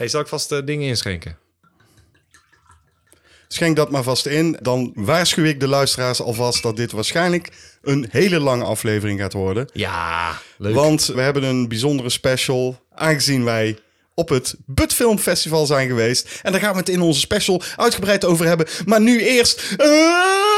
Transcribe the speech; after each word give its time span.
Hey, 0.00 0.08
zal 0.08 0.20
ik 0.20 0.26
vast 0.26 0.52
eh, 0.52 0.58
dingen 0.64 0.88
inschenken? 0.88 1.38
Schenk 3.48 3.76
dat 3.76 3.90
maar 3.90 4.02
vast 4.02 4.26
in. 4.26 4.56
Dan 4.62 4.92
waarschuw 4.94 5.44
ik 5.44 5.60
de 5.60 5.66
luisteraars 5.66 6.20
alvast 6.20 6.62
dat 6.62 6.76
dit 6.76 6.92
waarschijnlijk 6.92 7.48
een 7.82 8.06
hele 8.10 8.40
lange 8.40 8.64
aflevering 8.64 9.20
gaat 9.20 9.32
worden. 9.32 9.68
Ja, 9.72 10.38
leuk. 10.58 10.74
Want 10.74 11.06
we 11.06 11.20
hebben 11.20 11.42
een 11.42 11.68
bijzondere 11.68 12.10
special, 12.10 12.84
aangezien 12.94 13.44
wij 13.44 13.78
op 14.14 14.28
het 14.28 14.54
Bud 14.66 14.94
Film 14.94 15.18
Festival 15.18 15.66
zijn 15.66 15.88
geweest. 15.88 16.40
En 16.42 16.52
daar 16.52 16.60
gaan 16.60 16.72
we 16.72 16.78
het 16.78 16.88
in 16.88 17.00
onze 17.00 17.20
special 17.20 17.62
uitgebreid 17.76 18.24
over 18.24 18.46
hebben. 18.46 18.66
Maar 18.84 19.00
nu 19.00 19.20
eerst... 19.20 19.74
eh, 19.76 20.49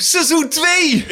seizoen 0.00 0.48
2! 0.48 1.06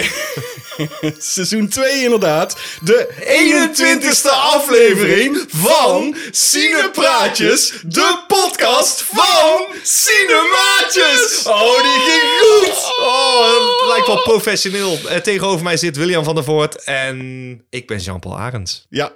Seizoen 1.19 1.69
2 1.69 2.03
inderdaad. 2.03 2.57
De 2.83 3.09
21ste 3.21 4.31
aflevering 4.31 5.45
van 5.49 6.17
Cinepraatjes. 6.31 7.73
De 7.83 8.25
podcast 8.27 9.03
van 9.13 9.67
Cinemaatjes. 9.83 11.43
Oh, 11.47 11.83
die 11.83 12.01
ging 12.01 12.23
goed. 12.41 12.97
Oh, 12.99 13.47
het 13.47 13.89
lijkt 13.89 14.07
wel 14.07 14.23
professioneel. 14.23 14.99
Eh, 15.09 15.17
tegenover 15.21 15.63
mij 15.65 15.77
zit 15.77 15.97
William 15.97 16.25
van 16.25 16.35
der 16.35 16.45
Voort 16.45 16.85
en 16.85 17.67
ik 17.71 17.87
ben 17.87 17.99
Jean-Paul 17.99 18.39
Arends. 18.39 18.87
Ja. 18.91 19.13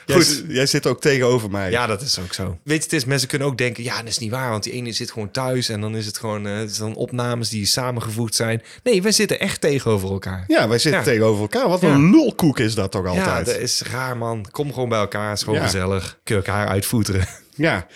Jij, 0.07 0.17
Goed. 0.17 0.25
z- 0.27 0.43
jij 0.49 0.67
zit 0.67 0.87
ook 0.87 1.01
tegenover 1.01 1.51
mij. 1.51 1.71
Ja, 1.71 1.87
dat 1.87 2.03
is 2.03 2.19
ook 2.19 2.33
zo. 2.35 2.59
Weet 2.65 2.77
je, 2.77 2.83
het 2.83 2.93
is, 2.93 3.05
mensen 3.05 3.29
kunnen 3.29 3.49
ook 3.49 3.59
denken, 3.59 3.83
ja, 3.85 3.97
dat 3.99 4.09
is 4.09 4.19
niet 4.19 4.31
waar, 4.31 4.51
want 4.51 4.63
die 4.63 4.73
ene 4.73 4.93
zit 4.93 5.11
gewoon 5.13 5.31
thuis 5.31 5.69
en 5.69 5.81
dan 5.81 5.97
is 5.97 6.07
het 6.07 6.19
gewoon 6.19 6.45
het 6.45 6.71
is 6.71 6.77
dan 6.79 6.95
opnames 6.95 7.49
die 7.49 7.67
samengevoegd 7.67 8.35
zijn. 8.35 8.63
Nee, 8.83 9.03
wij 9.03 9.13
zitten 9.13 9.41
echt 9.41 9.61
tegenover 9.61 10.11
elkaar. 10.11 10.45
Ja, 10.47 10.69
wij 10.69 10.79
zitten 10.79 11.01
Ja. 11.01 11.07
tegenover 11.07 11.41
elkaar. 11.43 11.69
Wat 11.69 11.81
Ja. 11.81 11.89
een 11.89 12.11
lulkoek 12.11 12.59
is 12.59 12.75
dat 12.75 12.91
toch 12.91 13.05
Ja, 13.05 13.09
altijd. 13.21 13.47
dat 13.47 13.57
is 13.57 13.83
raar, 13.83 14.17
man. 14.17 14.47
Kom 14.51 14.73
gewoon 14.73 14.89
bij 14.89 14.99
elkaar, 14.99 15.33
is 15.33 15.43
gewoon 15.43 15.59
Ja. 15.59 15.65
gezellig. 15.65 16.19
Kun 16.25 16.37
je 16.37 16.43
elkaar 16.43 16.69
uitvoeteren. 16.69 17.27
Ja. 17.55 17.87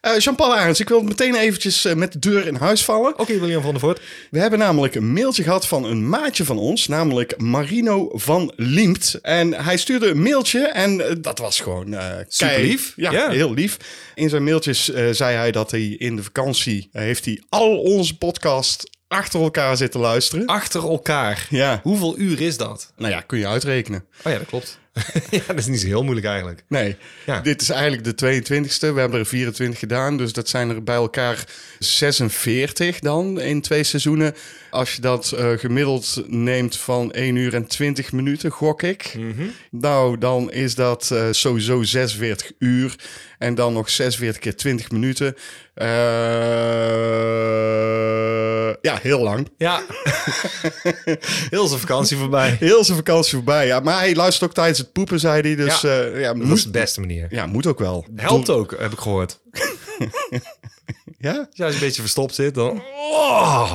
Eh, 0.00 0.18
Jean-Paul 0.18 0.56
Arends, 0.56 0.80
ik 0.80 0.88
wil 0.88 1.02
meteen 1.02 1.34
eventjes 1.34 1.84
eh, 1.84 1.94
met 1.94 2.12
de 2.12 2.18
deur 2.18 2.46
in 2.46 2.54
huis 2.54 2.84
vallen. 2.84 3.18
Oké, 3.18 3.38
William 3.38 3.62
van 3.62 3.70
der 3.70 3.80
Voort. 3.80 4.00
We 4.30 4.38
hebben 4.38 4.58
namelijk 4.58 4.94
een 4.94 5.12
mailtje 5.12 5.42
gehad 5.42 5.66
van 5.66 5.84
een 5.84 6.08
maatje 6.08 6.44
van 6.44 6.58
ons, 6.58 6.86
namelijk 6.88 7.40
Marino 7.40 8.08
van 8.12 8.52
Liemt. 8.56 9.18
En 9.22 9.52
hij 9.64 9.76
stuurde 9.76 10.06
een 10.08 10.22
mailtje 10.22 10.66
en 10.68 11.08
eh, 11.08 11.14
dat 11.20 11.38
was 11.38 11.60
gewoon 11.60 11.96
Super 12.28 12.60
lief. 12.60 12.92
Ja, 12.96 13.10
Ja. 13.12 13.30
heel 13.30 13.54
lief. 13.54 13.76
In 14.14 14.28
zijn 14.28 14.44
mailtjes 14.44 14.84
zei 15.10 15.36
hij 15.36 15.50
dat 15.52 15.70
hij 15.70 15.86
in 15.88 16.16
de 16.16 16.22
vakantie 16.22 16.88
heeft 16.92 17.24
hij 17.24 17.42
al 17.48 17.78
onze 17.78 18.16
podcast 18.18 18.90
achter 19.08 19.40
elkaar 19.40 19.76
zitten 19.76 20.00
luisteren. 20.00 20.46
Achter 20.46 20.82
elkaar. 20.82 21.46
Ja, 21.50 21.80
Hoeveel 21.82 22.18
uur 22.18 22.40
is 22.40 22.56
dat? 22.56 22.92
nou 22.96 23.12
ja, 23.12 23.20
kun 23.20 23.38
je 23.38 23.46
uitrekenen. 23.46 24.04
Oh 24.24 24.32
ja, 24.32 24.38
dat 24.38 24.46
klopt. 24.46 24.78
ja, 25.30 25.40
dat 25.46 25.58
is 25.58 25.66
niet 25.66 25.80
zo 25.80 25.86
heel 25.86 26.02
moeilijk 26.02 26.26
eigenlijk. 26.26 26.62
Nee, 26.68 26.96
Ja. 27.26 27.40
dit 27.40 27.60
is 27.60 27.68
eigenlijk 27.70 28.04
de 28.18 28.42
22e. 28.42 28.78
We 28.94 29.00
hebben 29.00 29.18
er 29.20 29.26
24 29.26 29.78
gedaan, 29.78 30.16
dus 30.16 30.32
dat 30.32 30.48
zijn 30.48 30.68
er 30.70 30.82
bij 30.82 30.94
elkaar 30.94 31.44
46 31.78 32.98
dan 32.98 33.40
in 33.40 33.60
twee 33.60 33.84
seizoenen. 33.84 34.34
Als 34.70 34.94
je 34.94 35.00
dat 35.00 35.32
eh, 35.32 35.50
gemiddeld 35.50 36.22
neemt 36.26 36.76
van 36.76 37.12
1 37.12 37.36
uur 37.36 37.54
en 37.54 37.66
20 37.66 38.12
minuten, 38.12 38.50
gok 38.50 38.82
ik. 38.82 39.16
Nou, 39.70 40.18
dan 40.18 40.52
is 40.52 40.74
dat 40.74 41.10
eh, 41.10 41.24
sowieso 41.30 41.82
46 41.82 42.52
uur. 42.58 42.94
En 43.38 43.54
dan 43.54 43.72
nog 43.72 43.90
46 43.90 44.40
keer 44.42 44.56
20 44.56 44.90
minuten. 44.90 45.36
Eh, 45.74 45.86
ja, 48.82 48.98
heel 49.02 49.20
lang. 49.22 49.48
Ja. 49.56 49.82
heel 51.50 51.66
zijn 51.66 51.80
vakantie 51.80 52.16
voorbij. 52.16 52.56
Heel 52.60 52.84
zijn 52.84 52.96
vakantie 52.96 53.34
voorbij. 53.34 53.66
Ja, 53.66 53.80
maar 53.80 53.98
hij 53.98 54.14
luistert 54.14 54.48
ook 54.50 54.54
tijdens 54.54 54.78
het 54.78 54.92
poepen, 54.92 55.20
zei 55.20 55.40
hij. 55.40 55.54
Dus 55.54 55.80
Ja. 55.80 55.92
ja, 56.02 56.18
ja, 56.18 56.34
Dat 56.34 56.56
is 56.56 56.64
de 56.64 56.70
beste 56.70 57.00
manier. 57.00 57.26
ja 57.30 57.46
moet 57.46 57.66
ook 57.66 57.78
wel. 57.78 58.06
Helpt 58.16 58.50
ook, 58.50 58.74
heb 58.78 58.92
ik 58.92 58.98
gehoord. 58.98 59.38
Ja, 61.20 61.38
Als 61.38 61.46
je 61.52 61.64
een 61.64 61.78
beetje 61.78 62.00
verstopt 62.00 62.34
zit, 62.34 62.54
dan... 62.54 62.82
Oh. 63.10 63.72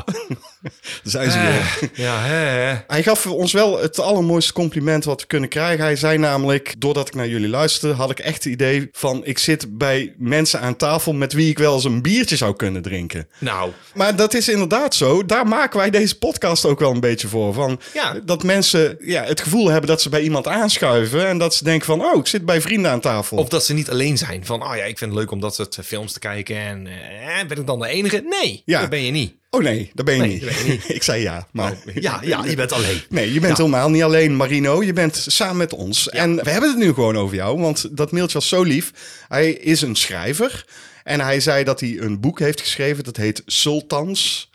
Daar 0.63 0.71
zijn 1.03 1.31
ze 1.31 1.39
weer. 1.39 1.89
Ja, 2.05 2.21
hè, 2.21 2.35
hè. 2.35 2.75
Hij 2.87 3.03
gaf 3.03 3.27
ons 3.27 3.51
wel 3.51 3.81
het 3.81 3.99
allermooiste 3.99 4.53
compliment 4.53 5.03
wat 5.03 5.21
we 5.21 5.27
kunnen 5.27 5.49
krijgen. 5.49 5.83
Hij 5.83 5.95
zei 5.95 6.17
namelijk, 6.17 6.73
doordat 6.77 7.07
ik 7.07 7.15
naar 7.15 7.27
jullie 7.27 7.47
luisterde, 7.49 7.95
had 7.95 8.09
ik 8.11 8.19
echt 8.19 8.43
het 8.43 8.53
idee 8.53 8.89
van... 8.91 9.21
ik 9.25 9.37
zit 9.37 9.77
bij 9.77 10.13
mensen 10.17 10.59
aan 10.59 10.75
tafel 10.75 11.13
met 11.13 11.33
wie 11.33 11.49
ik 11.49 11.57
wel 11.57 11.73
eens 11.73 11.83
een 11.83 12.01
biertje 12.01 12.35
zou 12.35 12.55
kunnen 12.55 12.81
drinken. 12.81 13.27
Nou, 13.39 13.71
Maar 13.93 14.15
dat 14.15 14.33
is 14.33 14.49
inderdaad 14.49 14.95
zo. 14.95 15.25
Daar 15.25 15.47
maken 15.47 15.77
wij 15.79 15.89
deze 15.89 16.17
podcast 16.17 16.65
ook 16.65 16.79
wel 16.79 16.91
een 16.91 16.99
beetje 16.99 17.27
voor. 17.27 17.53
Van 17.53 17.79
Ja. 17.93 18.19
Dat 18.25 18.43
mensen 18.43 18.97
ja, 18.99 19.23
het 19.23 19.41
gevoel 19.41 19.67
hebben 19.69 19.89
dat 19.89 20.01
ze 20.01 20.09
bij 20.09 20.21
iemand 20.21 20.47
aanschuiven... 20.47 21.27
en 21.27 21.37
dat 21.37 21.55
ze 21.55 21.63
denken 21.63 21.85
van, 21.85 22.01
oh, 22.01 22.19
ik 22.19 22.27
zit 22.27 22.45
bij 22.45 22.61
vrienden 22.61 22.91
aan 22.91 22.99
tafel. 22.99 23.37
of 23.37 23.49
dat 23.49 23.65
ze 23.65 23.73
niet 23.73 23.89
alleen 23.89 24.17
zijn. 24.17 24.45
Van, 24.45 24.63
oh 24.63 24.75
ja, 24.75 24.83
ik 24.83 24.97
vind 24.97 25.11
het 25.11 25.19
leuk 25.19 25.31
om 25.31 25.39
dat 25.39 25.55
soort 25.55 25.77
films 25.83 26.13
te 26.13 26.19
kijken. 26.19 26.57
En 26.57 26.87
eh, 26.87 27.47
ben 27.47 27.57
ik 27.57 27.67
dan 27.67 27.79
de 27.79 27.87
enige? 27.87 28.23
Nee, 28.41 28.61
Ja. 28.65 28.79
dat 28.79 28.89
ben 28.89 29.01
je 29.03 29.11
niet. 29.11 29.33
Oh 29.53 29.61
nee, 29.61 29.91
dat 29.93 30.05
ben 30.05 30.15
je 30.15 30.21
Nee, 30.21 30.31
niet. 30.31 30.85
ben 30.85 30.95
ik 30.95 31.03
zei 31.03 31.21
ja, 31.21 31.47
maar... 31.51 31.77
Ja, 31.93 32.19
ja, 32.23 32.45
je 32.45 32.55
bent 32.55 32.71
alleen. 32.71 33.01
Nee, 33.09 33.33
je 33.33 33.39
bent 33.39 33.57
helemaal 33.57 33.89
niet 33.89 34.03
alleen, 34.03 34.35
Marino. 34.35 34.83
Je 34.83 34.93
bent 34.93 35.25
samen 35.27 35.57
met 35.57 35.73
ons. 35.73 36.09
En 36.09 36.35
we 36.35 36.49
hebben 36.49 36.69
het 36.69 36.79
nu 36.79 36.93
gewoon 36.93 37.17
over 37.17 37.35
jou, 37.35 37.59
want 37.59 37.97
dat 37.97 38.11
mailtje 38.11 38.37
was 38.37 38.47
zo 38.47 38.63
lief. 38.63 38.91
Hij 39.27 39.51
is 39.51 39.81
een 39.81 39.95
schrijver 39.95 40.65
en 41.03 41.19
hij 41.21 41.39
zei 41.39 41.63
dat 41.63 41.79
hij 41.79 41.97
een 41.99 42.19
boek 42.19 42.39
heeft 42.39 42.61
geschreven. 42.61 43.03
Dat 43.03 43.17
heet 43.17 43.41
Sultans. 43.45 44.51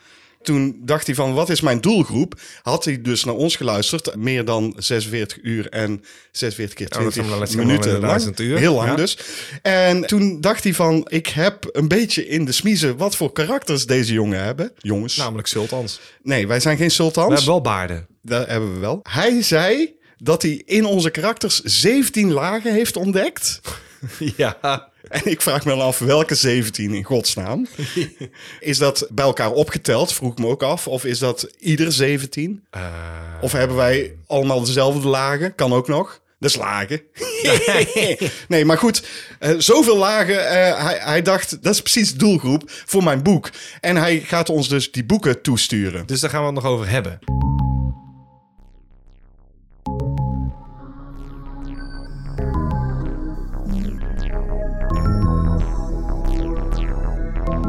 Toen 0.48 0.81
dacht 0.84 1.06
hij 1.06 1.14
van, 1.14 1.34
wat 1.34 1.48
is 1.50 1.60
mijn 1.60 1.81
doelgroep? 1.81 2.41
Had 2.62 2.84
hij 2.84 3.00
dus 3.03 3.25
naar 3.25 3.34
ons 3.34 3.56
geluisterd. 3.56 4.16
Meer 4.16 4.44
dan 4.44 4.75
46 4.76 5.38
uur 5.42 5.69
en 5.69 6.03
46 6.32 6.75
keer 6.75 6.86
Oh, 6.86 6.92
dat 7.04 7.12
20 7.12 7.14
zijn 7.14 7.28
wel- 7.28 7.38
dat 7.38 7.50
zijn 7.50 7.66
minuten 7.66 7.91
lang. 7.92 8.03
1000 8.03 8.41
uur. 8.41 8.59
Heel 8.59 8.75
lang 8.75 8.88
Ja. 8.88 8.94
dus. 8.94 9.19
En 9.62 10.06
toen 10.06 10.41
dacht 10.41 10.64
hij 10.64 10.75
van, 10.75 11.06
ik 11.09 11.26
heb 11.26 11.69
een 11.72 11.88
beetje 11.88 12.28
in 12.28 12.44
de 12.44 12.53
smiezen... 12.53 12.97
wat 12.97 13.16
voor 13.16 13.32
karakters 13.32 13.86
deze 13.86 14.12
jongen 14.12 14.42
hebben. 14.44 14.72
Jongens. 14.78 15.16
Namelijk 15.16 15.48
Sultans. 15.48 16.00
nee, 16.22 16.47
wij 16.47 16.60
zijn 16.60 16.76
geen 16.76 16.91
sultans. 16.91 17.28
We 17.28 17.34
hebben 17.34 17.53
wel 17.53 17.60
baarden. 17.60 18.06
Dat 18.22 18.47
hebben 18.47 18.72
we 18.75 18.78
wel. 18.78 19.00
Hij 19.03 19.42
zei 19.42 19.94
dat 20.16 20.42
hij 20.42 20.62
in 20.65 20.84
onze 20.84 21.10
karakters 21.10 21.60
17 21.62 22.32
lagen 22.32 22.72
heeft 22.72 22.97
ontdekt. 22.97 23.60
ja. 24.36 24.91
En 25.09 25.21
ik 25.25 25.43
vraag 25.43 25.65
me 25.65 25.71
dan 25.71 25.81
af 25.81 25.99
welke 25.99 26.35
17 26.35 26.95
in 26.95 27.05
godsnaam. 27.05 27.67
Is 28.61 28.79
dat 28.79 29.07
bij 29.11 29.25
elkaar 29.25 29.51
opgeteld? 29.53 30.13
Vroeg 30.13 30.33
ik 30.33 30.39
me 30.39 30.47
ook 30.47 30.63
af. 30.63 30.89
Of 30.89 31.05
is 31.05 31.19
dat 31.19 31.49
ieder 31.59 31.93
17? 31.93 32.65
Eh, 32.71 32.83
Of 33.41 33.53
hebben 33.53 33.77
wij 33.77 34.15
allemaal 34.27 34.61
dezelfde 34.65 35.09
lagen? 35.09 35.55
Kan 35.55 35.73
ook 35.73 35.89
nog. 35.89 36.21
Dus 36.41 36.57
lagen. 36.57 37.01
nee, 38.49 38.65
maar 38.65 38.79
goed. 38.79 39.07
eh, 39.39 39.51
zoveel 39.59 39.97
lagen. 39.97 40.49
eh, 40.49 40.85
hij, 40.85 40.99
hij 41.01 41.23
dacht, 41.23 41.63
dat 41.63 41.75
is 41.75 41.81
precies 41.83 42.13
de 42.13 42.19
doelgroep 42.19 42.63
voor 42.67 43.03
mijn 43.03 43.23
boek. 43.23 43.51
En 43.81 43.97
hij 43.97 44.21
gaat 44.21 44.49
ons 44.51 44.69
dus 44.69 44.93
die 44.93 45.05
boeken 45.05 45.43
toesturen. 45.43 46.07
dus 46.07 46.21
daar 46.21 46.31
gaan 46.31 46.41
we 46.41 46.47
het 46.47 46.55
nog 46.55 46.65
over 46.65 46.89
hebben. 46.89 47.19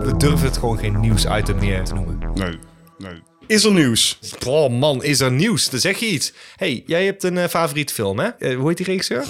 We 0.10 0.18
durven 0.18 0.46
het 0.48 0.58
gewoon 0.58 0.78
geen 0.78 1.00
nieuwsitem 1.00 1.60
meer 1.60 1.84
te 1.84 1.94
noemen. 1.94 2.20
Nee, 2.34 2.60
nee. 2.98 3.22
Is 3.48 3.64
er 3.64 3.72
nieuws? 3.72 4.20
Oh 4.48 4.70
man, 4.70 5.04
is 5.04 5.20
er 5.20 5.32
nieuws? 5.32 5.70
Dan 5.70 5.80
zeg 5.80 5.98
je 5.98 6.06
iets. 6.06 6.34
hey, 6.56 6.84
jij 6.86 7.06
hebt 7.06 7.24
een 7.24 7.38
eh, 7.38 7.48
favoriet 7.48 7.92
film, 7.92 8.20
hè? 8.20 8.28
Eh, 8.28 8.58
hoe 8.58 8.68
heet 8.68 8.78
die 8.78 8.86
regisseur? 8.86 9.26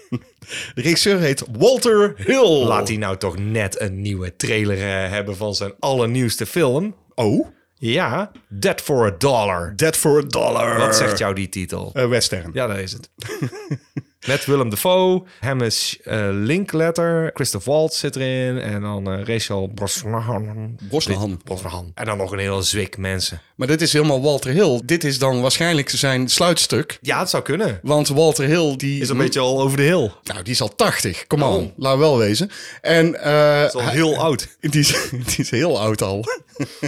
De 0.74 0.80
regisseur 0.82 1.18
heet 1.18 1.44
Walter 1.58 2.14
Hill. 2.16 2.64
Laat 2.64 2.88
hij 2.88 2.96
nou 2.96 3.16
toch 3.16 3.38
net 3.38 3.80
een 3.80 4.00
nieuwe 4.00 4.36
trailer 4.36 4.76
eh, 4.76 5.10
hebben 5.10 5.36
van 5.36 5.54
zijn 5.54 5.72
allernieuwste 5.78 6.46
film. 6.46 6.94
Oh, 7.14 7.46
Ja, 7.74 8.30
Dead 8.48 8.80
for 8.80 9.06
a 9.06 9.14
Dollar. 9.18 9.72
Dead 9.76 9.96
for 9.96 10.18
a 10.18 10.26
Dollar. 10.26 10.78
Wat 10.78 10.96
zegt 10.96 11.18
jou 11.18 11.34
die 11.34 11.48
titel? 11.48 11.90
Western. 11.92 12.50
Ja, 12.52 12.66
daar 12.66 12.80
is 12.80 12.92
het. 12.92 13.10
Met 14.26 14.44
Willem 14.44 14.70
Dafoe, 14.70 15.22
Hamish 15.40 15.94
uh, 16.04 16.28
Linkletter, 16.30 17.30
Christoph 17.34 17.64
Waltz 17.64 17.98
zit 17.98 18.16
erin 18.16 18.58
en 18.58 18.80
dan 18.80 19.12
uh, 19.12 19.24
Rachel 19.24 19.70
Brosnahan. 19.74 20.76
Brosnahan. 20.88 21.40
Brosnahan. 21.44 21.92
En 21.94 22.04
dan 22.04 22.16
nog 22.16 22.32
een 22.32 22.38
hele 22.38 22.62
zwik 22.62 22.96
mensen. 22.96 23.40
Maar 23.56 23.66
dit 23.66 23.80
is 23.80 23.92
helemaal 23.92 24.22
Walter 24.22 24.52
Hill. 24.52 24.80
Dit 24.84 25.04
is 25.04 25.18
dan 25.18 25.40
waarschijnlijk 25.40 25.90
zijn 25.90 26.28
sluitstuk. 26.28 26.98
Ja, 27.00 27.18
het 27.18 27.30
zou 27.30 27.42
kunnen. 27.42 27.78
Want 27.82 28.08
Walter 28.08 28.44
Hill 28.44 28.76
die... 28.76 29.00
Is 29.00 29.08
een 29.08 29.16
beetje 29.16 29.40
al 29.40 29.60
over 29.60 29.76
de 29.76 29.82
hill. 29.82 30.10
Nou, 30.22 30.42
die 30.42 30.52
is 30.52 30.60
al 30.60 30.74
80. 30.74 31.26
Kom 31.26 31.42
on, 31.42 31.64
oh. 31.64 31.70
laat 31.76 31.98
wel 31.98 32.18
wezen. 32.18 32.50
En, 32.80 33.06
uh, 33.24 33.64
is 33.64 33.74
al 33.74 33.88
heel 33.88 34.16
oud. 34.16 34.48
Die 34.60 34.80
is, 34.80 34.94
die 35.10 35.36
is 35.36 35.50
heel 35.50 35.80
oud 35.80 36.02
al. 36.02 36.24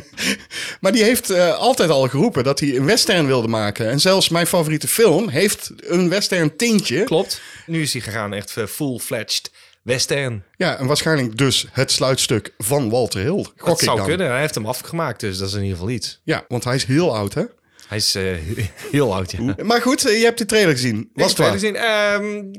maar 0.80 0.92
die 0.92 1.02
heeft 1.02 1.30
uh, 1.30 1.56
altijd 1.56 1.90
al 1.90 2.08
geroepen 2.08 2.44
dat 2.44 2.60
hij 2.60 2.76
een 2.76 2.84
western 2.84 3.26
wilde 3.26 3.48
maken. 3.48 3.90
En 3.90 4.00
zelfs 4.00 4.28
mijn 4.28 4.46
favoriete 4.46 4.88
film 4.88 5.28
heeft 5.28 5.70
een 5.76 6.08
western 6.08 6.56
tintje. 6.56 7.04
Klopt. 7.04 7.24
Nu 7.67 7.82
is 7.82 7.93
hij 7.93 8.03
gegaan 8.03 8.35
echt 8.35 8.56
eh, 8.56 8.67
full-fledged 8.67 9.50
western. 9.82 10.44
Ja, 10.56 10.79
en 10.79 10.87
waarschijnlijk 10.87 11.37
dus 11.37 11.67
het 11.73 11.91
sluitstuk 11.91 12.55
van 12.59 12.91
Walter 12.91 13.21
Hill. 13.21 13.44
Gok 13.56 13.67
dat 13.67 13.79
zou 13.79 14.05
kunnen. 14.05 14.31
Hij 14.31 14.41
heeft 14.41 14.55
hem 14.55 14.67
afgemaakt, 14.67 15.21
dus 15.21 15.38
dat 15.38 15.49
is 15.49 15.55
in 15.55 15.62
ieder 15.62 15.76
geval 15.76 15.93
iets. 15.93 16.21
Ja, 16.23 16.44
want 16.49 16.65
hij 16.65 16.75
is 16.75 16.85
heel 16.85 17.17
oud, 17.17 17.35
hè? 17.35 17.44
Hij 17.88 17.96
is 17.96 18.16
uh, 18.16 18.36
heel 18.90 19.14
oud, 19.14 19.31
ja. 19.31 19.54
Maar 19.62 19.82
goed, 19.82 20.06
eh, 20.06 20.19
je 20.19 20.25
hebt 20.25 20.38
de 20.38 20.46
trailer 20.46 20.72
gezien. 20.72 21.10
Was 21.14 21.31
ik 21.31 21.36
het 21.36 21.46
gezien. 21.46 21.76
Um, 21.76 22.50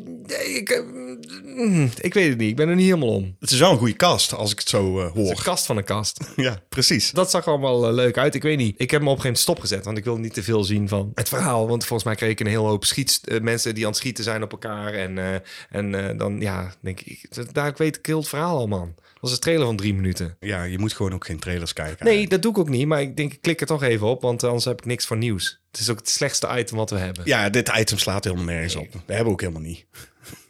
ik, 0.55 0.69
uh, 0.69 1.89
ik 2.01 2.13
weet 2.13 2.29
het 2.29 2.37
niet. 2.37 2.49
Ik 2.49 2.55
ben 2.55 2.69
er 2.69 2.75
niet 2.75 2.85
helemaal 2.85 3.15
om. 3.15 3.35
Het 3.39 3.51
is 3.51 3.59
wel 3.59 3.71
een 3.71 3.77
goede 3.77 3.95
cast, 3.95 4.33
als 4.33 4.51
ik 4.51 4.59
het 4.59 4.69
zo 4.69 4.99
uh, 4.99 5.11
hoor. 5.11 5.27
Het 5.27 5.37
een 5.37 5.43
kast 5.43 5.65
van 5.65 5.77
een 5.77 5.83
kast. 5.83 6.19
ja, 6.35 6.61
precies. 6.69 7.11
Dat 7.11 7.29
zag 7.29 7.47
allemaal 7.47 7.93
leuk 7.93 8.17
uit. 8.17 8.35
Ik 8.35 8.43
weet 8.43 8.57
niet. 8.57 8.75
Ik 8.77 8.91
heb 8.91 8.99
hem 8.99 9.09
op 9.09 9.15
een 9.15 9.21
gegeven 9.21 9.23
moment 9.23 9.39
stopgezet, 9.39 9.85
want 9.85 9.97
ik 9.97 10.03
wil 10.03 10.17
niet 10.17 10.33
te 10.33 10.43
veel 10.43 10.63
zien 10.63 10.87
van 10.87 11.11
het 11.15 11.29
verhaal. 11.29 11.67
Want 11.67 11.85
volgens 11.85 12.03
mij 12.03 12.15
kreeg 12.15 12.29
ik 12.29 12.39
een 12.39 12.47
hele 12.47 12.67
hoop 12.67 12.85
schiet, 12.85 13.21
mensen 13.41 13.75
die 13.75 13.83
aan 13.83 13.89
het 13.89 13.99
schieten 13.99 14.23
zijn 14.23 14.43
op 14.43 14.51
elkaar. 14.51 14.93
En, 14.93 15.43
en 15.69 16.17
dan, 16.17 16.39
ja, 16.39 16.73
denk 16.81 17.01
ik, 17.01 17.27
daar 17.51 17.73
weet 17.77 17.97
ik 17.97 18.05
heel 18.05 18.19
het 18.19 18.27
verhaal 18.27 18.57
al, 18.57 18.67
man 18.67 18.95
was 19.25 19.33
een 19.33 19.39
trailer 19.43 19.65
van 19.65 19.75
drie 19.75 19.93
minuten. 19.93 20.37
Ja, 20.39 20.63
je 20.63 20.79
moet 20.79 20.93
gewoon 20.93 21.13
ook 21.13 21.25
geen 21.25 21.39
trailers 21.39 21.73
kijken. 21.73 22.05
Nee, 22.05 22.27
dat 22.27 22.41
doe 22.41 22.51
ik 22.51 22.57
ook 22.57 22.69
niet. 22.69 22.87
Maar 22.87 23.01
ik 23.01 23.17
denk, 23.17 23.33
ik 23.33 23.41
klik 23.41 23.61
er 23.61 23.67
toch 23.67 23.83
even 23.83 24.07
op, 24.07 24.21
want 24.21 24.43
anders 24.43 24.65
heb 24.65 24.79
ik 24.79 24.85
niks 24.85 25.05
voor 25.05 25.17
nieuws. 25.17 25.61
Het 25.71 25.79
is 25.79 25.89
ook 25.89 25.97
het 25.97 26.09
slechtste 26.09 26.57
item 26.57 26.77
wat 26.77 26.89
we 26.89 26.97
hebben. 26.97 27.23
Ja, 27.25 27.49
dit 27.49 27.71
item 27.77 27.97
slaat 27.97 28.23
helemaal 28.23 28.45
nergens 28.45 28.75
op. 28.75 28.87
We 29.05 29.13
hebben 29.13 29.33
ook 29.33 29.41
helemaal 29.41 29.61
niet. 29.61 29.85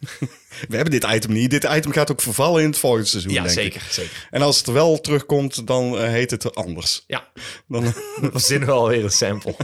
we 0.68 0.74
hebben 0.76 1.00
dit 1.00 1.06
item 1.14 1.32
niet. 1.32 1.50
Dit 1.50 1.64
item 1.64 1.92
gaat 1.92 2.10
ook 2.10 2.20
vervallen 2.20 2.62
in 2.62 2.68
het 2.68 2.78
volgende 2.78 3.06
seizoen. 3.06 3.32
Ja, 3.32 3.42
denk 3.42 3.54
zeker, 3.54 3.82
ik. 3.86 3.92
zeker. 3.92 4.28
En 4.30 4.42
als 4.42 4.58
het 4.58 4.66
wel 4.66 5.00
terugkomt, 5.00 5.66
dan 5.66 5.94
uh, 5.94 6.00
heet 6.00 6.30
het 6.30 6.54
anders. 6.54 7.04
Ja, 7.06 7.28
dan 7.68 7.94
verzinnen 8.32 8.68
we 8.68 8.74
alweer 8.74 9.04
een 9.04 9.10
sample. 9.10 9.54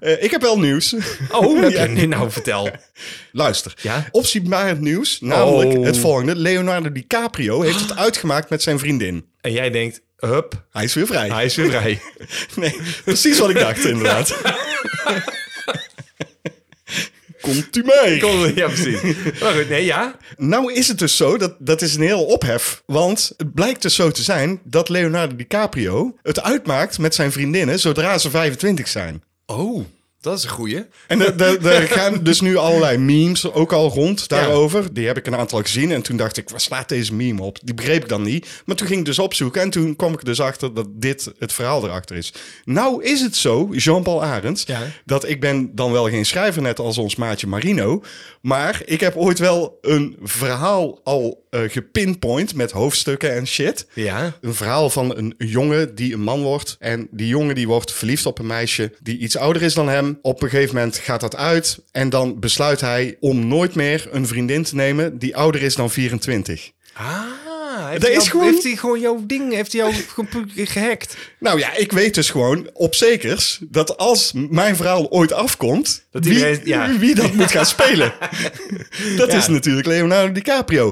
uh, 0.00 0.22
ik 0.24 0.30
heb 0.30 0.42
wel 0.42 0.58
nieuws. 0.58 0.94
Oh, 1.30 1.60
wat 1.60 1.72
ja. 1.72 1.86
nu 1.86 2.06
nou 2.06 2.30
vertel. 2.30 2.70
Luister. 3.32 3.74
Ja? 3.80 4.08
het 4.66 4.80
nieuws, 4.80 5.20
namelijk 5.20 5.78
oh. 5.78 5.84
het 5.84 5.98
volgende. 5.98 6.36
Leonardo 6.36 6.92
DiCaprio 6.92 7.60
heeft 7.60 7.80
het 7.80 7.96
uitgemaakt 8.06 8.50
met 8.50 8.62
zijn 8.62 8.78
vriendin. 8.78 9.26
En 9.40 9.52
jij 9.52 9.70
denkt, 9.70 10.00
hup. 10.16 10.64
Hij 10.70 10.84
is 10.84 10.94
weer 10.94 11.06
vrij. 11.06 11.28
Hij 11.28 11.44
is 11.44 11.56
weer 11.56 11.70
vrij. 11.70 12.00
nee, 12.56 12.76
precies 13.04 13.38
wat 13.38 13.50
ik 13.50 13.58
dacht 13.58 13.84
inderdaad. 13.84 14.36
Komt 17.44 17.76
u 17.76 17.84
mee? 17.84 18.20
Kom, 18.24 18.52
ja, 18.54 18.66
precies. 18.66 19.00
Maar 19.40 19.52
goed, 19.52 19.68
nee, 19.68 19.84
ja. 19.84 20.16
Nou 20.36 20.72
is 20.72 20.88
het 20.88 20.98
dus 20.98 21.16
zo, 21.16 21.38
dat, 21.38 21.56
dat 21.58 21.82
is 21.82 21.94
een 21.94 22.02
heel 22.02 22.24
ophef. 22.24 22.82
Want 22.86 23.32
het 23.36 23.54
blijkt 23.54 23.82
dus 23.82 23.94
zo 23.94 24.10
te 24.10 24.22
zijn 24.22 24.60
dat 24.64 24.88
Leonardo 24.88 25.36
DiCaprio 25.36 26.16
het 26.22 26.42
uitmaakt 26.42 26.98
met 26.98 27.14
zijn 27.14 27.32
vriendinnen 27.32 27.80
zodra 27.80 28.18
ze 28.18 28.30
25 28.30 28.88
zijn. 28.88 29.22
Oh. 29.46 29.84
Dat 30.24 30.38
is 30.38 30.44
een 30.44 30.50
goeie. 30.50 30.86
En 31.06 31.38
er 31.38 31.88
gaan 31.98 32.22
dus 32.22 32.40
nu 32.40 32.56
allerlei 32.56 32.98
memes 32.98 33.52
ook 33.52 33.72
al 33.72 33.88
rond 33.88 34.28
daarover. 34.28 34.94
Die 34.94 35.06
heb 35.06 35.16
ik 35.16 35.26
een 35.26 35.36
aantal 35.36 35.60
gezien. 35.60 35.92
En 35.92 36.02
toen 36.02 36.16
dacht 36.16 36.36
ik, 36.36 36.48
waar 36.48 36.60
slaat 36.60 36.88
deze 36.88 37.14
meme 37.14 37.42
op? 37.42 37.58
Die 37.62 37.74
begreep 37.74 38.02
ik 38.02 38.08
dan 38.08 38.22
niet. 38.22 38.62
Maar 38.64 38.76
toen 38.76 38.86
ging 38.86 38.98
ik 38.98 39.04
dus 39.04 39.18
opzoeken. 39.18 39.62
En 39.62 39.70
toen 39.70 39.96
kwam 39.96 40.12
ik 40.12 40.24
dus 40.24 40.40
achter 40.40 40.74
dat 40.74 40.86
dit 40.90 41.32
het 41.38 41.52
verhaal 41.52 41.84
erachter 41.84 42.16
is. 42.16 42.32
Nou 42.64 43.02
is 43.04 43.20
het 43.20 43.36
zo, 43.36 43.68
Jean-Paul 43.72 44.22
Arends, 44.22 44.66
dat 45.04 45.28
ik 45.28 45.40
ben 45.40 45.74
dan 45.74 45.92
wel 45.92 46.08
geen 46.08 46.26
schrijver 46.26 46.62
net 46.62 46.78
als 46.78 46.98
ons 46.98 47.16
maatje 47.16 47.46
Marino. 47.46 48.02
Maar 48.40 48.82
ik 48.84 49.00
heb 49.00 49.16
ooit 49.16 49.38
wel 49.38 49.78
een 49.80 50.16
verhaal 50.22 51.00
al 51.02 51.44
uh, 51.50 51.60
gepinpoint 51.70 52.54
met 52.54 52.70
hoofdstukken 52.70 53.34
en 53.34 53.46
shit. 53.46 53.86
Ja. 53.92 54.36
Een 54.40 54.54
verhaal 54.54 54.90
van 54.90 55.16
een 55.16 55.34
jongen 55.38 55.94
die 55.94 56.14
een 56.14 56.22
man 56.22 56.42
wordt. 56.42 56.76
En 56.78 57.08
die 57.10 57.28
jongen 57.28 57.54
die 57.54 57.66
wordt 57.66 57.92
verliefd 57.92 58.26
op 58.26 58.38
een 58.38 58.46
meisje 58.46 58.92
die 59.02 59.18
iets 59.18 59.36
ouder 59.36 59.62
is 59.62 59.74
dan 59.74 59.88
hem. 59.88 60.13
Op 60.22 60.42
een 60.42 60.48
gegeven 60.48 60.74
moment 60.74 60.96
gaat 60.96 61.20
dat 61.20 61.36
uit. 61.36 61.78
En 61.92 62.08
dan 62.08 62.40
besluit 62.40 62.80
hij 62.80 63.16
om 63.20 63.46
nooit 63.46 63.74
meer 63.74 64.08
een 64.10 64.26
vriendin 64.26 64.62
te 64.62 64.74
nemen 64.74 65.18
die 65.18 65.36
ouder 65.36 65.62
is 65.62 65.74
dan 65.74 65.90
24. 65.90 66.70
Ah. 66.92 67.43
Heeft, 67.88 68.02
hij, 68.02 68.12
is 68.12 68.28
gewoon... 68.28 68.46
heeft 68.46 68.62
hij 68.62 68.76
gewoon 68.76 69.00
jouw 69.00 69.22
ding, 69.26 69.52
heeft 69.52 69.72
hij 69.72 69.80
jou 69.80 69.94
gehackt? 70.54 71.16
Nou 71.38 71.58
ja, 71.58 71.76
ik 71.76 71.92
weet 71.92 72.14
dus 72.14 72.30
gewoon 72.30 72.70
op 72.72 72.94
zekers 72.94 73.58
dat 73.60 73.96
als 73.96 74.32
mijn 74.32 74.76
verhaal 74.76 75.10
ooit 75.10 75.32
afkomt, 75.32 76.06
dat 76.10 76.24
wie, 76.24 76.66
ja. 76.66 76.92
wie 76.98 77.14
dat 77.14 77.32
moet 77.32 77.50
gaan 77.50 77.66
spelen. 77.66 78.14
dat 79.16 79.32
is 79.32 79.48
natuurlijk 79.48 79.86
Leonardo 79.86 80.32
DiCaprio. 80.32 80.88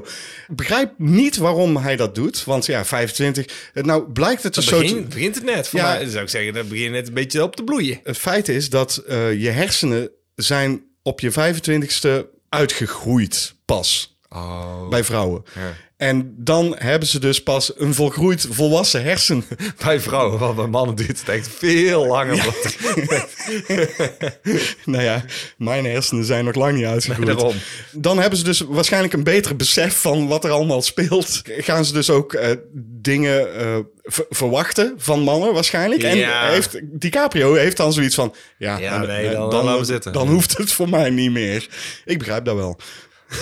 Ik 0.49 0.57
begrijp 0.57 0.93
niet 0.97 1.37
waarom 1.37 1.77
hij 1.77 1.97
dat 1.97 2.15
doet, 2.15 2.45
want 2.45 2.67
ja, 2.67 2.85
25. 2.85 3.71
Nou 3.75 4.11
blijkt 4.11 4.43
het 4.43 4.55
dus 4.55 4.67
zo. 4.67 4.79
Begin, 4.79 5.09
begint 5.09 5.35
het 5.35 5.45
net. 5.45 5.69
Voor 5.69 5.81
ja, 5.81 5.93
mij 5.93 6.09
zou 6.09 6.23
ik 6.23 6.31
zeggen, 6.31 6.55
dat 6.55 6.69
begint 6.69 6.93
net 6.93 7.09
een 7.09 7.15
beetje 7.15 7.43
op 7.43 7.57
te 7.57 7.65
bloeien. 7.65 8.01
Het 8.03 8.19
feit 8.19 8.49
is 8.49 8.71
dat 8.71 9.03
uh, 9.09 9.43
je 9.43 9.51
hersenen 9.51 10.11
zijn 10.35 10.83
op 11.03 11.21
je 11.21 11.33
25ste 11.33 12.27
uitgegroeid 12.49 13.55
pas. 13.65 14.17
Oh. 14.29 14.89
Bij 14.89 15.05
vrouwen. 15.05 15.45
Ja. 15.55 15.75
En 16.03 16.35
dan 16.37 16.75
hebben 16.79 17.09
ze 17.09 17.21
dus 17.21 17.43
pas 17.43 17.73
een 17.77 17.95
volgroeid 17.95 18.47
volwassen 18.51 19.03
hersen. 19.03 19.45
Bij 19.85 20.01
vrouwen, 20.01 20.39
want 20.39 20.57
bij 20.57 20.67
mannen 20.67 20.95
duurt 20.95 21.19
het 21.21 21.29
echt 21.29 21.49
veel 21.49 22.07
langer. 22.07 22.35
Ja. 22.35 23.27
nou 24.85 25.03
ja, 25.03 25.25
mijn 25.57 25.85
hersenen 25.85 26.25
zijn 26.25 26.45
nog 26.45 26.55
lang 26.55 26.77
niet 26.77 26.85
uitgegroeid. 26.85 27.55
dan 27.93 28.19
hebben 28.19 28.39
ze 28.39 28.45
dus 28.45 28.61
waarschijnlijk 28.61 29.13
een 29.13 29.25
beter 29.25 29.57
besef 29.57 30.01
van 30.01 30.29
wat 30.29 30.45
er 30.45 30.51
allemaal 30.51 30.83
speelt. 30.83 31.43
Gaan 31.45 31.85
ze 31.85 31.93
dus 31.93 32.11
ook 32.11 32.33
uh, 32.33 32.51
dingen 33.01 33.49
uh, 33.57 33.79
verwachten 34.31 34.95
van 34.97 35.21
mannen 35.21 35.55
waarschijnlijk. 35.55 36.03
En 36.03 36.51
heeft, 36.51 36.81
DiCaprio 36.83 37.55
heeft 37.55 37.77
dan 37.77 37.93
zoiets 37.93 38.15
van... 38.15 38.35
Ja, 38.59 38.79
ja 38.79 38.99
nee, 38.99 39.31
dan, 39.31 39.51
dan, 39.51 39.65
dan, 39.67 39.87
dan, 39.87 40.13
dan 40.13 40.29
hoeft 40.29 40.57
het 40.59 40.73
voor 40.73 40.89
mij 40.89 41.11
niet 41.11 41.31
meer. 41.31 41.69
Ik 42.05 42.19
begrijp 42.19 42.45
dat 42.45 42.57
wel. 42.57 42.81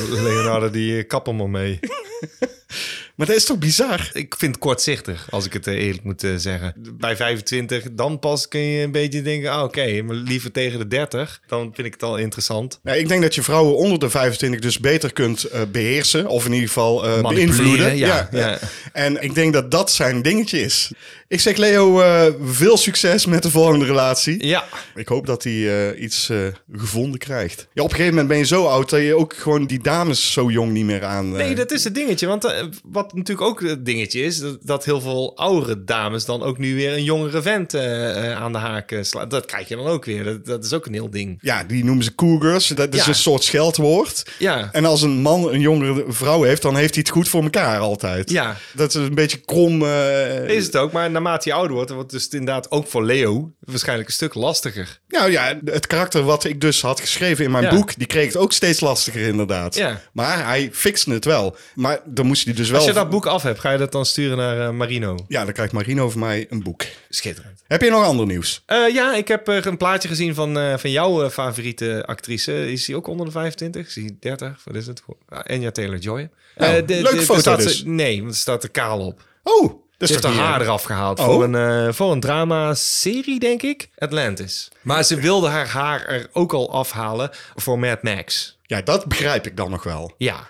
Leonardo, 0.08 0.70
die 0.70 0.98
eh, 0.98 1.06
kappen 1.06 1.37
me 1.37 1.48
mee. 1.48 1.78
Maar 3.20 3.28
dat 3.28 3.38
is 3.38 3.44
toch 3.44 3.58
bizar? 3.58 4.11
Ik 4.12 4.34
vind 4.38 4.55
het 4.55 4.64
kortzichtig, 4.64 5.26
als 5.31 5.46
ik 5.46 5.52
het 5.52 5.67
eh, 5.67 5.75
eerlijk 5.75 6.05
moet 6.05 6.25
eh, 6.25 6.31
zeggen. 6.37 6.75
Bij 6.99 7.17
25, 7.17 7.87
dan 7.93 8.19
pas 8.19 8.49
kun 8.49 8.61
je 8.61 8.82
een 8.82 8.93
beetje 8.93 9.22
denken... 9.22 9.50
Ah, 9.50 9.62
oké, 9.62 10.02
maar 10.02 10.17
liever 10.17 10.52
tegen 10.52 10.78
de 10.78 10.87
30. 10.87 11.40
Dan 11.46 11.70
vind 11.75 11.87
ik 11.87 11.93
het 11.93 12.02
al 12.02 12.17
interessant. 12.17 12.81
Ik 12.82 13.08
denk 13.08 13.22
dat 13.22 13.34
je 13.34 13.43
vrouwen 13.43 13.76
onder 13.76 13.99
de 13.99 14.11
25 14.11 14.61
dus 14.61 14.78
beter 14.78 15.12
kunt 15.12 15.46
uh, 15.52 15.61
beheersen. 15.72 16.26
Of 16.26 16.44
in 16.44 16.52
ieder 16.52 16.69
geval 16.69 17.06
uh, 17.06 17.28
beïnvloeden. 17.28 17.96
Ja, 17.96 18.28
ja, 18.31 18.38
ja, 18.38 18.58
En 18.93 19.23
ik 19.23 19.34
denk 19.34 19.52
dat 19.52 19.70
dat 19.70 19.90
zijn 19.93 20.23
dingetje 20.23 20.61
is. 20.61 20.93
Ik 21.28 21.40
zeg 21.40 21.56
Leo, 21.56 22.00
uh, 22.00 22.25
veel 22.44 22.76
succes 22.76 23.26
met 23.26 23.43
de 23.43 23.50
volgende 23.50 23.84
relatie. 23.84 24.46
Ja. 24.46 24.64
Ik 24.94 25.08
hoop 25.08 25.26
dat 25.26 25.44
hij 25.44 25.94
iets 25.94 26.31
gevonden 26.73 27.19
krijgt. 27.19 27.69
Ja, 27.73 27.82
op 27.82 27.90
een 27.90 27.97
gegeven 27.97 28.11
moment 28.11 28.28
ben 28.28 28.38
je 28.38 28.47
zo 28.47 28.66
oud... 28.66 28.90
dat 28.90 29.00
je 29.00 29.16
ook 29.16 29.35
gewoon 29.35 29.66
die 29.66 29.83
dames 29.83 30.33
zo 30.33 30.50
jong 30.50 30.73
niet 30.73 30.85
meer 30.85 31.04
aan... 31.04 31.30
nee, 31.30 31.54
dat 31.54 31.71
is 31.71 31.85
het 31.85 31.94
dingetje. 31.94 32.26
Want 32.26 32.54
wat 32.85 33.10
natuurlijk 33.12 33.49
ook 33.49 33.62
het 33.62 33.85
dingetje 33.85 34.23
is, 34.23 34.38
dat, 34.38 34.59
dat, 34.62 34.85
heel 34.85 35.00
veel 35.00 35.37
oudere 35.37 35.85
dames 35.85 36.25
dan 36.25 36.43
ook 36.43 36.59
nu 36.59 36.75
weer 36.75 36.93
een 36.93 37.05
jongere 37.05 37.43
vent 37.43 37.75
uh, 37.75 38.33
aan 38.33 38.52
de 38.52 38.59
haak 38.59 38.99
slaan. 39.00 39.29
Dat 39.29 39.47
krijg 39.47 39.69
je 39.69 39.76
dan 39.76 39.87
ook 39.87 40.05
weer. 40.05 40.25
Dat, 40.25 40.47
dat, 40.47 40.64
is 40.64 40.73
ook 40.73 40.87
een 40.87 40.93
heel 40.93 41.11
ding. 41.11 41.38
Ja, 41.40 41.64
die 41.64 41.85
noemen 41.85 42.05
ze 42.05 42.14
cougars. 42.14 42.67
Dat 42.67 42.95
is 42.95 43.07
een 43.07 43.14
soort 43.14 43.45
scheldwoord. 43.45 44.31
Ja. 44.38 44.69
En 44.73 44.85
als 44.85 45.02
een 45.02 45.21
man 45.21 45.52
een 45.52 45.61
jongere 45.61 46.05
vrouw 46.09 46.43
heeft, 46.43 46.62
dan 46.62 46.76
heeft 46.76 46.95
hij 46.95 47.02
het 47.02 47.12
goed 47.12 47.29
voor 47.29 47.43
elkaar 47.43 47.79
altijd. 47.79 48.31
Ja. 48.31 48.57
Dat 48.75 48.88
is 48.88 48.95
een 48.95 49.14
beetje 49.14 49.38
krom. 49.38 49.83
Uh... 49.83 50.49
Is 50.49 50.64
het 50.64 50.76
ook, 50.76 50.93
maar 50.93 51.11
naarmate 51.11 51.49
hij 51.49 51.59
ouder 51.59 51.76
wordt, 51.76 51.90
wordt 51.90 52.12
het 52.12 52.21
dus 52.21 52.40
inderdaad 52.40 52.71
ook 52.71 52.87
voor 52.87 53.05
Leo 53.05 53.52
waarschijnlijk 53.61 54.09
een 54.09 54.14
stuk 54.14 54.35
lastiger. 54.35 55.00
Nou 55.09 55.31
ja, 55.31 55.59
het 55.64 55.87
karakter 55.87 56.23
wat 56.23 56.45
ik 56.45 56.61
dus 56.61 56.83
had 56.83 57.00
geschreven 57.00 57.45
in 57.45 57.50
mijn 57.50 57.75
boek, 57.75 57.97
die 57.97 58.07
kreeg 58.07 58.26
het 58.26 58.37
ook 58.37 58.52
steeds 58.52 58.81
lastiger 58.81 59.21
inderdaad. 59.21 59.75
Ja. 59.75 60.00
Maar 60.12 60.45
hij 60.47 60.69
fixte 60.73 61.12
het 61.12 61.25
wel. 61.25 61.57
Maar 61.75 62.00
dan 62.05 62.26
moest 62.26 62.45
hij 62.45 62.55
dus 62.55 62.71
wel... 62.71 62.81
Dat 63.00 63.11
boek 63.11 63.26
af 63.26 63.42
hebt, 63.42 63.59
ga 63.61 63.71
je 63.71 63.78
dat 63.78 63.92
dan 63.92 64.07
sturen 64.07 64.37
naar 64.37 64.59
uh, 64.59 64.71
Marino? 64.71 65.19
Ja, 65.28 65.45
dan 65.45 65.52
krijgt 65.52 65.73
Marino 65.73 66.11
van 66.11 66.21
mij 66.21 66.47
een 66.50 66.62
boek. 66.62 66.83
Schitterend. 67.09 67.62
Heb 67.66 67.83
je 67.83 67.90
nog 67.90 68.04
ander 68.04 68.26
nieuws? 68.26 68.62
Uh, 68.66 68.95
ja, 68.95 69.14
ik 69.14 69.28
heb 69.28 69.49
uh, 69.49 69.64
een 69.64 69.76
plaatje 69.76 70.09
gezien 70.09 70.35
van, 70.35 70.59
uh, 70.59 70.76
van 70.76 70.90
jouw 70.90 71.30
favoriete 71.30 72.02
actrice. 72.07 72.73
Is 72.73 72.87
hij 72.87 72.97
ook 72.97 73.07
onder 73.07 73.26
de 73.26 73.33
25? 73.33 73.87
Is 73.87 73.95
hij 73.95 74.16
30? 74.21 74.61
Wat 74.64 74.75
is 74.75 74.87
het? 74.87 75.02
Enya 75.42 75.71
Taylor-Joy. 75.71 76.30
Nou, 76.57 76.85
de, 76.85 77.02
leuk 77.02 77.11
de, 77.11 77.23
foto 77.23 77.57
dus. 77.57 77.83
nee, 77.85 78.21
want 78.21 78.33
er 78.33 78.38
staat 78.38 78.62
er 78.62 78.71
kaal 78.71 79.00
op. 79.07 79.23
Oh, 79.42 79.73
Dat 79.97 80.09
Ze 80.09 80.14
heeft 80.14 80.26
haar 80.26 80.47
haar 80.47 80.61
eraf 80.61 80.83
gehaald 80.83 81.19
Oh. 81.19 81.25
voor 81.25 81.45
een, 81.45 81.54
eh, 81.54 81.92
voor 81.92 82.12
een 82.12 82.21
drama-serie, 82.21 83.38
denk 83.38 83.62
ik. 83.62 83.88
Atlantis. 83.99 84.69
Maar 84.80 85.02
ze 85.04 85.21
wilde 85.21 85.49
haar 85.49 85.69
haar 85.69 86.07
er 86.07 86.28
ook 86.33 86.52
al 86.52 86.73
afhalen 86.73 87.30
voor 87.57 87.78
Mad 87.78 88.02
Max. 88.02 88.59
Ja, 88.62 88.83
dat 88.83 89.07
begrijp 89.07 89.47
ik 89.47 89.57
dan 89.57 89.71
nog 89.71 89.83
wel. 89.83 90.14
Ja. 90.19 90.49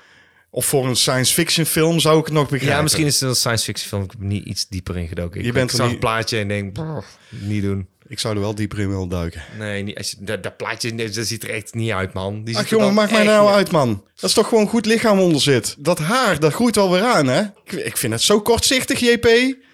Of 0.50 0.66
voor 0.66 0.87
een 0.87 0.97
science 0.97 1.33
fiction 1.35 1.66
film 1.66 2.00
zou 2.00 2.19
ik 2.19 2.25
het 2.25 2.35
nog 2.35 2.49
begrijpen. 2.49 2.76
Ja, 2.76 2.83
misschien 2.83 3.07
is 3.07 3.21
het 3.21 3.28
een 3.28 3.37
science 3.37 3.64
fiction 3.64 3.88
film. 3.88 4.02
Ik 4.02 4.11
heb 4.11 4.21
niet 4.21 4.45
iets 4.45 4.66
dieper 4.69 4.97
in 4.97 5.09
gedoken. 5.09 5.45
Je 5.45 5.52
bent 5.52 5.71
ik 5.71 5.76
zag 5.76 5.85
niet- 5.87 5.95
een 5.95 6.00
plaatje 6.00 6.38
en 6.38 6.49
denk, 6.49 6.76
niet 7.28 7.62
doen. 7.62 7.88
Ik 8.09 8.19
zou 8.19 8.35
er 8.35 8.40
wel 8.40 8.54
dieper 8.54 8.78
in 8.78 8.88
willen 8.88 9.09
duiken. 9.09 9.42
Nee, 9.59 9.83
niet, 9.83 9.97
als 9.97 10.11
je, 10.11 10.16
dat, 10.21 10.42
dat 10.42 10.57
plaatje 10.57 10.95
dat 10.95 11.26
ziet 11.26 11.42
er 11.42 11.50
echt 11.50 11.75
niet 11.75 11.90
uit, 11.90 12.12
man. 12.12 12.45
Die 12.45 12.57
Ach 12.59 12.69
jongen, 12.69 12.95
maak 12.95 13.11
mij 13.11 13.25
nou 13.25 13.47
niet 13.47 13.54
uit, 13.54 13.71
man. 13.71 14.04
Dat 14.14 14.28
is 14.30 14.35
toch 14.35 14.49
gewoon 14.49 14.66
goed 14.69 14.87
lichaam 14.87 15.21
onder 15.21 15.40
zit. 15.40 15.75
Dat 15.78 15.99
haar, 15.99 16.40
dat 16.40 16.52
groeit 16.52 16.75
wel 16.76 16.90
weer 16.90 17.02
aan, 17.02 17.26
hè? 17.26 17.40
Ik, 17.64 17.73
ik 17.73 17.97
vind 17.97 18.12
het 18.12 18.23
zo 18.23 18.40
kortzichtig, 18.40 19.00
JP. 19.00 19.28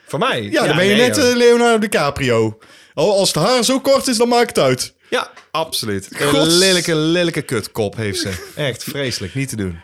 Voor 0.07 0.19
mij? 0.19 0.43
Ja, 0.43 0.67
dan 0.67 0.77
ben 0.77 0.85
je 0.87 0.95
nee, 0.95 1.09
net 1.09 1.19
eh, 1.19 1.37
Leonardo 1.37 1.79
DiCaprio. 1.79 2.59
Al 2.95 3.19
als 3.19 3.33
het 3.35 3.45
haar 3.45 3.65
zo 3.65 3.81
kort 3.81 4.07
is, 4.07 4.17
dan 4.17 4.29
maakt 4.29 4.49
het 4.49 4.59
uit. 4.59 4.95
Ja, 5.11 5.31
absoluut. 5.51 6.09
Een 6.21 6.47
lelijke, 6.47 6.95
lelijke 6.95 7.43
kutkop 7.43 7.97
heeft 7.97 8.21
ze. 8.21 8.33
Echt 8.57 8.85
vreselijk, 8.85 9.35
niet 9.35 9.49
te 9.49 9.57
doen. 9.57 9.79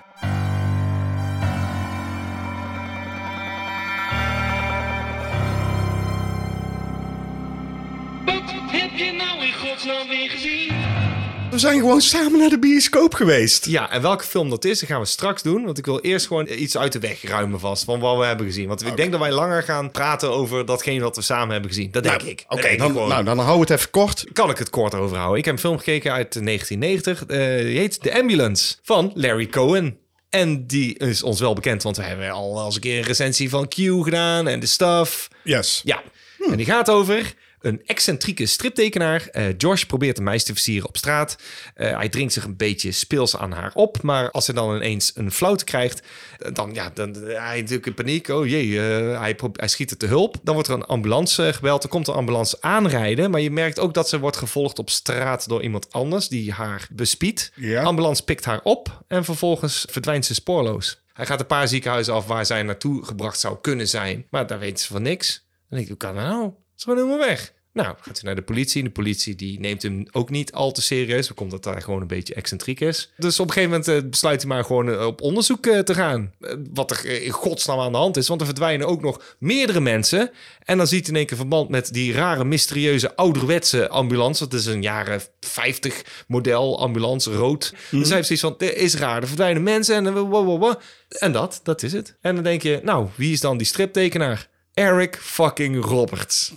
We 11.53 11.59
zijn 11.59 11.79
gewoon 11.79 12.01
samen 12.01 12.39
naar 12.39 12.49
de 12.49 12.59
bioscoop 12.59 13.15
geweest. 13.15 13.67
Ja, 13.67 13.91
en 13.91 14.03
welke 14.03 14.25
film 14.25 14.51
dat 14.51 14.65
is, 14.65 14.81
dat 14.81 14.89
gaan 14.89 15.01
we 15.01 15.07
straks 15.07 15.43
doen. 15.43 15.65
Want 15.65 15.79
ik 15.79 15.85
wil 15.87 16.01
eerst 16.01 16.27
gewoon 16.27 16.49
iets 16.51 16.77
uit 16.79 16.93
de 16.93 16.99
weg 16.99 17.23
ruimen 17.23 17.61
vast 17.61 17.85
van 17.85 18.01
wat 18.01 18.19
we 18.19 18.25
hebben 18.25 18.47
gezien. 18.47 18.69
Want 18.69 18.87
ik 18.87 18.97
denk 18.97 19.11
dat 19.11 19.21
wij 19.21 19.33
langer 19.33 19.63
gaan 19.63 19.91
praten 19.91 20.31
over 20.31 20.65
datgene 20.67 21.03
wat 21.03 21.17
we 21.17 21.23
samen 21.23 21.53
hebben 21.53 21.71
gezien. 21.71 21.91
Dat 21.91 22.03
denk 22.03 22.19
Nou, 22.19 22.31
ik. 22.31 22.45
Oké, 22.49 22.77
dan, 22.77 22.93
nou, 22.93 23.25
dan 23.25 23.39
hou 23.39 23.61
het 23.61 23.71
even 23.71 23.91
kort. 23.91 24.25
kan 24.33 24.51
ik 24.51 24.59
het 24.59 24.71
kort 24.71 24.95
overhouden. 24.95 25.39
Ik 25.39 25.45
heb 25.45 25.55
een 25.55 25.61
film 25.61 25.79
gekeken 25.79 26.13
uit 26.13 26.33
1990. 26.45 27.25
eh, 27.27 27.65
die 27.67 27.79
heet 27.79 28.03
The 28.03 28.15
Ambulance 28.19 28.75
van 28.83 29.11
Larry 29.15 29.47
Cohen. 29.47 29.97
En 30.31 30.67
die 30.67 30.99
is 30.99 31.23
ons 31.23 31.41
wel 31.41 31.55
bekend, 31.55 31.83
want 31.83 31.97
we 31.97 32.03
hebben 32.03 32.31
al 32.31 32.61
als 32.61 32.75
een 32.75 32.81
keer 32.81 32.99
een 32.99 33.05
recensie 33.05 33.49
van 33.51 33.69
Q 33.69 33.75
gedaan 33.77 34.49
en 34.49 34.61
de 34.61 34.67
stuff. 34.67 35.29
Yes. 35.45 35.81
Ja, 35.85 36.03
en 36.51 36.57
die 36.57 36.67
gaat 36.67 36.91
over 36.91 37.35
een 37.63 37.83
excentrieke 37.87 38.47
striptekenaar. 38.47 39.29
Eh, 39.31 39.45
Josh 39.57 39.83
probeert 39.83 40.19
een 40.19 40.25
meisje 40.25 40.47
te 40.47 40.53
versieren 40.53 40.89
op 40.89 40.97
straat. 40.97 41.37
Eh, 41.75 41.97
hij 41.97 42.09
dringt 42.09 42.33
zich 42.33 42.45
een 42.45 42.57
beetje 42.57 42.93
speels 42.93 43.37
aan 43.37 43.53
haar 43.53 43.71
op. 43.75 44.03
Maar 44.03 44.31
als 44.31 44.47
hij 44.47 44.55
dan 44.55 44.77
ineens 44.77 45.13
een 45.15 45.33
flauwte 45.33 45.65
krijgt, 45.65 46.03
eh, 46.39 46.53
dan, 46.53 46.75
ja, 46.75 46.91
dan 46.95 47.15
hij 47.15 47.61
natuurlijk 47.61 47.87
in 47.87 47.95
paniek. 47.95 48.29
Oh 48.29 48.47
jee, 48.47 48.79
hij, 48.79 49.37
hij 49.53 49.69
schiet 49.69 49.91
er 49.91 49.97
te 49.97 50.07
hulp. 50.07 50.37
Dan 50.43 50.55
wordt 50.55 50.69
er 50.69 50.75
een 50.75 50.85
ambulance 50.85 51.53
gebeld. 51.53 51.83
Er 51.83 51.89
komt 51.89 52.09
een 52.09 52.15
ambulance 52.15 52.57
aanrijden. 52.61 53.31
Maar 53.31 53.41
je 53.41 53.51
merkt 53.51 53.79
ook 53.79 53.95
dat 53.95 54.09
ze 54.09 54.19
wordt 54.19 54.37
gevolgd 54.37 54.79
op 54.79 54.91
straat 54.91 55.49
door 55.49 55.63
iemand 55.63 55.93
anders 55.93 56.29
die 56.29 56.53
haar 56.53 56.89
bespiedt. 56.93 57.53
Ja. 57.55 57.83
Ambulance 57.83 58.25
pikt 58.25 58.45
haar 58.45 58.61
op 58.63 59.05
en 59.09 59.25
vervolgens 59.25 59.87
verdwijnt 59.91 60.25
ze 60.25 60.35
spoorloos. 60.35 61.01
Hij 61.13 61.27
gaat 61.27 61.41
een 61.41 61.47
paar 61.47 61.69
ziekenhuizen 61.69 62.15
af 62.15 62.27
waar 62.27 62.47
zij 62.47 62.63
naartoe 62.63 63.05
gebracht 63.05 63.41
zou 63.41 63.59
kunnen 63.61 63.89
zijn. 63.89 64.27
Maar 64.31 64.47
daar 64.47 64.59
weten 64.59 64.85
ze 64.85 64.93
van 64.93 65.03
niks. 65.03 65.47
Denk 65.69 65.83
ik, 65.83 65.89
hoe 65.89 65.97
kan 65.97 66.15
dat 66.15 66.25
nou? 66.25 66.53
Is 66.77 66.83
gewoon 66.83 66.99
helemaal 66.99 67.27
weg. 67.27 67.53
Nou, 67.73 67.95
gaat 68.01 68.15
hij 68.15 68.23
naar 68.23 68.35
de 68.35 68.43
politie. 68.43 68.83
De 68.83 68.91
politie 68.91 69.35
die 69.35 69.61
neemt 69.61 69.83
hem 69.83 70.07
ook 70.11 70.31
niet 70.31 70.53
al 70.53 70.73
te 70.73 70.83
serieus. 70.83 71.27
Dan 71.27 71.37
komt 71.37 71.51
dat 71.51 71.65
hij 71.65 71.81
gewoon 71.81 72.01
een 72.01 72.07
beetje 72.07 72.35
excentriek 72.35 72.81
is. 72.81 73.13
Dus 73.17 73.41
op 73.41 73.47
een 73.47 73.53
gegeven 73.53 73.79
moment 73.79 74.05
eh, 74.05 74.11
besluit 74.11 74.41
hij 74.41 74.51
maar 74.51 74.65
gewoon 74.65 74.91
eh, 74.91 75.07
op 75.07 75.21
onderzoek 75.21 75.67
eh, 75.67 75.79
te 75.79 75.95
gaan. 75.95 76.33
Wat 76.73 76.91
er 76.91 77.23
in 77.23 77.31
godsnaam 77.31 77.81
aan 77.81 77.93
de 77.93 77.99
hand 77.99 78.17
is. 78.17 78.29
Want 78.29 78.41
er 78.41 78.47
verdwijnen 78.47 78.87
ook 78.87 79.03
nog 79.03 79.37
meerdere 79.39 79.81
mensen. 79.81 80.31
En 80.65 80.77
dan 80.77 80.87
ziet 80.87 81.01
hij 81.01 81.11
in 81.11 81.17
één 81.17 81.27
keer 81.27 81.37
verband 81.37 81.69
met 81.69 81.93
die 81.93 82.13
rare, 82.13 82.45
mysterieuze, 82.45 83.17
ouderwetse 83.17 83.89
ambulance. 83.89 84.49
Dat 84.49 84.61
is 84.61 84.67
een 84.67 84.83
jaren 84.83 85.23
50 85.41 86.25
model 86.27 86.81
ambulance, 86.81 87.33
rood. 87.33 87.75
Dus 87.91 88.07
hij 88.09 88.17
heeft 88.17 88.39
zoiets 88.39 88.59
van, 88.59 88.69
is 88.69 88.95
raar. 88.95 89.21
Er 89.21 89.27
verdwijnen 89.27 89.63
mensen 89.63 90.07
en, 90.07 90.13
wow, 90.13 90.31
wow, 90.31 90.61
wow. 90.61 90.81
en 91.09 91.33
dat, 91.33 91.61
dat 91.63 91.83
is 91.83 91.93
het. 91.93 92.17
En 92.21 92.35
dan 92.35 92.45
denk 92.45 92.63
je, 92.63 92.81
nou, 92.83 93.09
wie 93.15 93.33
is 93.33 93.41
dan 93.41 93.57
die 93.57 93.67
striptekenaar? 93.67 94.51
Eric 94.75 95.19
fucking 95.23 95.85
Roberts. 95.85 96.53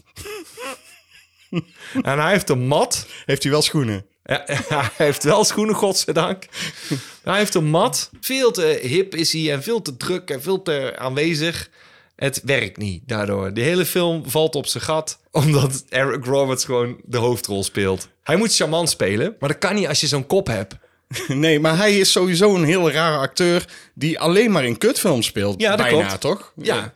en 2.04 2.20
hij 2.20 2.32
heeft 2.32 2.50
een 2.50 2.68
mat. 2.68 3.06
Heeft 3.26 3.44
hij 3.44 3.52
wel 3.52 3.62
schoenen? 3.62 4.06
Ja, 4.24 4.44
hij 4.70 4.90
heeft 4.98 5.24
wel 5.24 5.44
schoenen, 5.44 5.76
godzijdank. 5.76 6.44
Hij 7.24 7.38
heeft 7.38 7.56
een 7.56 7.66
mat. 7.70 8.10
Veel 8.22 8.52
te 8.52 8.80
hip 8.82 9.16
is 9.16 9.34
hij 9.34 9.52
en 9.52 9.64
veel 9.64 9.82
te 9.82 9.98
druk 9.98 10.30
en 10.30 10.42
veel 10.42 10.62
te 10.62 10.94
aanwezig. 10.98 11.70
Het 12.16 12.42
werkt 12.44 12.78
niet 12.78 13.02
daardoor. 13.06 13.54
De 13.54 13.62
hele 13.62 13.86
film 13.86 14.30
valt 14.30 14.56
op 14.56 14.68
zijn 14.68 14.84
gat, 14.84 15.20
omdat 15.32 15.84
Eric 15.90 16.26
Roberts 16.26 16.66
gewoon 16.66 16.98
de 17.04 17.18
hoofdrol 17.18 17.64
speelt. 17.64 18.08
Hij 18.24 18.36
moet 18.36 18.56
charmant 18.56 18.90
spelen, 18.90 19.36
maar 19.40 19.50
dat 19.50 19.58
kan 19.58 19.76
niet 19.76 19.88
als 19.88 20.00
je 20.00 20.08
zo'n 20.08 20.26
kop 20.28 20.48
hebt. 20.48 20.76
Nee, 21.28 21.60
maar 21.60 21.78
hij 21.78 21.98
is 21.98 22.12
sowieso 22.12 22.56
een 22.56 22.64
heel 22.64 22.92
rare 22.92 23.18
acteur 23.18 23.66
die 23.94 24.20
alleen 24.20 24.52
maar 24.52 24.66
in 24.66 24.78
kutfilms 24.78 25.26
speelt. 25.26 25.62
Ja, 25.62 25.76
dat 25.76 25.86
Bijna, 25.86 26.06
klopt. 26.06 26.22
toch? 26.22 26.54
Ja, 26.56 26.94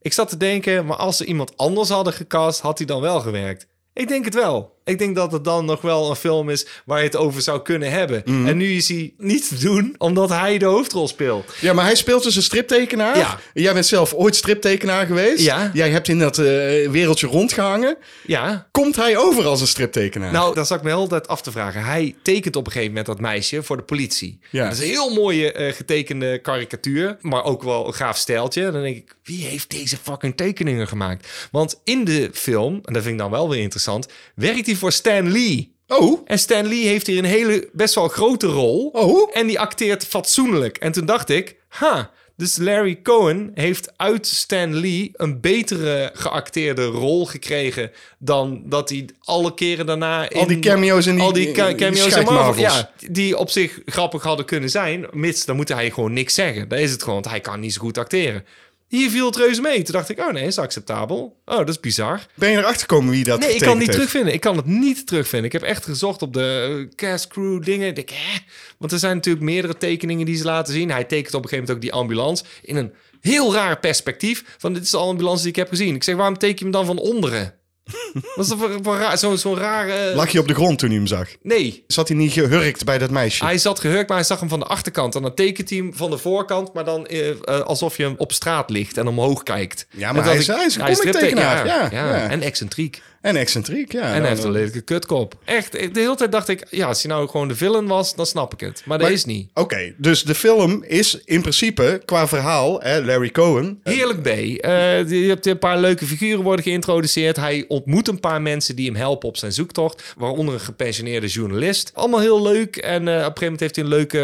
ik 0.00 0.12
zat 0.12 0.28
te 0.28 0.36
denken, 0.36 0.86
maar 0.86 0.96
als 0.96 1.16
ze 1.16 1.24
iemand 1.24 1.56
anders 1.56 1.88
hadden 1.88 2.12
gecast, 2.12 2.60
had 2.60 2.78
hij 2.78 2.86
dan 2.86 3.00
wel 3.00 3.20
gewerkt. 3.20 3.66
Ik 3.92 4.08
denk 4.08 4.24
het 4.24 4.34
wel. 4.34 4.79
Ik 4.90 4.98
denk 4.98 5.16
dat 5.16 5.32
het 5.32 5.44
dan 5.44 5.64
nog 5.64 5.80
wel 5.80 6.10
een 6.10 6.16
film 6.16 6.50
is 6.50 6.66
waar 6.84 6.98
je 6.98 7.04
het 7.04 7.16
over 7.16 7.42
zou 7.42 7.62
kunnen 7.62 7.90
hebben. 7.90 8.22
Mhm. 8.24 8.46
En 8.46 8.56
nu 8.56 8.72
is 8.72 8.88
hij 8.88 9.12
niet 9.18 9.48
te 9.48 9.58
doen, 9.58 9.94
omdat 9.98 10.28
hij 10.28 10.58
de 10.58 10.64
hoofdrol 10.64 11.08
speelt. 11.08 11.54
Ja, 11.60 11.72
maar 11.72 11.84
hij 11.84 11.94
speelt 11.94 12.22
dus 12.22 12.36
een 12.36 12.42
striptekenaar. 12.42 13.16
Ja. 13.16 13.38
Jij 13.54 13.72
bent 13.72 13.86
zelf 13.86 14.14
ooit 14.14 14.36
striptekenaar 14.36 15.06
geweest. 15.06 15.44
Ja. 15.44 15.70
Jij 15.74 15.90
hebt 15.90 16.08
in 16.08 16.18
dat 16.18 16.38
eh, 16.38 16.44
wereldje 16.90 17.26
rondgehangen. 17.26 17.96
Ja, 18.26 18.68
Komt 18.70 18.96
hij 18.96 19.16
over 19.16 19.46
als 19.46 19.60
een 19.60 19.66
striptekenaar? 19.66 20.32
Nou, 20.32 20.54
dan 20.54 20.66
zat 20.66 20.78
ik 20.78 20.84
me 20.84 20.90
heel 20.90 21.02
de 21.02 21.08
tijd 21.08 21.28
af 21.28 21.42
te 21.42 21.50
vragen. 21.50 21.84
Hij 21.84 22.14
tekent 22.22 22.56
op 22.56 22.66
een 22.66 22.72
gegeven 22.72 22.92
moment 22.92 23.06
dat 23.08 23.20
meisje 23.20 23.62
voor 23.62 23.76
de 23.76 23.82
politie. 23.82 24.38
Ja. 24.50 24.64
Dat 24.64 24.72
is 24.72 24.78
een 24.78 24.88
heel 24.88 25.14
mooie 25.14 25.52
eh, 25.52 25.72
getekende 25.72 26.38
karikatuur, 26.38 27.16
maar 27.20 27.44
ook 27.44 27.62
wel 27.62 27.86
een 27.86 27.94
gaaf 27.94 28.16
stijltje. 28.16 28.70
Dan 28.70 28.82
denk 28.82 28.96
ik, 28.96 29.16
wie 29.24 29.44
heeft 29.44 29.70
deze 29.70 29.96
fucking 29.96 30.36
tekeningen 30.36 30.88
gemaakt? 30.88 31.28
Want 31.50 31.80
in 31.84 32.04
de 32.04 32.30
film, 32.32 32.74
en 32.84 32.92
dat 32.92 33.02
vind 33.02 33.14
ik 33.14 33.20
dan 33.20 33.30
wel 33.30 33.48
weer 33.48 33.60
interessant, 33.60 34.08
werkt 34.34 34.66
hij 34.66 34.76
voor 34.80 34.92
Stan 34.92 35.32
Lee. 35.32 35.74
Oh, 35.86 36.20
En 36.24 36.38
Stan 36.38 36.66
Lee 36.68 36.86
heeft 36.86 37.06
hier 37.06 37.18
een 37.18 37.24
hele, 37.24 37.68
best 37.72 37.94
wel 37.94 38.08
grote 38.08 38.46
rol. 38.46 38.86
Oh. 38.92 39.30
En 39.32 39.46
die 39.46 39.60
acteert 39.60 40.06
fatsoenlijk. 40.06 40.76
En 40.76 40.92
toen 40.92 41.06
dacht 41.06 41.28
ik, 41.30 41.56
ha, 41.68 42.10
dus 42.36 42.56
Larry 42.56 43.00
Cohen 43.02 43.50
heeft 43.54 43.92
uit 43.96 44.26
Stan 44.26 44.74
Lee 44.80 45.10
een 45.12 45.40
betere 45.40 46.10
geacteerde 46.14 46.84
rol 46.84 47.26
gekregen 47.26 47.90
dan 48.18 48.62
dat 48.66 48.88
hij 48.88 49.08
alle 49.20 49.54
keren 49.54 49.86
daarna 49.86 50.30
in 50.30 50.40
Al 50.40 50.46
die 50.46 50.58
cameo's 50.58 51.06
in 51.06 51.14
die- 51.14 51.24
al 51.24 51.32
die 51.32 51.52
ca- 51.52 51.74
cameo's. 51.74 52.22
Marvel, 52.24 52.62
ja, 52.62 52.90
die 53.10 53.36
op 53.36 53.50
zich 53.50 53.78
grappig 53.84 54.22
hadden 54.22 54.46
kunnen 54.46 54.70
zijn, 54.70 55.06
mits 55.10 55.44
dan 55.44 55.56
moet 55.56 55.68
hij 55.68 55.90
gewoon 55.90 56.12
niks 56.12 56.34
zeggen. 56.34 56.68
Dat 56.68 56.78
is 56.78 56.90
het 56.90 57.00
gewoon, 57.02 57.14
want 57.14 57.28
hij 57.30 57.40
kan 57.40 57.60
niet 57.60 57.72
zo 57.72 57.80
goed 57.80 57.98
acteren. 57.98 58.44
Hier 58.90 59.10
viel 59.10 59.26
het 59.26 59.36
reuze 59.36 59.60
mee. 59.60 59.82
Toen 59.82 59.94
dacht 59.94 60.08
ik, 60.08 60.18
oh 60.18 60.32
nee, 60.32 60.46
is 60.46 60.58
acceptabel. 60.58 61.40
Oh, 61.44 61.56
dat 61.58 61.68
is 61.68 61.80
bizar. 61.80 62.26
ben 62.34 62.50
je 62.50 62.56
erachter 62.56 62.80
gekomen 62.80 63.10
wie 63.10 63.24
dat 63.24 63.40
Nee, 63.40 63.54
ik 63.54 63.58
kan 63.58 63.68
het 63.68 63.76
niet 63.78 63.86
heeft? 63.86 63.98
terugvinden. 63.98 64.32
Ik 64.34 64.40
kan 64.40 64.56
het 64.56 64.66
niet 64.66 65.06
terugvinden. 65.06 65.46
Ik 65.46 65.52
heb 65.52 65.62
echt 65.62 65.84
gezocht 65.84 66.22
op 66.22 66.32
de 66.32 66.86
eh, 66.90 66.94
cast 66.96 67.26
crew 67.26 67.62
dingen. 67.64 67.88
Ik 67.88 67.94
denk, 67.94 68.10
hè? 68.10 68.38
Want 68.78 68.92
er 68.92 68.98
zijn 68.98 69.14
natuurlijk 69.16 69.44
meerdere 69.44 69.76
tekeningen 69.76 70.26
die 70.26 70.36
ze 70.36 70.44
laten 70.44 70.72
zien. 70.72 70.90
Hij 70.90 71.04
tekent 71.04 71.34
op 71.34 71.42
een 71.42 71.48
gegeven 71.48 71.66
moment 71.68 71.76
ook 71.76 71.92
die 71.92 72.00
ambulance 72.00 72.44
in 72.62 72.76
een 72.76 72.92
heel 73.20 73.54
raar 73.54 73.78
perspectief. 73.78 74.44
Van 74.58 74.72
dit 74.72 74.82
is 74.82 74.90
de 74.90 74.96
ambulance 74.96 75.40
die 75.42 75.50
ik 75.50 75.56
heb 75.56 75.68
gezien. 75.68 75.94
Ik 75.94 76.02
zeg, 76.04 76.16
waarom 76.16 76.38
teken 76.38 76.56
je 76.56 76.62
hem 76.62 76.72
dan 76.72 76.86
van 76.86 76.98
onderen? 76.98 77.54
Wat 78.36 78.44
is 78.44 78.48
dat 78.48 78.58
voor, 78.58 78.78
voor 78.82 78.96
raar, 78.96 79.18
zo'n 79.18 79.38
zo'n 79.38 79.56
rare... 79.58 80.14
Lag 80.14 80.30
je 80.30 80.38
op 80.40 80.48
de 80.48 80.54
grond 80.54 80.78
toen 80.78 80.88
hij 80.88 80.98
hem 80.98 81.06
zag? 81.06 81.28
Nee, 81.42 81.84
Zat 81.86 82.08
hij 82.08 82.16
niet 82.16 82.32
gehurkt 82.32 82.84
bij 82.84 82.98
dat 82.98 83.10
meisje? 83.10 83.44
hij 83.44 83.58
zat 83.58 83.80
gehurkt, 83.80 84.08
maar 84.08 84.16
hij 84.18 84.26
zag 84.26 84.40
hem 84.40 84.48
van 84.48 84.58
de 84.58 84.64
achterkant. 84.64 85.14
En 85.14 85.22
dan 85.22 85.34
tekent 85.34 85.68
hij 85.70 85.78
hem 85.78 85.94
van 85.94 86.10
de 86.10 86.18
voorkant, 86.18 86.72
maar 86.72 86.84
dan 86.84 87.06
eh, 87.06 87.28
eh, 87.30 87.36
alsof 87.60 87.96
je 87.96 88.02
hem 88.02 88.14
op 88.16 88.32
straat 88.32 88.70
ligt 88.70 88.96
en 88.96 89.06
omhoog 89.08 89.42
kijkt. 89.42 89.86
Ja, 89.90 90.12
maar 90.12 90.24
hij 90.24 90.36
is- 90.36 90.48
ik- 90.48 90.54
hij 90.54 90.64
is 90.66 90.74
een 90.76 90.82
hij 90.82 90.94
comictekenaar, 90.94 91.56
striptekenaar. 91.58 91.94
ja, 91.94 92.16
ja. 92.18 92.28
En 92.30 92.40
excentriek. 92.42 93.02
En 93.20 93.36
excentriek, 93.36 93.92
ja. 93.92 94.14
En 94.14 94.20
hij 94.20 94.28
heeft 94.28 94.44
een 94.44 94.50
lelijke 94.50 94.80
kutkop. 94.80 95.34
Echt, 95.44 95.72
de 95.72 95.90
hele 95.92 96.14
tijd 96.14 96.32
dacht 96.32 96.48
ik, 96.48 96.66
ja, 96.70 96.86
als 96.86 97.02
hij 97.02 97.12
nou 97.12 97.28
gewoon 97.28 97.48
de 97.48 97.56
villain 97.56 97.86
was, 97.86 98.14
dan 98.14 98.26
snap 98.26 98.52
ik 98.52 98.60
het. 98.60 98.82
Maar 98.84 98.98
dat 98.98 99.10
is 99.10 99.24
niet. 99.24 99.50
Oké, 99.54 99.94
dus 99.96 100.22
de 100.22 100.34
film 100.34 100.84
is 100.86 101.20
in 101.24 101.40
principe 101.40 102.02
qua 102.04 102.28
verhaal, 102.28 102.80
hè, 102.80 103.04
Larry 103.04 103.30
Cohen. 103.30 103.80
Heerlijk 103.82 104.22
B. 104.22 104.26
Eh, 104.26 105.10
je 105.10 105.28
hebt 105.28 105.46
een 105.46 105.58
paar 105.58 105.78
leuke 105.78 106.06
figuren 106.06 106.42
worden 106.44 106.64
geïntroduceerd. 106.64 107.36
Hij 107.36 107.64
ontmoet 107.68 108.08
een 108.08 108.20
paar 108.20 108.42
mensen 108.42 108.76
die 108.76 108.86
hem 108.86 108.96
helpen 108.96 109.28
op 109.28 109.36
zijn 109.36 109.52
zoektocht. 109.52 110.14
Waaronder 110.16 110.54
een 110.54 110.60
gepensioneerde 110.60 111.26
journalist. 111.26 111.90
Allemaal 111.94 112.20
heel 112.20 112.42
leuk. 112.42 112.76
En 112.76 113.08
eh, 113.08 113.14
op 113.14 113.18
een 113.18 113.22
gegeven 113.22 113.42
moment 113.42 113.60
heeft 113.60 113.76
hij 113.76 113.84
een 113.84 113.90
leuke 113.90 114.18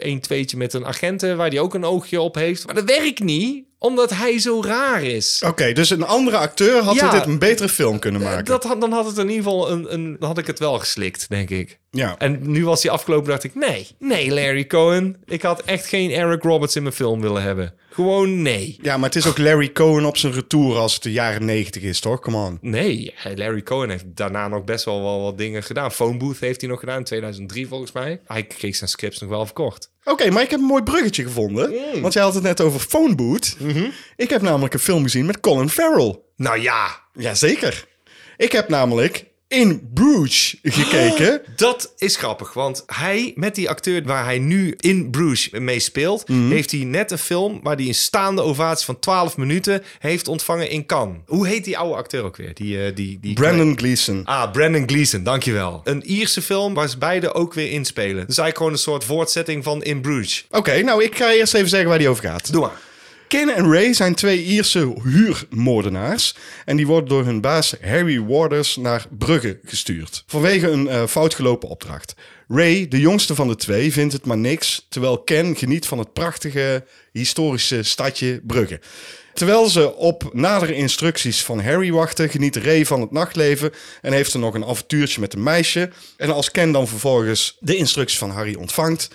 eh 0.00 0.08
1 0.10 0.20
2 0.20 0.46
met 0.56 0.72
een 0.72 0.86
agent... 0.86 1.22
eh, 1.22 1.36
waar 1.36 1.48
hij 1.48 1.60
ook 1.60 1.74
een 1.74 1.84
oogje 1.84 2.20
op 2.20 2.34
heeft. 2.34 2.66
Maar 2.66 2.74
dat 2.74 2.84
werkt 2.84 3.20
niet, 3.20 3.64
omdat 3.78 4.10
hij 4.10 4.38
zo 4.38 4.62
raar 4.62 5.02
is. 5.02 5.42
Oké, 5.46 5.72
dus 5.72 5.90
een 5.90 6.02
andere 6.02 6.36
acteur 6.36 6.82
had 6.82 6.94
Ja. 6.94 7.10
dit 7.10 7.26
een 7.26 7.38
betere 7.38 7.68
film 7.68 7.98
kunnen 7.98 8.22
maken. 8.22 8.44
Dat 8.44 8.64
had, 8.64 8.80
dan 8.80 8.92
had 8.92 9.06
het 9.06 9.18
in 9.18 9.28
ieder 9.28 9.42
geval 9.44 9.70
een, 9.70 9.92
een, 9.92 10.16
dan 10.18 10.28
had 10.28 10.38
ik 10.38 10.46
het 10.46 10.58
wel 10.58 10.78
geslikt, 10.78 11.28
denk 11.28 11.50
ik. 11.50 11.78
Ja. 11.90 12.14
En 12.18 12.50
nu 12.50 12.64
was 12.64 12.82
hij 12.82 12.92
afgelopen, 12.92 13.30
dacht 13.30 13.44
ik, 13.44 13.54
nee, 13.54 13.88
nee, 13.98 14.34
Larry 14.34 14.66
Cohen. 14.66 15.16
Ik 15.24 15.42
had 15.42 15.62
echt 15.62 15.86
geen 15.86 16.10
Eric 16.10 16.42
Roberts 16.42 16.76
in 16.76 16.82
mijn 16.82 16.94
film 16.94 17.20
willen 17.20 17.42
hebben. 17.42 17.74
Gewoon 17.90 18.42
nee. 18.42 18.78
ja, 18.82 18.96
maar 18.96 19.08
het 19.08 19.18
is 19.18 19.26
ook 19.26 19.38
Larry 19.38 19.72
Cohen 19.72 20.04
op 20.04 20.16
zijn 20.16 20.32
retour 20.32 20.76
als 20.76 20.94
het 20.94 21.02
de 21.02 21.12
jaren 21.12 21.44
negentig 21.44 21.82
is, 21.82 22.00
toch? 22.00 22.20
Come 22.20 22.36
on. 22.36 22.58
Nee, 22.60 23.14
Larry 23.34 23.62
Cohen 23.62 23.90
heeft 23.90 24.04
daarna 24.06 24.48
nog 24.48 24.64
best 24.64 24.84
wel, 24.84 25.02
wel 25.02 25.22
wat 25.22 25.38
dingen 25.38 25.62
gedaan. 25.62 25.92
Phone 25.92 26.16
Booth 26.16 26.40
heeft 26.40 26.60
hij 26.60 26.70
nog 26.70 26.80
gedaan 26.80 26.98
in 26.98 27.04
2003 27.04 27.68
volgens 27.68 27.92
mij. 27.92 28.20
Hij 28.26 28.44
kreeg 28.44 28.76
zijn 28.76 28.90
scripts 28.90 29.20
nog 29.20 29.30
wel 29.30 29.44
verkocht. 29.44 29.90
Oké, 30.04 30.30
maar 30.30 30.42
ik 30.42 30.50
heb 30.50 30.60
een 30.60 30.66
mooi 30.66 30.82
bruggetje 30.82 31.22
gevonden. 31.22 31.72
Want 32.00 32.12
jij 32.12 32.22
had 32.22 32.34
het 32.34 32.42
net 32.42 32.60
over 32.60 32.80
Phone 32.80 33.14
Booth. 33.14 33.56
Ik 34.16 34.30
heb 34.30 34.42
namelijk 34.42 34.74
een 34.74 34.80
film 34.80 35.02
gezien 35.02 35.26
met 35.26 35.40
Colin 35.40 35.68
Farrell. 35.68 36.18
Nou 36.36 36.60
ja, 36.60 37.00
Jazeker. 37.12 37.86
Ik 38.36 38.52
heb 38.52 38.68
namelijk 38.68 39.24
in 39.48 39.90
Bruges 39.94 40.56
gekeken. 40.62 41.40
dat 41.56 41.92
is 41.96 42.16
grappig. 42.16 42.52
Want 42.52 42.82
hij, 42.86 43.32
met 43.34 43.54
die 43.54 43.68
acteur 43.68 44.02
waar 44.04 44.24
hij 44.24 44.38
nu 44.38 44.74
in 44.76 45.10
Bruges 45.10 45.50
mee 45.50 45.80
speelt... 45.80 46.28
heeft 46.28 46.70
hij 46.70 46.84
net 46.84 47.10
een 47.10 47.18
film 47.18 47.60
waar 47.62 47.76
hij 47.76 47.86
een 47.86 47.94
staande 47.94 48.42
ovatie 48.42 48.84
van 48.84 48.98
12 48.98 49.36
minuten 49.36 49.82
heeft 49.98 50.28
ontvangen 50.28 50.70
in 50.70 50.86
Cannes. 50.86 51.16
Hoe 51.26 51.46
heet 51.46 51.64
die 51.64 51.78
oude 51.78 51.94
acteur 51.94 52.22
ook 52.24 52.36
weer? 52.36 52.54
Die, 52.54 52.84
eh, 52.84 52.94
die, 52.94 53.18
die 53.20 53.34
Brandon 53.34 53.78
Gleeson. 53.78 54.24
Ah, 54.24 54.52
Brandon 54.52 54.88
Gleeson, 54.88 55.22
dankjewel. 55.22 55.80
Een 55.84 56.02
Ierse 56.04 56.42
film 56.42 56.74
waar 56.74 56.88
ze 56.88 56.98
beide 56.98 57.34
ook 57.34 57.54
weer 57.54 57.70
inspelen. 57.70 58.26
Dus 58.26 58.38
eigenlijk 58.38 58.56
gewoon 58.56 58.72
een 58.72 58.78
soort 58.78 59.04
voortzetting 59.04 59.64
van 59.64 59.82
In 59.82 60.00
Bruges. 60.00 60.46
Oké, 60.50 60.82
nou 60.82 61.04
ik 61.04 61.16
ga 61.16 61.32
eerst 61.32 61.54
even 61.54 61.68
zeggen 61.68 61.88
waar 61.88 61.98
die 61.98 62.08
over 62.08 62.24
gaat. 62.24 62.52
Doe 62.52 62.60
maar. 62.60 62.87
Ken 63.28 63.54
en 63.54 63.72
Ray 63.72 63.92
zijn 63.92 64.14
twee 64.14 64.42
Ierse 64.42 64.94
huurmoordenaars. 65.02 66.34
En 66.64 66.76
die 66.76 66.86
worden 66.86 67.08
door 67.08 67.24
hun 67.24 67.40
baas 67.40 67.74
Harry 67.82 68.22
Waters 68.22 68.76
naar 68.76 69.06
Brugge 69.18 69.58
gestuurd. 69.64 70.24
Vanwege 70.26 70.68
een 70.68 70.88
eh, 70.88 71.06
foutgelopen 71.06 71.68
opdracht. 71.68 72.14
Ray, 72.48 72.88
de 72.88 73.00
jongste 73.00 73.34
van 73.34 73.48
de 73.48 73.56
twee, 73.56 73.92
vindt 73.92 74.12
het 74.12 74.26
maar 74.26 74.38
niks. 74.38 74.86
Terwijl 74.88 75.18
Ken 75.18 75.56
geniet 75.56 75.86
van 75.86 75.98
het 75.98 76.12
prachtige 76.12 76.84
historische 77.12 77.82
stadje 77.82 78.40
Brugge. 78.46 78.80
Terwijl 79.34 79.68
ze 79.68 79.94
op 79.94 80.30
nadere 80.32 80.74
instructies 80.74 81.44
van 81.44 81.60
Harry 81.60 81.92
wachten, 81.92 82.28
geniet 82.28 82.56
Ray 82.56 82.86
van 82.86 83.00
het 83.00 83.10
nachtleven 83.10 83.72
en 84.02 84.12
heeft 84.12 84.32
er 84.32 84.38
nog 84.38 84.54
een 84.54 84.64
avontuurtje 84.64 85.20
met 85.20 85.34
een 85.34 85.42
meisje. 85.42 85.90
En 86.16 86.30
als 86.30 86.50
Ken 86.50 86.72
dan 86.72 86.88
vervolgens 86.88 87.56
de 87.60 87.76
instructies 87.76 88.18
van 88.18 88.30
Harry 88.30 88.54
ontvangt, 88.54 89.08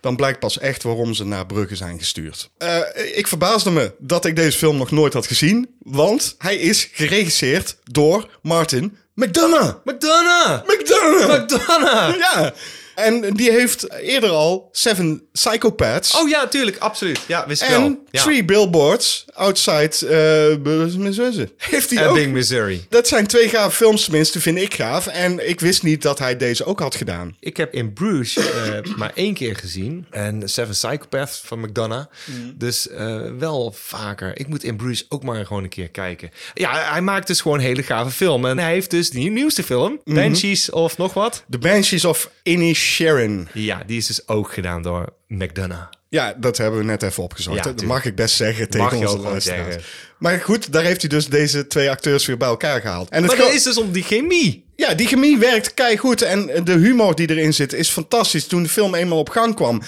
dan 0.00 0.16
blijkt 0.16 0.38
pas 0.38 0.58
echt 0.58 0.82
waarom 0.82 1.14
ze 1.14 1.24
naar 1.24 1.46
Brugge 1.46 1.76
zijn 1.76 1.98
gestuurd. 1.98 2.50
Eh, 2.58 2.78
ik 3.14 3.26
verbaasde 3.26 3.70
me 3.70 3.92
dat 3.98 4.24
ik 4.24 4.36
deze 4.36 4.58
film 4.58 4.76
nog 4.76 4.90
nooit 4.90 5.12
had 5.12 5.26
gezien, 5.26 5.68
want 5.78 6.34
hij 6.38 6.56
is 6.56 6.88
geregisseerd 6.92 7.76
door 7.84 8.30
Martin 8.42 8.96
McDonough. 9.14 9.74
McDonough! 9.84 10.64
McDonough! 10.64 11.42
McDonough! 11.42 12.16
Ja, 12.18 12.52
en 12.98 13.34
die 13.34 13.50
heeft 13.50 13.92
eerder 14.00 14.30
al 14.30 14.68
Seven 14.72 15.22
Psychopaths 15.32 16.16
Oh 16.16 16.28
ja, 16.28 16.46
tuurlijk, 16.46 16.78
absoluut. 16.78 17.20
Ja, 17.26 17.46
wist 17.46 17.62
ik 17.62 17.68
wel. 17.68 17.84
en 17.84 17.98
Ja. 18.10 18.22
Three 18.22 18.44
Billboards 18.44 19.24
Outside 19.34 19.94
uh, 20.02 21.46
heeft 21.70 21.90
hij 21.90 22.08
ook. 22.08 22.16
Ebbing, 22.16 22.32
Missouri. 22.32 22.86
Dat 22.88 23.08
zijn 23.08 23.26
twee 23.26 23.48
gave 23.48 23.76
films 23.76 24.04
tenminste, 24.04 24.40
vind 24.40 24.58
ik 24.58 24.74
gaaf. 24.74 25.06
En 25.06 25.48
ik 25.48 25.60
wist 25.60 25.82
niet 25.82 26.02
dat 26.02 26.18
hij 26.18 26.36
deze 26.36 26.64
ook 26.64 26.80
had 26.80 26.94
gedaan. 26.94 27.36
Ik 27.40 27.56
heb 27.56 27.74
in 27.74 27.92
Bruges 27.92 28.36
eh, 28.36 28.94
maar 28.96 29.12
één 29.14 29.34
keer 29.34 29.56
gezien. 29.56 30.06
En 30.10 30.48
Seven 30.48 30.72
Psychopaths 30.72 31.42
van 31.44 31.60
McDonough. 31.60 32.06
Dus 32.54 32.88
eh, 32.88 33.20
wel 33.38 33.74
vaker. 33.76 34.38
Ik 34.38 34.48
moet 34.48 34.64
in 34.64 34.76
Bruges 34.76 35.06
ook 35.08 35.22
maar 35.22 35.46
gewoon 35.46 35.62
een 35.62 35.68
keer 35.68 35.88
kijken. 35.88 36.30
Ja, 36.54 36.90
hij 36.92 37.00
maakt 37.00 37.26
dus 37.26 37.40
gewoon 37.40 37.58
hele 37.58 37.82
gave 37.82 38.10
film. 38.10 38.46
En 38.46 38.58
hij 38.58 38.72
heeft 38.72 38.90
dus 38.90 39.10
die 39.10 39.30
nieuwste 39.30 39.62
film. 39.62 40.00
Banshees 40.04 40.70
of 40.70 40.96
nog 40.98 41.14
wat. 41.14 41.44
The 41.50 41.58
Banshees 41.58 42.04
of 42.04 42.30
Inisherin. 42.88 43.48
Ja, 43.52 43.82
die 43.86 43.96
is 43.96 44.06
dus 44.06 44.28
ook 44.28 44.52
gedaan 44.52 44.82
door 44.82 45.12
McDonough. 45.26 45.88
Ja, 46.08 46.34
dat 46.36 46.56
hebben 46.56 46.78
we 46.78 46.86
net 46.86 47.02
even 47.02 47.22
opgezocht. 47.22 47.56
Ja, 47.56 47.62
dat 47.62 47.82
mag 47.82 48.04
ik 48.04 48.14
best 48.14 48.36
zeggen 48.36 48.68
tegen 48.68 48.86
Mag 48.86 48.94
onze 48.94 49.18
luisteraars. 49.18 49.84
Maar 50.18 50.40
goed, 50.40 50.72
daar 50.72 50.84
heeft 50.84 51.00
hij 51.00 51.10
dus 51.10 51.26
deze 51.26 51.66
twee 51.66 51.90
acteurs 51.90 52.26
weer 52.26 52.36
bij 52.36 52.48
elkaar 52.48 52.80
gehaald. 52.80 53.08
En 53.08 53.22
het 53.22 53.30
Maar 53.30 53.46
dat 53.46 53.54
is 53.54 53.62
dus 53.62 53.78
om 53.78 53.92
die 53.92 54.02
chemie. 54.02 54.66
Ja, 54.76 54.94
die 54.94 55.06
chemie 55.06 55.38
werkt 55.38 55.74
keigoed 55.74 56.22
en 56.22 56.64
de 56.64 56.72
humor 56.72 57.14
die 57.14 57.30
erin 57.30 57.54
zit 57.54 57.72
is 57.72 57.88
fantastisch. 57.88 58.46
Toen 58.46 58.62
de 58.62 58.68
film 58.68 58.94
eenmaal 58.94 59.18
op 59.18 59.28
gang 59.28 59.54
kwam, 59.54 59.82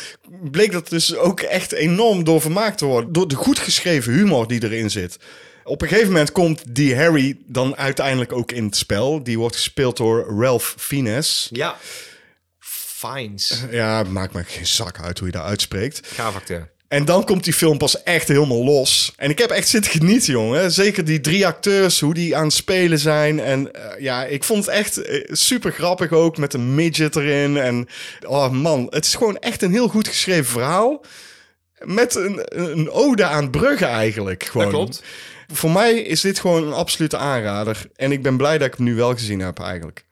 bleek 0.51 0.73
dat 0.73 0.89
dus 0.89 1.17
ook 1.17 1.41
echt 1.41 1.73
enorm 1.73 2.25
door 2.25 2.41
vermaakt 2.41 2.79
te 2.79 2.85
worden. 2.85 3.13
Door 3.13 3.29
de 3.29 3.35
goed 3.35 3.59
geschreven 3.59 4.13
humor 4.13 4.49
die 4.49 4.65
erin 4.65 4.91
zit. 4.91 5.17
Op 5.65 5.83
een 5.83 5.89
gegeven 5.89 6.13
moment 6.13 6.33
komt 6.33 6.63
die 6.69 6.97
Harry 6.97 7.37
dan 7.47 7.77
uiteindelijk 7.77 8.33
ook 8.33 8.53
in 8.53 8.65
het 8.65 8.77
spel. 8.77 9.23
Die 9.23 9.39
wordt 9.39 9.57
gespeeld 9.57 9.97
door 9.97 10.41
Ralph 10.41 10.75
Fiennes. 10.79 11.49
Ja. 11.53 11.77
Fines. 13.07 13.63
Ja, 13.71 14.03
maakt 14.03 14.33
me 14.33 14.45
geen 14.45 14.67
zak 14.67 15.01
uit 15.01 15.19
hoe 15.19 15.27
je 15.27 15.35
dat 15.35 15.45
uitspreekt. 15.45 16.01
Gaaf 16.07 16.35
acteur. 16.35 16.71
En 16.89 17.05
dan 17.05 17.25
komt 17.25 17.45
die 17.45 17.53
film 17.53 17.79
pas 17.79 18.03
echt 18.03 18.29
helemaal 18.29 18.65
los. 18.65 19.13
En 19.17 19.31
ik 19.31 19.39
heb 19.39 19.51
echt 19.51 19.69
zitten 19.69 19.91
genieten, 19.91 20.33
jongen. 20.33 20.73
Zeker 20.73 21.05
die 21.05 21.21
drie 21.21 21.47
acteurs, 21.47 22.01
hoe 22.01 22.15
die 22.15 22.37
aan 22.37 22.45
het 22.45 22.53
spelen 22.53 22.99
zijn. 22.99 23.41
En 23.41 23.73
eh, 23.73 24.01
ja, 24.01 24.25
ik 24.25 24.45
vond 24.45 24.67
het 24.67 24.75
echt 24.75 25.03
eh, 25.03 25.25
super 25.33 25.73
grappig 25.73 26.13
ook 26.13 26.37
met 26.37 26.55
een 26.55 26.75
midget 26.75 27.17
erin. 27.17 27.57
En 27.57 27.89
oh 28.27 28.51
man, 28.51 28.87
het 28.91 29.05
is 29.05 29.15
gewoon 29.15 29.39
echt 29.39 29.63
een 29.63 29.73
heel 29.73 29.89
goed 29.89 30.09
geschreven 30.09 30.51
verhaal. 30.53 31.05
Met 31.79 32.15
een, 32.15 32.41
een 32.73 32.91
ode 32.91 33.25
aan 33.25 33.51
Brugge 33.51 33.85
eigenlijk. 33.85 34.45
Gewoon. 34.45 34.71
Dat 34.71 34.75
klopt. 34.75 35.03
Voor 35.53 35.71
mij 35.71 35.93
is 36.01 36.21
dit 36.21 36.41
gewoon 36.41 36.67
een 36.67 36.73
absolute 36.73 37.17
aanrader. 37.17 37.87
En 37.97 38.13
ik 38.13 38.23
ben 38.23 38.37
blij 38.37 38.59
dat 38.59 38.67
ik 38.67 38.75
hem 38.75 38.85
nu 38.85 38.95
wel 38.95 39.13
gezien 39.13 39.41
heb 39.41 39.61
eigenlijk. 39.61 40.05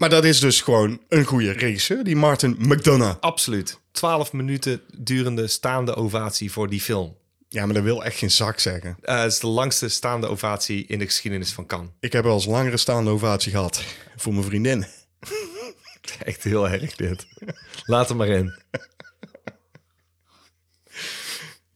Maar 0.00 0.08
dat 0.10 0.24
is 0.24 0.40
dus 0.40 0.60
gewoon 0.60 1.00
een 1.08 1.24
goede 1.24 1.52
regisseur, 1.52 2.04
die 2.04 2.16
Martin 2.16 2.56
McDonough. 2.58 3.16
Absoluut. 3.20 3.80
12 3.92 4.32
minuten 4.32 4.80
durende 4.96 5.46
staande 5.46 5.94
ovatie 5.94 6.52
voor 6.52 6.68
die 6.68 6.80
film. 6.80 7.16
Ja, 7.48 7.64
maar 7.64 7.74
dat 7.74 7.82
wil 7.82 8.04
echt 8.04 8.18
geen 8.18 8.30
zak 8.30 8.58
zeggen. 8.58 8.96
Eh, 9.02 9.18
het 9.18 9.32
is 9.32 9.38
de 9.38 9.46
langste 9.46 9.88
staande 9.88 10.26
ovatie 10.26 10.86
in 10.86 10.98
de 10.98 11.04
geschiedenis 11.04 11.52
van 11.52 11.66
Cannes. 11.66 11.90
Ik 12.00 12.12
heb 12.12 12.24
wel 12.24 12.34
eens 12.34 12.44
langere 12.44 12.76
staande 12.76 13.10
ovatie 13.10 13.52
gehad 13.52 13.82
voor 14.16 14.32
mijn 14.32 14.44
vriendin. 14.44 14.86
Echt 16.24 16.42
heel 16.42 16.68
erg 16.68 16.96
dit. 16.96 17.26
Laat 17.84 18.08
hem 18.08 18.16
maar 18.16 18.28
in. 18.28 18.58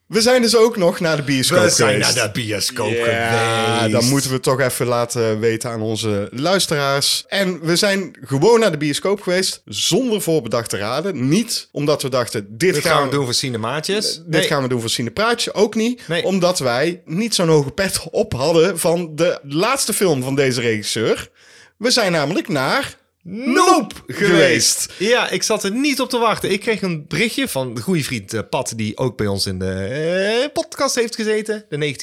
We 0.07 0.21
zijn 0.21 0.43
dus 0.43 0.57
ook 0.57 0.77
nog 0.77 1.01
naar 1.01 1.17
de 1.17 1.23
bioscoop 1.23 1.71
geweest. 1.71 2.33
bioscoop 2.33 2.93
Ja, 2.93 3.88
dan 3.88 4.05
moeten 4.05 4.31
we 4.31 4.40
toch 4.40 4.61
even 4.61 4.87
laten 4.87 5.40
weten 5.40 5.71
aan 5.71 5.81
onze 5.81 6.29
luisteraars. 6.33 7.25
En 7.29 7.61
we 7.61 7.77
zijn 7.77 8.17
gewoon 8.25 8.61
naar 8.61 8.71
de 8.71 8.77
bioscoop 8.77 9.21
geweest, 9.21 9.62
zonder 9.64 10.21
voorbedachte 10.21 10.77
raden. 10.77 11.29
Niet 11.29 11.69
omdat 11.73 12.03
we 12.03 12.09
dachten, 12.09 12.47
dit, 12.49 12.75
Dit 12.75 12.83
gaan 12.83 13.05
we 13.05 13.11
doen 13.11 13.25
voor 13.25 13.35
cinemaatjes. 13.35 14.23
Dit 14.27 14.45
gaan 14.45 14.62
we 14.62 14.69
doen 14.69 14.81
voor 14.81 14.90
Cinepraatje, 14.90 15.55
ook 15.55 15.75
niet. 15.75 16.09
Nee. 16.09 16.25
Omdat 16.25 16.59
wij 16.59 17.03
niet 17.05 17.35
zo'n 17.35 17.49
hoge 17.49 17.71
pet 17.71 18.01
op 18.11 18.33
hadden 18.33 18.79
van 18.79 19.14
de 19.14 19.38
laatste 19.43 19.93
film 19.93 20.23
van 20.23 20.35
deze 20.35 20.61
regisseur. 20.61 21.31
We 21.77 21.90
zijn 21.90 22.12
namelijk 22.12 22.49
naar 22.49 22.97
Nope 23.26 23.94
geweest. 24.06 24.92
Ja, 24.98 25.30
ik 25.30 25.42
zat 25.42 25.64
er 25.64 25.70
niet 25.70 26.00
op 26.00 26.08
te 26.08 26.18
wachten. 26.18 26.50
Ik 26.52 26.60
kreeg 26.60 26.82
een 26.82 27.04
berichtje 27.08 27.48
van 27.48 27.74
de 27.74 27.80
goede 27.80 28.04
vriend 28.04 28.32
eh, 28.32 28.40
Pat, 28.50 28.72
die 28.76 28.96
ook 28.96 29.16
bij 29.16 29.26
ons 29.26 29.46
in 29.46 29.58
de 29.58 29.72
eh, 29.72 30.52
podcast 30.52 30.94
heeft 30.94 31.14
gezeten, 31.14 31.64
de 31.68 31.96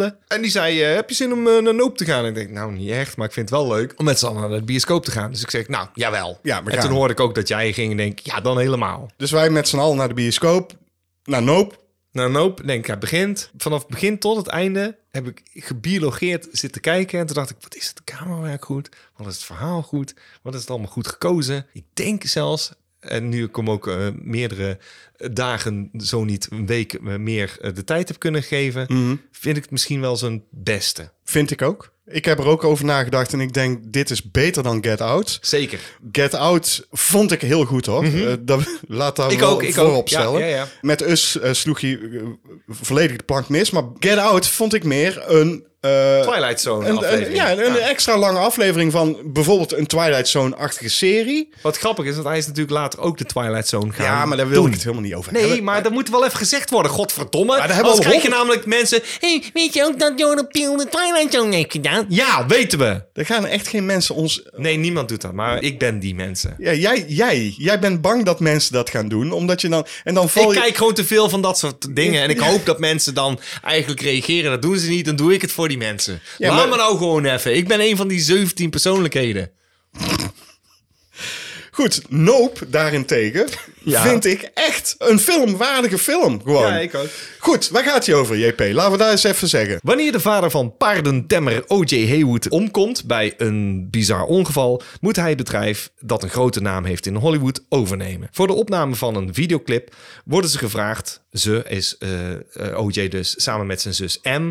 19,5e. 0.00 0.26
En 0.26 0.42
die 0.42 0.50
zei, 0.50 0.82
eh, 0.82 0.94
heb 0.94 1.08
je 1.08 1.14
zin 1.14 1.32
om 1.32 1.42
naar 1.42 1.74
Nope 1.74 1.96
te 1.96 2.04
gaan? 2.04 2.22
En 2.22 2.28
ik 2.28 2.34
denk, 2.34 2.50
nou 2.50 2.72
niet 2.72 2.90
echt, 2.90 3.16
maar 3.16 3.26
ik 3.26 3.32
vind 3.32 3.50
het 3.50 3.58
wel 3.58 3.68
leuk 3.68 3.94
om 3.96 4.04
met 4.04 4.18
z'n 4.18 4.26
allen 4.26 4.40
naar 4.40 4.58
de 4.58 4.64
bioscoop 4.64 5.04
te 5.04 5.10
gaan. 5.10 5.30
Dus 5.30 5.42
ik 5.42 5.50
zeg, 5.50 5.68
nou, 5.68 5.88
jawel. 5.94 6.38
Ja, 6.42 6.62
we 6.62 6.70
en 6.70 6.76
gaan. 6.76 6.86
toen 6.86 6.96
hoorde 6.96 7.12
ik 7.12 7.20
ook 7.20 7.34
dat 7.34 7.48
jij 7.48 7.72
ging 7.72 7.90
en 7.90 7.96
denk, 7.96 8.18
ja, 8.18 8.40
dan 8.40 8.58
helemaal. 8.58 9.10
Dus 9.16 9.30
wij 9.30 9.50
met 9.50 9.68
z'n 9.68 9.78
allen 9.78 9.96
naar 9.96 10.08
de 10.08 10.14
bioscoop, 10.14 10.72
naar 11.24 11.42
Nou, 12.18 12.30
Nope, 12.30 12.66
denk 12.66 12.80
ik, 12.80 12.86
hij 12.86 12.98
begint. 12.98 13.50
Vanaf 13.56 13.80
het 13.80 13.90
begin 13.90 14.18
tot 14.18 14.36
het 14.36 14.46
einde 14.46 14.98
heb 15.10 15.26
ik 15.26 15.42
gebiologeerd 15.54 16.48
zitten 16.52 16.80
kijken. 16.80 17.18
En 17.18 17.26
toen 17.26 17.34
dacht 17.34 17.50
ik, 17.50 17.56
wat 17.60 17.76
is 17.76 17.88
het 17.88 18.04
camerawerk 18.04 18.64
goed? 18.64 18.88
Wat 19.16 19.26
is 19.26 19.34
het 19.34 19.44
verhaal 19.44 19.82
goed? 19.82 20.14
Wat 20.42 20.54
is 20.54 20.60
het 20.60 20.70
allemaal 20.70 20.90
goed 20.90 21.06
gekozen? 21.06 21.66
Ik 21.72 21.84
denk 21.92 22.24
zelfs, 22.24 22.72
en 23.00 23.28
nu 23.28 23.44
ik 23.44 23.56
hem 23.56 23.70
ook 23.70 23.86
eh, 23.88 24.08
meerdere 24.14 24.78
dagen, 25.32 25.90
zo 25.96 26.24
niet 26.24 26.48
een 26.50 26.66
week 26.66 26.92
eh, 26.92 27.16
meer 27.16 27.56
eh, 27.60 27.74
de 27.74 27.84
tijd 27.84 28.08
heb 28.08 28.18
kunnen 28.18 28.42
geven, 28.42 28.86
vind 29.32 29.56
ik 29.56 29.62
het 29.62 29.72
misschien 29.72 30.00
wel 30.00 30.16
zijn 30.16 30.44
beste. 30.50 31.12
Vind 31.24 31.50
ik 31.50 31.62
ook. 31.62 31.92
Ik 32.10 32.24
heb 32.24 32.38
er 32.38 32.46
ook 32.46 32.64
over 32.64 32.84
nagedacht 32.84 33.32
en 33.32 33.40
ik 33.40 33.52
denk, 33.52 33.78
dit 33.82 34.10
is 34.10 34.30
beter 34.30 34.62
dan 34.62 34.84
Get 34.84 35.00
Out. 35.00 35.38
Zeker. 35.40 35.78
Get 36.12 36.34
Out 36.34 36.86
vond 36.90 37.32
ik 37.32 37.40
heel 37.40 37.64
goed 37.64 37.86
hoor. 37.86 38.04
Eh, 38.04 38.32
dat, 38.40 38.60
laat 38.88 39.16
daar 39.16 39.26
Mhm. 39.26 39.34
Ik 39.34 39.40
wel 39.40 39.50
ook, 39.50 39.62
ik 39.62 39.74
voorop. 39.74 40.08
Ja, 40.08 40.20
stellen. 40.20 40.40
ja, 40.40 40.46
ja. 40.46 40.68
Met 40.80 41.02
Us 41.02 41.38
eh, 41.40 41.52
sloeg 41.52 41.80
hij 41.80 41.98
eh, 42.12 42.22
volledig 42.68 43.16
de 43.16 43.24
plank 43.24 43.48
mis. 43.48 43.70
Maar 43.70 43.84
Get 43.98 44.18
Out 44.18 44.46
vond 44.46 44.74
ik 44.74 44.84
meer 44.84 45.22
een 45.26 45.66
eh, 45.80 46.20
Twilight 46.20 46.60
Zone 46.60 46.88
een, 46.88 46.96
aflevering. 46.96 47.28
een- 47.28 47.34
ja, 47.34 47.52
een 47.52 47.76
extra 47.76 48.16
lange 48.18 48.38
aflevering 48.38 48.92
van 48.92 49.16
bijvoorbeeld 49.24 49.72
een 49.72 49.86
Twilight 49.86 50.28
Zone-achtige 50.28 50.88
serie. 50.88 51.48
Wat 51.62 51.78
grappig 51.78 52.04
is, 52.04 52.14
want 52.14 52.26
hij 52.26 52.38
is 52.38 52.46
natuurlijk 52.46 52.76
later 52.76 53.00
ook 53.00 53.18
de 53.18 53.24
Twilight 53.24 53.68
Zone 53.68 53.92
gaan 53.92 54.04
Ja, 54.06 54.24
maar 54.24 54.36
daar 54.36 54.48
wil 54.48 54.66
ik 54.66 54.72
het 54.72 54.82
helemaal 54.82 55.02
niet 55.02 55.14
over 55.14 55.32
Nee, 55.32 55.42
hebben. 55.46 55.64
maar 55.64 55.82
dat 55.82 55.92
moet 55.92 56.10
wel 56.10 56.24
even 56.24 56.38
gezegd 56.38 56.70
worden. 56.70 56.90
Godverdomme. 56.92 57.56
we 57.66 57.72
Anders 57.72 57.98
krijg 57.98 58.22
je 58.22 58.28
namelijk 58.28 58.66
mensen... 58.66 59.00
Hey, 59.20 59.44
weet 59.54 59.74
je 59.74 59.84
ook 59.84 59.98
dat 59.98 60.12
Jordan 60.16 60.48
Peele 60.48 60.76
de 60.76 60.88
Twilight 60.88 61.32
Zone 61.32 61.54
heeft 61.56 61.72
gedaan? 61.72 62.06
Ja, 62.08 62.46
weten 62.46 62.78
we. 62.78 63.02
Er 63.12 63.26
gaan 63.26 63.46
echt 63.46 63.68
geen 63.68 63.86
mensen 63.86 64.14
ons... 64.14 64.42
Nee, 64.56 64.76
niemand 64.76 65.08
doet 65.08 65.20
dat. 65.20 65.32
Maar 65.32 65.62
ik 65.62 65.78
ben 65.78 65.98
die 65.98 66.14
mensen. 66.14 66.54
Ja, 66.58 66.72
jij, 66.72 67.04
jij, 67.08 67.54
jij 67.56 67.78
bent 67.78 68.00
bang 68.00 68.24
dat 68.24 68.40
mensen 68.40 68.72
dat 68.72 68.90
gaan 68.90 69.08
doen, 69.08 69.32
omdat 69.32 69.60
je 69.60 69.68
dan... 69.68 69.86
En 70.04 70.14
dan 70.14 70.28
val 70.28 70.42
Ik 70.48 70.54
je... 70.54 70.60
kijk 70.60 70.76
gewoon 70.76 70.94
te 70.94 71.04
veel 71.04 71.28
van 71.28 71.42
dat 71.42 71.58
soort 71.58 71.94
dingen. 71.96 72.22
En 72.22 72.30
ik 72.30 72.38
hoop 72.38 72.66
dat 72.66 72.78
mensen 72.78 73.14
dan 73.14 73.40
eigenlijk 73.64 74.00
reageren. 74.00 74.50
Dat 74.50 74.62
doen 74.62 74.78
ze 74.78 74.88
niet. 74.88 75.04
Dan 75.04 75.16
doe 75.16 75.32
ik 75.34 75.40
het 75.42 75.52
voor 75.52 75.68
die 75.68 75.77
mensen. 75.78 76.20
Ja, 76.38 76.48
Laat 76.48 76.58
maar- 76.58 76.68
me 76.68 76.76
nou 76.76 76.96
gewoon 76.98 77.24
even. 77.24 77.56
Ik 77.56 77.68
ben 77.68 77.80
een 77.80 77.96
van 77.96 78.08
die 78.08 78.20
17 78.20 78.70
persoonlijkheden. 78.70 79.50
Goed, 81.70 82.02
Nope 82.08 82.68
daarentegen 82.70 83.46
Ja. 83.82 84.02
vind 84.02 84.24
ik 84.24 84.50
echt 84.54 84.94
een 84.98 85.18
filmwaardige 85.18 85.98
film. 85.98 86.42
Gewoon. 86.42 86.80
ook. 86.82 87.06
Goed, 87.38 87.68
waar 87.68 87.82
gaat 87.84 88.06
hij 88.06 88.14
over, 88.14 88.38
JP? 88.38 88.60
Laten 88.72 88.92
we 88.92 88.98
daar 88.98 89.10
eens 89.10 89.24
even 89.24 89.48
zeggen. 89.48 89.78
Wanneer 89.82 90.12
de 90.12 90.20
vader 90.20 90.50
van 90.50 90.76
paardentemmer 90.76 91.64
O.J. 91.66 92.08
Haywood 92.08 92.48
omkomt 92.48 93.04
bij 93.04 93.34
een 93.36 93.90
bizar 93.90 94.24
ongeval, 94.24 94.82
moet 95.00 95.16
hij 95.16 95.28
het 95.28 95.36
bedrijf 95.36 95.90
dat 96.00 96.22
een 96.22 96.30
grote 96.30 96.60
naam 96.60 96.84
heeft 96.84 97.06
in 97.06 97.14
Hollywood 97.14 97.60
overnemen. 97.68 98.28
Voor 98.32 98.46
de 98.46 98.52
opname 98.52 98.94
van 98.94 99.14
een 99.14 99.34
videoclip 99.34 99.94
worden 100.24 100.50
ze 100.50 100.58
gevraagd, 100.58 101.20
ze 101.32 101.62
is 101.68 101.96
eh, 101.98 102.32
eh, 102.32 102.78
O.J. 102.80 103.08
dus 103.08 103.34
samen 103.36 103.66
met 103.66 103.80
zijn 103.80 103.94
zus 103.94 104.18
M, 104.22 104.50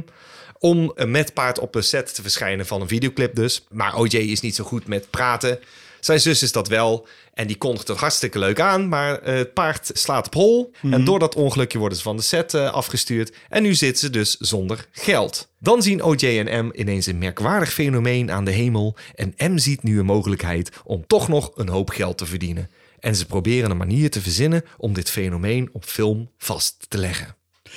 om 0.59 0.93
met 1.05 1.33
paard 1.33 1.59
op 1.59 1.73
de 1.73 1.81
set 1.81 2.15
te 2.15 2.21
verschijnen 2.21 2.65
van 2.65 2.81
een 2.81 2.87
videoclip 2.87 3.35
dus. 3.35 3.65
Maar 3.69 3.95
O.J. 3.95 4.17
is 4.17 4.41
niet 4.41 4.55
zo 4.55 4.63
goed 4.63 4.87
met 4.87 5.09
praten. 5.09 5.59
Zijn 5.99 6.19
zus 6.19 6.43
is 6.43 6.51
dat 6.51 6.67
wel. 6.67 7.07
En 7.33 7.47
die 7.47 7.57
kondigt 7.57 7.87
het 7.87 7.97
hartstikke 7.97 8.39
leuk 8.39 8.59
aan. 8.59 8.87
Maar 8.87 9.19
eh, 9.19 9.35
het 9.35 9.53
paard 9.53 9.89
slaat 9.93 10.25
op 10.25 10.33
hol. 10.33 10.71
En 10.81 11.03
door 11.03 11.19
dat 11.19 11.35
ongelukje 11.35 11.77
worden 11.77 11.97
ze 11.97 12.03
van 12.03 12.15
de 12.15 12.21
set 12.21 12.53
eh, 12.53 12.71
afgestuurd. 12.71 13.35
En 13.49 13.63
nu 13.63 13.75
zitten 13.75 13.99
ze 13.99 14.09
dus 14.09 14.37
zonder 14.37 14.87
geld. 14.91 15.47
Dan 15.59 15.81
zien 15.81 16.03
OJ 16.03 16.25
en 16.25 16.65
M 16.65 16.71
ineens 16.73 17.05
een 17.05 17.17
merkwaardig 17.17 17.73
fenomeen 17.73 18.31
aan 18.31 18.45
de 18.45 18.51
hemel. 18.51 18.95
En 19.15 19.33
M 19.37 19.57
ziet 19.57 19.83
nu 19.83 19.99
een 19.99 20.05
mogelijkheid 20.05 20.71
om 20.83 21.07
toch 21.07 21.27
nog 21.27 21.51
een 21.55 21.69
hoop 21.69 21.89
geld 21.89 22.17
te 22.17 22.25
verdienen. 22.25 22.69
En 22.99 23.15
ze 23.15 23.25
proberen 23.25 23.71
een 23.71 23.77
manier 23.77 24.11
te 24.11 24.21
verzinnen 24.21 24.63
om 24.77 24.93
dit 24.93 25.09
fenomeen 25.09 25.69
op 25.71 25.85
film 25.85 26.31
vast 26.37 26.85
te 26.87 26.97
leggen. 26.97 27.35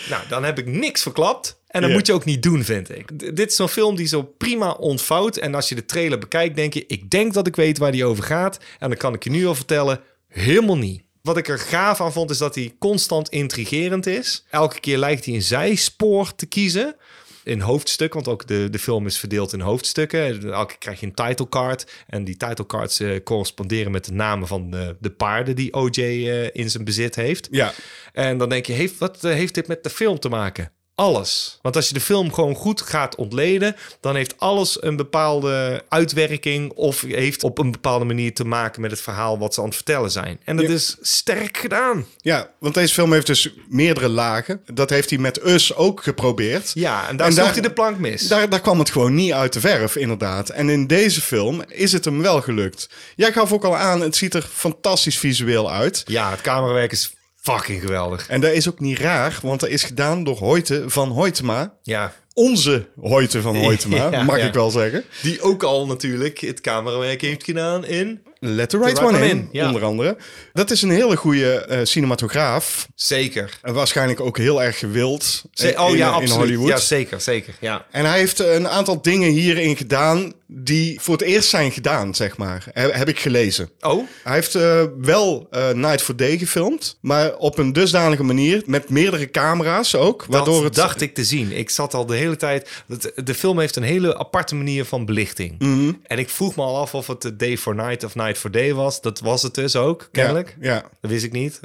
Nou, 0.09 0.29
dan 0.29 0.45
heb 0.45 0.59
ik 0.59 0.67
niks 0.67 1.03
verklapt. 1.03 1.60
En 1.71 1.83
dat 1.83 1.91
moet 1.91 2.07
je 2.07 2.13
ook 2.13 2.25
niet 2.25 2.43
doen, 2.43 2.65
vind 2.65 2.91
ik. 2.97 3.07
D- 3.07 3.37
dit 3.37 3.51
is 3.51 3.57
zo'n 3.57 3.69
film 3.69 3.97
die 3.97 4.07
zo 4.07 4.23
prima 4.23 4.71
ontvouwt. 4.71 5.37
En 5.37 5.55
als 5.55 5.69
je 5.69 5.75
de 5.75 5.85
trailer 5.85 6.19
bekijkt, 6.19 6.57
denk 6.57 6.75
je... 6.75 6.85
ik 6.87 7.11
denk 7.11 7.33
dat 7.35 7.47
ik 7.47 7.57
weet 7.57 7.79
waar 7.79 7.93
die 7.93 8.05
over 8.05 8.25
gaat. 8.25 8.59
En 8.79 8.89
dan 8.89 8.99
kan 8.99 9.15
ik 9.15 9.25
je 9.25 9.31
nu 9.31 9.47
al 9.47 9.55
vertellen, 9.55 10.01
helemaal 10.29 10.77
niet. 10.77 11.03
Wat 11.23 11.37
ik 11.37 11.49
er 11.49 11.59
gaaf 11.59 12.01
aan 12.01 12.13
vond, 12.13 12.31
is 12.31 12.39
dat 12.39 12.55
hij 12.55 12.75
constant 12.79 13.29
intrigerend 13.29 14.07
is. 14.07 14.45
Elke 14.51 14.81
keer 14.81 14.99
lijkt 14.99 15.25
hij 15.25 15.35
een 15.35 15.43
zijspoor 15.43 16.35
te 16.35 16.47
kiezen. 16.47 16.97
In 17.45 17.61
hoofdstuk, 17.61 18.15
want 18.15 18.29
ook 18.29 18.47
de, 18.47 18.69
de 18.71 18.79
film 18.79 19.07
is 19.07 19.19
verdeeld 19.19 19.53
in 19.53 19.61
hoofdstukken. 19.61 20.53
Elke 20.53 20.67
keer 20.67 20.79
krijg 20.79 21.01
je 21.01 21.07
een 21.07 21.15
title 21.15 21.49
card. 21.49 21.91
En 22.07 22.25
die 22.25 22.37
title 22.37 22.67
cards 22.67 23.01
eh, 23.01 23.23
corresponderen 23.25 23.93
met 23.93 24.05
de 24.05 24.13
namen 24.13 24.49
van 24.49 24.71
de, 24.71 24.97
de 25.01 25.11
paarden 25.11 25.57
die 25.57 25.75
OJ 25.75 25.99
eh, 25.99 26.45
in 26.53 26.71
zijn 26.71 26.85
bezit 26.85 27.15
heeft. 27.15 27.49
Ja. 27.51 27.73
En 28.13 28.39
dan 28.39 28.49
denk 28.49 28.67
je, 28.67 28.73
heeft, 28.73 28.99
wat 28.99 29.25
eh, 29.25 29.33
heeft 29.33 29.55
dit 29.55 29.67
met 29.67 29.83
de 29.83 29.91
film 29.91 30.19
te 30.19 30.29
maken? 30.29 30.73
Alles. 31.01 31.59
Want 31.63 31.77
als 31.77 31.89
je 31.89 31.95
de 31.95 32.01
film 32.01 32.33
gewoon 32.33 32.55
goed 32.55 32.81
gaat 32.81 33.15
ontleden, 33.15 33.77
dan 34.01 34.17
heeft 34.17 34.35
alles 34.39 34.83
een 34.83 34.97
bepaalde 34.97 35.85
uitwerking 35.89 36.73
of 36.73 37.01
heeft 37.01 37.43
op 37.45 37.59
een 37.59 37.71
bepaalde 37.71 38.05
manier 38.05 38.35
te 38.35 38.45
maken 38.45 38.81
met 38.81 38.91
het 38.91 39.01
verhaal 39.01 39.39
wat 39.39 39.55
ze 39.55 39.61
aan 39.61 39.67
het 39.67 39.75
vertellen 39.75 40.11
zijn. 40.11 40.41
En 40.45 40.57
dat 40.57 40.67
Ja. 40.67 40.73
is 40.73 40.97
sterk 41.01 41.57
gedaan. 41.59 42.07
ja, 42.17 42.51
want 42.59 42.75
deze 42.75 42.95
film 42.95 43.13
heeft 43.13 43.27
dus 43.27 43.49
meerdere 43.69 44.09
lagen. 44.09 44.61
Dat 44.73 44.91
heeft 44.91 45.11
hij 45.11 45.19
met 45.19 45.45
Us 45.47 45.75
ook 45.75 46.03
geprobeerd. 46.03 46.71
Ja, 46.75 47.09
en 47.09 47.17
daar 47.17 47.29
En 47.29 47.35
daar- 47.35 47.53
hij 47.53 47.61
de 47.63 47.73
plank 47.73 47.99
mis. 47.99 48.29
Daar, 48.29 48.49
daar 48.49 48.61
kwam 48.61 48.79
het 48.79 48.91
gewoon 48.91 49.15
niet 49.15 49.33
uit 49.33 49.53
de 49.53 49.61
verf, 49.61 49.97
inderdaad. 49.97 50.49
En 50.49 50.69
in 50.69 50.87
deze 50.87 51.21
film 51.21 51.63
is 51.69 51.93
het 51.93 52.05
hem 52.05 52.23
wel 52.23 52.41
gelukt. 52.41 52.89
Jij 53.17 53.33
gaf 53.33 53.53
ook 53.53 53.65
al 53.65 53.77
aan, 53.77 54.01
het 54.01 54.17
ziet 54.17 54.35
er 54.35 54.49
fantastisch 54.53 55.19
visueel 55.19 55.71
uit. 55.73 56.03
Ja, 56.07 56.31
het 56.31 56.41
camerawerk 56.41 56.93
is 56.93 57.13
fucking 57.41 57.81
geweldig. 57.81 58.29
En 58.29 58.41
dat 58.41 58.53
is 58.53 58.69
ook 58.69 58.81
niet 58.81 58.99
raar, 58.99 59.39
want 59.43 59.61
dat 59.61 59.69
is 59.69 59.83
gedaan 59.83 60.25
door 60.25 60.37
Hoyte 60.37 60.85
van 60.87 61.09
Hoytema. 61.09 61.75
Ja. 61.83 62.15
Onze 62.35 62.89
Hoyte 63.01 63.41
van 63.41 63.57
Hoytema, 63.57 64.11
Ja, 64.11 64.23
mag 64.23 64.39
ja. 64.39 64.47
ik 64.47 64.55
wel 64.55 64.71
zeggen. 64.71 65.05
Die 65.23 65.41
ook 65.41 65.63
al 65.63 65.87
natuurlijk 65.87 66.39
het 66.39 66.61
camerawerk 66.61 67.21
heeft 67.21 67.45
gedaan 67.45 67.85
in... 67.85 68.23
Let 68.43 68.69
the 68.71 68.79
right 68.79 68.95
The 68.97 69.03
right 69.03 69.17
one 69.17 69.29
in, 69.29 69.49
ja. 69.53 69.67
onder 69.67 69.85
andere. 69.85 70.17
Dat 70.53 70.71
is 70.71 70.83
een 70.83 70.91
hele 70.91 71.17
goede 71.17 71.55
eh, 71.55 71.79
cinematograaf. 71.83 72.89
Zeker. 72.95 73.59
En 73.63 73.75
waarschijnlijk 73.75 74.21
ook 74.21 74.39
heel 74.39 74.63
erg 74.63 74.79
gewild 74.79 75.45
eh, 75.53 75.81
oh 75.81 75.91
in, 75.91 75.97
ja, 75.97 76.07
in 76.07 76.13
absoluut. 76.13 76.37
Hollywood. 76.37 76.69
Ja, 76.69 76.77
zeker, 76.77 77.21
zeker. 77.21 77.55
Ja. 77.61 77.87
En 77.91 78.05
hij 78.05 78.19
heeft 78.19 78.39
een 78.39 78.69
aantal 78.69 79.03
dingen 79.03 79.31
hierin 79.31 79.77
gedaan 79.77 80.33
die 80.53 81.01
voor 81.01 81.15
het 81.15 81.23
eerst 81.23 81.49
zijn 81.49 81.73
gedaan, 81.73 82.15
zeg 82.15 82.37
maar. 82.37 82.67
Heb, 82.73 82.93
heb 82.93 83.09
ik 83.09 83.19
gelezen. 83.19 83.71
Oh? 83.81 84.09
Hij 84.23 84.35
heeft 84.35 84.55
eh, 84.55 84.85
wel 85.01 85.47
eh, 85.51 85.71
Night 85.71 86.03
for 86.03 86.17
Day 86.17 86.39
gefilmd, 86.39 86.99
maar 87.01 87.37
op 87.37 87.59
een 87.59 87.73
dusdanige 87.73 88.23
manier, 88.23 88.63
met 88.67 88.89
meerdere 88.89 89.31
camera's 89.31 89.95
ook, 89.95 90.25
waardoor 90.29 90.55
dat 90.55 90.65
het... 90.65 90.75
dacht 90.75 91.01
ik 91.01 91.15
te 91.15 91.25
zien. 91.25 91.53
Ik 91.53 91.71
zat 91.71 91.95
al 91.95 92.07
de 92.07 92.17
hele 92.17 92.37
tijd... 92.37 92.85
De 93.25 93.35
film 93.35 93.59
heeft 93.59 93.77
een 93.77 93.83
hele 93.83 94.19
aparte 94.19 94.55
manier 94.55 94.85
van 94.85 95.05
belichting. 95.05 95.59
Mhm. 95.59 95.93
En 96.07 96.19
ik 96.19 96.29
vroeg 96.29 96.57
me 96.57 96.63
al 96.63 96.79
af 96.79 96.95
of 96.95 97.07
het 97.07 97.23
de 97.23 97.37
Day 97.37 97.59
for 97.59 97.75
Night 97.75 98.05
of 98.05 98.15
Night 98.15 98.39
for 98.39 98.51
Day 98.51 98.75
was. 98.75 99.01
Dat 99.01 99.21
was 99.21 99.43
het 99.43 99.55
dus 99.55 99.77
ook, 99.77 100.09
kennelijk. 100.13 100.57
Ja, 100.61 100.75
ja. 100.75 100.85
Dat 101.01 101.11
wist 101.11 101.25
ik 101.25 101.33
niet. 101.33 101.61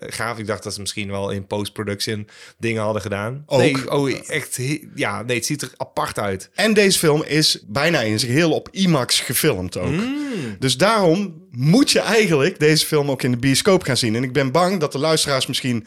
Gaaf. 0.00 0.38
Ik 0.38 0.46
dacht 0.46 0.62
dat 0.62 0.74
ze 0.74 0.80
misschien 0.80 1.10
wel 1.10 1.30
in 1.30 1.46
post-production 1.46 2.28
dingen 2.58 2.82
hadden 2.82 3.02
gedaan. 3.02 3.42
Ook. 3.46 3.60
Nee, 3.60 3.90
oh, 3.90 4.10
echt... 4.28 4.58
Ja, 4.94 5.22
nee, 5.22 5.36
het 5.36 5.46
ziet 5.46 5.62
er 5.62 5.72
apart 5.76 6.18
uit. 6.18 6.50
En 6.54 6.74
deze 6.74 6.98
film 6.98 7.22
is 7.22 7.58
bijna 7.66 8.00
in 8.00 8.17
zijn 8.18 8.32
geheel 8.32 8.52
op 8.52 8.68
IMAX 8.70 9.20
gefilmd 9.20 9.76
ook. 9.76 9.90
Mm. 9.90 10.16
Dus 10.58 10.76
daarom 10.76 11.42
moet 11.50 11.90
je 11.90 12.00
eigenlijk 12.00 12.58
deze 12.58 12.86
film 12.86 13.10
ook 13.10 13.22
in 13.22 13.30
de 13.30 13.36
bioscoop 13.36 13.82
gaan 13.82 13.96
zien. 13.96 14.14
En 14.14 14.22
ik 14.22 14.32
ben 14.32 14.52
bang 14.52 14.80
dat 14.80 14.92
de 14.92 14.98
luisteraars 14.98 15.46
misschien 15.46 15.86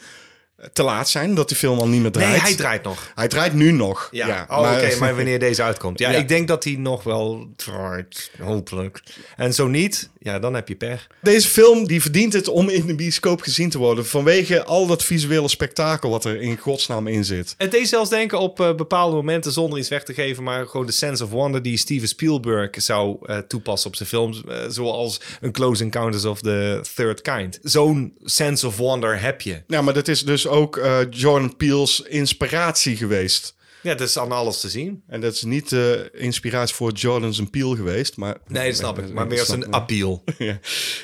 te 0.72 0.82
laat 0.82 1.08
zijn, 1.08 1.34
dat 1.34 1.48
die 1.48 1.56
film 1.56 1.78
al 1.78 1.88
niet 1.88 2.00
meer 2.02 2.10
draait. 2.10 2.30
Nee, 2.30 2.40
hij 2.40 2.54
draait 2.54 2.82
nog. 2.82 3.12
Hij 3.14 3.28
draait 3.28 3.52
nu 3.52 3.70
nog. 3.72 4.08
Ja, 4.10 4.26
Ja, 4.26 4.46
oh, 4.48 4.58
oké, 4.58 4.96
maar 4.98 5.16
wanneer 5.16 5.38
deze 5.38 5.62
uitkomt. 5.62 5.98
Ja, 5.98 6.10
Ja. 6.10 6.18
ik 6.18 6.28
denk 6.28 6.48
dat 6.48 6.64
hij 6.64 6.72
nog 6.78 7.02
wel 7.02 7.46
draait, 7.56 8.30
hopelijk. 8.40 9.02
En 9.36 9.54
zo 9.54 9.66
niet, 9.68 10.10
ja, 10.18 10.38
dan 10.38 10.54
heb 10.54 10.68
je 10.68 10.74
pech. 10.76 11.06
Deze 11.22 11.48
film 11.48 11.86
die 11.86 12.02
verdient 12.02 12.32
het 12.32 12.48
om 12.48 12.68
in 12.68 12.86
de 12.86 12.94
bioscoop 12.94 13.40
gezien 13.40 13.70
te 13.70 13.78
worden. 13.78 14.06
Vanwege 14.06 14.64
al 14.64 14.86
dat 14.86 15.04
visuele 15.04 15.48
spektakel 15.48 16.10
wat 16.10 16.24
er 16.24 16.40
in 16.40 16.56
godsnaam 16.56 17.06
in 17.06 17.24
zit. 17.24 17.54
Het 17.58 17.70
deed 17.70 17.88
zelfs 17.88 18.10
denken 18.10 18.38
op 18.38 18.60
eh, 18.60 18.74
bepaalde 18.74 19.16
momenten, 19.16 19.52
zonder 19.52 19.78
iets 19.78 19.88
weg 19.88 20.02
te 20.04 20.14
geven, 20.14 20.42
maar 20.42 20.66
gewoon 20.66 20.86
de 20.86 20.92
sense 20.92 21.24
of 21.24 21.30
wonder 21.30 21.62
die 21.62 21.76
Steven 21.76 22.08
Spielberg 22.08 22.70
zou 22.72 23.16
eh, 23.26 23.38
toepassen 23.38 23.88
op 23.90 23.96
zijn 23.96 24.08
films. 24.08 24.42
eh, 24.48 24.56
zoals 24.68 25.20
een 25.40 25.52
Close 25.52 25.82
Encounters 25.82 26.24
of 26.24 26.40
the 26.40 26.80
Third 26.94 27.22
Kind. 27.22 27.58
Zo'n 27.62 28.12
sense 28.24 28.66
of 28.66 28.76
wonder 28.76 29.20
heb 29.20 29.40
je. 29.40 29.62
Ja, 29.66 29.82
maar 29.82 29.94
dat 29.94 30.08
is 30.08 30.22
dus 30.24 30.46
ook 30.52 30.76
eh, 30.76 30.98
Jordan 31.10 31.56
Peele's 31.56 32.00
inspiratie 32.00 32.96
geweest. 32.96 33.54
Ja, 33.82 33.94
dat 33.94 34.08
is 34.08 34.18
aan 34.18 34.32
alles 34.32 34.60
te 34.60 34.68
zien. 34.68 35.02
En 35.08 35.20
dat 35.20 35.34
is 35.34 35.42
niet 35.42 35.68
de 35.68 36.10
inspiratie 36.12 36.74
voor 36.74 36.92
Jordan's 36.92 37.42
Peel 37.50 37.74
geweest. 37.76 38.16
Maar, 38.16 38.36
Nee, 38.46 38.68
dat 38.68 38.76
snap 38.76 38.98
ik. 38.98 39.12
Maar 39.12 39.26
meer 39.26 39.38
als 39.38 39.48
een 39.48 39.70
appeal. 39.70 40.24
Ja. 40.38 40.58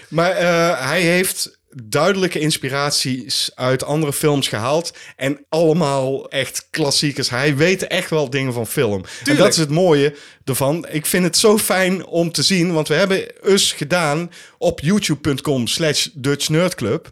Maar 0.08 0.30
eh, 0.30 0.86
hij 0.88 1.00
heeft 1.02 1.58
duidelijke 1.84 2.38
inspiraties 2.38 3.50
uit 3.54 3.84
andere 3.84 4.12
films 4.12 4.48
gehaald. 4.48 4.92
En 5.16 5.44
allemaal 5.48 6.28
echt 6.30 6.66
klassiekers. 6.70 7.30
Hij 7.30 7.56
weet 7.56 7.86
echt 7.86 8.10
wel 8.10 8.30
dingen 8.30 8.52
van 8.52 8.66
film. 8.66 9.04
En 9.24 9.36
dat 9.36 9.48
is 9.48 9.56
het 9.56 9.70
mooie 9.70 10.14
ervan. 10.44 10.86
Ik 10.90 11.06
vind 11.06 11.24
het 11.24 11.36
zo 11.36 11.58
fijn 11.58 12.06
om 12.06 12.32
te 12.32 12.42
zien. 12.42 12.72
Want 12.72 12.88
we 12.88 12.94
hebben 12.94 13.26
us 13.44 13.72
gedaan 13.72 14.30
op 14.58 14.80
youtube.com 14.80 15.66
slash 15.66 16.08
Dutch 16.14 16.48
Nerd 16.48 16.74
Club. 16.74 17.10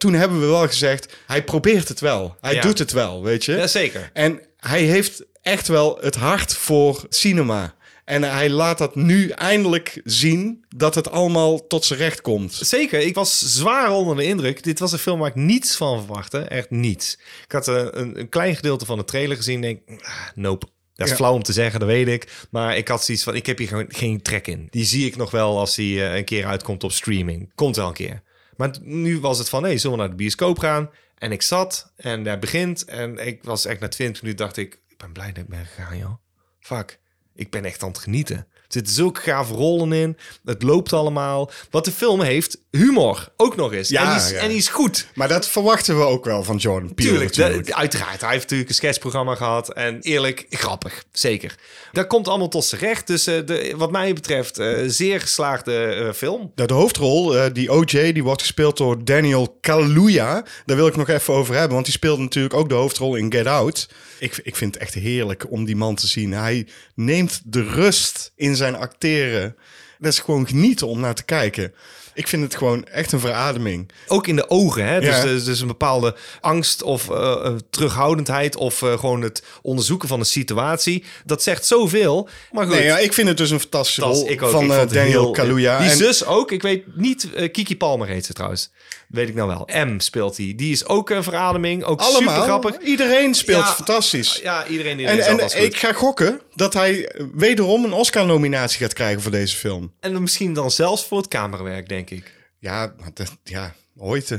Toen 0.00 0.12
hebben 0.14 0.40
we 0.40 0.46
wel 0.46 0.66
gezegd, 0.66 1.16
hij 1.26 1.44
probeert 1.44 1.88
het 1.88 2.00
wel. 2.00 2.36
Hij 2.40 2.54
Ja. 2.54 2.60
doet 2.60 2.78
het 2.78 2.92
wel, 2.92 3.22
weet 3.22 3.44
je. 3.44 3.52
Jazeker. 3.56 4.10
En 4.12 4.40
hij 4.56 4.82
heeft 4.82 5.24
echt 5.42 5.68
wel 5.68 5.98
het 6.00 6.14
hart 6.14 6.54
voor 6.56 7.04
cinema. 7.08 7.74
En 8.04 8.22
hij 8.22 8.50
laat 8.50 8.78
dat 8.78 8.94
nu 8.94 9.28
eindelijk 9.28 10.00
zien 10.04 10.64
dat 10.76 10.94
het 10.94 11.10
allemaal 11.10 11.66
tot 11.66 11.84
zijn 11.84 11.98
recht 11.98 12.20
komt. 12.20 12.52
Zeker, 12.60 13.00
ik 13.00 13.14
was 13.14 13.38
zwaar 13.38 13.90
onder 13.92 14.16
de 14.16 14.24
indruk. 14.24 14.62
Dit 14.62 14.78
was 14.78 14.92
een 14.92 14.98
film 14.98 15.18
waar 15.18 15.28
ik 15.28 15.34
niets 15.34 15.76
van 15.76 15.98
verwachtte. 16.04 16.38
Echt 16.38 16.70
niets. 16.70 17.18
Ik 17.44 17.52
had 17.52 17.68
eh, 17.68 17.86
een, 17.90 18.18
een 18.18 18.28
klein 18.28 18.56
gedeelte 18.56 18.84
van 18.84 18.98
de 18.98 19.04
trailer 19.04 19.36
gezien. 19.36 19.60
Denk, 19.60 19.80
ah, 20.02 20.14
nope. 20.34 20.66
Dat 20.94 21.06
is 21.06 21.10
Ja. 21.10 21.18
flauw 21.18 21.34
om 21.34 21.42
te 21.42 21.52
zeggen, 21.52 21.80
dat 21.80 21.88
weet 21.88 22.08
ik. 22.08 22.46
Maar 22.50 22.76
ik 22.76 22.88
had 22.88 23.04
zoiets 23.04 23.24
van, 23.24 23.34
ik 23.34 23.46
heb 23.46 23.58
hier 23.58 23.68
gewoon 23.68 23.86
geen 23.88 24.22
trek 24.22 24.46
in. 24.46 24.66
Die 24.70 24.84
zie 24.84 25.06
ik 25.06 25.16
nog 25.16 25.30
wel 25.30 25.58
als 25.58 25.74
die 25.74 26.04
eh, 26.04 26.16
een 26.16 26.24
keer 26.24 26.46
uitkomt 26.46 26.84
op 26.84 26.92
streaming. 26.92 27.52
Komt 27.54 27.76
wel 27.76 27.86
een 27.88 27.92
keer. 27.92 28.22
Maar 28.60 28.76
nu 28.80 29.20
was 29.20 29.38
het 29.38 29.48
van, 29.48 29.62
nee, 29.62 29.78
zullen 29.78 29.96
we 29.96 30.02
naar 30.02 30.10
de 30.10 30.16
bioscoop 30.16 30.58
gaan? 30.58 30.90
En 31.14 31.32
ik 31.32 31.42
zat 31.42 31.92
en 31.96 32.24
daar 32.24 32.38
begint. 32.38 32.84
En 32.84 33.26
ik 33.26 33.44
was 33.44 33.64
echt 33.64 33.80
na 33.80 33.88
20 33.88 34.22
minuten 34.22 34.44
dacht 34.44 34.56
ik, 34.56 34.80
ik 34.88 34.96
ben 34.96 35.12
blij 35.12 35.32
dat 35.32 35.42
ik 35.42 35.48
ben 35.48 35.66
gegaan, 35.66 35.98
joh. 35.98 36.14
fuck, 36.58 37.00
ik 37.34 37.50
ben 37.50 37.64
echt 37.64 37.82
aan 37.82 37.88
het 37.88 37.98
genieten. 37.98 38.46
Er 38.70 38.76
zitten 38.76 38.94
zulke 38.94 39.20
gave 39.20 39.54
rollen 39.54 39.92
in. 39.92 40.16
Het 40.44 40.62
loopt 40.62 40.92
allemaal. 40.92 41.50
Wat 41.70 41.84
de 41.84 41.92
film 41.92 42.20
heeft, 42.20 42.58
humor 42.70 43.28
ook 43.36 43.56
nog 43.56 43.72
eens. 43.72 43.88
Ja, 43.88 44.02
en, 44.02 44.08
die 44.08 44.24
is, 44.24 44.30
ja. 44.30 44.38
en 44.38 44.48
die 44.48 44.56
is 44.56 44.68
goed. 44.68 45.06
Maar 45.14 45.28
dat 45.28 45.48
verwachten 45.48 45.98
we 45.98 46.04
ook 46.04 46.24
wel 46.24 46.42
van 46.42 46.56
Jordan 46.56 46.94
Peele 46.94 47.30
Tuurlijk, 47.30 47.72
uiteraard. 47.72 48.20
Hij 48.20 48.30
heeft 48.30 48.42
natuurlijk 48.42 48.68
een 48.68 48.74
sketchprogramma 48.74 49.34
gehad. 49.34 49.72
En 49.72 50.00
eerlijk, 50.00 50.46
grappig. 50.50 51.04
Zeker. 51.12 51.54
Dat 51.92 52.06
komt 52.06 52.28
allemaal 52.28 52.48
tot 52.48 52.64
zijn 52.64 52.80
recht. 52.80 53.06
Dus 53.06 53.26
eh, 53.26 53.46
de, 53.46 53.74
wat 53.76 53.90
mij 53.90 54.12
betreft, 54.12 54.58
eh, 54.58 54.72
zeer 54.86 55.20
geslaagde 55.20 55.84
eh, 55.84 56.12
film. 56.12 56.52
De 56.54 56.72
hoofdrol, 56.72 57.52
die 57.52 57.72
OJ, 57.72 58.12
die 58.12 58.24
wordt 58.24 58.40
gespeeld 58.40 58.76
door 58.76 59.04
Daniel 59.04 59.56
Kaluuya. 59.60 60.44
Daar 60.66 60.76
wil 60.76 60.86
ik 60.86 60.96
nog 60.96 61.08
even 61.08 61.34
over 61.34 61.54
hebben, 61.54 61.72
want 61.72 61.84
die 61.84 61.94
speelde 61.94 62.22
natuurlijk 62.22 62.54
ook 62.54 62.68
de 62.68 62.74
hoofdrol 62.74 63.14
in 63.14 63.32
Get 63.32 63.46
Out. 63.46 63.88
Ik, 64.20 64.40
ik 64.42 64.56
vind 64.56 64.74
het 64.74 64.82
echt 64.82 64.94
heerlijk 64.94 65.50
om 65.50 65.64
die 65.64 65.76
man 65.76 65.94
te 65.94 66.06
zien. 66.06 66.32
Hij 66.32 66.66
neemt 66.94 67.40
de 67.44 67.62
rust 67.62 68.32
in 68.36 68.56
zijn 68.56 68.76
acteren. 68.76 69.56
Dat 69.98 70.12
is 70.12 70.18
gewoon 70.18 70.46
genieten 70.46 70.86
om 70.86 71.00
naar 71.00 71.14
te 71.14 71.24
kijken. 71.24 71.74
Ik 72.14 72.28
vind 72.28 72.42
het 72.42 72.56
gewoon 72.56 72.84
echt 72.84 73.12
een 73.12 73.20
verademing. 73.20 73.90
Ook 74.06 74.26
in 74.26 74.36
de 74.36 74.50
ogen. 74.50 74.84
Hè? 74.86 75.00
Dus, 75.00 75.08
Ja. 75.16 75.22
dus, 75.22 75.44
dus 75.44 75.60
een 75.60 75.66
bepaalde 75.66 76.16
angst 76.40 76.82
of 76.82 77.10
eh, 77.10 77.40
eh, 77.44 77.54
terughoudendheid. 77.70 78.56
Of 78.56 78.82
eh, 78.82 78.98
gewoon 78.98 79.22
het 79.22 79.42
onderzoeken 79.62 80.08
van 80.08 80.18
een 80.20 80.26
situatie. 80.26 81.04
Dat 81.24 81.42
zegt 81.42 81.66
zoveel. 81.66 82.28
Maar 82.52 82.66
goed. 82.66 82.74
Nee, 82.74 82.84
ja, 82.84 82.98
ik 82.98 83.12
vind 83.12 83.28
het 83.28 83.36
dus 83.36 83.50
een 83.50 83.60
fantastische 83.60 84.00
rol 84.02 84.28
ook. 84.30 84.50
van 84.50 84.68
Daniel 84.68 85.04
heel- 85.04 85.30
Kaluuya. 85.30 85.78
Die 85.78 85.90
En- 85.90 85.96
zus 85.96 86.24
ook. 86.24 86.52
Ik 86.52 86.62
weet 86.62 86.96
niet. 86.96 87.28
Kiki 87.52 87.76
Palmer 87.76 88.08
heet 88.08 88.26
ze 88.26 88.32
trouwens. 88.32 88.70
Weet 89.10 89.28
ik 89.28 89.34
nou 89.34 89.48
wel. 89.48 89.84
M 89.86 89.98
speelt 89.98 90.36
die. 90.36 90.54
Die 90.54 90.72
is 90.72 90.86
ook 90.86 91.10
een 91.10 91.22
verademing. 91.22 91.84
Ook 91.84 92.00
super 92.00 92.16
allemaal, 92.16 92.42
grappig. 92.42 92.78
iedereen 92.78 93.34
speelt 93.34 93.64
Ja, 93.64 93.72
fantastisch. 93.72 94.40
Ja, 94.42 94.66
iedereen 94.66 94.96
die 94.96 95.06
En, 95.06 95.38
en 95.38 95.64
ik 95.64 95.76
ga 95.76 95.92
gokken 95.92 96.40
dat 96.54 96.74
hij 96.74 97.14
wederom 97.34 97.84
een 97.84 97.92
Oscar-nominatie 97.92 98.78
gaat 98.78 98.92
krijgen 98.92 99.22
voor 99.22 99.30
deze 99.30 99.56
film. 99.56 99.92
En 100.00 100.12
dan 100.12 100.22
misschien 100.22 100.52
dan 100.52 100.70
zelfs 100.70 101.04
voor 101.06 101.18
het 101.18 101.28
camerawerk, 101.28 101.88
denk 101.88 102.10
ik. 102.10 102.32
Ja, 102.58 102.94
dat, 103.14 103.36
ja, 103.44 103.74
ooit. 103.96 104.38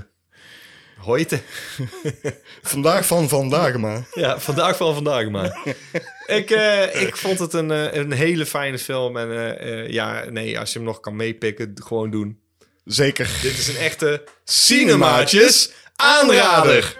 Hoite. 1.01 1.41
Vandaag 2.61 3.05
van 3.05 3.29
vandaag 3.29 3.77
maar. 3.77 4.07
Ja, 4.13 4.39
vandaag 4.39 4.77
van 4.77 4.93
vandaag 4.93 5.29
maar. 5.29 5.61
ik, 6.39 6.49
eh, 6.49 7.01
ik 7.01 7.17
vond 7.17 7.39
het 7.39 7.53
een, 7.53 7.71
eh, 7.71 7.93
een 7.93 8.11
hele 8.11 8.45
fijne 8.45 8.79
film. 8.79 9.17
En 9.17 9.59
eh, 9.59 9.89
ja, 9.89 10.25
nee, 10.29 10.59
als 10.59 10.73
je 10.73 10.77
hem 10.77 10.87
nog 10.87 10.99
kan 10.99 11.15
meepikken, 11.15 11.71
gewoon 11.83 12.09
doen. 12.09 12.40
Zeker. 12.85 13.29
Dit 13.41 13.57
is 13.57 13.67
een 13.67 13.77
echte 13.77 14.23
Cinemaatjes 14.43 15.71
aanrader. 15.95 16.99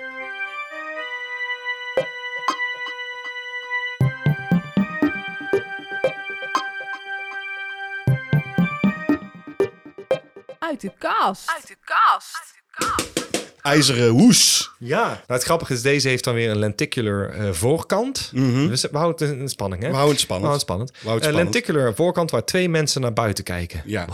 Uit 10.59 10.81
de 10.81 10.93
kast. 10.97 11.49
Uit 11.49 11.67
de 11.67 11.77
kast. 11.83 13.19
IJzeren 13.61 14.09
hoes. 14.09 14.71
Ja, 14.79 15.05
nou, 15.07 15.19
het 15.27 15.43
grappige 15.43 15.73
is, 15.73 15.81
deze 15.81 16.07
heeft 16.07 16.23
dan 16.23 16.33
weer 16.33 16.49
een 16.49 16.59
lenticular 16.59 17.29
eh, 17.29 17.51
voorkant. 17.51 18.29
Dus 18.33 18.81
we 18.81 18.97
houden 18.97 19.27
het 19.29 19.39
in 19.39 19.49
spanning, 19.49 19.81
hè? 19.81 19.87
We 19.89 19.93
houden 19.95 20.13
het 20.15 20.23
spannend. 20.23 20.51
We 20.65 20.67
houden 20.67 20.85
het 20.85 20.89
spannend. 20.89 20.89
Het 20.89 21.03
Een 21.13 21.19
spannend. 21.31 21.53
lenticular 21.53 21.95
voorkant 21.95 22.31
waar 22.31 22.45
twee 22.45 22.69
mensen 22.69 23.01
naar 23.01 23.13
buiten 23.13 23.43
kijken. 23.43 23.81
Ja. 23.85 24.07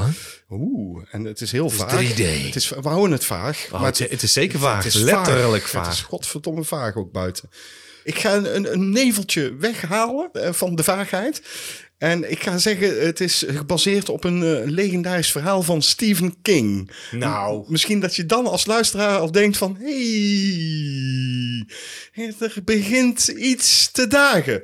Oeh, 0.49 1.03
en 1.12 1.23
het 1.23 1.41
is 1.41 1.51
heel 1.51 1.65
is 1.65 1.73
vaag. 1.73 1.91
3D. 2.13 2.17
Het 2.45 2.55
is, 2.55 2.69
we 2.69 2.88
houden 2.89 3.12
het 3.12 3.25
vaag. 3.25 3.67
Oh, 3.71 3.83
het, 3.83 3.99
is- 3.99 4.10
het 4.10 4.23
is 4.23 4.33
zeker 4.33 4.60
vaag. 4.60 4.83
het 4.83 4.93
is 4.93 5.01
letterlijk 5.01 5.63
Het 5.63 5.71
vaag. 5.71 5.91
is 5.91 6.01
godverdomme 6.01 6.63
vaag 6.63 6.95
ook 6.95 7.12
buiten. 7.12 7.49
Ik 8.03 8.19
ga 8.19 8.36
een, 8.36 8.55
een, 8.55 8.71
een 8.73 8.89
neveltje 8.89 9.55
weghalen 9.55 10.29
eh, 10.33 10.51
van 10.53 10.75
de 10.75 10.83
vaagheid. 10.83 11.41
En 11.97 12.31
ik 12.31 12.43
ga 12.43 12.57
zeggen, 12.57 13.05
het 13.05 13.19
is 13.19 13.43
gebaseerd 13.47 14.10
op 14.10 14.23
een 14.23 14.43
eh, 14.43 14.69
legendarisch 14.71 15.31
verhaal 15.31 15.62
van 15.63 15.81
Stephen 15.81 16.41
King. 16.41 16.91
Nou. 17.12 17.65
Misschien 17.67 17.99
dat 17.99 18.15
je 18.15 18.25
dan 18.25 18.47
als 18.47 18.65
luisteraar 18.65 19.19
al 19.19 19.31
denkt 19.31 19.57
van... 19.57 19.77
hey, 19.79 21.65
er 22.39 22.53
begint 22.63 23.27
iets 23.27 23.91
te 23.91 24.07
dagen. 24.07 24.62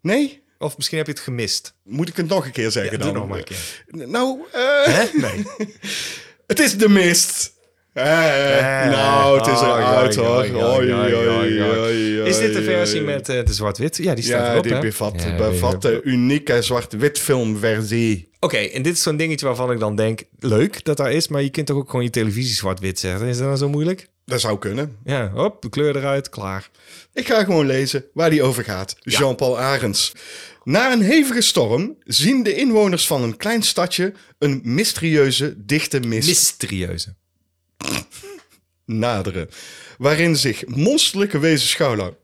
Nee? 0.00 0.42
Of 0.58 0.76
misschien 0.76 0.98
heb 0.98 1.06
je 1.06 1.12
het 1.12 1.22
gemist. 1.22 1.74
Moet 1.84 2.08
ik 2.08 2.16
het 2.16 2.28
nog 2.28 2.44
een 2.44 2.52
keer 2.52 2.70
zeggen 2.70 2.92
Ja, 2.92 2.98
dan? 2.98 3.08
doe 3.08 3.16
nog 3.18 3.28
maar 3.28 3.38
een 3.38 3.44
keer. 3.44 3.84
Nou, 4.08 4.40
eh, 4.52 4.84
Hè? 4.84 5.04
Nee. 5.26 5.44
het 6.46 6.58
is 6.58 6.76
de 6.78 6.88
mist. 6.88 7.52
Eh, 7.92 8.04
nou, 8.90 9.38
het 9.38 9.46
is 9.46 9.60
eruit 9.60 10.16
hoor. 10.16 10.44
Is 12.26 12.38
dit 12.38 12.52
de 12.54 12.62
versie 12.62 13.00
met 13.00 13.28
eh, 13.28 13.44
de 13.44 13.52
zwart-wit? 13.52 13.96
Ja, 13.96 14.14
die 14.14 14.24
staat 14.24 14.46
Ja, 14.46 14.50
erop, 14.52 14.62
die 14.62 14.72
hè? 14.72 14.80
bevat, 14.80 15.22
Ja, 15.22 15.36
bevat 15.36 15.82
die- 15.82 15.90
de 15.90 16.02
unieke 16.02 16.62
zwart-wit 16.62 17.18
filmversie. 17.18 18.28
Oké, 18.40 18.56
en 18.56 18.82
dit 18.82 18.94
is 18.94 19.02
zo'n 19.02 19.16
dingetje 19.16 19.46
waarvan 19.46 19.72
ik 19.72 19.78
dan 19.78 19.96
denk... 19.96 20.22
leuk 20.38 20.84
dat 20.84 20.96
daar 20.96 21.12
is, 21.12 21.28
maar 21.28 21.42
je 21.42 21.50
kunt 21.50 21.66
toch 21.66 21.76
ook 21.76 21.90
gewoon 21.90 22.04
je 22.04 22.10
televisie 22.10 22.54
zwart-wit 22.54 22.98
zetten? 22.98 23.26
Is 23.28 23.36
dat 23.36 23.46
nou 23.46 23.58
zo 23.58 23.68
moeilijk? 23.68 24.08
Dat 24.24 24.40
zou 24.40 24.58
kunnen. 24.58 24.96
Ja, 25.04 25.30
hop, 25.34 25.62
de 25.62 25.68
kleur 25.68 25.96
eruit, 25.96 26.28
klaar. 26.28 26.70
Ik 27.14 27.26
ga 27.26 27.44
gewoon 27.44 27.66
lezen 27.66 28.04
waar 28.14 28.30
die 28.30 28.42
over 28.42 28.64
gaat. 28.64 28.96
Jean-Paul 29.00 29.58
Arends. 29.58 30.12
Na 30.64 30.92
een 30.92 31.02
hevige 31.02 31.40
storm 31.40 31.96
zien 32.04 32.42
de 32.42 32.54
inwoners 32.54 33.06
van 33.06 33.22
een 33.22 33.36
klein 33.36 33.62
stadje 33.62 34.12
een 34.38 34.60
mysterieuze 34.64 35.54
dichte 35.64 36.00
mist 36.00 36.28
Mysterieuze. 36.28 37.14
Naderen. 38.98 39.48
Waarin 39.98 40.36
zich 40.36 40.66
monsterlijke 40.66 41.38
wezens 41.38 41.70
schuilhouden. 41.70 42.18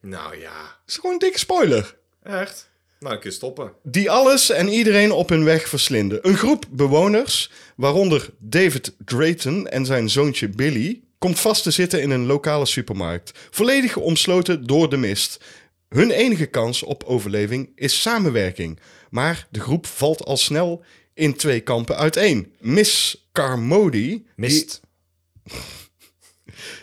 Nou 0.00 0.40
ja. 0.40 0.62
Dat 0.62 0.82
is 0.86 0.94
gewoon 0.94 1.12
een 1.12 1.18
dikke 1.18 1.38
spoiler. 1.38 1.96
Echt? 2.22 2.70
Nou, 3.00 3.14
ik 3.14 3.20
kun 3.20 3.30
je 3.30 3.36
stoppen. 3.36 3.72
Die 3.82 4.10
alles 4.10 4.50
en 4.50 4.68
iedereen 4.68 5.12
op 5.12 5.28
hun 5.28 5.44
weg 5.44 5.68
verslinden. 5.68 6.28
Een 6.28 6.36
groep 6.36 6.64
bewoners, 6.70 7.50
waaronder 7.76 8.30
David 8.38 8.94
Drayton 9.04 9.68
en 9.68 9.86
zijn 9.86 10.10
zoontje 10.10 10.48
Billy, 10.48 11.00
komt 11.18 11.40
vast 11.40 11.62
te 11.62 11.70
zitten 11.70 12.02
in 12.02 12.10
een 12.10 12.26
lokale 12.26 12.66
supermarkt. 12.66 13.38
Volledig 13.50 13.96
omsloten 13.96 14.66
door 14.66 14.90
de 14.90 14.96
mist. 14.96 15.44
Hun 15.88 16.10
enige 16.10 16.46
kans 16.46 16.82
op 16.82 17.04
overleving 17.04 17.72
is 17.74 18.02
samenwerking. 18.02 18.78
Maar 19.10 19.46
de 19.50 19.60
groep 19.60 19.86
valt 19.86 20.24
al 20.24 20.36
snel 20.36 20.84
in 21.14 21.36
twee 21.36 21.60
kampen 21.60 21.96
uiteen. 21.96 22.52
Miss 22.60 23.26
Carmody, 23.32 24.22
Mist. 24.36 24.80
die 24.80 24.87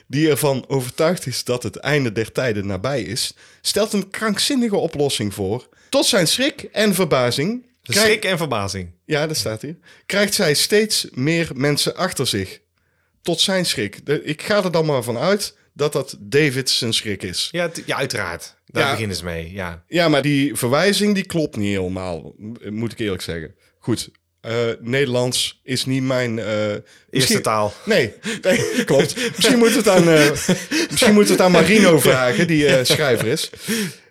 ervan 0.09 0.65
overtuigd 0.67 1.25
is 1.25 1.43
dat 1.43 1.63
het 1.63 1.75
einde 1.75 2.11
der 2.11 2.31
tijden 2.31 2.67
nabij 2.67 3.01
is, 3.01 3.35
stelt 3.61 3.93
een 3.93 4.09
krankzinnige 4.09 4.75
oplossing 4.75 5.33
voor. 5.33 5.69
Tot 5.89 6.05
zijn 6.05 6.27
schrik 6.27 6.63
en 6.63 6.93
verbazing 6.93 7.65
Schrik 7.87 8.25
en 8.25 8.37
verbazing. 8.37 8.91
Ja, 9.05 9.27
dat 9.27 9.37
staat 9.37 9.61
hier. 9.61 9.77
Krijgt 10.05 10.33
zij 10.33 10.53
steeds 10.53 11.07
meer 11.11 11.49
mensen 11.53 11.95
achter 11.95 12.27
zich. 12.27 12.59
Tot 13.21 13.41
zijn 13.41 13.65
schrik. 13.65 14.05
De- 14.05 14.23
ik 14.23 14.41
ga 14.41 14.63
er 14.63 14.71
dan 14.71 14.85
maar 14.85 15.03
van 15.03 15.17
uit 15.17 15.57
dat 15.73 15.93
dat 15.93 16.17
David 16.19 16.69
zijn 16.69 16.93
schrik 16.93 17.23
is. 17.23 17.47
Ja, 17.51 17.71
ja 17.85 17.95
uiteraard. 17.97 18.55
Daar 18.65 18.83
Ja. 18.85 18.91
beginnen 18.91 19.15
ze 19.17 19.23
mee, 19.23 19.51
ja. 19.51 19.83
Ja, 19.87 20.07
maar 20.09 20.21
die 20.21 20.55
verwijzing 20.55 21.13
die 21.15 21.25
klopt 21.25 21.55
niet 21.55 21.75
helemaal, 21.77 22.35
moet 22.69 22.91
ik 22.91 22.99
eerlijk 22.99 23.21
zeggen. 23.21 23.55
Goed, 23.79 24.09
eh, 24.45 24.55
Nederlands 24.79 25.59
is 25.63 25.85
niet 25.85 26.03
mijn... 26.03 26.39
eh, 26.39 26.71
Eerste 27.09 27.41
taal. 27.41 27.73
Nee, 27.85 28.13
nee, 28.41 28.59
klopt. 28.85 29.15
Misschien 29.35 29.57
moeten 29.57 29.83
we 29.83 29.89
het 29.89 29.99
aan, 29.99 30.09
eh, 30.09 30.29
misschien 30.89 31.13
moeten 31.13 31.35
we 31.35 31.41
het 31.41 31.41
aan 31.41 31.51
Marino 31.51 31.99
vragen, 31.99 32.47
die 32.47 32.83
schrijver 32.85 33.27
is. 33.27 33.49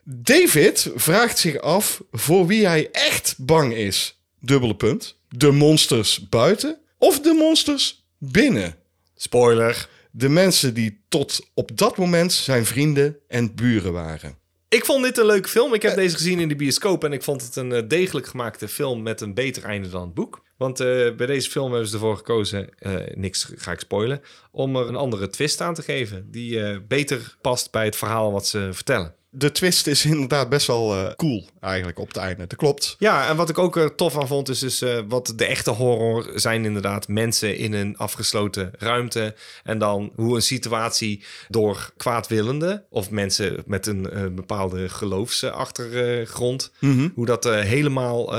David 0.04 0.90
vraagt 0.94 1.38
zich 1.38 1.58
af 1.60 2.02
voor 2.12 2.46
wie 2.46 2.66
hij 2.66 2.88
echt 2.92 3.34
bang 3.38 3.74
is. 3.74 4.18
Dubbele 4.40 4.74
punt. 4.76 5.16
De 5.28 5.50
monsters 5.50 6.28
buiten 6.28 6.78
of 6.98 7.20
de 7.20 7.32
monsters 7.32 8.04
binnen? 8.18 8.74
Spoiler. 9.16 9.88
De 10.10 10.28
mensen 10.28 10.74
die 10.74 11.00
tot 11.08 11.40
op 11.54 11.76
dat 11.76 11.96
moment 11.96 12.32
zijn 12.32 12.66
vrienden 12.66 13.16
en 13.28 13.54
buren 13.54 13.92
waren. 13.92 14.38
Ik 14.74 14.84
vond 14.84 15.04
dit 15.04 15.18
een 15.18 15.26
leuke 15.26 15.48
film. 15.48 15.74
Ik 15.74 15.82
heb 15.82 15.94
deze 15.94 16.16
gezien 16.16 16.40
in 16.40 16.48
de 16.48 16.56
bioscoop 16.56 17.04
en 17.04 17.12
ik 17.12 17.22
vond 17.22 17.42
het 17.42 17.56
een 17.56 17.72
eh, 17.72 17.82
degelijk 17.88 18.26
gemaakte 18.26 18.68
film 18.68 19.02
met 19.02 19.20
een 19.20 19.34
beter 19.34 19.64
einde 19.64 19.88
dan 19.88 20.02
het 20.02 20.14
boek. 20.14 20.42
Want 20.56 20.80
eh, 20.80 21.14
bij 21.14 21.26
deze 21.26 21.50
film 21.50 21.70
hebben 21.70 21.88
ze 21.88 21.94
ervoor 21.94 22.16
gekozen, 22.16 22.78
eh, 22.78 22.92
niks 23.14 23.52
ga 23.56 23.72
ik 23.72 23.80
spoilen, 23.80 24.20
om 24.50 24.76
er 24.76 24.88
een 24.88 24.96
andere 24.96 25.28
twist 25.28 25.60
aan 25.60 25.74
te 25.74 25.82
geven. 25.82 26.30
Die 26.30 26.62
eh, 26.62 26.78
beter 26.88 27.36
past 27.40 27.70
bij 27.70 27.84
het 27.84 27.96
verhaal 27.96 28.32
wat 28.32 28.46
ze 28.46 28.68
vertellen. 28.72 29.14
De 29.36 29.52
twist 29.52 29.86
is 29.86 30.04
inderdaad 30.04 30.48
best 30.48 30.66
wel 30.66 30.94
eh, 30.94 31.14
cool 31.16 31.48
eigenlijk 31.60 31.98
op 31.98 32.08
het 32.08 32.16
einde. 32.16 32.46
Dat 32.46 32.58
klopt. 32.58 32.96
Ja, 32.98 33.28
en 33.28 33.36
wat 33.36 33.48
ik 33.48 33.58
ook 33.58 33.76
er 33.76 33.94
tof 33.94 34.18
aan 34.18 34.26
vond, 34.26 34.48
is 34.48 34.58
dus 34.58 34.82
eh, 34.82 34.98
wat 35.08 35.32
de 35.36 35.44
echte 35.44 35.70
horror 35.70 36.30
zijn 36.34 36.64
inderdaad 36.64 37.08
mensen 37.08 37.56
in 37.56 37.72
een 37.72 37.96
afgesloten 37.96 38.70
ruimte. 38.78 39.34
En 39.64 39.78
dan 39.78 40.12
hoe 40.16 40.34
een 40.34 40.42
situatie 40.42 41.24
door 41.48 41.92
kwaadwillenden 41.96 42.84
of 42.90 43.10
mensen 43.10 43.62
met 43.66 43.86
een 43.86 44.32
bepaalde 44.34 44.88
geloofsachtergrond, 44.88 46.72
hoe 47.14 47.26
dat 47.26 47.44
helemaal 47.44 48.36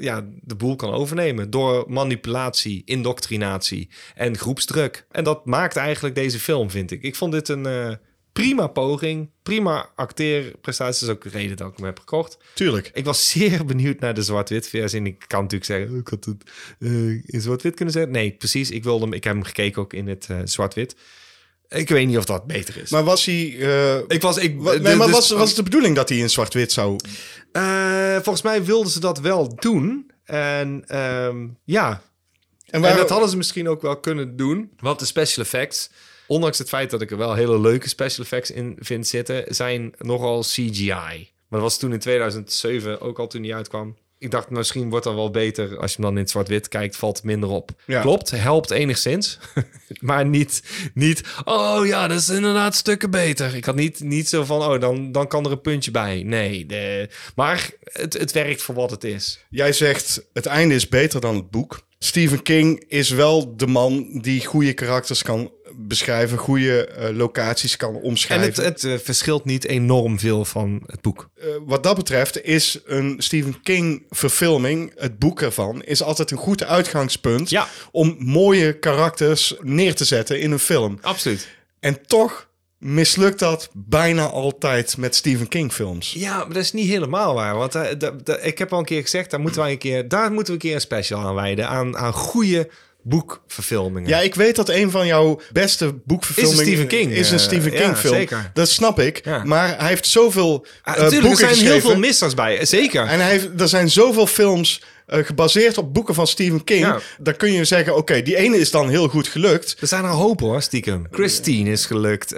ja, 0.00 0.26
de 0.40 0.54
boel 0.54 0.76
kan 0.76 0.92
overnemen 0.92 1.50
door 1.50 1.84
manipulatie, 1.88 2.82
indoctrinatie 2.84 3.88
en 4.14 4.38
groepsdruk. 4.38 5.06
En 5.10 5.24
dat 5.24 5.46
maakt 5.46 5.76
eigenlijk 5.76 6.14
deze 6.14 6.38
film, 6.38 6.70
vind 6.70 6.90
ik. 6.90 7.02
Ik 7.02 7.16
vond 7.16 7.32
dit 7.32 7.48
een, 7.48 7.98
prima 8.32 8.66
poging. 8.66 9.30
Prima 9.42 9.90
acteerprestaties. 9.96 11.00
Dat 11.00 11.08
is 11.08 11.14
ook 11.14 11.22
de 11.22 11.38
reden 11.38 11.56
dat 11.56 11.70
ik 11.70 11.76
hem 11.76 11.86
heb 11.86 11.98
gekocht. 11.98 12.38
Tuurlijk. 12.54 12.90
Ik 12.94 13.04
was 13.04 13.28
zeer 13.30 13.64
benieuwd 13.64 14.00
naar 14.00 14.14
de 14.14 14.22
zwart-wit 14.22 14.68
versie. 14.68 14.98
En 14.98 15.06
ik 15.06 15.24
kan 15.26 15.40
natuurlijk 15.42 15.70
zeggen, 15.70 15.90
oh, 15.90 15.96
ik 15.98 16.08
had 16.08 16.24
het 16.24 16.42
eh, 16.78 16.90
in 17.34 17.40
zwart-wit 17.40 17.74
kunnen 17.74 17.94
zeggen. 17.94 18.12
Nee, 18.12 18.30
precies. 18.32 18.70
Ik 18.70 18.84
wilde 18.84 19.04
hem. 19.04 19.12
Ik 19.12 19.24
heb 19.24 19.32
hem 19.34 19.42
gekeken 19.42 19.82
ook 19.82 19.92
in 19.92 20.08
het 20.08 20.26
eh, 20.30 20.38
zwart-wit. 20.44 20.96
Ik 21.68 21.88
weet 21.88 22.06
niet 22.06 22.16
of 22.16 22.24
dat 22.24 22.46
beter 22.46 22.76
is. 22.76 22.90
Maar 22.90 23.04
was 23.04 23.24
hij... 23.24 23.56
eh, 23.60 23.96
ik 24.08 24.22
was, 24.22 24.36
ik, 24.36 24.60
wa- 24.60 24.72
de- 24.72 24.80
nee, 24.80 24.96
maar 24.96 25.06
dus- 25.06 25.16
was, 25.16 25.30
was 25.30 25.46
het 25.48 25.56
de 25.56 25.62
bedoeling 25.62 25.96
dat 25.96 26.08
hij 26.08 26.18
in 26.18 26.30
zwart-wit 26.30 26.72
zou... 26.72 26.96
Eh, 27.52 28.14
volgens 28.14 28.42
mij 28.42 28.64
wilden 28.64 28.92
ze 28.92 29.00
dat 29.00 29.20
wel 29.20 29.54
doen. 29.54 30.10
En 30.24 30.84
ehm, 30.86 31.46
ja, 31.64 32.02
En, 32.66 32.84
En 32.84 32.96
dat 32.96 33.08
hadden 33.10 33.28
ze 33.28 33.36
misschien 33.36 33.68
ook 33.68 33.82
wel 33.82 34.00
kunnen 34.00 34.36
doen. 34.36 34.70
Want 34.78 34.98
de 34.98 35.04
special 35.04 35.44
effects, 35.44 35.90
ondanks 36.32 36.58
het 36.58 36.68
feit 36.68 36.90
dat 36.90 37.00
ik 37.00 37.10
er 37.10 37.16
wel 37.16 37.34
hele 37.34 37.60
leuke 37.60 37.88
special 37.88 38.24
effects 38.24 38.50
in 38.50 38.76
vind 38.78 39.06
zitten, 39.06 39.44
zijn 39.54 39.94
nogal 39.98 40.40
CGI. 40.40 41.30
Maar 41.48 41.60
dat 41.60 41.60
was 41.60 41.78
toen 41.78 41.92
in 41.92 41.98
2007 41.98 43.00
ook 43.00 43.18
al 43.18 43.26
toen 43.26 43.42
die 43.42 43.54
uitkwam. 43.54 43.96
Ik 44.18 44.30
dacht, 44.30 44.50
misschien 44.50 44.90
wordt 44.90 45.04
dat 45.04 45.14
wel 45.14 45.30
beter 45.30 45.78
als 45.78 45.90
je 45.90 45.96
hem 45.96 46.04
dan 46.04 46.14
in 46.14 46.22
het 46.22 46.30
zwart-wit 46.30 46.68
kijkt, 46.68 46.96
valt 46.96 47.16
het 47.16 47.24
minder 47.24 47.48
op. 47.48 47.70
Ja. 47.86 48.00
Klopt, 48.00 48.30
helpt 48.30 48.70
enigszins. 48.70 49.38
maar 50.00 50.26
niet, 50.26 50.62
niet, 50.94 51.22
oh 51.44 51.86
ja, 51.86 52.08
dat 52.08 52.18
is 52.18 52.28
inderdaad 52.28 52.74
stukken 52.74 53.10
beter. 53.10 53.54
Ik 53.54 53.64
had 53.64 53.74
niet, 53.74 54.00
niet 54.00 54.28
zo 54.28 54.44
van, 54.44 54.62
oh, 54.62 54.80
dan, 54.80 55.12
dan 55.12 55.28
kan 55.28 55.44
er 55.44 55.50
een 55.50 55.60
puntje 55.60 55.90
bij. 55.90 56.22
Nee, 56.22 56.66
de, 56.66 57.08
maar 57.34 57.70
het, 57.84 58.12
het 58.12 58.32
werkt 58.32 58.62
voor 58.62 58.74
wat 58.74 58.90
het 58.90 59.04
is. 59.04 59.44
Jij 59.50 59.72
zegt, 59.72 60.26
het 60.32 60.46
einde 60.46 60.74
is 60.74 60.88
beter 60.88 61.20
dan 61.20 61.34
het 61.36 61.50
boek. 61.50 61.80
Stephen 61.98 62.42
King 62.42 62.84
is 62.88 63.10
wel 63.10 63.56
de 63.56 63.66
man 63.66 64.18
die 64.20 64.46
goede 64.46 64.72
karakters 64.72 65.22
kan 65.22 65.50
beschrijven, 65.76 66.38
goede 66.38 66.86
eh, 66.86 67.16
locaties 67.16 67.76
kan 67.76 67.94
En 67.94 68.00
omschrijven. 68.00 68.46
het, 68.46 68.56
het 68.56 68.84
eh, 68.84 68.98
verschilt 69.04 69.44
niet 69.44 69.64
enorm 69.64 70.18
veel 70.18 70.44
van 70.44 70.82
het 70.86 71.00
boek. 71.00 71.30
Eh, 71.34 71.46
wat 71.66 71.82
dat 71.82 71.96
betreft 71.96 72.42
is 72.44 72.80
een 72.86 73.14
Stephen 73.18 73.62
King 73.62 74.06
verfilming, 74.10 74.92
het 74.96 75.18
boek 75.18 75.40
ervan, 75.42 75.82
is 75.82 76.02
altijd 76.02 76.30
een 76.30 76.36
goed 76.38 76.64
uitgangspunt 76.64 77.50
Ja. 77.50 77.66
om 77.90 78.16
mooie 78.18 78.78
karakters 78.78 79.54
neer 79.60 79.94
te 79.94 80.04
zetten 80.04 80.40
in 80.40 80.50
een 80.52 80.58
film. 80.58 80.98
Absoluut. 81.00 81.48
En 81.80 82.06
toch 82.06 82.50
mislukt 82.78 83.38
dat 83.38 83.68
bijna 83.72 84.26
altijd 84.26 84.96
met 84.96 85.14
Stephen 85.14 85.48
King 85.48 85.72
films. 85.72 86.12
Ja, 86.12 86.36
maar 86.36 86.46
dat 86.54 86.62
is 86.62 86.72
niet 86.72 86.88
helemaal 86.88 87.34
waar. 87.34 87.56
Want 87.56 87.74
ik 88.42 88.58
heb 88.58 88.72
al 88.72 88.78
een 88.78 88.84
keer 88.84 89.02
gezegd, 89.02 89.30
daar 89.30 89.40
moeten, 89.40 89.60
wij 89.62 89.70
een 89.72 89.78
keer, 89.78 90.08
daar 90.08 90.32
moeten 90.32 90.46
we 90.46 90.52
een 90.52 90.66
keer 90.66 90.74
een 90.74 90.80
special 90.80 91.20
aan 91.20 91.34
wijden. 91.34 91.68
Aan, 91.68 91.96
aan 91.96 92.12
goede 92.12 92.68
boekverfilmingen. 93.02 94.08
Ja, 94.08 94.20
ik 94.20 94.34
weet 94.34 94.56
dat 94.56 94.68
een 94.68 94.90
van 94.90 95.06
jouw 95.06 95.40
beste 95.52 95.94
boekverfilmingen 96.04 96.60
Is 96.62 96.66
een 96.68 96.72
Stephen 96.74 96.88
King, 96.98 97.12
is 97.12 97.30
een 97.30 97.36
eh, 97.38 97.42
Stephen 97.44 97.72
ja, 97.72 97.80
King 97.80 97.96
film. 97.96 98.14
zeker. 98.14 98.50
Dat 98.54 98.68
snap 98.68 99.00
ik. 99.00 99.24
Ja. 99.24 99.44
Maar 99.44 99.78
hij 99.78 99.88
heeft 99.88 100.06
zoveel 100.06 100.66
Ah, 100.82 100.94
eh, 100.94 101.02
natuurlijk, 101.02 101.12
er 101.14 101.20
boeken 101.20 101.38
zijn 101.38 101.50
geschreven. 101.50 101.72
heel 101.80 101.90
veel 101.90 101.98
missers 101.98 102.34
bij. 102.34 102.58
eh, 102.58 102.64
Zeker. 102.66 103.06
En 103.06 103.20
hij 103.20 103.30
heeft, 103.30 103.60
er 103.60 103.68
zijn 103.68 103.90
zoveel 103.90 104.26
films 104.26 104.82
gebaseerd 105.06 105.78
op 105.78 105.94
boeken 105.94 106.14
van 106.14 106.26
Stephen 106.26 106.64
King. 106.64 106.80
Ja. 106.80 107.00
Dan 107.18 107.36
kun 107.36 107.52
je 107.52 107.64
zeggen, 107.64 107.96
oké, 107.96 108.22
die 108.22 108.36
ene 108.36 108.56
is 108.56 108.70
dan 108.70 108.88
heel 108.88 109.08
goed 109.08 109.28
gelukt. 109.28 109.76
Er 109.80 109.86
zijn 109.86 110.04
er 110.04 110.10
een 110.10 110.16
hoop 110.16 110.40
hoor, 110.40 110.62
stiekem. 110.62 111.06
Christine 111.10 111.70
is 111.70 111.86
gelukt. 111.86 112.36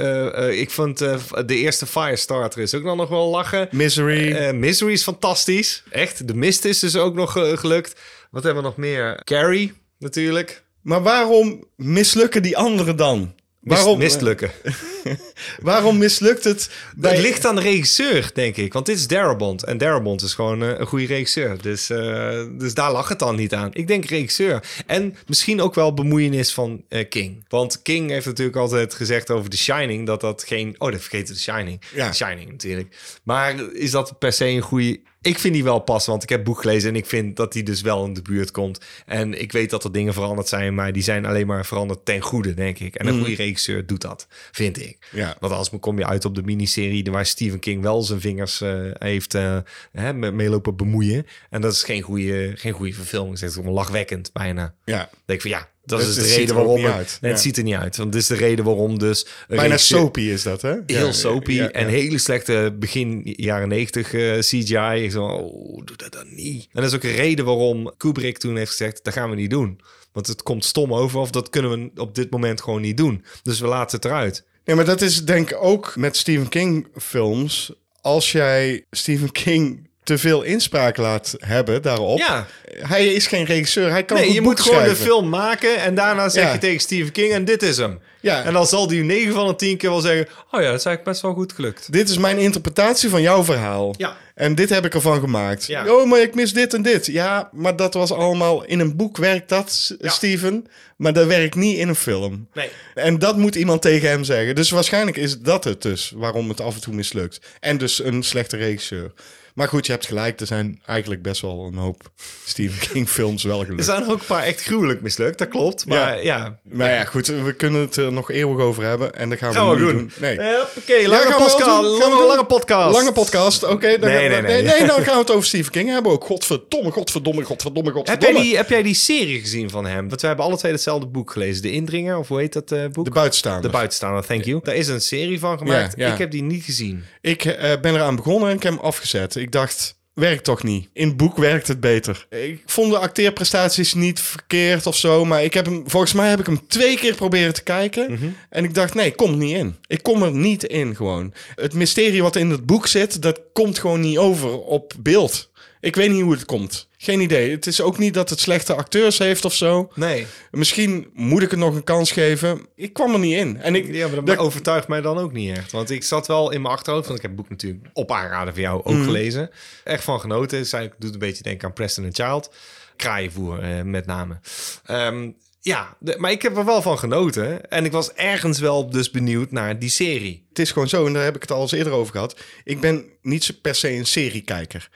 Ik 0.51 0.71
vond 0.71 0.99
de 0.99 1.17
eerste 1.47 1.87
Firestarter 1.87 2.61
is 2.61 2.75
ook 2.75 2.83
nog 2.83 2.97
nog 2.97 3.09
wel 3.09 3.29
lachen. 3.29 3.69
Misery. 3.71 4.51
Misery 4.55 4.93
is 4.93 5.03
fantastisch. 5.03 5.83
Echt. 5.91 6.29
De 6.29 6.35
Mist 6.35 6.65
is 6.65 6.79
dus 6.79 6.97
ook 6.97 7.15
nog 7.15 7.33
gelukt. 7.55 8.01
Wat 8.31 8.43
hebben 8.43 8.63
we 8.63 8.69
nog 8.69 8.77
meer? 8.79 9.21
Carrie, 9.25 9.73
natuurlijk. 10.05 10.65
maar 10.83 11.03
waarom 11.03 11.65
mislukken 11.77 12.43
die 12.43 12.57
anderen 12.57 12.97
dan? 12.97 13.35
Mis, 13.61 13.77
Waarom, 13.77 13.99
Mistlukken. 13.99 14.51
waarom 15.63 15.99
mislukt 15.99 16.45
het 16.45 16.71
bij... 16.97 17.13
Het 17.13 17.21
ligt 17.21 17.47
aan 17.47 17.55
de 17.55 17.61
regisseur, 17.61 18.31
denk 18.35 18.57
ik. 18.57 18.73
Want 18.73 18.87
dit 18.87 18.97
is 18.97 19.07
Darabont. 19.07 19.65
En 19.65 19.79
Darabont 19.79 20.23
is 20.23 20.35
gewoon 20.35 20.63
eh, 20.63 20.79
een 20.79 20.87
goede 20.87 21.07
regisseur. 21.07 21.63
Dus, 21.63 21.91
eh, 21.91 22.43
dus 22.59 22.75
daar 22.75 22.93
lag 22.93 23.09
het 23.09 23.19
dan 23.19 23.37
niet 23.37 23.55
aan. 23.55 23.71
Ik 23.73 23.87
denk 23.87 24.05
regisseur. 24.05 24.63
En 24.87 25.17
misschien 25.27 25.61
ook 25.61 25.75
wel 25.75 25.95
bemoeienis 25.95 26.53
van 26.53 26.85
eh, 26.89 27.09
King. 27.09 27.45
Want 27.49 27.83
King 27.83 28.11
heeft 28.11 28.27
natuurlijk 28.27 28.57
altijd 28.57 28.95
gezegd 28.95 29.31
over 29.31 29.51
The 29.51 29.57
Shining... 29.57 30.07
dat 30.07 30.21
dat 30.21 30.45
geen... 30.47 30.75
Oh, 30.79 30.91
dat 30.91 31.01
vergeten 31.01 31.35
The 31.35 31.41
Shining. 31.41 31.81
Ja. 31.95 32.09
The 32.11 32.17
Shining 32.17 32.51
natuurlijk. 32.51 32.97
Maar 33.23 33.73
is 33.73 33.91
dat 33.91 34.19
per 34.19 34.33
se 34.33 34.47
een 34.47 34.61
goede... 34.61 35.01
Ik 35.23 35.39
vind 35.39 35.55
die 35.55 35.65
wel 35.65 35.79
passen, 35.79 36.11
want 36.11 36.23
ik 36.23 36.29
heb 36.29 36.45
boek 36.45 36.61
gelezen... 36.61 36.89
en 36.89 36.97
ik 36.97 37.07
vind 37.07 37.37
dat 37.37 37.53
die 37.53 37.63
dus 37.63 37.81
wel 37.81 38.05
in 38.05 38.15
de 38.15 38.23
buurt 38.23 38.51
komt. 38.51 38.81
En 39.07 39.41
ik 39.41 39.53
weet 39.53 39.71
dat 39.71 39.85
er 39.85 39.93
dingen 39.93 40.13
veranderd 40.13 40.49
zijn... 40.49 40.75
maar 40.75 40.93
die 40.93 41.03
zijn 41.03 41.25
alleen 41.25 41.47
maar 41.47 41.67
veranderd 41.67 42.05
ten 42.05 42.21
goede, 42.21 42.55
denk 42.55 42.79
ik. 42.79 42.95
En 42.95 43.07
een 43.07 43.19
goede 43.19 43.35
regisseur 43.35 43.87
doet 43.87 44.01
dat, 44.01 44.27
vind 44.53 44.81
ik. 44.83 44.94
Ja. 45.13 45.37
Want 45.41 45.53
anders 45.53 45.81
kom 45.81 45.99
je 45.99 46.07
uit 46.07 46.25
op 46.25 46.35
de 46.35 46.43
miniserie 46.43 47.11
waar 47.11 47.27
Stephen 47.27 47.59
King 47.59 47.83
wel 47.83 48.03
zijn 48.03 48.21
vingers 48.21 48.61
eh, 48.61 48.81
heeft 48.93 49.35
eh, 49.35 49.59
hè, 49.93 50.13
me- 50.15 50.31
mee 50.33 50.49
lopen 50.49 50.77
bemoeien. 50.77 51.27
En 51.51 51.61
dat 51.61 51.73
is 51.73 51.83
geen 51.83 52.03
goede, 52.03 52.53
geen 52.55 52.73
goede 52.73 52.93
verfilming. 52.93 53.41
Het 53.41 53.49
is 53.49 53.55
gewoon 53.55 53.73
lachwekkend 53.73 54.33
bijna. 54.33 54.75
Ja. 54.85 54.97
Dan 54.99 55.09
denk 55.25 55.43
ik 55.45 55.51
van 55.51 55.61
ja, 55.61 55.69
dat 55.85 55.99
Het- 56.01 56.09
is 56.09 56.17
het 56.17 56.25
de 56.25 56.35
reden 56.35 56.55
waarom. 56.55 56.85
het- 56.85 56.93
uit. 56.93 57.19
Nee, 57.21 57.31
Ja. 57.31 57.37
het 57.37 57.47
ziet 57.47 57.57
er 57.57 57.63
niet 57.63 57.75
uit. 57.75 57.97
Want 57.97 58.13
dit 58.13 58.21
is 58.21 58.27
de 58.27 58.35
reden 58.35 58.65
waarom 58.65 58.99
dus. 58.99 59.27
Bijna 59.49 59.77
soapy 59.77 60.21
is 60.21 60.43
dat, 60.43 60.63
hè? 60.63 60.75
Heel 60.87 61.07
Ja, 61.07 61.13
soapy 61.13 61.53
ja, 61.53 61.63
ja. 61.63 61.71
en 61.71 61.87
hele 61.89 62.19
slechte 62.19 62.77
begin 62.79 63.21
jaren 63.25 63.69
90 63.69 64.13
eh, 64.15 64.39
CGI. 64.39 65.03
Ik 65.05 65.11
zo, 65.11 65.25
oh, 65.25 65.85
doe 65.85 65.97
dat 65.97 66.13
dan 66.13 66.35
niet. 66.35 66.63
En 66.73 66.83
dat 66.83 66.85
is 66.91 66.95
ook 66.97 67.03
een 67.03 67.15
reden 67.15 67.45
waarom 67.45 67.93
Kubrick 67.97 68.39
toen 68.39 68.57
heeft 68.57 68.71
gezegd, 68.71 69.05
dat 69.05 69.13
gaan 69.13 69.31
we 69.31 69.37
niet 69.37 69.51
doen. 69.51 69.81
Want 70.13 70.27
het 70.27 70.43
komt 70.43 70.65
stom 70.65 70.95
over 70.95 71.21
of 71.21 71.31
dat 71.31 71.51
kunnen 71.51 71.71
we 71.71 72.01
op 72.01 72.15
dit 72.15 72.31
moment 72.31 72.61
gewoon 72.63 72.81
niet 72.81 72.97
doen. 72.97 73.25
Dus 73.43 73.61
we 73.61 73.67
laten 73.67 73.97
het 73.97 74.05
eruit. 74.05 74.45
Nee, 74.65 74.77
maar 74.77 74.85
dat 74.85 75.01
is 75.01 75.25
denk 75.25 75.51
ik 75.51 75.63
ook 75.63 75.97
met 75.97 76.17
Stephen 76.17 76.49
King 76.49 76.89
films. 76.95 77.73
Als 78.01 78.33
jij 78.33 78.85
Stephen 78.91 79.33
King 79.33 79.89
te 80.05 80.19
veel 80.19 80.43
inspraak 80.43 80.97
laat 80.97 81.35
hebben 81.39 81.83
daarop. 81.83 82.19
Ja. 82.19 82.47
Hij 82.79 83.07
is 83.07 83.27
geen 83.27 83.45
regisseur. 83.45 83.91
Hij 83.91 84.05
kan 84.05 84.17
Nee, 84.17 84.33
je 84.33 84.41
moet 84.41 84.61
gewoon 84.61 84.85
de 84.85 84.97
film 84.97 85.29
maken 85.29 85.77
en 85.83 85.95
daarna 85.95 86.29
zeg 86.29 86.45
Ja. 86.45 86.53
je 86.53 86.59
tegen 86.59 86.81
Stephen 86.81 87.13
King 87.13 87.33
en 87.33 87.45
dit 87.45 87.63
is 87.63 87.77
hem. 87.77 87.99
Ja. 88.21 88.43
En 88.45 88.53
dan 88.53 88.67
zal 88.67 88.87
die 88.87 89.03
9 89.03 89.33
van 89.33 89.47
de 89.47 89.55
10 89.55 89.77
keer 89.77 89.91
wel 89.91 90.01
zeggen, 90.01 90.27
oh 90.51 90.61
ja, 90.61 90.71
dat 90.71 90.79
is 90.79 90.85
eigenlijk 90.85 91.05
best 91.05 91.21
wel 91.23 91.33
goed 91.33 91.53
gelukt. 91.53 91.93
Dit 91.93 92.09
is 92.09 92.19
mijn 92.19 92.39
interpretatie 92.39 93.09
van 93.09 93.23
jouw 93.23 93.45
verhaal. 93.45 93.95
Ja. 93.97 94.17
En 94.35 94.55
dit 94.55 94.69
heb 94.71 94.85
ik 94.85 94.95
ervan 94.95 95.21
gemaakt. 95.21 95.67
Ja. 95.67 95.87
Oh, 95.93 96.09
maar 96.09 96.21
ik 96.21 96.35
mis 96.35 96.53
dit 96.53 96.75
en 96.75 96.83
dit. 96.83 97.07
Ja, 97.07 97.49
maar 97.53 97.77
dat 97.77 97.95
was 97.95 98.13
allemaal 98.13 98.65
in 98.65 98.81
een 98.81 98.97
boek 98.97 99.17
werkt 99.17 99.49
dat, 99.49 99.95
Ja. 100.01 100.11
Steven. 100.11 100.67
Maar 100.97 101.13
dat 101.13 101.27
werkt 101.27 101.55
niet 101.55 101.79
in 101.79 101.89
een 101.89 101.95
film. 101.95 102.49
Nee. 102.55 102.69
En 102.95 103.19
dat 103.19 103.37
moet 103.37 103.55
iemand 103.55 103.83
tegen 103.83 104.09
hem 104.09 104.25
zeggen. 104.25 104.55
Dus 104.55 104.71
waarschijnlijk 104.71 105.17
is 105.17 105.39
dat 105.39 105.65
het 105.65 105.83
dus, 105.83 106.13
waarom 106.17 106.49
het 106.49 106.61
af 106.61 106.75
en 106.75 106.81
toe 106.81 106.95
mislukt. 106.95 107.41
En 107.61 107.79
dus 107.79 108.05
een 108.05 108.23
slechte 108.23 108.57
regisseur. 108.57 109.13
Maar 109.55 109.69
goed, 109.69 109.87
je 109.87 109.93
hebt 109.93 110.07
gelijk. 110.07 110.41
Er 110.41 110.47
zijn 110.47 110.81
eigenlijk 110.87 111.23
best 111.23 111.41
wel 111.41 111.65
een 111.73 111.79
hoop 111.79 112.11
Stephen 112.45 112.89
King 112.89 113.09
films 113.09 113.43
wel 113.43 113.61
Er 113.61 113.67
gelukt. 113.67 113.85
zijn 113.85 114.03
ook 114.03 114.21
een 114.21 114.27
paar 114.27 114.43
echt 114.43 114.63
gruwelijk 114.63 115.01
mislukt, 115.03 115.39
dat 115.39 115.49
klopt. 115.49 115.87
Maar 115.87 116.25
ja, 116.25 116.59
Maar 116.63 116.91
ja, 116.91 117.05
goed, 117.05 117.27
we 117.27 117.55
kunnen 117.57 117.81
het 117.81 117.97
er 117.97 118.13
nog 118.13 118.31
eeuwig 118.31 118.59
over 118.65 118.83
hebben. 118.85 119.15
En 119.15 119.29
dat 119.29 119.39
gaan 119.39 119.51
we, 119.53 119.57
gaan 119.57 119.71
we 119.71 119.77
doen. 119.77 119.93
doen. 119.97 120.11
Nee. 120.21 120.39
Oké, 120.79 121.09
lange, 121.09 121.35
podcast, 121.39 121.83
lange, 122.27 122.45
podcast. 122.45 122.93
Lange 122.97 123.13
podcast, 123.13 123.63
oké. 123.65 123.99
dan 123.99 124.11
Nee, 124.11 124.29
nee, 124.29 124.43
nee. 124.43 124.63
nee, 124.63 124.87
dan 124.87 125.03
gaan 125.03 125.15
we 125.15 125.21
het 125.21 125.31
over 125.31 125.47
Stephen 125.47 125.73
King 125.73 125.89
hebben 125.89 126.13
ook. 126.13 126.25
Godverdomme, 126.25 126.91
godverdomme, 126.91 127.43
godverdomme, 127.43 127.89
Heb 127.89 127.97
godverdomme. 127.97 128.35
jij, 128.39 128.43
die, 128.43 128.57
heb 128.57 128.69
jij 128.69 128.83
die 128.83 128.95
serie 128.95 129.41
gezien 129.41 129.71
van 129.71 129.87
hem? 129.87 130.09
Want 130.09 130.21
we 130.21 130.27
hebben 130.27 130.45
alle 130.45 130.57
twee 130.57 130.73
hetzelfde 130.73 131.07
boek 131.07 131.31
gelezen. 131.31 131.63
De 131.63 131.71
Indringer, 131.73 132.19
of 132.19 132.29
hoe 132.29 132.39
heet 132.39 132.53
dat 132.53 132.73
eh, 132.73 132.87
boek? 132.93 133.05
De 133.05 133.11
buitenstaander. 133.11 133.63
De 133.63 133.69
Buitenstaander, 133.69 134.27
thank 134.27 134.45
you. 134.45 134.61
Daar 134.63 134.75
is 134.75 134.89
een 134.89 135.01
serie 135.01 135.39
van 135.39 135.59
gemaakt. 135.59 135.95
Ja, 135.97 136.07
ja. 136.07 136.13
Ik 136.13 136.19
heb 136.19 136.31
die 136.31 136.43
niet 136.43 136.65
gezien. 136.65 137.05
Ik 137.21 137.45
eh, 137.45 137.81
ben 137.81 137.95
eraan 137.95 138.17
begonnen 138.17 138.49
en 138.51 138.57
ik 138.57 138.63
heb 138.63 138.73
hem 138.73 138.83
afgezet. 138.83 139.37
Ik 139.45 139.53
dacht, 139.53 139.99
werkt 140.15 140.45
toch 140.45 140.63
niet. 140.63 140.89
In 140.93 141.09
het 141.09 141.17
boek 141.17 141.37
werkt 141.37 141.69
het 141.69 141.81
beter. 141.81 142.27
Ik 142.31 142.63
vond 142.67 142.91
de 142.91 142.99
acteerprestaties 142.99 143.95
niet 143.95 144.21
verkeerd 144.21 144.87
of 144.87 144.97
zo. 144.97 145.25
Maar 145.25 145.45
ik 145.45 145.55
heb 145.55 145.65
hem, 145.65 145.83
volgens 145.87 146.13
mij 146.13 146.29
heb 146.29 146.41
ik 146.41 146.47
hem 146.47 146.67
twee 146.67 146.97
keer 146.97 147.15
proberen 147.15 147.55
te 147.55 147.63
kijken. 147.63 148.13
Mhm. 148.13 148.29
En 148.51 148.65
ik 148.65 148.75
dacht, 148.75 148.95
nee, 148.95 149.07
ik 149.07 149.17
kom 149.17 149.31
er 149.31 149.37
niet 149.37 149.57
in. 149.57 149.77
Ik 149.87 150.03
kom 150.03 150.23
er 150.23 150.33
niet 150.33 150.65
in 150.65 150.97
gewoon. 150.97 151.35
Het 151.55 151.75
mysterie 151.75 152.23
wat 152.23 152.37
in 152.37 152.51
het 152.51 152.67
boek 152.67 152.87
zit, 152.87 153.23
dat 153.23 153.41
komt 153.53 153.79
gewoon 153.79 154.01
niet 154.01 154.19
over 154.19 154.59
op 154.59 154.93
beeld. 154.99 155.51
Ik 155.81 155.97
weet 155.97 156.11
niet 156.11 156.23
hoe 156.23 156.33
het 156.33 156.45
komt. 156.45 156.89
Geen 157.05 157.21
idee. 157.21 157.51
Het 157.51 157.67
is 157.67 157.81
ook 157.81 157.99
niet 157.99 158.15
dat 158.15 158.31
het 158.31 158.41
slechte 158.41 158.75
acteurs 158.75 159.19
heeft 159.19 159.45
of 159.45 159.55
zo. 159.55 159.91
Nee. 159.95 160.27
Misschien 160.51 161.11
moet 161.13 161.43
ik 161.43 161.51
het 161.51 161.59
nog 161.59 161.75
een 161.75 161.85
kans 161.85 162.13
geven. 162.13 162.67
Ik 162.75 162.93
kwam 162.93 163.13
er 163.13 163.19
niet 163.19 163.37
in. 163.37 163.61
En 163.61 163.75
ik, 163.75 163.95
Ja, 163.95 164.07
maar 164.07 164.17
dat 164.17 164.27
dat- 164.27 164.37
overtuigt 164.39 164.89
mij 164.89 165.01
dan 165.01 165.19
ook 165.19 165.33
niet 165.33 165.57
echt. 165.57 165.73
Want 165.73 165.91
ik 165.91 166.03
zat 166.05 166.27
wel 166.27 166.51
in 166.51 166.63
mijn 166.63 166.75
achterhoofd, 166.75 167.05
want 167.07 167.17
ik 167.19 167.23
heb 167.23 167.31
het 167.31 167.41
boek 167.41 167.51
natuurlijk 167.51 167.87
op 167.93 168.13
aanraden 168.13 168.53
van 168.55 168.63
jou 168.63 168.77
ook 168.85 168.95
Mhm. 168.95 169.05
gelezen. 169.05 169.51
Echt 169.85 170.05
van 170.05 170.21
genoten. 170.21 170.59
Is 170.59 170.73
eigenlijk- 170.73 171.03
doet 171.05 171.13
een 171.13 171.19
beetje 171.29 171.43
denken 171.43 171.69
aan 171.69 171.75
Preston 171.75 172.05
and 172.05 172.15
Child. 172.17 172.55
Kraaienvoer 172.97 173.59
eh, 173.63 173.83
met 173.83 174.07
name. 174.07 174.41
Ehm, 174.85 175.31
ja, 175.61 175.97
de- 176.01 176.15
maar 176.19 176.31
ik 176.31 176.43
heb 176.43 176.57
er 176.57 176.65
wel 176.65 176.83
van 176.83 176.99
genoten. 176.99 177.71
En 177.71 177.85
ik 177.85 177.93
was 177.93 178.13
ergens 178.13 178.59
wel 178.59 178.91
dus 178.91 179.11
benieuwd 179.11 179.51
naar 179.51 179.79
die 179.79 179.91
serie. 179.91 180.47
het 180.49 180.59
is 180.59 180.73
gewoon 180.73 180.89
zo, 180.89 181.07
en 181.07 181.13
daar 181.13 181.25
heb 181.25 181.35
ik 181.37 181.43
het 181.43 181.51
al 181.51 181.63
eens 181.63 181.73
eerder 181.73 181.93
over 181.93 182.13
gehad. 182.13 182.37
Ik 182.65 182.81
ben 182.81 183.05
niet 183.23 183.45
zo 183.45 183.55
per 183.63 183.75
se 183.75 183.91
een 183.91 184.07
seriekijker. 184.07 184.89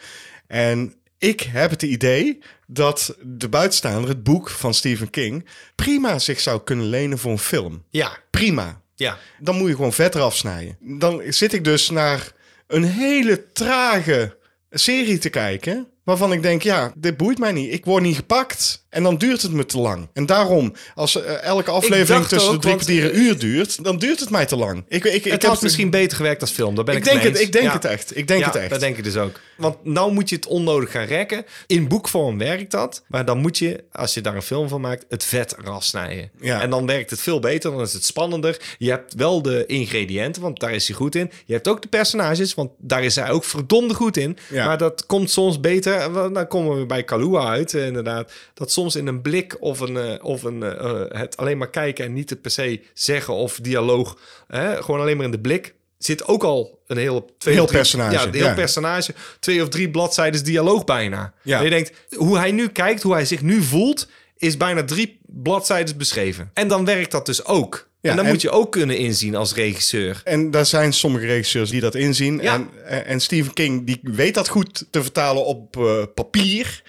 En 0.46 0.94
ik 1.18 1.40
heb 1.40 1.70
het 1.70 1.82
idee 1.82 2.38
dat 2.66 3.16
De 3.22 3.48
Buitenstaander, 3.48 4.08
het 4.08 4.22
boek 4.22 4.50
van 4.50 4.74
Stephen 4.74 5.10
King, 5.10 5.46
prima 5.74 6.18
zich 6.18 6.40
zou 6.40 6.60
kunnen 6.64 6.86
lenen 6.86 7.18
voor 7.18 7.30
een 7.30 7.38
film. 7.38 7.84
Ja, 7.90 8.18
Prima. 8.30 8.80
Ja. 8.94 9.18
dan 9.40 9.56
moet 9.56 9.68
je 9.68 9.74
gewoon 9.74 9.92
vet 9.92 10.14
eraf 10.14 10.36
snijden. 10.36 10.76
Dan 10.80 11.22
zit 11.28 11.52
ik 11.52 11.64
dus 11.64 11.90
naar 11.90 12.32
een 12.66 12.84
hele 12.84 13.52
trage 13.52 14.36
serie 14.70 15.18
te 15.18 15.28
kijken. 15.28 15.88
Waarvan 16.08 16.32
ik 16.32 16.42
denk, 16.42 16.62
ja, 16.62 16.92
dit 16.96 17.16
boeit 17.16 17.38
mij 17.38 17.52
niet. 17.52 17.72
Ik 17.72 17.84
word 17.84 18.02
niet 18.02 18.16
gepakt. 18.16 18.86
En 18.88 19.02
dan 19.02 19.16
duurt 19.16 19.42
het 19.42 19.52
me 19.52 19.66
te 19.66 19.78
lang. 19.78 20.08
En 20.12 20.26
daarom, 20.26 20.72
als 20.94 21.22
eh, 21.22 21.42
elke 21.42 21.70
aflevering 21.70 22.26
tussen 22.26 22.52
de 22.52 22.58
drie 22.58 22.74
kwartier 22.74 23.04
een 23.04 23.18
uur 23.18 23.38
duurt, 23.38 23.84
dan 23.84 23.98
duurt 23.98 24.20
het 24.20 24.30
mij 24.30 24.46
te 24.46 24.56
lang. 24.56 24.84
Ik, 24.88 25.04
ik, 25.04 25.14
ik 25.14 25.32
het 25.32 25.42
heb 25.42 25.50
had 25.50 25.62
misschien 25.62 25.90
beter 25.90 26.16
gewerkt 26.16 26.40
als 26.40 26.50
film. 26.50 26.74
Daar 26.74 26.84
ben 26.84 26.96
ik, 26.96 27.04
Ik 27.04 27.10
denk 27.10 27.22
het, 27.22 27.40
ik 27.40 27.52
denk 27.52 27.64
Ja. 27.64 27.72
het 27.72 27.84
echt. 27.84 28.16
Ik 28.16 28.28
denk 28.28 28.40
ja, 28.40 28.46
het 28.46 28.56
echt. 28.56 28.70
dat 28.70 28.80
denk 28.80 28.96
ik 28.96 29.04
dus 29.04 29.16
ook. 29.16 29.40
Want 29.56 29.84
nou 29.84 30.12
moet 30.12 30.28
je 30.28 30.36
het 30.36 30.46
onnodig 30.46 30.90
gaan 30.90 31.04
rekken. 31.04 31.44
In 31.66 31.88
boekvorm 31.88 32.38
werkt 32.38 32.70
dat. 32.70 33.04
Maar 33.08 33.24
dan 33.24 33.38
moet 33.38 33.58
je, 33.58 33.84
als 33.92 34.14
je 34.14 34.20
daar 34.20 34.34
een 34.34 34.42
film 34.42 34.68
van 34.68 34.80
maakt, 34.80 35.04
het 35.08 35.24
vet 35.24 35.56
eraf 35.58 35.84
snijden. 35.84 36.30
Ja. 36.40 36.60
En 36.60 36.70
dan 36.70 36.86
werkt 36.86 37.10
het 37.10 37.20
veel 37.20 37.40
beter. 37.40 37.70
Dan 37.70 37.80
is 37.80 37.92
het 37.92 38.04
spannender. 38.04 38.60
Je 38.78 38.90
hebt 38.90 39.14
wel 39.14 39.42
de 39.42 39.66
ingrediënten, 39.66 40.42
want 40.42 40.60
daar 40.60 40.72
is 40.74 40.86
hij 40.88 40.96
goed 40.96 41.14
in. 41.14 41.30
Je 41.44 41.52
hebt 41.52 41.68
ook 41.68 41.82
de 41.82 41.88
personages, 41.88 42.54
want 42.54 42.70
daar 42.78 43.04
is 43.04 43.14
hij 43.14 43.30
ook 43.30 43.44
verdomde 43.44 43.94
goed 43.94 44.16
in. 44.16 44.38
Maar 44.50 44.78
dat 44.78 45.06
komt 45.06 45.30
soms 45.30 45.60
beter. 45.60 45.97
Want 46.06 46.34
Dan 46.34 46.46
komen 46.48 46.78
we 46.78 46.86
bij 46.86 47.04
Kalua 47.04 47.48
uit, 47.48 47.74
eh, 47.74 47.86
inderdaad. 47.86 48.32
Dat 48.54 48.72
soms 48.72 48.96
in 48.96 49.06
een 49.06 49.22
blik 49.22 49.56
of, 49.60 49.80
een, 49.80 49.96
eh, 49.96 50.24
of 50.24 50.42
een, 50.42 50.60
het 51.18 51.36
alleen 51.36 51.58
maar 51.58 51.70
kijken 51.70 52.04
en 52.04 52.12
niet 52.12 52.30
het 52.30 52.40
per 52.42 52.50
se 52.50 52.80
zeggen 52.94 53.34
of 53.34 53.58
dialoog. 53.62 54.18
hè, 54.48 54.82
gewoon 54.82 55.00
alleen 55.00 55.16
maar 55.16 55.24
in 55.26 55.30
de 55.30 55.40
blik. 55.40 55.74
Zit 55.98 56.26
ook 56.26 56.42
al 56.44 56.82
een 56.86 56.96
heel, 56.96 57.34
twee 57.38 57.54
Heel 57.54 57.66
drie- 57.66 57.78
personage, 57.78 58.12
Ja, 58.12 58.24
een 58.26 58.34
heel 58.34 58.44
ja. 58.46 58.54
personage. 58.54 59.14
Twee 59.40 59.62
of 59.62 59.68
drie 59.68 59.90
bladzijden 59.90 60.44
dialoog 60.44 60.84
bijna. 60.84 61.32
Ja. 61.42 61.58
En 61.58 61.64
je 61.64 61.70
denkt, 61.70 61.92
hoe 62.16 62.38
hij 62.38 62.52
nu 62.52 62.68
kijkt, 62.68 63.02
hoe 63.02 63.12
hij 63.12 63.24
zich 63.24 63.42
nu 63.42 63.62
voelt, 63.62 64.08
is 64.36 64.56
bijna 64.56 64.84
drie 64.84 65.20
bladzijden 65.26 65.96
beschreven. 65.96 66.50
En 66.54 66.68
dan 66.68 66.84
werkt 66.84 67.10
dat 67.10 67.26
dus 67.26 67.44
ook. 67.44 67.87
Ja, 68.00 68.10
en 68.10 68.16
dan 68.16 68.24
en- 68.24 68.30
moet 68.30 68.42
je 68.42 68.50
ook 68.50 68.72
kunnen 68.72 68.96
inzien 68.98 69.34
als 69.34 69.54
regisseur. 69.54 70.20
En 70.24 70.50
daar 70.50 70.66
zijn 70.66 70.92
sommige 70.92 71.26
regisseurs 71.26 71.70
die 71.70 71.80
dat 71.80 71.94
inzien. 71.94 72.38
Ja. 72.42 72.54
En, 72.54 73.06
en 73.06 73.20
Stephen 73.20 73.52
King 73.52 73.86
die 73.86 74.00
weet 74.02 74.34
dat 74.34 74.48
goed 74.48 74.84
te 74.90 75.02
vertalen 75.02 75.44
op 75.44 75.76
eh, 75.76 76.02
papier. 76.14 76.82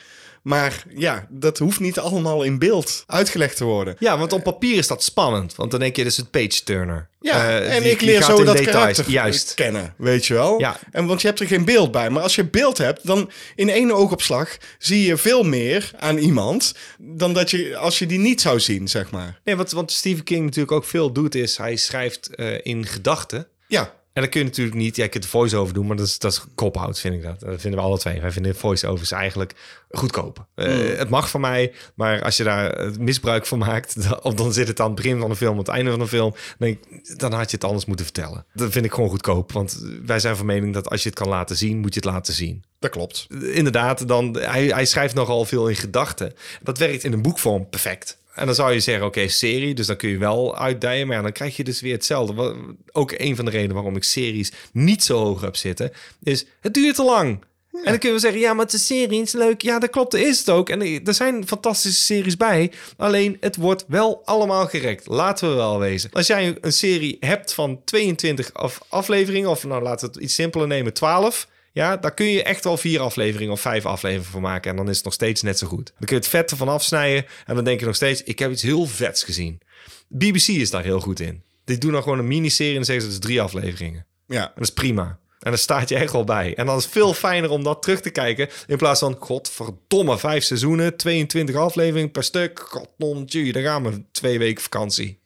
Maar 0.49 0.83
ja, 0.95 1.27
dat 1.29 1.57
hoeft 1.57 1.79
niet 1.79 1.99
allemaal 1.99 2.43
in 2.43 2.59
beeld 2.59 3.03
uitgelegd 3.07 3.57
te 3.57 3.63
worden. 3.63 3.95
Ja, 3.99 4.17
want 4.17 4.33
op 4.33 4.43
papier 4.43 4.77
is 4.77 4.87
dat 4.87 5.03
spannend. 5.03 5.55
Want 5.55 5.71
dan 5.71 5.79
denk 5.79 5.95
je, 5.95 6.03
dus 6.03 6.17
het 6.17 6.31
page 6.31 6.63
turner. 6.63 7.09
Ja, 7.21 7.47
Eh, 7.59 7.75
en 7.75 7.81
die- 7.83 7.91
ik 7.91 8.01
leer 8.01 8.23
zo 8.23 8.43
dat 8.43 8.57
details. 8.57 8.71
karakter 8.75 9.09
Juist. 9.09 9.53
kennen, 9.53 9.93
weet 9.97 10.25
je 10.25 10.33
wel? 10.33 10.59
Ja. 10.59 10.79
En 10.91 11.05
want 11.05 11.21
je 11.21 11.27
hebt 11.27 11.39
er 11.39 11.47
geen 11.47 11.65
beeld 11.65 11.91
bij. 11.91 12.09
Maar 12.09 12.23
als 12.23 12.35
je 12.35 12.43
beeld 12.45 12.77
hebt, 12.77 13.05
dan 13.07 13.31
in 13.55 13.69
één 13.69 13.91
oogopslag 13.91 14.57
zie 14.77 15.05
je 15.05 15.17
veel 15.17 15.43
meer 15.43 15.91
aan 15.99 16.17
iemand 16.17 16.73
dan 16.97 17.33
dat 17.33 17.49
je 17.51 17.77
als 17.77 17.99
je 17.99 18.05
die 18.05 18.19
niet 18.19 18.41
zou 18.41 18.59
zien, 18.59 18.87
zeg 18.87 19.11
maar. 19.11 19.39
Nee, 19.43 19.55
wat, 19.55 19.71
wat 19.71 19.91
Stephen 19.91 20.23
King 20.23 20.43
natuurlijk 20.43 20.71
ook 20.71 20.85
veel 20.85 21.11
doet, 21.11 21.35
is 21.35 21.57
hij 21.57 21.75
schrijft 21.75 22.35
eh, 22.35 22.47
in 22.63 22.85
gedachten. 22.85 23.47
Ja, 23.67 23.93
En 24.19 24.25
dan 24.25 24.33
kun 24.33 24.43
je 24.43 24.47
natuurlijk 24.47 24.77
niet, 24.77 24.95
ja, 24.95 25.03
je 25.03 25.09
kunt 25.09 25.25
voice-over 25.25 25.73
doen, 25.73 25.87
maar 25.87 25.95
dat 25.95 26.05
is, 26.05 26.19
dat 26.19 26.31
is 26.31 26.43
kophout, 26.55 26.99
vind 26.99 27.15
ik 27.15 27.23
dat. 27.23 27.39
Dat 27.39 27.61
vinden 27.61 27.79
we 27.79 27.85
alle 27.85 27.97
twee. 27.97 28.21
Wij 28.21 28.31
vinden 28.31 28.55
voice-overs 28.55 29.11
eigenlijk 29.11 29.53
goedkoop. 29.91 30.45
Eh, 30.55 30.67
Het 30.97 31.09
mag 31.09 31.29
van 31.29 31.41
mij, 31.41 31.73
maar 31.95 32.23
als 32.23 32.37
je 32.37 32.43
daar 32.43 32.69
eh, 32.73 32.91
misbruik 32.99 33.45
van 33.45 33.57
maakt, 33.59 33.95
dan, 34.03 34.23
of 34.23 34.33
dan 34.33 34.53
zit 34.53 34.67
het 34.67 34.79
aan 34.79 34.85
het 34.85 34.95
begin 34.95 35.19
van 35.19 35.29
de 35.29 35.35
film, 35.35 35.51
aan 35.51 35.57
het 35.57 35.67
einde 35.67 35.89
van 35.89 35.99
de 35.99 36.07
film, 36.07 36.31
dan, 36.31 36.41
denk 36.57 36.77
ik, 36.89 37.19
dan 37.19 37.33
had 37.33 37.49
je 37.49 37.55
het 37.55 37.65
anders 37.65 37.85
moeten 37.85 38.05
vertellen. 38.05 38.45
Dat 38.53 38.71
vind 38.71 38.85
ik 38.85 38.93
gewoon 38.93 39.09
goedkoop, 39.09 39.51
want 39.51 39.85
wij 40.05 40.19
zijn 40.19 40.35
van 40.35 40.45
mening 40.45 40.73
dat 40.73 40.89
als 40.89 41.03
je 41.03 41.09
het 41.09 41.17
kan 41.17 41.27
laten 41.29 41.55
zien, 41.57 41.79
moet 41.79 41.93
je 41.93 41.99
het 41.99 42.09
laten 42.09 42.33
zien. 42.33 42.63
dat 42.79 42.91
klopt. 42.91 43.27
Inderdaad, 43.41 44.07
dan, 44.07 44.37
hij, 44.39 44.65
hij 44.65 44.85
schrijft 44.85 45.15
nogal 45.15 45.45
veel 45.45 45.67
in 45.67 45.75
gedachten. 45.75 46.33
Dat 46.61 46.77
werkt 46.77 47.03
in 47.03 47.13
een 47.13 47.21
boekvorm 47.21 47.69
perfect. 47.69 48.17
En 48.39 48.45
dan 48.45 48.55
zou 48.55 48.73
je 48.73 48.79
zeggen, 48.79 49.05
oké, 49.05 49.27
serie, 49.27 49.73
dus 49.73 49.87
dan 49.87 49.95
kun 49.95 50.09
je 50.09 50.17
wel 50.17 50.57
uitdijen. 50.57 51.07
Maar 51.07 51.15
ja, 51.15 51.21
dan 51.21 51.31
krijg 51.31 51.55
je 51.55 51.63
dus 51.63 51.81
weer 51.81 51.93
hetzelfde. 51.93 52.55
Ook 52.91 53.11
een 53.17 53.35
van 53.35 53.45
de 53.45 53.51
redenen 53.51 53.75
waarom 53.75 53.95
ik 53.95 54.03
series 54.03 54.51
niet 54.71 55.03
zo 55.03 55.17
hoog 55.17 55.41
heb 55.41 55.55
zitten, 55.55 55.91
is 56.23 56.45
het 56.59 56.73
duurt 56.73 56.95
te 56.95 57.03
lang. 57.03 57.47
En 57.71 57.85
dan 57.85 57.97
kunnen 57.97 58.13
we 58.13 58.23
zeggen, 58.23 58.41
ja, 58.41 58.53
maar 58.53 58.65
het 58.65 58.73
is 58.73 58.79
een 58.79 58.95
serie, 58.95 59.19
het 59.19 59.27
is 59.27 59.33
leuk. 59.33 59.61
Ja, 59.61 59.79
dat 59.79 59.89
klopt, 59.89 60.11
dat 60.11 60.21
is 60.21 60.39
het 60.39 60.49
ook. 60.49 60.69
En 60.69 61.05
er 61.05 61.13
zijn 61.13 61.47
fantastische 61.47 62.03
series 62.03 62.37
bij. 62.37 62.71
Alleen, 62.97 63.37
het 63.39 63.55
wordt 63.55 63.85
wel 63.87 64.21
allemaal 64.25 64.67
gerekt. 64.67 65.07
Laten 65.07 65.49
we 65.49 65.55
wel 65.55 65.79
wezen. 65.79 66.09
Als 66.13 66.27
jij 66.27 66.57
een 66.61 66.73
serie 66.73 67.17
hebt 67.19 67.53
van 67.53 67.81
22 67.83 68.53
af- 68.53 68.81
afleveringen, 68.89 69.49
of 69.49 69.63
nou, 69.63 69.83
laten 69.83 70.07
we 70.07 70.13
het 70.13 70.23
iets 70.23 70.35
simpeler 70.35 70.67
nemen, 70.67 70.93
12... 70.93 71.47
Ja, 71.71 71.97
daar 71.97 72.13
kun 72.13 72.25
je 72.25 72.43
echt 72.43 72.63
wel 72.63 72.77
vier 72.77 72.99
afleveringen 72.99 73.53
of 73.53 73.61
vijf 73.61 73.85
afleveringen 73.85 74.31
voor 74.31 74.41
maken. 74.41 74.71
En 74.71 74.77
dan 74.77 74.89
is 74.89 74.95
het 74.95 75.05
nog 75.05 75.13
steeds 75.13 75.41
net 75.41 75.57
zo 75.57 75.67
goed. 75.67 75.85
Dan 75.85 76.07
kun 76.07 76.15
je 76.15 76.21
het 76.21 76.27
vet 76.27 76.51
ervan 76.51 76.69
afsnijden. 76.69 77.25
En 77.45 77.55
dan 77.55 77.63
denk 77.63 77.79
je 77.79 77.85
nog 77.85 77.95
steeds, 77.95 78.23
ik 78.23 78.39
heb 78.39 78.51
iets 78.51 78.61
heel 78.61 78.85
vets 78.85 79.23
gezien. 79.23 79.61
BBC 80.07 80.47
is 80.47 80.69
daar 80.69 80.83
heel 80.83 80.99
goed 80.99 81.19
in. 81.19 81.43
Die 81.63 81.77
doen 81.77 81.91
dan 81.91 82.03
gewoon 82.03 82.19
een 82.19 82.27
miniserie 82.27 82.71
en 82.71 82.77
dan 82.77 82.85
zeggen 82.85 83.03
ze, 83.05 83.11
het 83.11 83.19
is 83.19 83.27
drie 83.29 83.41
afleveringen. 83.41 84.05
Ja. 84.27 84.45
En 84.45 84.51
dat 84.55 84.63
is 84.63 84.73
prima. 84.73 85.19
En 85.39 85.49
dan 85.51 85.57
staat 85.57 85.89
je 85.89 85.95
echt 85.95 86.11
wel 86.11 86.23
bij. 86.23 86.55
En 86.55 86.65
dan 86.65 86.77
is 86.77 86.83
het 86.83 86.91
veel 86.91 87.13
fijner 87.13 87.49
om 87.49 87.63
dat 87.63 87.81
terug 87.81 88.01
te 88.01 88.09
kijken. 88.09 88.49
In 88.67 88.77
plaats 88.77 88.99
van, 88.99 89.15
godverdomme, 89.19 90.17
vijf 90.17 90.43
seizoenen, 90.43 90.97
22 90.97 91.55
afleveringen 91.55 92.11
per 92.11 92.23
stuk. 92.23 92.59
Godnontje, 92.59 93.51
daar 93.51 93.63
gaan 93.63 93.83
we 93.83 94.03
twee 94.11 94.39
weken 94.39 94.63
vakantie. 94.63 95.19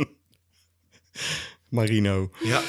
Marino. 1.68 2.30
Ja. 2.42 2.62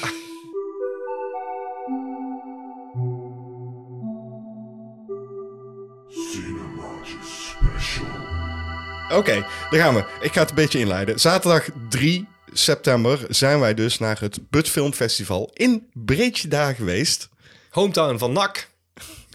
Oké, 9.12 9.46
daar 9.70 9.80
gaan 9.80 9.94
we. 9.94 10.04
Ik 10.20 10.32
ga 10.32 10.40
het 10.40 10.48
een 10.48 10.54
beetje 10.54 10.78
inleiden. 10.78 11.20
Zaterdag 11.20 11.68
3 11.88 12.26
september 12.52 13.20
zijn 13.28 13.60
wij 13.60 13.74
dus 13.74 13.98
naar 13.98 14.20
het 14.20 14.50
Bud 14.50 14.68
Film 14.68 14.92
Festival 14.92 15.50
in 15.52 15.90
Breedjeda 15.92 16.72
geweest. 16.72 17.28
Hometown 17.70 18.18
van 18.18 18.32
NAC. 18.32 18.68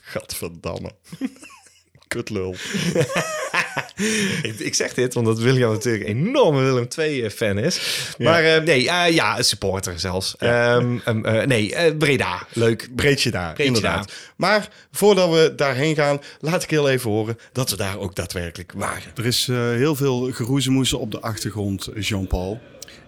Gadverdamme. 0.02 0.92
Kutlul. 2.08 2.56
Ik, 4.42 4.60
ik 4.60 4.76
zeg 4.76 4.94
dit, 4.94 5.16
omdat 5.16 5.40
William 5.40 5.72
natuurlijk 5.72 6.08
een 6.08 6.28
enorme 6.28 6.62
Willem 6.62 6.88
II-fan 6.98 7.58
is. 7.58 7.80
Maar 8.18 8.44
eh, 8.44 8.64
nee, 8.64 8.90
eh, 8.90 9.14
ja, 9.14 9.38
een 9.38 9.44
supporter 9.44 10.00
zelfs. 10.00 10.36
Ehm, 10.38 10.98
ehm, 11.06 11.26
eh, 11.26 11.46
nee, 11.48 11.76
eh, 11.76 11.98
Breda, 11.98 12.48
leuk. 12.54 12.90
Breedjeda, 12.96 13.54
Breedjeda. 13.54 13.64
inderdaad. 13.64 14.12
Maar 14.36 14.70
voordat 14.92 15.30
we 15.30 15.54
daarheen 15.56 15.96
gaan, 15.96 16.20
laat 16.40 16.64
ik 16.64 16.70
heel 16.70 16.90
even 16.90 17.10
horen 17.12 17.38
dat 17.52 17.70
we 17.70 17.76
daar 17.76 17.98
ook 18.00 18.16
daadwerkelijk 18.16 18.72
waren. 18.76 19.12
Er 19.16 19.26
is 19.26 19.48
eh, 19.48 19.58
heel 19.58 19.96
veel 19.96 20.32
geroezemoes 20.32 20.94
op 20.94 21.12
de 21.12 21.20
achtergrond, 21.20 21.90
Jean-Paul. 21.96 22.60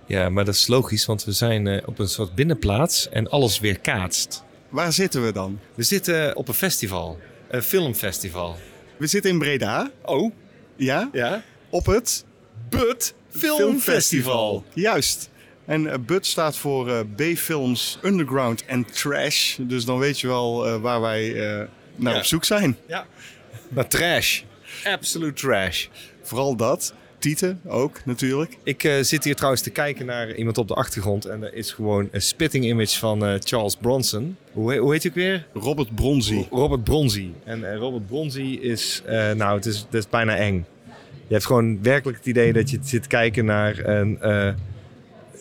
Ja, 0.08 0.30
maar 0.30 0.46
dat 0.46 0.56
is 0.56 0.68
logisch, 0.68 1.06
want 1.06 1.24
we 1.24 1.32
zijn 1.32 1.68
eh, 1.68 1.82
op 1.88 2.00
een 2.00 2.08
soort 2.08 2.36
binnenplaats 2.36 3.10
en 3.10 3.30
alles 3.30 3.60
weer 3.60 3.80
kaatst. 3.80 4.44
Waar 4.70 4.94
zitten 4.94 5.26
we 5.26 5.32
dan? 5.32 5.60
We 5.76 5.84
zitten 5.84 6.36
op 6.36 6.48
een 6.48 6.54
festival, 6.54 7.20
een 7.50 7.64
filmfestival. 7.64 8.58
We 8.98 9.08
zitten 9.08 9.32
in 9.32 9.40
Breda. 9.40 9.92
Oh, 10.02 10.34
Ja? 10.76 11.10
ja? 11.12 11.42
Op 11.70 11.86
het 11.86 12.26
But 12.70 13.14
Filmfestival. 13.30 14.66
Juist. 14.74 15.30
En 15.66 15.88
eh, 15.92 16.00
BUT 16.00 16.26
staat 16.26 16.58
voor 16.58 16.90
eh, 16.90 17.00
B-Films 17.16 18.00
Underground 18.04 18.66
en 18.66 18.86
Trash. 18.86 19.56
Dus 19.60 19.86
dan 19.86 20.00
weet 20.00 20.20
je 20.20 20.28
wel 20.28 20.68
eh, 20.68 20.82
waar 20.82 21.02
wij 21.02 21.34
naar 21.96 22.14
Ja. 22.14 22.20
op 22.20 22.26
zoek 22.26 22.44
zijn. 22.44 22.78
Ja. 22.88 23.06
Maar 23.74 23.88
trash. 23.88 24.42
Absolute 24.84 25.34
trash. 25.34 25.88
Vooral 26.22 26.56
dat. 26.56 26.94
Tieten 27.24 27.60
ook 27.66 28.06
natuurlijk. 28.06 28.58
Ik 28.64 28.84
eh, 28.84 29.02
zit 29.02 29.24
hier 29.24 29.36
trouwens 29.36 29.64
te 29.64 29.70
kijken 29.70 30.06
naar 30.06 30.36
iemand 30.36 30.58
op 30.58 30.68
de 30.68 30.74
achtergrond. 30.74 31.26
En 31.26 31.44
er 31.44 31.54
is 31.54 31.72
gewoon 31.72 32.10
een 32.12 32.22
spitting 32.22 32.66
image 32.66 33.00
van 33.00 33.26
eh, 33.26 33.34
Charles 33.40 33.76
Bronson. 33.76 34.38
Hoe, 34.52 34.78
hoe 34.78 34.92
heet 34.92 35.04
hij 35.04 35.12
ook 35.12 35.18
weer? 35.18 35.48
Robert 35.54 35.96
Bronzy. 35.96 36.46
Robert 36.52 36.84
Bronzy. 36.84 37.30
En 37.44 37.72
eh, 37.72 37.78
Robert 37.78 38.08
Bronzy 38.08 38.60
is, 38.62 39.02
nou, 39.36 39.56
het 39.56 39.66
is, 39.66 39.78
het 39.78 39.94
is 39.94 40.10
bijna 40.10 40.36
eng. 40.36 40.66
Je 41.28 41.34
hebt 41.34 41.46
gewoon 41.46 41.84
werkelijk 41.84 42.18
het 42.18 42.28
idee 42.28 42.54
dat 42.54 42.70
je 42.70 42.80
zit 42.84 43.08
kijken 43.08 43.46
naar 43.46 43.86
een 43.86 44.20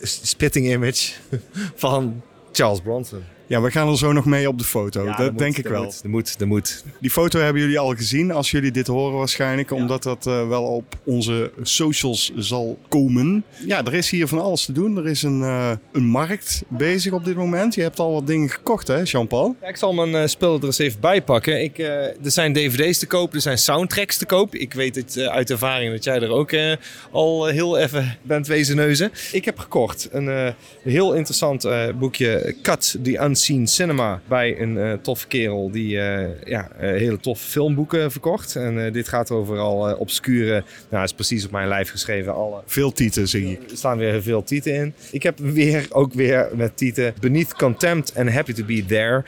spitting 0.01 0.67
image 0.67 1.13
van 1.75 2.21
Charles 2.51 2.81
Bronson. 2.81 3.23
Ja, 3.53 3.61
we 3.61 3.71
gaan 3.71 3.89
er 3.89 3.97
zo 3.97 4.11
nog 4.11 4.25
mee 4.25 4.47
op 4.47 4.57
de 4.57 4.63
foto. 4.63 5.03
Ja, 5.03 5.17
dat 5.17 5.31
moet, 5.31 5.39
denk 5.39 5.57
ik 5.57 5.67
wel. 5.67 5.83
Moet, 5.83 6.01
dat 6.01 6.11
moet, 6.11 6.39
dat 6.39 6.47
moet. 6.47 6.83
Die 6.99 7.09
foto 7.09 7.39
hebben 7.39 7.61
jullie 7.61 7.79
al 7.79 7.95
gezien 7.95 8.31
als 8.31 8.51
jullie 8.51 8.71
dit 8.71 8.87
horen 8.87 9.17
waarschijnlijk. 9.17 9.71
Omdat 9.71 10.03
dat 10.03 10.27
eh, 10.27 10.47
wel 10.47 10.63
op 10.63 10.97
onze 11.03 11.51
socials 11.61 12.31
zal 12.35 12.77
komen. 12.89 13.43
Ja, 13.65 13.85
er 13.85 13.93
is 13.93 14.09
hier 14.09 14.27
van 14.27 14.41
alles 14.41 14.65
te 14.65 14.71
doen. 14.71 14.97
Er 14.97 15.07
is 15.07 15.23
een, 15.23 15.41
eh, 15.41 15.71
een 15.91 16.05
markt 16.05 16.63
bezig 16.67 17.13
op 17.13 17.25
dit 17.25 17.35
moment. 17.35 17.75
Je 17.75 17.81
hebt 17.81 17.99
al 17.99 18.13
wat 18.13 18.27
dingen 18.27 18.49
gekocht 18.49 18.87
hè, 18.87 19.01
Jean-Paul? 19.03 19.55
Ja, 19.61 19.67
ik 19.67 19.77
zal 19.77 19.93
mijn 19.93 20.15
eh, 20.15 20.27
spullen 20.27 20.59
er 20.59 20.65
eens 20.65 20.77
even 20.77 20.99
bij 20.99 21.21
pakken. 21.21 21.63
Ik, 21.63 21.77
eh, 21.77 21.87
er 22.05 22.31
zijn 22.31 22.53
dvd's 22.53 22.99
te 22.99 23.07
koop, 23.07 23.33
er 23.33 23.41
zijn 23.41 23.57
soundtracks 23.57 24.17
te 24.17 24.25
koop. 24.25 24.55
Ik 24.55 24.73
weet 24.73 24.95
het 24.95 25.17
uit 25.17 25.49
ervaring 25.49 25.91
dat 25.91 26.03
jij 26.03 26.21
er 26.21 26.29
ook 26.29 26.51
eh, 26.51 26.75
al 27.11 27.45
heel 27.45 27.77
even 27.77 28.17
bent 28.21 28.47
wezen 28.47 28.75
neuzen. 28.75 29.11
Ik 29.31 29.45
heb 29.45 29.59
gekocht 29.59 30.07
een 30.11 30.29
eh, 30.29 30.53
heel 30.83 31.13
interessant 31.13 31.63
eh, 31.63 31.87
boekje 31.99 32.55
Cut 32.61 32.97
the 33.03 33.11
Unseen 33.23 33.41
Unseen 33.49 33.67
Cinema 33.67 34.21
bij 34.27 34.59
een 34.61 34.77
eh, 34.77 34.93
toffe 34.93 35.27
kerel 35.27 35.71
die 35.71 35.99
eh, 35.99 36.29
ja, 36.45 36.69
eh, 36.71 36.89
hele 36.89 37.17
toffe 37.17 37.49
filmboeken 37.49 38.11
verkocht. 38.11 38.55
En 38.55 38.93
dit 38.93 39.07
gaat 39.07 39.31
over 39.31 39.57
al 39.57 39.95
obscure, 39.95 40.63
nou 40.89 41.03
is 41.03 41.13
precies 41.13 41.45
op 41.45 41.51
mijn 41.51 41.67
lijf 41.67 41.89
geschreven, 41.89 42.33
alle 42.33 42.61
Veel 42.65 42.91
tieten 42.91 43.27
zie 43.27 43.51
ik. 43.51 43.71
er 43.71 43.77
staan 43.77 43.97
weer 43.97 44.21
veel 44.21 44.43
tieten 44.43 44.73
in. 44.73 44.93
Ik 45.11 45.23
heb 45.23 45.39
weer, 45.39 45.85
ook 45.89 46.13
weer 46.13 46.49
met 46.55 46.77
tieten 46.77 47.13
Beneath 47.19 47.53
Contempt 47.53 48.13
and 48.15 48.29
Happy 48.29 48.53
to 48.53 48.63
Be 48.63 48.85
There. 48.85 49.23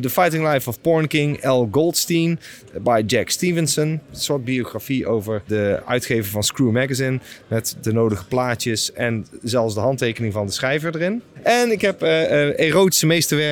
The 0.00 0.10
Fighting 0.10 0.52
Life 0.52 0.68
of 0.68 0.80
Porn 0.80 1.06
King, 1.06 1.44
L. 1.44 1.68
Goldstein 1.70 2.40
by 2.82 3.02
Jack 3.06 3.30
Stevenson. 3.30 3.88
Een 3.88 4.00
soort 4.10 4.44
biografie 4.44 5.06
over 5.06 5.42
de 5.46 5.82
uitgever 5.86 6.30
van 6.30 6.42
Screw 6.42 6.70
Magazine. 6.70 7.18
Met 7.48 7.76
de 7.80 7.92
nodige 7.92 8.24
plaatjes 8.26 8.92
en 8.92 9.26
zelfs 9.42 9.74
de 9.74 9.80
handtekening 9.80 10.32
van 10.32 10.46
de 10.46 10.52
schrijver 10.52 10.94
erin. 10.94 11.22
En 11.42 11.72
ik 11.72 11.80
heb 11.80 12.02
eh, 12.02 12.60
erotische 12.60 13.06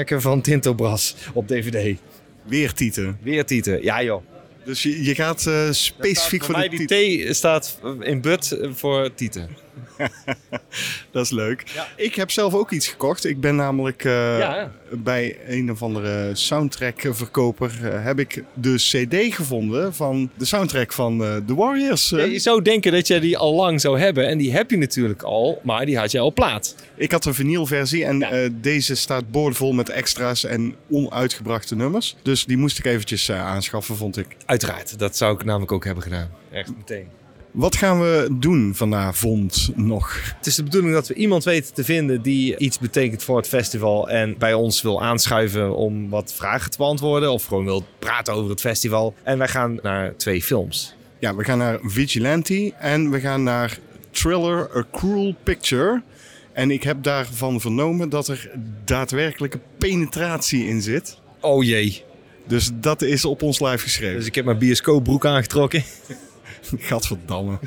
van 0.07 0.40
Tinto 0.40 0.74
Brass 0.74 1.14
op 1.32 1.49
DVD. 1.49 1.99
Weer 2.44 2.72
tieten. 2.72 3.18
Weer 3.22 3.44
tieten. 3.44 3.82
Ja 3.82 4.03
joh. 4.03 4.22
Dus 4.64 4.82
je, 4.82 5.05
je 5.05 5.14
gaat 5.14 5.46
eh, 5.46 5.70
specifiek 5.70 6.44
voor 6.44 6.55
de 6.55 6.86
die. 6.86 7.30
T 7.30 7.36
staat 7.36 7.80
in 8.01 8.20
but 8.20 8.59
voor 8.72 9.14
tieten. 9.14 9.49
Dat 11.10 11.24
is 11.24 11.30
leuk. 11.30 11.64
Ik 11.96 12.14
heb 12.14 12.30
zelf 12.30 12.54
ook 12.54 12.70
iets 12.70 12.88
gekocht. 12.88 13.24
Ik 13.24 13.40
ben 13.40 13.56
namelijk 13.56 14.04
eh, 14.04 14.38
Ja. 14.38 14.72
bij 14.90 15.36
een 15.46 15.70
of 15.70 15.82
andere 15.82 16.30
soundtrackverkoper 16.34 17.78
uh, 17.82 18.04
heb 18.04 18.18
ik 18.18 18.44
de 18.54 18.74
CD 18.74 19.34
gevonden 19.34 19.94
van 19.94 20.30
de 20.36 20.44
soundtrack 20.44 20.92
van 20.92 21.24
eh, 21.24 21.36
The 21.46 21.54
Warriors. 21.54 22.08
Ja, 22.08 22.24
je 22.24 22.38
zou 22.38 22.62
denken 22.62 22.92
dat 22.92 23.06
je 23.06 23.20
die 23.20 23.38
al 23.38 23.54
lang 23.54 23.80
zou 23.80 23.98
hebben. 23.98 24.28
En 24.28 24.38
die 24.38 24.52
heb 24.52 24.70
je 24.70 24.76
natuurlijk 24.76 25.22
al, 25.22 25.60
maar 25.62 25.86
die 25.86 25.98
had 25.98 26.10
je 26.10 26.18
al 26.18 26.32
plaat. 26.32 26.74
Ik 26.94 27.12
had 27.12 27.24
een 27.24 27.34
vinylversie 27.34 28.04
en 28.04 28.22
eh, 28.22 28.50
deze 28.52 28.94
staat 28.94 29.30
boordevol 29.30 29.72
met 29.72 29.88
extra's 29.88 30.44
en 30.44 30.74
onuitgebrachte 30.90 31.76
nummers. 31.76 32.16
Dus 32.22 32.44
die 32.44 32.56
moest 32.56 32.78
ik 32.78 32.84
eventjes 32.84 33.28
eh, 33.28 33.46
aanschaffen, 33.46 33.96
vond 33.96 34.16
ik. 34.16 34.26
Uiteraard, 34.46 34.98
dat 34.98 35.16
zou 35.16 35.34
ik 35.34 35.44
namelijk 35.44 35.72
ook 35.72 35.84
hebben 35.84 36.02
gedaan. 36.02 36.30
Echt 36.50 36.76
meteen. 36.76 37.08
Wat 37.51 37.76
gaan 37.76 38.01
we 38.01 38.28
doen 38.32 38.74
vanavond 38.74 39.70
nog? 39.74 40.34
Het 40.36 40.46
is 40.46 40.55
de 40.55 40.62
bedoeling 40.62 40.92
dat 40.92 41.09
we 41.09 41.14
iemand 41.14 41.44
weten 41.44 41.74
te 41.74 41.84
vinden 41.84 42.22
die 42.22 42.57
iets 42.57 42.78
betekent 42.78 43.22
voor 43.22 43.36
het 43.36 43.49
festival. 43.49 44.09
En 44.09 44.38
bij 44.38 44.55
ons 44.55 44.82
wil 44.82 45.03
aanschuiven 45.03 45.76
om 45.76 46.09
wat 46.09 46.32
vragen 46.34 46.70
te 46.70 46.76
beantwoorden. 46.76 47.32
Of 47.32 47.44
gewoon 47.44 47.64
wil 47.64 47.86
praten 47.99 48.34
over 48.34 48.51
het 48.51 48.61
festival. 48.61 49.14
En 49.22 49.38
wij 49.38 49.49
gaan 49.49 49.78
naar 49.82 50.16
twee 50.16 50.42
films. 50.42 50.94
Ja, 51.18 51.34
we 51.34 51.44
gaan 51.44 51.59
naar 51.59 51.78
Vigilante 51.82 52.72
en 52.78 53.11
we 53.11 53.20
gaan 53.20 53.42
naar 53.42 53.78
Thriller 54.11 54.76
A 54.76 54.84
Cruel 54.92 55.34
Picture. 55.42 56.03
En 56.53 56.70
ik 56.70 56.82
heb 56.82 57.03
daarvan 57.03 57.61
vernomen 57.61 58.09
dat 58.09 58.28
er 58.28 58.51
daadwerkelijke 58.84 59.61
penetratie 59.78 60.66
in 60.66 60.82
zit. 60.82 61.18
Oh 61.40 61.64
jee. 61.64 62.03
Dus 62.46 62.70
dat 62.74 63.03
is 63.03 63.24
op 63.24 63.42
ons 63.42 63.61
live 63.61 63.78
geschreven. 63.78 64.16
Dus 64.16 64.26
ik 64.26 64.34
heb 64.34 64.44
mijn 64.44 64.59
bioscoopbroek 64.59 65.26
aangetrokken. 65.26 65.84
Gadverdamme. 66.88 67.58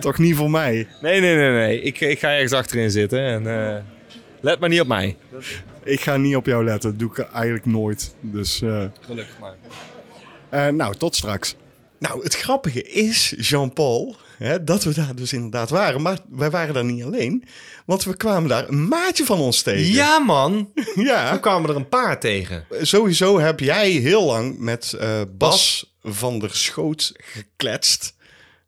Toch 0.00 0.18
niet 0.18 0.36
voor 0.36 0.50
mij. 0.50 0.88
Nee, 1.00 1.20
nee, 1.20 1.36
nee, 1.36 1.50
nee. 1.50 1.80
Ik, 1.82 2.00
ik 2.00 2.18
ga 2.18 2.28
ergens 2.32 2.52
achterin 2.52 2.90
zitten. 2.90 3.20
En 3.20 3.46
eh, 3.74 3.82
let 4.40 4.60
maar 4.60 4.68
niet 4.68 4.80
op 4.80 4.86
mij. 4.86 5.16
Ik 5.84 6.00
ga 6.00 6.16
niet 6.16 6.36
op 6.36 6.46
jou 6.46 6.64
letten. 6.64 6.90
Dat 6.90 6.98
doe 6.98 7.10
ik 7.10 7.18
eigenlijk 7.32 7.66
nooit. 7.66 8.14
Dus, 8.20 8.62
eh, 8.62 8.84
Gelukkig 9.00 9.38
maar. 9.40 9.54
eh, 10.48 10.66
nou, 10.68 10.94
tot 10.96 11.16
straks. 11.16 11.56
Nou, 11.98 12.22
het 12.22 12.36
grappige 12.36 12.82
is, 12.82 13.34
Jean-Paul, 13.38 14.16
hè, 14.38 14.64
dat 14.64 14.84
we 14.84 14.94
daar 14.94 15.14
dus 15.14 15.32
inderdaad 15.32 15.70
waren. 15.70 16.02
Maar 16.02 16.18
wij 16.30 16.50
waren 16.50 16.74
daar 16.74 16.84
niet 16.84 17.04
alleen. 17.04 17.44
Want 17.86 18.04
we 18.04 18.16
kwamen 18.16 18.48
daar 18.48 18.68
een 18.68 18.88
maatje 18.88 19.24
van 19.24 19.38
ons 19.38 19.62
tegen. 19.62 19.92
Ja 19.92 20.18
man. 20.18 20.72
ja. 20.94 21.32
We 21.32 21.40
kwamen 21.40 21.70
er 21.70 21.76
een 21.76 21.88
paar 21.88 22.20
tegen. 22.20 22.64
Sowieso 22.80 23.38
heb 23.40 23.60
jij 23.60 23.90
heel 23.90 24.24
lang 24.24 24.58
met 24.58 24.92
eh, 24.92 25.20
Bas 25.38 25.91
van 26.02 26.38
der 26.38 26.50
Schoot 26.50 27.12
gekletst. 27.16 28.14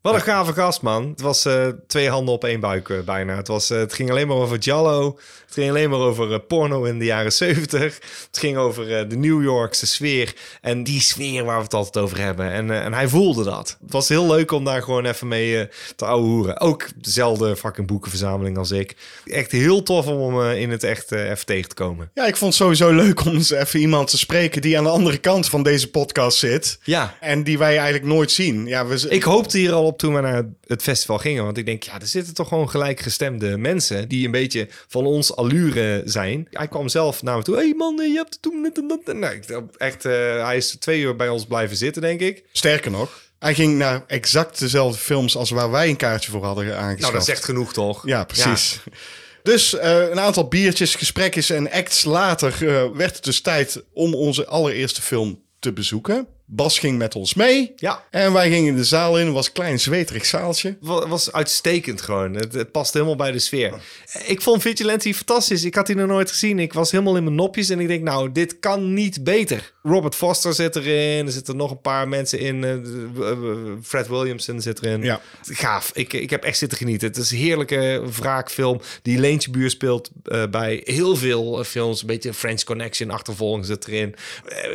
Wat 0.05 0.13
een 0.13 0.21
gave 0.21 0.53
gast, 0.53 0.81
man. 0.81 1.09
Het 1.09 1.21
was 1.21 1.45
eh, 1.45 1.67
twee 1.87 2.09
handen 2.09 2.33
op 2.33 2.43
één 2.43 2.59
buik 2.59 2.89
eh, 2.89 2.99
bijna. 2.99 3.35
Het, 3.35 3.47
was, 3.47 3.69
eh, 3.69 3.77
het 3.77 3.93
ging 3.93 4.09
alleen 4.09 4.27
maar 4.27 4.37
over 4.37 4.57
Jallo. 4.57 5.19
Het 5.55 5.63
ging 5.63 5.75
alleen 5.75 5.89
maar 5.89 5.99
over 5.99 6.33
eh, 6.33 6.39
porno 6.47 6.83
in 6.83 6.99
de 6.99 7.05
jaren 7.05 7.33
70. 7.33 7.81
Het 7.81 8.37
ging 8.39 8.57
over 8.57 8.97
eh, 8.97 9.09
de 9.09 9.15
New 9.15 9.43
Yorkse 9.43 9.87
sfeer. 9.87 10.33
En 10.61 10.83
die 10.83 11.01
sfeer 11.01 11.43
waar 11.43 11.57
we 11.57 11.63
het 11.63 11.73
altijd 11.73 12.03
over 12.03 12.19
hebben. 12.19 12.51
En, 12.51 12.71
eh, 12.71 12.85
en 12.85 12.93
hij 12.93 13.07
voelde 13.07 13.43
dat. 13.43 13.77
Het 13.81 13.91
was 13.91 14.09
heel 14.09 14.27
leuk 14.27 14.51
om 14.51 14.63
daar 14.63 14.81
gewoon 14.81 15.05
even 15.05 15.27
mee 15.27 15.67
te 15.95 16.05
ouwehoeren. 16.05 16.59
Ook 16.59 16.87
dezelfde 16.95 17.55
fucking 17.55 17.87
boekenverzameling 17.87 18.57
als 18.57 18.71
ik. 18.71 18.95
Echt 19.25 19.51
heel 19.51 19.83
tof 19.83 20.07
om 20.07 20.37
hem 20.37 20.57
in 20.57 20.69
het 20.69 20.83
echt 20.83 21.11
even 21.11 21.45
tegen 21.45 21.69
te 21.69 21.75
komen. 21.75 22.09
Ja, 22.13 22.25
ik 22.25 22.35
vond 22.35 22.53
het 22.53 22.61
sowieso 22.61 22.91
leuk 22.91 23.25
om 23.25 23.33
eens 23.33 23.51
even 23.51 23.79
iemand 23.79 24.09
te 24.09 24.17
spreken 24.17 24.61
die 24.61 24.77
aan 24.77 24.83
de 24.83 24.89
andere 24.89 25.17
kant 25.17 25.49
van 25.49 25.63
deze 25.63 25.89
podcast 25.89 26.37
zit. 26.37 26.77
Ja. 26.83 27.17
En 27.19 27.43
die 27.43 27.57
wij 27.57 27.77
eigenlijk 27.77 28.05
nooit 28.05 28.31
zien. 28.31 28.65
Ja, 28.65 28.85
we, 28.85 29.09
Ik 29.09 29.23
hoopte 29.23 29.57
hier 29.57 29.73
al 29.73 29.85
op 29.85 29.97
toen 29.97 30.13
we 30.13 30.21
naar 30.21 30.43
het 30.67 30.81
festival 30.81 31.17
gingen. 31.17 31.43
Want 31.43 31.57
ik 31.57 31.65
denk, 31.65 31.83
ja, 31.83 31.99
er 31.99 32.07
zitten 32.07 32.33
toch 32.33 32.47
gewoon 32.47 32.69
gelijkgestemde 32.69 33.57
mensen... 33.57 34.07
die 34.07 34.25
een 34.25 34.31
beetje 34.31 34.67
van 34.87 35.05
ons 35.05 35.35
allure 35.45 36.01
zijn. 36.05 36.47
Hij 36.51 36.67
kwam 36.67 36.89
zelf 36.89 37.23
naar 37.23 37.37
me 37.37 37.43
toe. 37.43 37.55
hey 37.55 37.73
man, 37.77 37.95
je 37.95 38.15
hebt 38.15 38.33
het 38.33 38.41
toen 38.41 38.61
net 38.61 38.77
en 38.77 38.87
dat. 38.87 39.13
Nou, 39.13 39.41
echt, 39.77 40.05
eh, 40.05 40.45
hij 40.45 40.57
is 40.57 40.75
twee 40.79 41.01
uur 41.01 41.15
bij 41.15 41.29
ons 41.29 41.45
blijven 41.45 41.77
zitten, 41.77 42.01
denk 42.01 42.19
ik. 42.19 42.43
Sterker 42.51 42.91
nog, 42.91 43.21
hij 43.39 43.53
ging 43.53 43.77
naar 43.77 44.03
exact 44.07 44.59
dezelfde 44.59 44.99
films 44.99 45.35
als 45.35 45.49
waar 45.49 45.71
wij 45.71 45.89
een 45.89 45.95
kaartje 45.95 46.31
voor 46.31 46.43
hadden 46.43 46.65
aangeschaft. 46.65 46.99
Nou, 46.99 47.13
dat 47.13 47.21
is 47.21 47.27
echt 47.27 47.43
genoeg, 47.43 47.73
toch? 47.73 48.07
Ja, 48.07 48.23
precies. 48.23 48.79
Dus 49.43 49.73
eh, 49.73 50.09
een 50.09 50.19
aantal 50.19 50.47
biertjes, 50.47 50.95
gesprekjes 50.95 51.49
en 51.49 51.71
acts 51.71 52.03
later 52.03 52.53
eh, 52.53 52.91
werd 52.93 53.15
het 53.15 53.23
dus 53.23 53.41
tijd 53.41 53.83
om 53.93 54.13
onze 54.15 54.45
allereerste 54.45 55.01
film 55.01 55.43
te 55.59 55.73
bezoeken. 55.73 56.27
Bas 56.47 56.79
ging 56.79 56.97
met 56.97 57.15
ons 57.15 57.33
mee. 57.33 57.73
Ja. 57.75 58.03
En 58.11 58.33
wij 58.33 58.49
gingen 58.49 58.75
de 58.75 58.83
zaal 58.83 59.19
in. 59.19 59.25
Het 59.25 59.33
was 59.33 59.47
een 59.47 59.53
klein 59.53 59.79
zweterig 59.79 60.25
zaaltje. 60.25 60.77
wa- 60.81 61.07
was 61.07 61.31
uitstekend 61.31 62.01
gewoon. 62.01 62.33
Het, 62.33 62.53
het 62.53 62.71
past 62.71 62.93
helemaal 62.93 63.15
bij 63.15 63.31
de 63.31 63.39
sfeer. 63.39 63.73
Ik 64.25 64.41
vond 64.41 64.61
Vigilante 64.61 65.13
fantastisch. 65.13 65.63
Ik 65.63 65.75
had 65.75 65.85
die 65.87 65.95
nog 65.95 66.07
nooit 66.07 66.29
gezien. 66.29 66.59
Ik 66.59 66.73
was 66.73 66.91
helemaal 66.91 67.15
in 67.17 67.23
mijn 67.23 67.35
nopjes 67.35 67.69
en 67.69 67.79
ik 67.79 67.87
denk, 67.87 68.03
nou, 68.03 68.31
dit 68.31 68.59
kan 68.59 68.93
niet 68.93 69.23
beter. 69.23 69.73
Robert 69.83 70.15
Foster 70.15 70.53
zit 70.53 70.75
erin. 70.75 71.25
Er 71.25 71.31
zitten 71.31 71.55
nog 71.55 71.71
een 71.71 71.81
paar 71.81 72.07
mensen 72.07 72.39
in. 72.39 72.63
eh, 72.63 72.73
eh, 73.31 73.37
Fred 73.83 74.07
Williamson 74.07 74.61
zit 74.61 74.81
erin. 74.83 75.03
Ja. 75.03 75.21
Gaaf. 75.41 75.91
Ik, 75.93 76.13
ik 76.13 76.29
heb 76.29 76.43
echt 76.43 76.57
zitten 76.57 76.77
genieten. 76.77 77.07
Het 77.07 77.17
is 77.17 77.31
een 77.31 77.37
heerlijke 77.37 78.03
wraakfilm. 78.19 78.81
Die 79.01 79.19
Leentje 79.19 79.51
Buur 79.51 79.69
speelt 79.69 80.09
eh, 80.23 80.43
bij 80.51 80.81
heel 80.85 81.15
veel 81.15 81.63
films. 81.63 82.01
Een 82.01 82.07
beetje 82.07 82.33
French 82.33 82.63
Connection 82.63 83.09
achtervolging 83.09 83.65
zit 83.65 83.87
erin. 83.87 84.15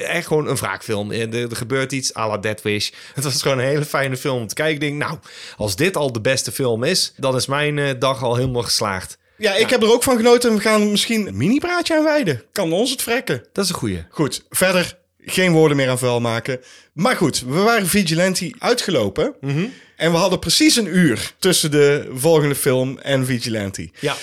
Echt 0.08 0.26
gewoon 0.26 0.48
een 0.48 0.56
wraakfilm. 0.56 1.10
Er 1.10 1.56
gebeurt 1.60 1.92
iets 1.92 2.14
à 2.14 2.28
la 2.28 2.38
Dead 2.38 2.62
Wish. 2.62 2.90
Het 3.14 3.24
was 3.24 3.42
gewoon 3.42 3.58
een 3.58 3.64
hele 3.64 3.84
fijne 3.84 4.16
film 4.16 4.40
om 4.40 4.46
te 4.46 4.54
kijken. 4.54 4.74
Ik 4.74 4.80
denk, 4.80 4.94
nou, 4.94 5.18
als 5.56 5.76
dit 5.76 5.96
al 5.96 6.12
de 6.12 6.20
beste 6.20 6.52
film 6.52 6.84
is... 6.84 7.12
dan 7.16 7.36
is 7.36 7.46
mijn 7.46 7.78
eh, 7.78 7.90
dag 7.98 8.22
al 8.22 8.36
helemaal 8.36 8.62
geslaagd. 8.62 9.18
Ja, 9.36 9.54
ik 9.54 9.70
heb 9.70 9.82
er 9.82 9.92
ook 9.92 10.02
van 10.02 10.16
genoten. 10.16 10.50
En 10.50 10.56
we 10.56 10.62
gaan 10.62 10.90
misschien 10.90 11.26
een 11.26 11.36
mini-praatje 11.36 11.96
aan 11.96 12.04
wijden. 12.04 12.42
Kan 12.52 12.72
ons 12.72 12.90
het 12.90 13.02
vrekken. 13.02 13.44
Dat 13.52 13.64
is 13.64 13.70
een 13.70 13.76
goeie. 13.76 14.04
Goed, 14.10 14.44
verder 14.50 14.98
geen 15.24 15.52
woorden 15.52 15.76
meer 15.76 15.88
aan 15.88 15.98
vuil 15.98 16.20
maken. 16.20 16.60
Maar 16.92 17.16
goed, 17.16 17.40
we 17.40 17.58
waren 17.58 17.86
Vigilante 17.86 18.54
uitgelopen. 18.58 19.34
En 19.96 20.10
we 20.10 20.16
hadden 20.16 20.38
precies 20.38 20.76
een 20.76 20.96
uur 20.96 21.32
tussen 21.38 21.70
de 21.70 22.10
volgende 22.12 22.54
film 22.54 22.98
en 22.98 23.26
Vigilante. 23.26 23.90
Ja. 24.00 24.16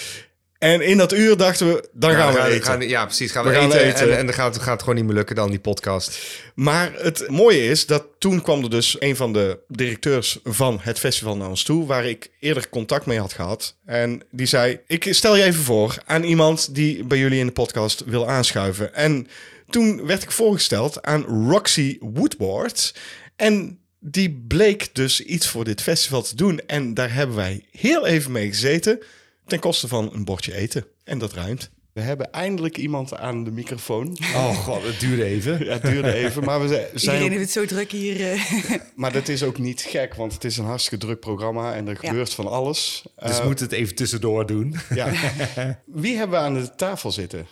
En 0.60 0.82
in 0.82 0.98
dat 0.98 1.14
uur 1.14 1.38
dachten 1.38 1.68
we, 1.74 1.90
dan 1.94 2.12
gaan 2.14 2.34
we 2.34 2.40
gaan, 2.40 2.48
eten. 2.50 2.64
gaan- 2.64 2.88
ja, 2.88 3.06
precies. 3.06 3.32
Gaan 3.32 3.44
we, 3.44 3.50
We 3.50 3.56
gaan 3.56 3.66
eten, 3.72 3.82
eten. 3.86 4.12
En, 4.12 4.18
en 4.18 4.26
dan 4.26 4.36
gaat, 4.36 4.58
gaat 4.58 4.72
het 4.72 4.80
gewoon 4.80 4.96
niet 4.96 5.06
meer 5.06 5.14
lukken 5.14 5.36
dan 5.36 5.50
die 5.50 5.60
podcast. 5.60 6.20
Maar 6.56 6.92
het 6.96 7.28
mooie 7.30 7.66
is 7.66 7.86
dat 7.86 8.06
toen 8.20 8.42
kwam 8.42 8.64
er 8.64 8.70
dus 8.70 8.96
een 9.02 9.16
van 9.16 9.34
de 9.34 9.60
directeurs 9.68 10.40
van 10.44 10.80
het 10.82 11.00
festival 11.00 11.38
naar 11.38 11.50
ons 11.50 11.64
toe, 11.64 11.86
waar 11.86 12.06
ik 12.06 12.30
eerder 12.40 12.70
contact 12.70 13.06
mee 13.06 13.20
had 13.20 13.34
gehad. 13.34 13.76
En 13.86 14.22
die 14.32 14.46
zei: 14.46 14.80
Ik 14.88 15.08
stel 15.10 15.36
je 15.36 15.44
even 15.44 15.64
voor 15.64 15.98
aan 16.06 16.24
iemand 16.24 16.76
die 16.76 17.04
bij 17.04 17.18
jullie 17.18 17.40
in 17.40 17.46
de 17.46 17.52
podcast 17.52 18.04
wil 18.06 18.30
aanschuiven. 18.30 18.94
En 18.96 19.28
toen 19.70 20.06
werd 20.06 20.24
ik 20.24 20.32
voorgesteld 20.32 21.02
aan 21.04 21.24
Roxy 21.50 21.98
Woodward. 22.00 22.96
En 23.36 23.80
die 24.00 24.44
bleek 24.48 24.90
dus 24.96 25.22
iets 25.22 25.48
voor 25.48 25.64
dit 25.64 25.82
festival 25.82 26.22
te 26.22 26.36
doen. 26.36 26.60
En 26.68 26.94
daar 26.94 27.14
hebben 27.14 27.36
wij 27.36 27.66
heel 27.72 28.06
even 28.06 28.32
mee 28.32 28.48
gezeten. 28.48 29.00
Ten 29.48 29.60
koste 29.60 29.88
van 29.88 30.10
een 30.14 30.26
bordje 30.26 30.54
eten. 30.56 30.86
En 31.04 31.18
dat 31.18 31.34
ruimt. 31.34 31.70
We 31.94 32.04
hebben 32.04 32.32
eindelijk 32.32 32.78
iemand 32.78 33.18
aan 33.18 33.44
de 33.44 33.52
microfoon. 33.52 34.18
Oh 34.36 34.58
god, 34.58 34.84
het 34.84 35.00
duurde 35.00 35.24
even. 35.24 35.60
Ja, 35.66 35.72
het 35.72 35.82
duurde 35.82 36.14
even, 36.14 36.44
maar 36.44 36.62
we 36.62 36.68
zijn- 36.68 36.88
zijn... 36.94 37.16
Iedereen 37.16 37.38
heeft 37.40 37.54
het 37.54 37.64
zo 37.70 37.76
druk 37.76 37.92
hier. 37.92 38.32
eh. 38.32 38.42
Maar 38.96 39.12
dat 39.12 39.28
is 39.28 39.44
ook 39.44 39.58
niet 39.58 39.82
gek, 39.82 40.14
want 40.16 40.34
het 40.34 40.44
is 40.44 40.58
een 40.58 40.66
hartstikke 40.66 41.06
druk 41.06 41.20
programma 41.20 41.74
en 41.74 41.88
er 41.88 41.98
Ja. 42.02 42.08
gebeurt 42.10 42.34
van 42.34 42.48
alles. 42.48 43.04
Dus 43.16 43.40
we 43.40 43.46
moeten 43.46 43.66
het 43.66 43.74
even 43.74 43.96
tussendoor 43.96 44.46
doen. 44.46 44.76
ja. 44.90 45.12
Wie 45.86 46.18
hebben 46.18 46.40
we 46.40 46.46
aan 46.46 46.54
de 46.54 46.76
tafel 46.76 47.12
zitten? 47.12 47.48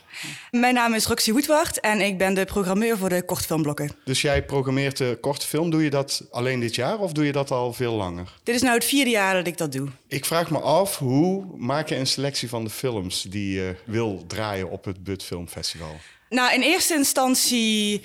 Mijn 0.51 0.73
naam 0.73 0.93
is 0.93 1.05
Roxy 1.05 1.31
Woedwart 1.31 1.79
en 1.79 2.01
ik 2.01 2.17
ben 2.17 2.33
de 2.33 2.45
programmeur 2.45 2.97
voor 2.97 3.09
de 3.09 3.23
kortfilmblokken. 3.25 3.91
Dus 4.05 4.21
jij 4.21 4.45
programmeert 4.45 4.97
de 4.97 5.17
korte 5.21 5.47
film. 5.47 5.69
Doe 5.69 5.83
je 5.83 5.89
dat 5.89 6.27
alleen 6.31 6.59
dit 6.59 6.75
jaar 6.75 6.99
of 6.99 7.11
doe 7.11 7.25
je 7.25 7.31
dat 7.31 7.51
al 7.51 7.73
veel 7.73 7.93
langer? 7.93 8.33
Dit 8.43 8.55
is 8.55 8.61
nou 8.61 8.73
het 8.73 8.85
vierde 8.85 9.09
jaar 9.09 9.33
dat 9.33 9.47
ik 9.47 9.57
dat 9.57 9.71
doe. 9.71 9.87
Ik 10.15 10.25
vraag 10.25 10.49
me 10.49 10.59
af, 10.59 10.97
hoe 10.97 11.45
maak 11.57 11.89
je 11.89 11.95
een 11.95 12.07
selectie 12.07 12.49
van 12.49 12.63
de 12.63 12.69
films 12.69 13.21
die 13.21 13.53
je 13.53 13.75
wil 13.85 14.23
draaien 14.27 14.69
op 14.69 14.85
het 14.85 15.03
Bud 15.03 15.23
Film 15.23 15.47
Festival? 15.47 15.95
Nou, 16.29 16.53
in 16.53 16.61
eerste 16.61 16.93
instantie 16.93 18.01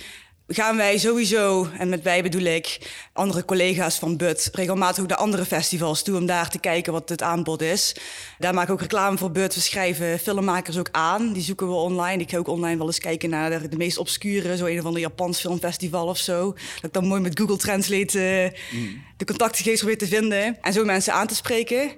gaan 0.53 0.77
wij 0.77 0.99
sowieso, 0.99 1.69
en 1.79 1.89
met 1.89 2.03
wij 2.03 2.23
bedoel 2.23 2.43
ik 2.43 2.79
andere 3.13 3.45
collega's 3.45 3.99
van 3.99 4.17
BUT, 4.17 4.51
regelmatig 4.53 5.03
ook 5.03 5.09
naar 5.09 5.19
andere 5.19 5.45
festivals 5.45 6.03
toe 6.03 6.17
om 6.17 6.27
daar 6.27 6.51
te 6.51 6.59
kijken 6.59 6.93
wat 6.93 7.09
het 7.09 7.23
aanbod 7.23 7.63
is. 7.63 7.95
Daar 8.39 8.55
maken 8.55 8.69
we 8.69 8.73
ook 8.75 8.81
reclame 8.81 9.19
voor 9.19 9.31
BUT. 9.31 9.55
We 9.55 9.61
schrijven 9.61 10.19
filmmakers 10.19 10.79
ook 10.79 10.89
aan. 10.93 11.33
Die 11.33 11.43
zoeken 11.43 11.69
we 11.69 11.75
online. 11.75 12.23
Ik 12.23 12.31
ga 12.31 12.37
ook 12.37 12.49
online 12.49 12.79
wel 12.79 12.87
eens 12.87 12.99
kijken 12.99 13.31
naar 13.31 13.51
de, 13.51 13.69
de 13.69 13.77
meest 13.77 13.99
obscure, 13.99 14.57
zo 14.57 14.67
een 14.67 14.79
of 14.79 14.85
ander 14.85 15.01
Japans 15.01 15.41
filmfestival 15.41 16.07
of 16.07 16.19
zo. 16.19 16.53
Dat 16.53 16.85
ik 16.85 16.93
dan 16.93 17.07
mooi 17.07 17.21
met 17.21 17.39
Google 17.39 17.57
Translate 17.57 18.19
eh, 18.19 18.81
de 19.17 19.25
contactgegevens 19.25 19.81
probeer 19.81 19.99
te 19.99 20.07
vinden 20.07 20.59
en 20.61 20.73
zo 20.73 20.85
mensen 20.85 21.13
aan 21.13 21.27
te 21.27 21.35
spreken. 21.35 21.93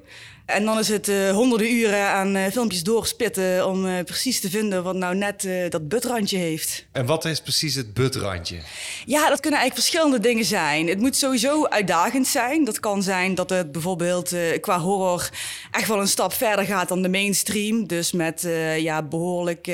En 0.53 0.65
dan 0.65 0.79
is 0.79 0.89
het 0.89 1.09
eh, 1.09 1.31
honderden 1.31 1.73
uren 1.73 2.07
aan 2.07 2.37
eh, 2.37 2.51
filmpjes 2.51 2.83
doorspitten 2.83 3.67
om 3.67 3.87
eh, 3.87 4.05
precies 4.05 4.41
te 4.41 4.51
vinden 4.51 4.83
wat 4.83 4.95
nou 4.95 5.15
net 5.15 5.49
dat 5.69 5.89
butrandje 5.89 6.39
heeft. 6.39 6.87
En 6.93 7.07
wat 7.07 7.25
is 7.25 7.41
precies 7.41 7.75
het 7.75 7.95
butrandje? 7.95 8.57
Ja, 9.07 9.29
dat 9.29 9.41
kunnen 9.41 9.61
eigenlijk 9.61 9.75
verschillende 9.75 10.29
dingen 10.29 10.45
zijn. 10.45 10.89
Het 10.89 10.99
moet 10.99 11.17
sowieso 11.17 11.67
uitdagend 11.67 12.27
zijn. 12.27 12.65
Dat 12.65 12.81
kan 12.81 13.03
zijn 13.03 13.35
dat 13.35 13.51
het 13.51 13.73
bijvoorbeeld 13.73 14.35
qua 14.61 14.79
horror 14.81 15.31
echt 15.71 15.89
wel 15.89 16.01
een 16.01 16.09
stap 16.09 16.33
verder 16.33 16.65
gaat 16.65 16.89
dan 16.89 17.03
de 17.03 17.09
mainstream. 17.09 17.87
Dus 17.87 18.13
met 18.13 18.47
ja, 18.79 19.03
behoorlijk 19.03 19.69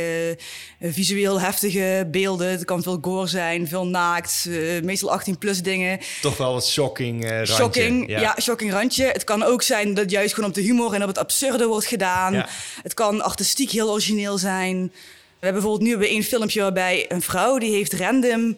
eh, 0.78 0.92
visueel 0.92 1.40
heftige 1.40 2.08
beelden. 2.10 2.50
Het 2.50 2.64
kan 2.64 2.82
veel 2.82 2.98
gore 3.00 3.26
zijn, 3.26 3.68
veel 3.68 3.86
naakt, 3.86 4.48
meestal 4.82 5.10
18 5.10 5.38
plus 5.38 5.62
dingen. 5.62 5.98
Toch 6.20 6.36
wel 6.36 6.52
wat 6.52 6.66
shocking 6.66 7.28
randje. 7.28 7.54
Shocking, 7.54 8.08
ja. 8.08 8.36
shocking 8.40 8.72
randje. 8.72 9.04
Het 9.04 9.24
kan 9.24 9.42
ook 9.42 9.62
zijn 9.62 9.94
dat 9.94 10.10
juist 10.10 10.34
gewoon 10.34 10.48
op 10.48 10.54
de 10.54 10.62
humor 10.68 10.94
en 10.94 11.02
op 11.02 11.08
het 11.08 11.18
absurde 11.18 11.66
wordt 11.66 11.86
gedaan. 11.86 12.32
Ja. 12.32 12.48
Het 12.82 12.94
kan 12.94 13.22
artistiek 13.22 13.70
heel 13.70 13.90
origineel 13.90 14.38
zijn. 14.38 14.92
We 15.40 15.46
hebben 15.46 15.62
bijvoorbeeld 15.62 15.90
nu 15.90 15.96
weer 15.96 16.08
één 16.08 16.22
filmpje 16.22 16.60
waarbij 16.60 17.04
een 17.08 17.22
vrouw 17.22 17.58
die 17.58 17.72
heeft 17.72 17.92
random 17.92 18.56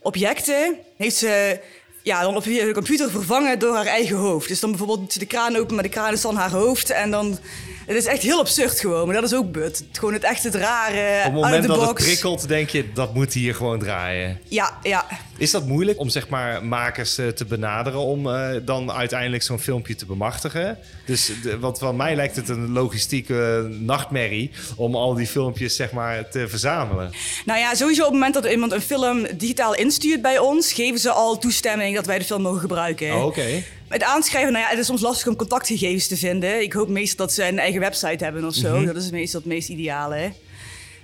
objecten, 0.00 0.76
heeft 0.96 1.16
ze 1.16 1.60
ja, 2.02 2.22
dan 2.22 2.36
op 2.36 2.44
de 2.44 2.70
computer 2.74 3.10
vervangen 3.10 3.58
door 3.58 3.74
haar 3.74 3.86
eigen 3.86 4.16
hoofd. 4.16 4.48
Dus 4.48 4.60
dan 4.60 4.70
bijvoorbeeld 4.70 5.00
doet 5.00 5.12
ze 5.12 5.18
de 5.18 5.26
kraan 5.26 5.56
open, 5.56 5.74
maar 5.74 5.82
de 5.82 5.88
kraan 5.88 6.12
is 6.12 6.20
dan 6.20 6.36
haar 6.36 6.50
hoofd. 6.50 6.90
En 6.90 7.10
dan, 7.10 7.38
het 7.86 7.96
is 7.96 8.06
echt 8.06 8.22
heel 8.22 8.38
absurd 8.38 8.80
gewoon, 8.80 9.06
maar 9.06 9.14
dat 9.14 9.24
is 9.24 9.34
ook 9.34 9.52
but. 9.52 9.84
Gewoon 9.92 10.12
het 10.12 10.22
echt 10.22 10.44
het 10.44 10.54
rare, 10.54 11.18
Op 11.18 11.24
het 11.24 11.32
moment 11.32 11.66
dat 11.66 11.86
het 11.86 11.94
prikkelt, 11.94 12.48
denk 12.48 12.68
je, 12.68 12.92
dat 12.92 13.14
moet 13.14 13.32
hier 13.32 13.54
gewoon 13.54 13.78
draaien. 13.78 14.40
Ja, 14.48 14.78
ja. 14.82 15.06
Is 15.36 15.50
dat 15.50 15.66
moeilijk 15.66 15.98
om 15.98 16.08
zeg 16.08 16.28
maar 16.28 16.64
makers 16.64 17.18
eh, 17.18 17.28
te 17.28 17.44
benaderen 17.44 18.00
om 18.00 18.30
eh, 18.30 18.50
dan 18.62 18.92
uiteindelijk 18.92 19.42
zo'n 19.42 19.58
filmpje 19.58 19.94
te 19.94 20.06
bemachtigen? 20.06 20.78
Dus 21.04 21.32
de, 21.42 21.58
wat 21.58 21.78
van 21.78 21.96
mij 21.96 22.14
lijkt 22.14 22.36
het 22.36 22.48
een 22.48 22.72
logistieke 22.72 23.68
nachtmerrie 23.80 24.50
om 24.76 24.94
al 24.94 25.14
die 25.14 25.26
filmpjes 25.26 25.76
zeg 25.76 25.92
maar 25.92 26.30
te 26.30 26.48
verzamelen. 26.48 27.10
Nou 27.44 27.58
ja, 27.58 27.74
sowieso 27.74 28.00
op 28.00 28.06
het 28.06 28.14
moment 28.14 28.34
dat 28.34 28.46
iemand 28.46 28.72
een 28.72 28.80
film 28.80 29.26
digitaal 29.36 29.74
instuurt 29.74 30.22
bij 30.22 30.38
ons, 30.38 30.72
geven 30.72 31.00
ze 31.00 31.10
al 31.10 31.38
toestemming 31.38 31.94
dat 31.94 32.06
wij 32.06 32.18
de 32.18 32.24
film 32.24 32.42
mogen 32.42 32.60
gebruiken. 32.60 33.14
Oh, 33.14 33.24
Oké. 33.24 33.62
Het 33.88 34.02
aanschrijven, 34.02 34.52
nou 34.52 34.64
ja, 34.64 34.70
het 34.70 34.78
is 34.78 34.86
soms 34.86 35.00
lastig 35.00 35.26
om 35.26 35.36
contactgegevens 35.36 36.06
te 36.06 36.16
vinden. 36.16 36.62
Ik 36.62 36.72
hoop 36.72 36.88
meestal 36.88 37.26
dat 37.26 37.34
ze 37.34 37.46
een 37.46 37.58
eigen 37.58 37.80
website 37.80 38.24
hebben 38.24 38.44
of 38.44 38.54
zo. 38.54 38.84
Dat 38.84 38.96
is 38.96 39.10
meestal 39.10 39.40
het 39.40 39.48
meest 39.48 39.68
ideale. 39.68 40.32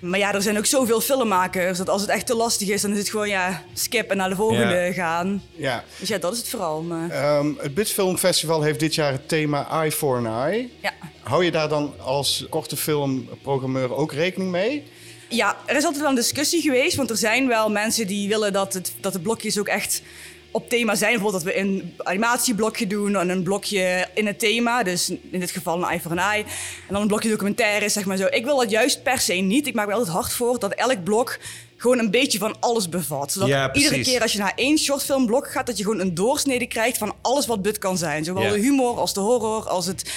Maar 0.00 0.18
ja, 0.18 0.34
er 0.34 0.42
zijn 0.42 0.58
ook 0.58 0.66
zoveel 0.66 1.00
filmmakers 1.00 1.78
dat 1.78 1.88
als 1.88 2.00
het 2.00 2.10
echt 2.10 2.26
te 2.26 2.34
lastig 2.34 2.68
is, 2.68 2.82
dan 2.82 2.92
is 2.92 2.98
het 2.98 3.08
gewoon 3.10 3.28
ja, 3.28 3.62
skip 3.72 4.10
en 4.10 4.16
naar 4.16 4.28
de 4.28 4.36
volgende 4.36 4.74
Ja. 4.74 4.92
gaan. 4.92 5.42
Ja, 5.56 5.84
Dus 5.98 6.08
ja, 6.08 6.18
dat 6.18 6.32
is 6.32 6.38
het 6.38 6.48
vooral. 6.48 6.82
Maar, 6.82 7.10
ehm, 7.10 7.52
het 7.58 7.74
Bud 7.74 7.88
Film 7.88 8.16
Festival 8.18 8.62
heeft 8.62 8.80
dit 8.80 8.94
jaar 8.94 9.12
het 9.12 9.28
thema 9.28 9.68
Eye 9.70 9.92
for 9.92 10.16
an 10.16 10.26
Eye. 10.48 10.68
ja. 10.82 10.92
Hou 11.22 11.44
je 11.44 11.50
daar 11.50 11.68
dan 11.68 11.94
als 12.00 12.46
korte 12.50 12.76
filmprogrammeur 12.76 13.94
ook 13.94 14.12
rekening 14.12 14.50
mee? 14.50 14.84
ja, 15.30 15.56
er 15.66 15.76
is 15.76 15.82
altijd 15.84 16.00
wel 16.02 16.10
een 16.10 16.16
discussie 16.16 16.60
geweest, 16.62 16.96
want 16.96 17.10
er 17.10 17.16
zijn 17.16 17.48
wel 17.48 17.70
mensen 17.70 18.06
die 18.06 18.28
willen 18.28 18.52
dat, 18.52 18.72
het, 18.74 18.92
dat 19.00 19.12
de 19.12 19.20
blokjes 19.20 19.58
ook 19.58 19.68
echt 19.68 20.02
op 20.50 20.68
thema 20.68 20.94
zijn. 20.94 21.12
Bijvoorbeeld 21.12 21.44
dat 21.44 21.52
we 21.52 21.58
een 21.58 21.94
animatieblokje 21.98 22.86
doen 22.86 23.16
en 23.16 23.28
een 23.28 23.42
blokje 23.42 24.08
in 24.14 24.26
het 24.26 24.38
thema. 24.38 24.82
Dus 24.82 25.08
in 25.08 25.40
dit 25.40 25.50
geval 25.50 25.76
een 25.76 25.88
eye 25.88 26.00
for 26.00 26.10
an 26.10 26.18
eye. 26.18 26.42
En 26.42 26.92
dan 26.92 27.02
een 27.02 27.08
blokje 27.08 27.28
documentaire, 27.28 27.88
zeg 27.88 28.04
maar 28.04 28.16
zo. 28.16 28.26
Ik 28.30 28.44
wil 28.44 28.56
dat 28.56 28.70
juist 28.70 29.02
per 29.02 29.18
se 29.18 29.32
niet. 29.32 29.66
Ik 29.66 29.74
maak 29.74 29.86
me 29.86 29.92
altijd 29.92 30.12
hard 30.12 30.32
voor 30.32 30.58
dat 30.58 30.72
elk 30.72 31.04
blok 31.04 31.38
gewoon 31.76 31.98
een 31.98 32.10
beetje 32.10 32.38
van 32.38 32.56
alles 32.60 32.88
bevat. 32.88 33.32
Zodat 33.32 33.48
Ja, 33.48 33.72
iedere 33.72 34.00
keer 34.00 34.22
als 34.22 34.32
je 34.32 34.38
naar 34.38 34.52
één 34.56 34.78
shortfilmblok 34.78 35.50
gaat... 35.50 35.66
dat 35.66 35.78
je 35.78 35.84
gewoon 35.84 36.00
een 36.00 36.14
doorsnede 36.14 36.66
krijgt 36.66 36.98
van 36.98 37.14
alles 37.22 37.46
wat 37.46 37.62
but 37.62 37.78
kan 37.78 37.98
zijn. 37.98 38.24
Zowel 38.24 38.42
Ja. 38.42 38.52
de 38.52 38.58
humor 38.58 38.96
als 38.96 39.14
de 39.14 39.20
horror, 39.20 39.68
als 39.68 39.86
het 39.86 40.10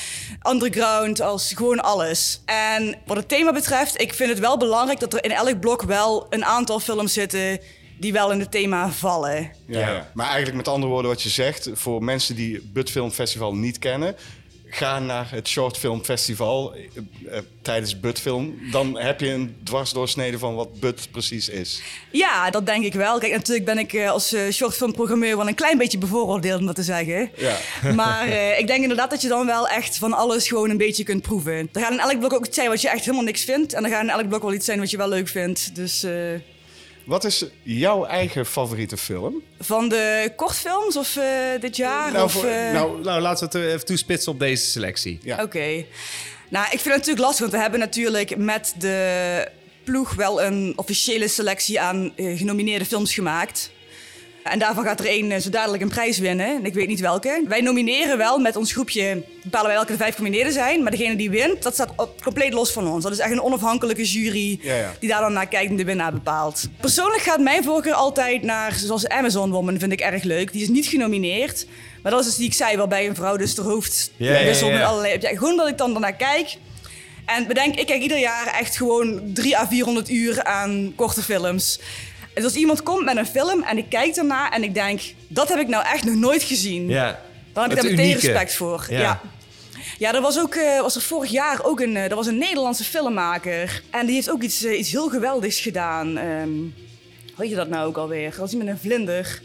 underground, 0.49 1.21
als 1.21 1.53
gewoon 1.55 1.79
alles. 1.79 2.41
En 2.45 2.95
wat 3.05 3.17
het 3.17 3.27
thema 3.29 3.51
betreft, 3.51 4.01
ik 4.01 4.13
vind 4.13 4.29
het 4.29 4.39
wel 4.39 4.57
belangrijk... 4.57 4.99
dat 4.99 5.13
er 5.13 5.23
in 5.23 5.32
elk 5.32 5.59
blok 5.59 5.82
wel 5.82 6.25
een 6.29 6.45
aantal 6.45 6.79
films 6.79 7.13
zitten... 7.13 7.59
die 8.02 8.14
wel 8.14 8.32
in 8.32 8.39
het 8.39 8.52
thema 8.52 8.91
vallen. 8.91 9.52
Ja. 9.66 10.12
Maar 10.14 10.26
eigenlijk 10.26 10.58
met 10.58 10.68
andere 10.68 10.91
woorden 10.91 11.12
wat 11.12 11.22
je 11.22 11.30
zegt, 11.30 11.70
voor 11.74 12.04
mensen 12.04 12.36
die 12.36 12.56
het 12.56 12.74
Bud 12.74 12.89
Film 12.89 13.12
Festival 13.12 13.56
niet 13.56 13.80
kennen, 13.80 14.16
ga 14.66 14.99
naar 14.99 15.32
het 15.32 15.47
Short 15.47 15.78
Film 15.78 16.04
Festival 16.04 16.74
eh, 16.74 17.38
eh, 17.38 17.43
tijdens 17.62 17.99
Bud 17.99 18.20
Film. 18.20 18.58
Dan 18.72 18.99
heb 18.99 19.20
je 19.20 19.30
een 19.30 19.56
dwarsdoorsnede 19.64 20.39
van 20.39 20.56
wat 20.56 20.80
Bud 20.80 21.08
precies 21.12 21.49
is. 21.49 21.82
Ja, 22.12 22.49
dat 22.49 22.66
denk 22.66 22.86
ik 22.86 22.93
wel. 22.93 23.20
Kijk, 23.20 23.32
natuurlijk 23.32 23.66
ben 23.66 23.78
ik 23.78 23.93
eh, 23.93 24.10
als 24.10 24.36
shortfilmprogrammeur 24.52 25.38
wel 25.38 25.47
een 25.47 25.56
klein 25.56 25.78
beetje 25.78 25.97
bevooroordeeld 25.97 26.60
om 26.60 26.66
dat 26.66 26.76
te 26.76 26.84
zeggen. 26.84 27.32
Ja. 27.38 27.58
Maar 27.95 28.28
eh, 28.28 28.60
ik 28.60 28.68
denk 28.68 28.82
inderdaad 28.82 29.10
dat 29.10 29.22
je 29.22 29.28
dan 29.28 29.45
wel 29.45 29.68
echt 29.68 29.97
van 29.97 30.14
alles 30.14 30.47
gewoon 30.47 30.70
een 30.70 30.78
beetje 30.78 31.04
kunt 31.04 31.22
proeven. 31.22 31.70
Er 31.74 31.82
gaat 31.82 31.91
in 31.91 31.99
elk 31.99 32.20
blok 32.20 32.34
ook 32.34 32.45
iets 32.45 32.56
zijn 32.56 32.70
wat 32.70 32.82
je 32.82 32.89
echt 32.89 33.06
helemaal 33.06 33.26
niks 33.26 33.43
vindt. 33.43 33.74
En 33.74 33.84
er 33.84 33.89
gaat 33.89 34.04
in 34.04 34.10
elk 34.10 34.28
blok 34.28 34.41
wel 34.41 34.54
iets 34.54 34.66
zijn 34.66 34.80
wat 34.80 34.89
je 34.89 34.97
wel 34.97 35.10
leuk 35.10 35.28
vindt. 35.28 35.76
Dus 35.76 36.04
eh, 36.04 36.12
Wat 37.06 37.24
is 37.24 37.45
jouw 37.64 38.06
eigen 38.06 38.45
favoriete 38.45 38.97
film? 38.97 39.41
van 39.60 39.89
de 39.89 40.32
kortfilms 40.36 40.97
of 40.97 41.16
eh, 41.16 41.26
dit 41.60 41.76
jaar? 41.76 42.12
Nou, 42.12 42.24
of, 42.26 42.32
voor- 42.32 42.45
eh, 42.45 42.72
nou, 42.74 43.02
Nou, 43.04 43.22
laten 43.22 43.49
we 43.52 43.58
het 43.58 43.68
even 43.74 43.86
toespitsen 43.86 44.32
op 44.32 44.39
deze 44.39 44.66
selectie. 44.66 45.20
ja. 45.24 45.41
Oké. 45.43 45.86
Nou, 46.49 46.66
ik 46.66 46.70
vind 46.80 46.84
het 46.84 46.93
natuurlijk 46.95 47.20
lastig, 47.20 47.39
want 47.39 47.52
we 47.52 47.58
hebben 47.62 47.80
natuurlijk 47.80 48.38
met 48.38 48.74
de 48.78 49.47
ploeg 49.84 50.14
wel 50.14 50.43
een 50.43 50.74
officiële 50.76 51.28
selectie 51.28 51.80
aan 51.80 52.14
eh, 52.16 52.38
genomineerde 52.38 52.86
films 52.86 53.14
gemaakt. 53.14 53.72
En 54.44 54.60
daarvan 54.60 54.84
gaat 54.84 55.00
er 55.00 55.06
één 55.06 55.32
eh, 55.32 55.39
zo 55.39 55.50
dadelijk 55.50 55.84
een 55.84 55.89
prijs 55.89 56.18
winnen. 56.18 56.48
En 56.48 56.66
ik 56.66 56.74
weet 56.74 56.88
niet 56.88 57.00
welke. 57.00 57.44
Wij 57.48 57.62
nomineren 57.62 58.18
wel 58.18 58.39
met 58.39 58.56
ons 58.56 58.72
groepje, 58.72 59.24
bepalen 59.44 59.68
wij 59.68 59.76
welke 59.76 59.92
de 59.92 59.98
vijf 59.98 60.16
genomineerden 60.16 60.54
zijn. 60.54 60.82
Maar 60.82 60.92
degene 60.92 61.16
die 61.16 61.30
wint, 61.30 61.64
dat 61.64 61.74
staat 61.74 61.94
op, 61.96 62.24
compleet 62.24 62.54
los 62.54 62.72
van 62.72 62.88
ons. 62.88 63.04
Dat 63.04 63.12
is 63.12 63.20
echt 63.20 63.32
een 63.32 63.42
onafhankelijke 63.42 64.04
jury 64.04 64.60
Ja, 64.62 64.76
ja. 64.76 64.94
die 65.00 65.10
daar 65.10 65.22
dan 65.22 65.34
naar 65.34 65.48
kijkt 65.48 65.70
en 65.70 65.76
de 65.76 65.86
winnaar 65.86 66.14
bepaalt. 66.14 66.68
Persoonlijk 66.80 67.22
gaat 67.22 67.39
mijn 67.39 67.64
voorkeur 67.64 67.94
altijd 67.94 68.42
naar, 68.42 68.74
zoals 68.74 69.08
Amazon 69.08 69.52
Woman, 69.52 69.80
vind 69.80 69.92
ik 69.92 70.02
erg 70.02 70.24
leuk. 70.24 70.52
Die 70.52 70.62
is 70.62 70.70
niet 70.70 70.86
genomineerd. 70.86 71.66
Maar 72.02 72.12
dat 72.12 72.22
is 72.22 72.26
dus 72.28 72.36
die 72.36 72.48
ik 72.48 72.54
zei, 72.54 72.78
waarbij 72.78 73.08
een 73.08 73.16
vrouw 73.16 73.38
dus 73.38 73.56
de 73.56 73.62
hoofd 73.62 74.12
Ja, 74.18 74.44
wisselt 74.44 74.72
met 74.72 74.84
allerlei... 74.84 75.18
Ja, 75.20 75.30
gewoon 75.30 75.58
dat 75.58 75.68
ik 75.68 75.78
dan 75.78 75.92
daarnaar 75.92 76.16
kijk. 76.16 76.58
En 77.26 77.48
bedenk, 77.48 77.76
ik 77.76 77.86
kijk 77.86 78.02
ieder 78.02 78.20
jaar 78.20 78.48
echt 78.60 78.78
gewoon 78.78 79.22
3 79.34 79.58
à 79.58 79.68
400 79.68 80.10
uur 80.10 80.44
aan 80.44 80.94
korte 80.96 81.24
films. 81.24 81.80
Dus 82.34 82.43
als 82.43 82.55
iemand 82.55 82.84
komt 82.84 83.05
met 83.05 83.17
een 83.17 83.25
film 83.25 83.63
en 83.63 83.77
ik 83.77 83.89
kijk 83.89 84.15
ernaar 84.15 84.51
en 84.51 84.63
ik 84.63 84.73
denk... 84.73 85.01
dat 85.27 85.49
heb 85.49 85.59
ik 85.59 85.67
nou 85.67 85.86
echt 85.86 86.03
nog 86.03 86.15
nooit 86.15 86.43
gezien. 86.43 86.88
Ja. 86.88 87.21
Dan 87.53 87.63
heb 87.63 87.71
ik 87.71 87.82
daar 87.82 87.91
meteen 87.91 88.13
respect 88.13 88.55
voor. 88.55 88.86
Ja. 88.89 88.99
Ja. 88.99 89.21
ja. 89.97 90.13
er 90.13 90.21
was 90.21 90.39
ook 90.39 90.55
eh, 90.55 90.82
was 90.82 90.95
er 90.95 91.01
vorig 91.01 91.32
jaar 91.32 91.63
ook 91.63 91.79
een, 91.79 91.95
eh, 91.95 92.09
er 92.09 92.15
was 92.15 92.27
een 92.27 92.38
Nederlandse 92.38 92.84
filmmaker. 92.84 93.82
En 93.89 94.05
die 94.05 94.15
heeft 94.15 94.32
ook 94.32 94.41
iets, 94.41 94.63
eh, 94.63 94.79
iets 94.79 94.91
heel 94.91 95.09
geweldigs 95.09 95.59
gedaan. 95.59 96.17
Ehm 96.17 96.49
hoe 97.41 97.49
heet 97.49 97.49
je 97.49 97.55
dat 97.65 97.69
nou 97.75 97.88
ook 97.88 97.97
alweer? 97.97 98.29
Dat 98.29 98.39
was 98.39 98.55
met 98.55 98.67
een 98.67 98.77
vlinder. 98.77 99.41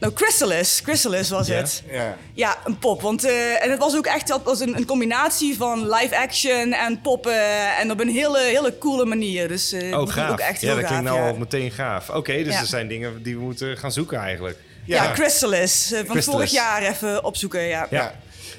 Nou, 0.00 0.12
Chrysalis. 0.16 0.80
Chrysalis 0.84 1.30
was 1.30 1.46
Ja? 1.46 1.54
het. 1.56 1.82
Ja. 1.90 2.16
Ja, 2.32 2.56
een 2.64 2.78
pop. 2.78 3.02
Want, 3.02 3.24
eh, 3.24 3.64
en 3.64 3.70
het 3.70 3.78
was 3.78 3.96
ook 3.96 4.06
echt 4.06 4.28
dat 4.28 4.42
was 4.44 4.60
een, 4.60 4.76
een 4.76 4.86
combinatie 4.86 5.56
van 5.56 5.90
live 5.90 6.16
action 6.18 6.72
en 6.72 7.00
poppen. 7.00 7.76
En 7.76 7.90
op 7.90 8.00
een 8.00 8.08
hele, 8.08 8.38
hele 8.40 8.78
coole 8.78 9.04
manier. 9.04 9.48
Dus 9.48 9.72
eh, 9.72 9.80
die 9.80 9.98
Oh, 9.98 10.08
gaaf. 10.08 10.30
ook 10.30 10.38
echt 10.38 10.60
ja, 10.60 10.66
heel 10.66 10.76
dat 10.76 10.84
gaaf. 10.84 10.92
klinkt 10.92 11.10
nou 11.14 11.26
ja. 11.26 11.30
al 11.32 11.36
meteen 11.38 11.70
gaaf. 11.70 12.10
Oké, 12.10 12.32
dus 12.44 12.54
Ja. 12.54 12.60
er 12.60 12.66
zijn 12.66 12.88
dingen 12.88 13.22
die 13.22 13.36
we 13.36 13.42
moeten 13.42 13.76
gaan 13.78 13.92
zoeken 13.92 14.18
eigenlijk. 14.18 14.58
Ja, 14.84 15.02
Ja. 15.04 15.14
Chrysalis. 15.14 15.92
eh, 15.92 15.98
van 15.98 16.06
Chrysalis. 16.10 16.24
vorig 16.24 16.50
jaar 16.50 16.82
even 16.82 17.24
opzoeken, 17.24 17.62
ja. 17.62 17.86
Ja. 17.90 18.14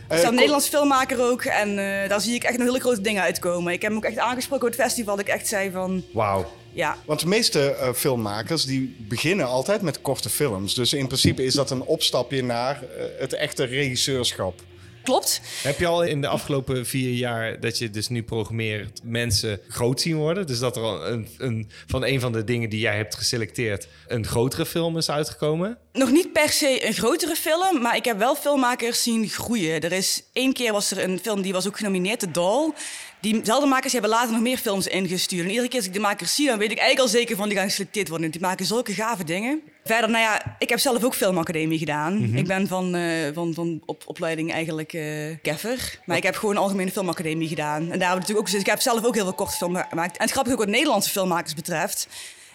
Er 0.08 0.18
staat 0.18 0.30
een 0.30 0.36
Nederlands 0.36 0.68
filmmaker 0.68 1.22
ook. 1.22 1.44
En 1.44 1.70
eh, 2.04 2.10
daar 2.10 2.22
zie 2.22 2.36
ik 2.36 2.44
echt 2.44 2.58
nog 2.58 2.68
hele 2.68 2.80
grote 2.80 3.02
dingen 3.02 3.22
uitkomen. 3.24 3.74
Ik 3.74 3.82
heb 3.82 3.92
hem 3.92 4.00
ook 4.00 4.06
echt 4.10 4.18
aangesproken 4.18 4.68
op 4.68 4.74
het 4.74 4.82
festival. 4.82 5.16
Dat 5.16 5.28
ik 5.28 5.34
echt 5.34 5.48
zei 5.48 5.72
van, 5.72 6.04
Wauw. 6.14 6.52
Ja, 6.74 6.98
Want 7.06 7.20
de 7.20 7.28
meeste 7.28 7.72
eh, 7.72 7.94
filmmakers 7.94 8.66
die 8.66 8.96
beginnen 9.00 9.46
altijd 9.46 9.82
met 9.82 10.02
korte 10.02 10.30
films. 10.30 10.74
Dus 10.74 10.94
in 10.94 11.08
principe 11.08 11.44
is 11.44 11.54
dat 11.54 11.72
een 11.72 11.84
opstapje 11.84 12.44
naar 12.44 12.84
eh, 12.84 13.04
het 13.20 13.34
echte 13.34 13.64
regisseurschap. 13.64 14.62
klopt. 15.04 15.42
Heb 15.64 15.80
je 15.80 15.88
al 15.88 16.04
in 16.04 16.22
de 16.22 16.28
afgelopen 16.28 16.86
vier 16.86 17.14
jaar 17.14 17.60
dat 17.60 17.78
je 17.78 17.90
dus 17.90 18.08
nu 18.08 18.24
programmeert 18.24 19.00
mensen 19.04 19.60
groot 19.68 20.02
zien 20.02 20.16
worden? 20.16 20.48
Dus 20.48 20.60
dat 20.60 20.76
er 20.76 20.82
al 20.82 21.08
een, 21.08 21.28
een, 21.38 21.70
van 21.88 22.06
een 22.06 22.20
van 22.20 22.32
de 22.32 22.44
dingen 22.44 22.70
die 22.70 22.80
jij 22.80 22.96
hebt 22.96 23.16
geselecteerd 23.16 23.88
een 24.08 24.26
grotere 24.26 24.66
film 24.66 24.98
is 24.98 25.10
uitgekomen? 25.10 25.78
nog 26.00 26.12
niet 26.12 26.34
per 26.34 26.50
se 26.50 26.88
een 26.88 26.94
grotere 26.94 27.36
film, 27.36 27.82
maar 27.82 27.96
ik 27.96 28.06
heb 28.06 28.18
wel 28.18 28.36
filmmakers 28.36 29.04
zien 29.04 29.30
groeien. 29.30 29.82
Er 29.82 29.92
is 29.92 30.24
één 30.34 30.54
keer 30.54 30.72
was 30.72 30.92
er 30.92 31.04
een 31.04 31.20
film 31.20 31.42
die 31.42 31.54
was 31.54 31.68
ook 31.68 31.78
genomineerd, 31.78 32.20
The 32.20 32.32
Doll. 32.32 32.74
Diezelfde 33.22 33.68
makers 33.68 33.94
hebben 33.94 34.10
later 34.10 34.32
nog 34.32 34.42
meer 34.42 34.58
films 34.58 34.88
ingestuurd. 34.88 35.44
En 35.44 35.50
iedere 35.50 35.68
keer 35.68 35.78
als 35.78 35.88
ik 35.88 35.94
de 35.94 36.00
makers 36.00 36.36
zie, 36.36 36.48
dan 36.48 36.58
weet 36.58 36.72
ik 36.72 36.78
eigenlijk 36.78 37.10
al 37.10 37.20
zeker 37.20 37.36
van 37.36 37.48
die 37.48 37.58
gaan 37.58 37.68
geselecteerd 37.68 38.10
worden. 38.10 38.32
Die 38.32 38.42
maken 38.42 38.66
zulke 38.66 38.94
gave 38.94 39.24
dingen. 39.24 39.62
Verder, 39.84 40.10
nou 40.10 40.24
ja, 40.24 40.56
ik 40.60 40.70
heb 40.70 40.80
zelf 40.80 41.04
ook 41.04 41.16
filmacademie 41.16 41.80
gedaan. 41.80 42.24
Ik 42.36 42.48
ben 42.48 42.68
van, 42.68 42.96
eh, 42.96 43.04
van, 43.34 43.54
van 43.54 43.82
op, 43.86 44.04
opleiding 44.06 44.52
eigenlijk 44.52 44.94
eh 44.94 45.36
keffer. 45.42 46.00
Maar 46.06 46.18
ik 46.18 46.24
heb 46.24 46.36
gewoon 46.36 46.56
een 46.56 46.62
algemene 46.62 46.92
filmacademie 46.92 47.48
gedaan. 47.48 47.82
En 47.82 47.82
daar 47.82 47.90
hebben 47.90 48.10
we 48.10 48.16
natuurlijk 48.16 48.48
ook, 48.48 48.52
dus 48.52 48.60
ik 48.60 48.66
heb 48.66 48.82
zelf 48.82 49.06
ook 49.06 49.16
heel 49.16 49.24
veel 49.24 49.34
korte 49.34 49.56
films 49.56 49.80
gemaakt. 49.90 50.18
En 50.18 50.24
het 50.24 50.32
grappige 50.32 50.56
ook 50.56 50.62
wat 50.62 50.72
Nederlandse 50.72 51.10
filmmakers 51.10 51.54
betreft. 51.54 52.08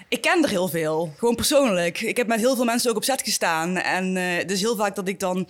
Ik 0.09 0.21
ken 0.21 0.43
er 0.43 0.49
heel 0.49 0.69
veel, 0.69 1.13
gewoon 1.17 1.35
persoonlijk. 1.35 2.01
Ik 2.01 2.17
heb 2.17 2.27
met 2.27 2.39
heel 2.41 2.55
veel 2.57 2.65
mensen 2.65 2.91
ook 2.91 2.97
op 2.97 3.05
set 3.05 3.23
gestaan. 3.23 3.77
En 3.77 4.17
eh 4.17 4.47
dus 4.47 4.61
heel 4.61 4.77
vaak 4.77 4.95
dat 4.97 5.09
ik 5.09 5.21
dan 5.21 5.37
een 5.37 5.47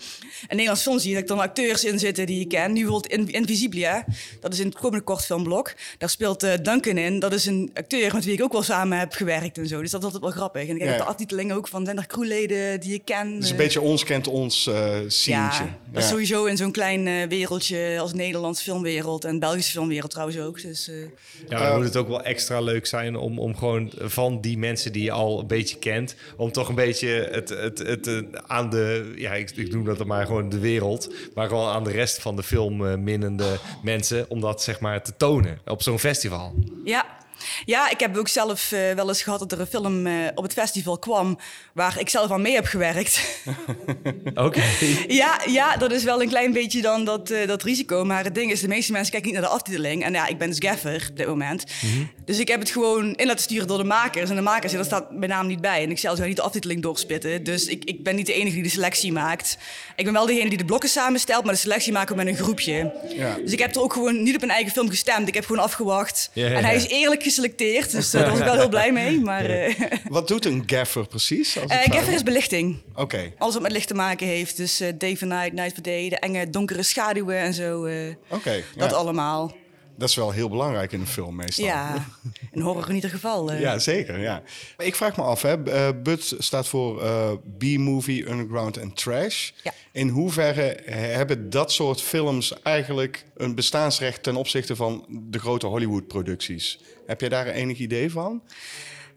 Nederlands 0.48 0.82
film 0.82 0.98
zie, 0.98 1.12
dat 1.12 1.22
ik 1.22 1.28
dan 1.28 1.38
acteurs 1.40 1.84
in 1.84 1.98
zitten 1.98 2.26
die 2.26 2.40
ik 2.40 2.48
ken. 2.48 2.72
Nu 2.72 2.80
bijvoorbeeld 2.82 3.12
in 3.12 3.28
Invisiblia, 3.32 4.04
dat 4.40 4.52
is 4.52 4.58
in 4.58 4.66
het 4.66 4.74
komende 4.78 5.04
kortfilmblok. 5.04 5.74
Daar 5.98 6.08
speelt 6.08 6.42
eh, 6.42 6.52
Duncan 6.62 6.96
in. 6.98 7.18
Dat 7.18 7.32
is 7.32 7.46
een 7.46 7.70
acteur 7.74 8.14
met 8.14 8.24
wie 8.24 8.34
ik 8.34 8.42
ook 8.42 8.52
wel 8.52 8.62
samen 8.62 8.98
heb 8.98 9.12
gewerkt 9.12 9.58
en 9.58 9.66
zo. 9.66 9.80
Dus 9.80 9.90
dat 9.90 10.00
is 10.00 10.04
altijd 10.06 10.22
wel 10.22 10.32
grappig. 10.32 10.68
En 10.68 10.74
ik 10.74 10.80
heb 10.82 10.90
Ja. 10.90 10.96
de 10.96 11.04
aftiteling 11.04 11.52
ook 11.52 11.68
van, 11.68 11.84
zijn 11.84 11.98
er 11.98 12.06
crewleden 12.06 12.80
die 12.80 12.94
ik 12.94 13.04
ken? 13.04 13.34
Het 13.34 13.44
is 13.44 13.50
een 13.50 13.56
beetje 13.56 13.80
ons 13.80 14.04
kent 14.04 14.26
ons 14.26 14.66
eh 14.66 14.94
sceentje. 15.06 15.62
ja, 15.64 15.78
dat 15.92 16.02
is 16.02 16.08
sowieso 16.08 16.44
in 16.44 16.56
zo'n 16.56 16.72
klein 16.72 17.28
wereldje 17.28 17.96
als 18.00 18.12
Nederlands 18.12 18.62
filmwereld 18.62 19.24
en 19.24 19.38
Belgische 19.38 19.70
filmwereld 19.72 20.10
trouwens 20.10 20.38
ook. 20.38 20.62
Dus, 20.62 20.88
eh, 20.88 20.94
Ja, 21.48 21.68
dan 21.68 21.76
moet 21.76 21.84
het 21.84 21.96
ook 21.96 22.08
wel 22.08 22.22
extra 22.22 22.60
leuk 22.60 22.86
zijn 22.86 23.16
om, 23.16 23.38
om 23.38 23.56
gewoon 23.56 23.92
van 23.96 24.40
die 24.44 24.58
mensen 24.58 24.92
die 24.92 25.02
je 25.02 25.10
al 25.10 25.40
een 25.40 25.46
beetje 25.46 25.78
kent, 25.78 26.14
om 26.36 26.52
toch 26.52 26.68
een 26.68 26.74
beetje 26.74 27.08
het, 27.08 27.48
het, 27.48 27.78
het, 27.78 28.06
eh, 28.06 28.18
aan 28.46 28.70
de, 28.70 29.12
ja, 29.16 29.32
ik, 29.32 29.50
ik 29.50 29.72
noem 29.72 29.84
dat 29.84 29.98
dan 29.98 30.06
maar 30.06 30.26
gewoon 30.26 30.48
de 30.48 30.58
wereld, 30.58 31.14
maar 31.34 31.48
gewoon 31.48 31.68
aan 31.68 31.84
de 31.84 31.90
rest 31.90 32.20
van 32.20 32.36
de 32.36 32.42
film 32.42 33.02
minnende 33.04 33.58
mensen, 33.82 34.30
om 34.30 34.40
dat 34.40 34.62
zeg 34.62 34.80
maar 34.80 35.02
te 35.02 35.16
tonen 35.16 35.58
op 35.64 35.82
zo'n 35.82 35.98
festival. 35.98 36.54
Ja. 36.84 37.22
Ja, 37.64 37.90
ik 37.90 38.00
heb 38.00 38.16
ook 38.16 38.28
zelf 38.28 38.72
eh, 38.72 38.92
wel 38.92 39.08
eens 39.08 39.22
gehad 39.22 39.38
dat 39.38 39.52
er 39.52 39.60
een 39.60 39.66
film 39.66 40.06
eh, 40.06 40.14
op 40.34 40.42
het 40.42 40.52
festival 40.52 40.98
kwam 40.98 41.38
waar 41.72 42.00
ik 42.00 42.08
zelf 42.08 42.30
aan 42.30 42.42
mee 42.42 42.54
heb 42.54 42.64
gewerkt. 42.66 43.42
Oké. 44.34 44.62
ja, 45.08 45.40
ja, 45.46 45.76
dat 45.76 45.92
is 45.92 46.04
wel 46.04 46.22
een 46.22 46.28
klein 46.28 46.52
beetje 46.52 46.82
dan 46.82 47.04
dat, 47.04 47.30
eh, 47.30 47.46
dat 47.46 47.62
risico. 47.62 48.04
Maar 48.04 48.24
het 48.24 48.34
ding 48.34 48.50
is, 48.50 48.60
de 48.60 48.68
meeste 48.68 48.92
mensen 48.92 49.12
kijken 49.12 49.30
niet 49.30 49.40
naar 49.40 49.48
de 49.48 49.54
aftiteling. 49.56 50.04
En 50.04 50.12
ja, 50.12 50.26
ik 50.26 50.38
ben 50.38 50.48
dus 50.48 50.58
gaffer 50.58 51.06
op 51.10 51.16
dit 51.16 51.26
moment. 51.26 51.64
Dus 52.24 52.38
ik 52.38 52.48
heb 52.48 52.60
het 52.60 52.70
gewoon 52.70 53.14
in 53.14 53.26
laten 53.26 53.42
sturen 53.42 53.66
door 53.66 53.78
de 53.78 53.84
makers. 53.84 54.30
En 54.30 54.36
de 54.36 54.42
makers, 54.42 54.72
ja, 54.72 54.78
daar 54.78 54.86
staat 54.86 55.12
mijn 55.12 55.30
naam 55.30 55.46
niet 55.46 55.60
bij. 55.60 55.82
En 55.82 55.90
ik 55.90 55.98
zal 55.98 56.16
zo 56.16 56.24
niet 56.24 56.36
de 56.36 56.42
aftiteling 56.42 56.82
doorspitten. 56.82 57.44
Dus 57.44 57.66
ik, 57.66 57.84
ik 57.84 58.02
ben 58.04 58.16
niet 58.16 58.26
de 58.26 58.32
enige 58.32 58.54
die 58.54 58.62
de 58.62 58.68
selectie 58.68 59.12
maakt. 59.12 59.58
Ik 59.96 60.04
ben 60.04 60.12
wel 60.12 60.26
degene 60.26 60.48
die 60.48 60.58
de 60.58 60.64
blokken 60.64 60.88
samenstelt, 60.88 61.44
maar 61.44 61.52
de 61.52 61.60
selectie 61.60 61.92
maken 61.92 62.16
we 62.16 62.24
met 62.24 62.32
een 62.32 62.42
groepje. 62.42 62.92
Ja. 63.16 63.36
Dus 63.42 63.52
ik 63.52 63.58
heb 63.58 63.74
er 63.74 63.82
ook 63.82 63.92
gewoon 63.92 64.22
niet 64.22 64.34
op 64.34 64.42
een 64.42 64.50
eigen 64.50 64.72
film 64.72 64.88
gestemd. 64.88 65.28
Ik 65.28 65.34
heb 65.34 65.46
gewoon 65.46 65.62
afgewacht. 65.62 66.30
Ja, 66.32 66.46
ja, 66.46 66.56
En 66.56 66.64
hij 66.64 66.76
is 66.76 66.86
eerlijk 66.86 67.22
geselecteerd. 67.34 67.90
Dus 67.90 68.14
eh, 68.14 68.20
daar 68.20 68.30
was 68.30 68.38
ik 68.38 68.44
wel 68.44 68.54
heel 68.54 68.68
blij 68.68 68.92
mee. 68.92 69.20
Maar 69.20 69.44
eh 69.44 69.74
Wat 70.08 70.28
doet 70.28 70.44
een 70.44 70.62
gaffer 70.66 71.06
precies? 71.06 71.58
Als 71.60 71.70
eh, 71.70 71.78
gaffer 71.92 72.12
is 72.14 72.22
belichting. 72.22 72.82
Oké, 72.94 73.32
Alles 73.38 73.54
wat 73.54 73.62
met 73.62 73.72
licht 73.72 73.88
te 73.88 73.94
maken 73.94 74.26
heeft. 74.26 74.56
Dus 74.56 74.82
day 74.98 75.16
for 75.16 75.26
night, 75.26 75.52
night 75.52 75.72
for 75.74 75.82
day. 75.82 76.08
De 76.08 76.18
enge 76.18 76.50
donkere 76.50 76.82
schaduwen 76.82 77.36
en 77.38 77.54
zo. 77.54 77.84
eh, 77.84 77.94
oké. 78.28 78.62
dat 78.76 78.90
ja. 78.90 78.96
allemaal. 78.96 79.54
Dat 79.96 80.08
is 80.08 80.14
wel 80.14 80.30
heel 80.30 80.48
belangrijk 80.48 80.92
in 80.92 81.00
een 81.00 81.06
film 81.06 81.36
meestal. 81.36 81.64
Ja, 81.64 82.06
een 82.52 82.62
horror 82.62 82.88
in 82.88 82.94
ieder 82.94 83.10
geval. 83.10 83.50
eh. 83.50 83.60
Ja, 83.60 83.78
zeker. 83.78 84.18
Ja. 84.18 84.42
Ik 84.78 84.94
vraag 84.94 85.16
me 85.16 85.22
af, 85.22 85.42
hè, 85.42 85.62
eh, 85.64 85.88
BUT 86.02 86.34
staat 86.38 86.68
voor 86.68 87.02
eh, 87.02 87.30
B-movie, 87.58 88.28
underground 88.28 88.76
en 88.76 88.92
trash. 88.92 89.50
Ja. 89.62 89.72
In 89.92 90.08
hoeverre 90.08 90.76
hebben 90.90 91.50
dat 91.50 91.72
soort 91.72 92.00
films 92.02 92.62
eigenlijk 92.62 93.24
een 93.36 93.54
bestaansrecht 93.54 94.22
ten 94.22 94.36
opzichte 94.36 94.76
van 94.76 95.04
de 95.08 95.38
grote 95.38 95.66
Hollywood-producties? 95.66 96.80
Heb 97.06 97.20
jij 97.20 97.28
daar 97.28 97.46
enig 97.46 97.78
idee 97.78 98.10
van? 98.10 98.42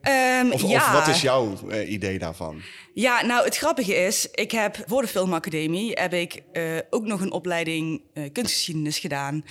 Ehm, 0.01 0.51
Of, 0.51 0.61
ja. 0.61 0.67
of 0.77 0.91
wat 0.91 1.07
is 1.07 1.21
jouw 1.21 1.53
idee 1.87 2.19
daarvan? 2.19 2.61
Ja, 2.93 3.25
nou 3.25 3.45
het 3.45 3.57
grappige 3.57 3.95
is, 3.95 4.27
ik 4.31 4.51
heb 4.51 4.83
voor 4.87 5.01
de 5.01 5.07
filmacademie 5.07 5.91
heb 5.93 6.13
ik 6.13 6.41
ook 6.89 7.05
nog 7.05 7.21
een 7.21 7.31
opleiding 7.31 8.01
kunstgeschiedenis 8.31 8.99
gedaan. 8.99 9.45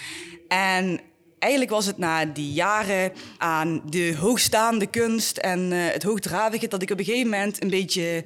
En 0.49 1.01
eigenlijk 1.47 1.71
was 1.71 1.87
het 1.87 1.99
na 1.99 2.25
die 2.25 2.53
jaren 2.53 3.13
aan 3.39 3.83
de 3.85 4.17
hoogstaande 4.19 4.87
kunst 4.87 5.37
en 5.37 5.73
eh, 5.73 5.79
het 5.93 6.03
hoogdravige 6.03 6.69
dat 6.69 6.83
ik 6.83 6.91
op 6.91 6.99
een 6.99 7.05
gegeven 7.05 7.31
moment 7.31 7.63
een 7.63 7.71
beetje 7.71 8.25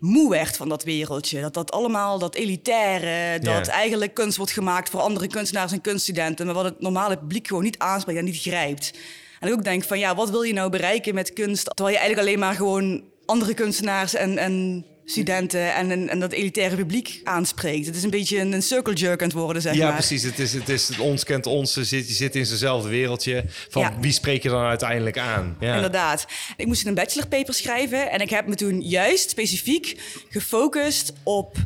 moe 0.00 0.30
werd 0.30 0.56
van 0.56 0.68
dat 0.68 0.84
wereldje. 0.84 1.40
Dat 1.40 1.54
dat 1.54 1.72
allemaal, 1.72 2.18
dat 2.18 2.34
elitaire, 2.34 3.38
dat 3.38 3.66
Ja. 3.66 3.72
eigenlijk 3.72 4.14
kunst 4.14 4.36
wordt 4.36 4.52
gemaakt 4.52 4.90
voor 4.90 5.00
andere 5.00 5.26
kunstenaars 5.26 5.72
en 5.72 5.80
kunststudenten, 5.80 6.46
maar 6.46 6.54
wat 6.54 6.64
het 6.64 6.80
normale 6.80 7.18
publiek 7.18 7.46
gewoon 7.46 7.62
niet 7.62 7.78
aanspreekt 7.78 8.18
en 8.18 8.24
niet 8.24 8.40
grijpt. 8.40 8.98
En 9.40 9.48
ik 9.48 9.54
ook 9.54 9.64
denk 9.64 9.84
van 9.84 9.98
ja, 9.98 10.14
wat 10.14 10.30
wil 10.30 10.42
je 10.42 10.52
nou 10.52 10.70
bereiken 10.70 11.14
met 11.14 11.32
kunst? 11.32 11.64
Terwijl 11.64 11.96
je 11.96 12.00
eigenlijk 12.00 12.28
alleen 12.28 12.40
maar 12.40 12.54
gewoon 12.54 13.04
andere 13.26 13.54
kunstenaars 13.54 14.14
en, 14.14 14.38
en 14.38 14.84
studenten 15.12 15.74
en, 15.74 15.90
en, 15.90 16.08
en 16.08 16.20
dat 16.20 16.32
elitaire 16.32 16.76
publiek 16.76 17.20
aanspreekt. 17.24 17.86
Het 17.86 17.96
is 17.96 18.02
een 18.02 18.10
beetje 18.10 18.38
een, 18.38 18.52
een 18.52 18.62
circle 18.62 18.94
jerk 18.94 19.20
aan 19.20 19.26
het 19.28 19.36
worden, 19.36 19.62
zeg 19.62 19.74
Ja, 19.74 19.84
maar. 19.86 19.94
precies. 19.96 20.22
Het 20.22 20.38
is, 20.38 20.52
het 20.52 20.68
is 20.68 20.88
het 20.88 20.98
ons 20.98 21.24
kent 21.24 21.46
ons. 21.46 21.74
Je 21.74 21.84
zit, 21.84 22.08
je 22.08 22.14
zit 22.14 22.36
in 22.36 22.46
zijnzelfde 22.46 22.88
wereldje. 22.88 23.44
Van 23.68 23.82
Ja. 23.82 23.92
wie 24.00 24.12
spreek 24.12 24.42
je 24.42 24.48
dan 24.48 24.64
uiteindelijk 24.64 25.18
aan? 25.18 25.56
Ja. 25.60 25.74
Inderdaad. 25.74 26.26
Ik 26.56 26.66
moest 26.66 26.86
een 26.86 26.94
bachelorpaper 26.94 27.54
schrijven 27.54 28.10
en 28.10 28.20
ik 28.20 28.30
heb 28.30 28.46
me 28.46 28.54
toen 28.54 28.80
juist 28.82 29.30
specifiek 29.30 29.96
gefocust 30.28 31.12
op 31.22 31.56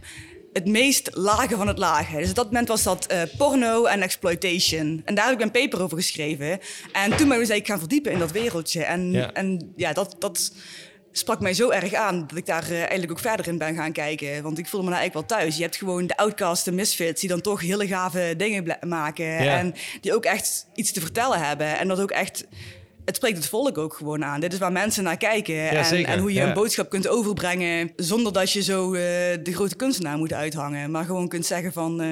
het 0.53 0.67
meest 0.67 1.11
lage 1.13 1.57
van 1.57 1.67
het 1.69 1.79
lage. 1.79 2.17
Dus 2.17 2.29
op 2.29 2.35
dat 2.35 2.45
moment 2.47 2.69
was 2.69 2.83
dat 2.83 3.07
eh, 3.07 3.23
porno 3.39 3.85
en 3.85 4.03
exploitation. 4.03 5.03
En 5.05 5.15
daar 5.15 5.25
heb 5.29 5.35
ik 5.35 5.41
een 5.45 5.51
paper 5.51 5.83
over 5.83 5.97
geschreven. 5.97 6.59
En 6.93 7.17
toen 7.17 7.29
ben 7.29 7.51
ik 7.51 7.67
gaan 7.67 7.79
verdiepen 7.79 8.13
in 8.13 8.19
dat 8.19 8.33
wereldje. 8.33 8.85
En 8.85 9.13
Ja. 9.13 9.19
ja, 9.21 9.33
en, 9.33 9.73
ja 9.77 9.93
dat, 9.93 10.17
dat 10.19 10.53
sprak 11.19 11.41
mij 11.41 11.55
zo 11.55 11.71
erg 11.71 11.95
aan 11.95 12.27
dat 12.27 12.39
ik 12.39 12.47
daar 12.47 12.65
eh, 12.71 12.79
eigenlijk 12.79 13.11
ook 13.11 13.19
verder 13.19 13.49
in 13.49 13.59
ben 13.59 13.75
gaan 13.75 13.93
kijken. 13.93 14.43
Want 14.43 14.59
ik 14.59 14.67
voelde 14.67 14.87
me 14.87 14.93
daar 14.93 15.01
eigenlijk 15.01 15.29
wel 15.29 15.39
thuis. 15.39 15.57
Je 15.57 15.63
hebt 15.63 15.77
gewoon 15.77 16.07
de 16.07 16.17
outcasts, 16.17 16.65
de 16.65 16.73
misfits, 16.73 17.21
die 17.21 17.31
dan 17.31 17.41
toch 17.41 17.61
hele 17.61 17.87
gave 17.87 18.35
dingen 18.37 18.77
maken. 18.87 19.39
En 19.39 19.75
die 20.01 20.15
ook 20.15 20.25
echt 20.25 20.67
iets 20.75 20.93
te 20.93 21.01
vertellen 21.01 21.47
hebben. 21.47 21.79
En 21.79 21.89
dat 21.89 22.01
ook 22.01 22.11
echt... 22.11 22.47
Het 23.05 23.17
spreekt 23.17 23.37
het 23.37 23.47
volk 23.49 23.79
ook 23.79 23.95
gewoon 23.95 24.25
aan. 24.25 24.41
Dit 24.41 24.53
is 24.53 24.59
waar 24.59 24.73
mensen 24.73 25.05
naar 25.05 25.17
kijken. 25.17 25.69
en, 25.71 26.05
en 26.05 26.19
hoe 26.19 26.33
je 26.33 26.41
Ja. 26.41 26.47
een 26.47 26.55
boodschap 26.55 26.91
kunt 26.91 27.09
overbrengen... 27.09 27.93
zonder 27.97 28.33
dat 28.33 28.53
je 28.53 28.63
zo 28.63 28.93
eh, 28.95 29.01
de 29.43 29.53
grote 29.53 29.77
kunstenaar 29.77 30.19
moet 30.19 30.33
uithangen. 30.33 30.91
Maar 30.91 31.05
gewoon 31.05 31.29
kunt 31.29 31.47
zeggen 31.47 31.73
van... 31.73 32.01
eh, 32.01 32.09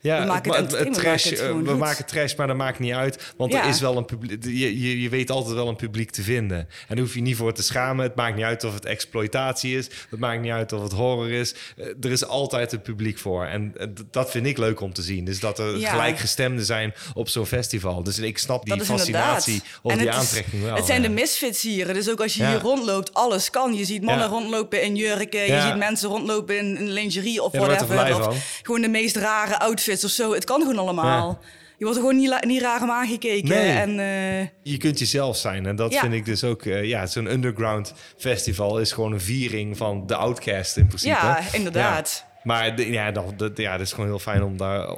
Ja, 0.00 0.20
we 0.20 0.26
maken 0.26 0.50
het, 0.52 0.60
het, 0.60 0.70
het, 0.70 0.80
entertainment, 0.86 0.96
we 0.96 1.02
trash, 1.02 1.40
maken 1.40 1.56
het 1.58 1.66
eh, 1.66 1.72
we 1.72 1.78
maken 1.78 2.06
trash, 2.06 2.34
maar 2.34 2.46
dat 2.46 2.56
maakt 2.56 2.78
niet 2.78 2.92
uit. 2.92 3.32
Want 3.36 3.52
Ja. 3.52 3.62
er 3.62 3.68
is 3.68 3.80
wel 3.80 3.96
een 3.96 4.04
publiek. 4.04 4.44
Je, 4.44 4.80
je, 4.80 5.00
je 5.02 5.08
weet 5.08 5.30
altijd 5.30 5.54
wel 5.54 5.68
een 5.68 5.76
publiek 5.76 6.10
te 6.10 6.22
vinden. 6.22 6.58
En 6.58 6.66
daar 6.88 6.98
hoef 6.98 7.14
je 7.14 7.20
niet 7.20 7.36
voor 7.36 7.52
te 7.52 7.62
schamen. 7.62 8.04
Het 8.04 8.14
maakt 8.14 8.36
niet 8.36 8.44
uit 8.44 8.64
of 8.64 8.74
het 8.74 8.84
exploitatie 8.84 9.76
is. 9.76 9.88
Het 10.10 10.18
maakt 10.20 10.40
niet 10.40 10.50
uit 10.52 10.72
of 10.72 10.82
het 10.82 10.92
horror 10.92 11.30
is. 11.30 11.54
Eh, 11.76 11.86
er 12.00 12.10
is 12.10 12.24
altijd 12.26 12.72
een 12.72 12.82
publiek 12.82 13.18
voor. 13.18 13.44
En 13.44 13.74
dat 14.10 14.30
vind 14.30 14.46
ik 14.46 14.58
leuk 14.58 14.80
om 14.80 14.92
te 14.92 15.02
zien. 15.02 15.24
Dus 15.24 15.40
dat 15.40 15.58
er 15.58 15.78
Ja. 15.78 15.90
gelijkgestemden 15.90 16.64
zijn 16.64 16.94
op 17.14 17.28
zo'n 17.28 17.46
festival. 17.46 18.02
Dus 18.02 18.18
ik 18.18 18.38
snap 18.38 18.64
die 18.64 18.84
fascinatie 18.84 19.52
inderdaad. 19.52 19.80
of 19.82 19.92
En 19.92 19.98
die 19.98 20.08
is- 20.08 20.14
aantrekking 20.14 20.62
wel. 20.62 20.74
Het 20.74 20.86
zijn 20.86 21.02
de 21.02 21.08
misfits 21.08 21.62
hier. 21.62 21.94
Dus 21.94 22.10
ook 22.10 22.20
als 22.20 22.34
je 22.34 22.46
hier 22.46 22.60
rondloopt, 22.60 23.14
alles 23.14 23.50
kan. 23.50 23.74
Je 23.74 23.84
ziet 23.84 24.02
mannen 24.02 24.28
rondlopen 24.28 24.82
in 24.82 24.96
jurken. 24.96 25.40
Je 25.40 25.60
ziet 25.60 25.76
mensen 25.76 26.08
rondlopen 26.08 26.58
in, 26.58 26.76
in 26.78 26.88
lingerie 26.90 27.42
of 27.42 27.52
whatever. 27.52 28.26
Of 28.28 28.60
gewoon 28.62 28.80
de 28.80 28.88
meest 28.88 29.16
rare 29.16 29.58
outfits 29.58 29.86
of 29.88 30.10
zo. 30.10 30.32
Het 30.32 30.44
kan 30.44 30.60
gewoon 30.60 30.78
allemaal. 30.78 31.38
Je 31.78 31.84
wordt 31.84 32.00
er 32.00 32.06
gewoon 32.06 32.20
niet, 32.20 32.44
niet 32.44 32.60
raar 32.62 32.82
om 32.82 32.90
aangekeken. 32.90 33.48
Nee. 33.48 33.70
En, 33.70 33.98
eh, 33.98 34.48
je 34.62 34.76
kunt 34.76 34.98
jezelf 34.98 35.36
zijn. 35.36 35.66
En 35.66 35.76
dat 35.76 35.92
Ja. 35.92 36.00
vind 36.00 36.12
ik 36.12 36.24
dus 36.24 36.44
ook... 36.44 36.62
eh, 36.64 36.84
ja, 36.84 37.06
zo'n 37.06 37.30
underground 37.32 37.92
festival 38.16 38.80
is 38.80 38.92
gewoon 38.92 39.12
een 39.12 39.20
viering 39.20 39.76
van 39.76 40.06
de 40.06 40.14
outcast 40.16 40.76
in 40.76 40.86
principe. 40.86 41.14
Ja, 41.14 41.40
inderdaad. 41.52 42.24
Maar 42.42 42.76
de- 42.76 42.90
ja, 42.90 43.10
dat, 43.10 43.24
ja, 43.54 43.72
dat 43.72 43.86
is 43.86 43.92
gewoon 43.92 44.06
heel 44.08 44.18
fijn 44.18 44.42
om 44.42 44.56
daar 44.56 44.88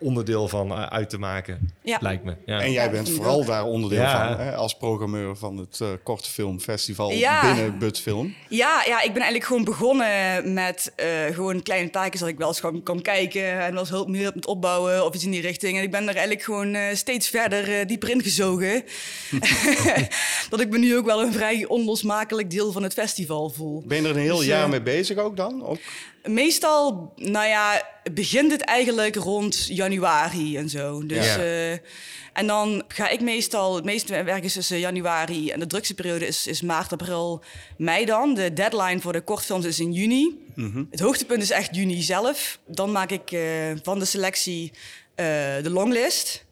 onderdeel 0.00 0.48
van 0.48 0.70
eh, 0.70 0.82
uit 0.86 1.10
te 1.10 1.18
maken. 1.18 1.72
Ja. 1.82 1.98
Lijkt 2.00 2.24
me. 2.24 2.34
Ja. 2.46 2.60
En 2.60 2.72
jij 2.72 2.90
bent 2.90 3.10
vooral 3.10 3.44
daar 3.44 3.64
onderdeel 3.64 4.00
Ja. 4.00 4.28
van, 4.36 4.44
hè, 4.46 4.54
als 4.56 4.76
programmeur 4.76 5.36
van 5.36 5.56
het 5.56 5.80
eh 5.80 5.88
korte 6.02 6.30
filmfestival 6.30 7.12
Ja. 7.12 7.40
binnen 7.54 7.78
But 7.78 8.00
Film. 8.00 8.34
Ja, 8.48 8.82
ja, 8.86 8.96
ik 9.02 9.12
ben 9.12 9.22
eigenlijk 9.22 9.44
gewoon 9.44 9.64
begonnen 9.64 10.52
met 10.52 10.92
eh, 10.96 11.06
gewoon 11.34 11.62
kleine 11.62 11.90
taakjes 11.90 12.20
dat 12.20 12.28
ik 12.28 12.38
wel 12.38 12.48
eens 12.48 12.60
gewoon 12.60 12.82
kwam 12.82 13.02
kijken 13.02 13.60
en 13.60 13.70
wel 13.72 13.80
eens 13.80 13.88
hulp 13.88 14.08
meer 14.08 14.32
met 14.34 14.46
opbouwen 14.46 15.04
of 15.04 15.14
iets 15.14 15.24
in 15.24 15.30
die 15.30 15.40
richting. 15.40 15.76
En 15.76 15.82
ik 15.82 15.90
ben 15.90 16.00
er 16.02 16.08
eigenlijk 16.08 16.42
gewoon 16.42 16.74
eh, 16.74 16.94
steeds 16.94 17.28
verder 17.28 17.86
dieper 17.86 18.10
ingezogen. 18.10 18.82
dat 20.50 20.60
ik 20.60 20.68
me 20.70 20.78
nu 20.78 20.96
ook 20.96 21.06
wel 21.06 21.22
een 21.22 21.32
vrij 21.32 21.66
onlosmakelijk 21.66 22.50
deel 22.50 22.72
van 22.72 22.82
het 22.82 22.92
festival 22.92 23.50
voel. 23.50 23.82
Ben 23.86 24.02
je 24.02 24.08
er 24.08 24.16
een 24.16 24.22
heel 24.22 24.36
Dus, 24.36 24.46
jaar 24.46 24.68
mee 24.68 24.82
bezig 24.82 25.16
ook 25.18 25.36
dan? 25.36 25.64
Ook? 25.66 25.78
Meestal, 26.28 27.12
nou 27.16 27.46
ja, 27.46 27.82
begint 28.12 28.50
het 28.50 28.60
eigenlijk 28.60 29.14
rond 29.16 29.66
januari 29.68 30.56
en 30.56 30.68
zo. 30.68 31.06
Dus, 31.06 31.26
Ja. 31.26 31.36
eh, 31.38 31.72
en 32.32 32.46
dan 32.46 32.82
ga 32.88 33.08
ik 33.08 33.20
meestal, 33.20 33.74
het 33.74 33.84
meeste 33.84 34.22
werk 34.22 34.44
is 34.44 34.52
tussen 34.52 34.78
januari 34.78 35.50
en 35.50 35.60
de 35.60 35.66
drukste 35.66 35.94
periode 35.94 36.26
is, 36.26 36.46
is 36.46 36.62
maart, 36.62 36.92
april, 36.92 37.42
mei 37.76 38.04
dan. 38.04 38.34
De 38.34 38.52
deadline 38.52 39.00
voor 39.00 39.12
de 39.12 39.20
kortfilms 39.20 39.64
is 39.64 39.80
in 39.80 39.92
juni. 39.92 40.38
Het 40.90 41.00
hoogtepunt 41.00 41.42
is 41.42 41.50
echt 41.50 41.74
juni 41.74 42.02
zelf. 42.02 42.58
Dan 42.66 42.92
maak 42.92 43.10
ik 43.10 43.32
eh, 43.32 43.42
van 43.82 43.98
de 43.98 44.04
selectie 44.04 44.72
eh, 45.14 45.26
de 45.62 45.70
longlist. 45.70 46.44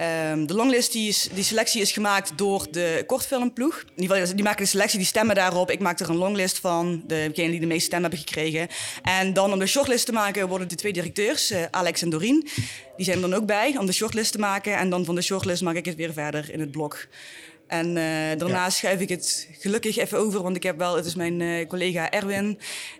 Ehm, 0.00 0.46
de 0.46 0.54
longlist, 0.54 0.92
die, 0.92 1.08
is, 1.08 1.28
die 1.34 1.44
selectie 1.44 1.80
is 1.80 1.92
gemaakt 1.92 2.32
door 2.38 2.66
de 2.70 3.04
kortfilmploeg. 3.06 3.80
In 3.96 4.02
ieder 4.02 4.16
geval, 4.16 4.34
die 4.34 4.44
maken 4.44 4.62
de 4.62 4.70
selectie, 4.70 4.98
die 4.98 5.06
stemmen 5.06 5.34
daarop. 5.34 5.70
Ik 5.70 5.80
maak 5.80 6.00
er 6.00 6.08
een 6.08 6.16
longlist 6.16 6.58
van, 6.58 7.02
degene 7.06 7.50
die 7.50 7.60
de 7.60 7.66
meeste 7.66 7.84
stemmen 7.84 8.10
hebben 8.10 8.28
gekregen. 8.28 8.68
En 9.02 9.32
dan 9.32 9.52
om 9.52 9.58
de 9.58 9.66
shortlist 9.66 10.06
te 10.06 10.12
maken 10.12 10.48
worden 10.48 10.68
de 10.68 10.74
twee 10.74 10.92
directeurs, 10.92 11.50
eh, 11.50 11.64
Alex 11.70 12.02
en 12.02 12.10
Doreen. 12.10 12.48
Die 12.96 13.04
zijn 13.04 13.16
er 13.16 13.30
dan 13.30 13.34
ook 13.34 13.46
bij 13.46 13.76
om 13.78 13.86
de 13.86 13.92
shortlist 13.92 14.32
te 14.32 14.38
maken. 14.38 14.76
En 14.76 14.90
dan 14.90 15.04
van 15.04 15.14
de 15.14 15.22
shortlist 15.22 15.62
maak 15.62 15.76
ik 15.76 15.84
het 15.84 15.96
weer 15.96 16.12
verder 16.12 16.52
in 16.52 16.60
het 16.60 16.70
blok. 16.70 17.06
En 17.66 17.96
eh, 17.96 18.38
daarna 18.38 18.70
schuif 18.70 19.00
ik 19.00 19.08
het 19.08 19.48
gelukkig 19.58 19.96
even 19.96 20.18
over, 20.18 20.42
want 20.42 20.56
ik 20.56 20.62
heb 20.62 20.78
wel, 20.78 20.96
het 20.96 21.06
is 21.06 21.14
mijn 21.14 21.40
eh, 21.40 21.68
collega 21.68 22.10
Erwin, 22.10 22.58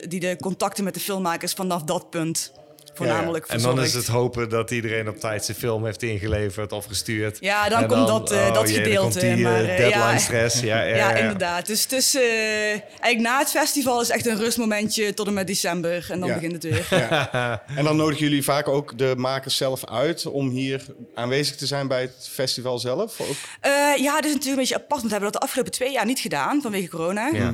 die 0.08 0.20
de 0.20 0.36
contacten 0.40 0.84
met 0.84 0.94
de 0.94 1.00
filmmakers 1.00 1.52
vanaf 1.52 1.82
dat 1.82 2.10
punt 2.10 2.52
voornamelijk 2.94 3.46
En 3.46 3.60
dan 3.62 3.82
is 3.82 3.94
het 3.94 4.06
hopen 4.06 4.48
dat 4.48 4.70
iedereen 4.70 5.08
op 5.08 5.20
tijd 5.20 5.44
zijn 5.44 5.56
film 5.56 5.84
heeft 5.84 6.02
ingeleverd 6.02 6.72
of 6.72 6.84
gestuurd. 6.84 7.36
Ja, 7.40 7.68
dan 7.68 7.86
komt 7.86 8.06
dat, 8.06 8.30
eh, 8.32 8.54
dat 8.54 8.68
jee, 8.68 8.76
dan 8.76 8.84
gedeelte, 8.84 9.18
komt 9.18 9.34
die 9.34 9.44
maar, 9.44 9.62
deadline 9.62 9.88
ja. 9.90 10.18
stress. 10.18 10.60
Ja, 10.60 10.82
ja, 10.82 10.96
Ja, 10.96 11.10
ja. 11.10 11.14
inderdaad. 11.14 11.66
Dus 11.66 11.84
tussen, 11.84 12.20
eh, 12.22 12.68
eigenlijk 12.70 13.20
na 13.20 13.38
het 13.38 13.50
festival 13.50 14.00
is 14.00 14.10
echt 14.10 14.26
een 14.26 14.36
rustmomentje 14.38 15.14
tot 15.14 15.26
en 15.26 15.34
met 15.34 15.46
december. 15.46 16.06
En 16.10 16.20
dan 16.20 16.28
Ja. 16.28 16.34
begint 16.34 16.52
het 16.52 16.62
weer. 16.62 16.86
Ja. 17.10 17.62
En 17.76 17.84
dan 17.84 17.96
nodigen 17.96 18.24
jullie 18.24 18.44
vaak 18.44 18.68
ook 18.68 18.98
de 18.98 19.14
makers 19.16 19.56
zelf 19.56 19.84
uit 19.86 20.26
om 20.26 20.48
hier 20.48 20.84
aanwezig 21.14 21.56
te 21.56 21.66
zijn 21.66 21.88
bij 21.88 22.00
het 22.00 22.28
festival 22.32 22.78
zelf? 22.78 23.20
Ook? 23.20 23.36
Eh, 23.60 23.70
ja, 23.96 24.16
het 24.16 24.24
is 24.24 24.32
natuurlijk 24.32 24.44
een 24.44 24.54
beetje 24.56 24.74
apart. 24.74 24.90
Want 24.90 25.02
we 25.02 25.10
hebben 25.10 25.30
dat 25.32 25.40
de 25.40 25.46
afgelopen 25.46 25.72
twee 25.72 25.92
jaar 25.92 26.06
niet 26.06 26.18
gedaan 26.20 26.62
vanwege 26.62 26.88
corona. 26.88 27.26
Ja. 27.32 27.52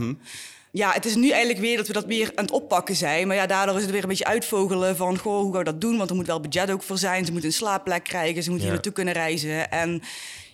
Ja, 0.77 0.93
het 0.93 1.05
is 1.05 1.15
nu 1.15 1.29
eigenlijk 1.31 1.61
weer 1.61 1.77
dat 1.77 1.87
we 1.87 1.93
dat 1.93 2.05
weer 2.05 2.31
aan 2.35 2.45
het 2.45 2.55
oppakken 2.55 2.97
zijn. 2.97 3.27
Maar 3.27 3.37
ja, 3.37 3.47
daardoor 3.47 3.77
is 3.77 3.83
het 3.83 3.91
weer 3.91 4.03
een 4.03 4.09
beetje 4.09 4.25
uitvogelen 4.25 4.97
van... 4.97 5.19
Goh, 5.19 5.41
hoe 5.41 5.51
gaan 5.51 5.59
we 5.59 5.65
dat 5.65 5.81
doen? 5.81 5.97
Want 5.97 6.11
er 6.11 6.17
moet 6.17 6.27
wel 6.27 6.41
budget 6.41 6.71
ook 6.71 6.83
voor 6.83 6.99
zijn. 6.99 7.25
Ze 7.25 7.33
moeten 7.33 7.49
een 7.51 7.57
slaapplek 7.57 8.05
krijgen. 8.05 8.43
Ze 8.43 8.51
moeten 8.51 8.57
Ja. 8.59 8.63
hier 8.65 8.73
naartoe 8.73 8.93
kunnen 8.93 9.15
reizen. 9.15 9.71
En 9.71 10.03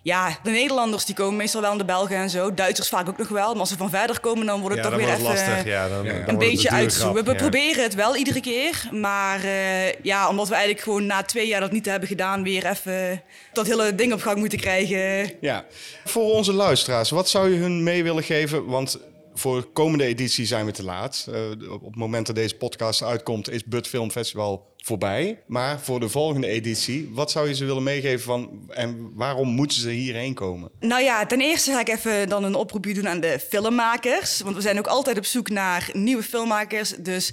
ja, 0.03 0.39
de 0.43 0.51
Nederlanders 0.51 1.05
die 1.05 1.15
komen 1.15 1.37
meestal 1.37 1.61
wel 1.61 1.73
in 1.73 1.79
de 1.79 1.85
Belgen 1.85 2.17
en 2.17 2.31
zo. 2.31 2.55
Duitsers 2.55 2.89
vaak 2.89 3.09
ook 3.09 3.19
nog 3.19 3.29
wel. 3.29 3.51
Maar 3.51 3.61
als 3.61 3.69
ze 3.69 3.77
van 3.77 3.91
verder 3.91 4.21
komen, 4.21 4.47
dan 4.47 4.61
wordt 4.61 4.77
het 4.77 4.85
Ja, 4.85 4.91
toch 4.91 4.99
dan 4.99 5.09
weer 5.09 5.19
wordt 5.19 5.33
het 5.33 5.41
even... 5.41 5.55
lastig. 5.55 5.73
Ja, 5.73 5.89
dan, 5.89 6.05
dan 6.05 6.29
een 6.29 6.39
beetje 6.39 6.71
uitzoeken. 6.71 7.25
We 7.25 7.31
ja. 7.31 7.37
proberen 7.37 7.83
het 7.83 7.95
wel 7.95 8.17
iedere 8.17 8.41
keer. 8.41 8.89
Maar 8.91 9.45
eh, 9.45 9.93
ja, 10.03 10.29
omdat 10.29 10.49
we 10.49 10.55
eigenlijk 10.55 10.85
gewoon 10.85 11.07
na 11.07 11.23
twee 11.23 11.47
jaar 11.47 11.61
dat 11.61 11.73
niet 11.73 11.87
hebben 11.87 12.09
gedaan... 12.09 12.43
weer 12.43 12.67
even 12.67 13.23
dat 13.53 13.67
hele 13.67 13.95
ding 13.95 14.13
op 14.13 14.21
gang 14.23 14.39
moeten 14.39 14.59
krijgen. 14.59 15.33
Ja. 15.41 15.65
Voor 16.05 16.33
onze 16.33 16.53
luisteraars, 16.53 17.11
wat 17.11 17.29
zou 17.29 17.51
je 17.51 17.57
hun 17.59 17.83
mee 17.83 18.03
willen 18.03 18.23
geven? 18.23 18.67
Want 18.67 18.99
voor 19.35 19.61
de 19.61 19.67
komende 19.73 20.05
editie 20.05 20.47
zijn 20.47 20.67
we 20.67 20.73
te 20.73 20.85
laat. 20.85 21.27
Eh, 21.33 21.73
op 21.73 21.85
het 21.85 21.97
moment 21.97 22.27
dat 22.27 22.35
deze 22.35 22.57
podcast 22.57 23.03
uitkomt, 23.03 23.51
is 23.51 23.65
Bud 23.65 23.89
Film 23.89 24.11
Festival 24.11 24.71
voorbij. 24.77 25.43
Maar 25.47 25.81
voor 25.81 26.01
de 26.01 26.09
volgende 26.09 26.47
editie, 26.47 27.11
wat 27.13 27.31
zou 27.31 27.49
je 27.49 27.55
ze 27.55 27.65
willen 27.65 27.83
meegeven 27.83 28.21
van 28.21 28.51
en 28.69 29.11
waarom 29.15 29.49
moeten 29.49 29.81
ze 29.81 29.91
hierheen 29.91 30.35
komen? 30.35 30.71
Nou 30.81 31.03
ja, 31.03 31.27
ten 31.27 31.41
eerste 31.41 31.73
ga 31.73 31.81
ik 31.81 31.89
even 31.89 32.29
dan 32.29 32.45
een 32.45 32.55
oproepje 32.55 32.95
doen 32.95 33.09
aan 33.09 33.21
de 33.21 33.39
filmmakers. 33.49 34.41
Want 34.41 34.57
we 34.57 34.63
zijn 34.63 34.79
ook 34.79 34.87
altijd 34.87 35.19
op 35.19 35.25
zoek 35.25 35.51
naar 35.51 35.91
nieuwe 35.93 36.23
filmmakers. 36.23 36.91
Dus 36.99 37.33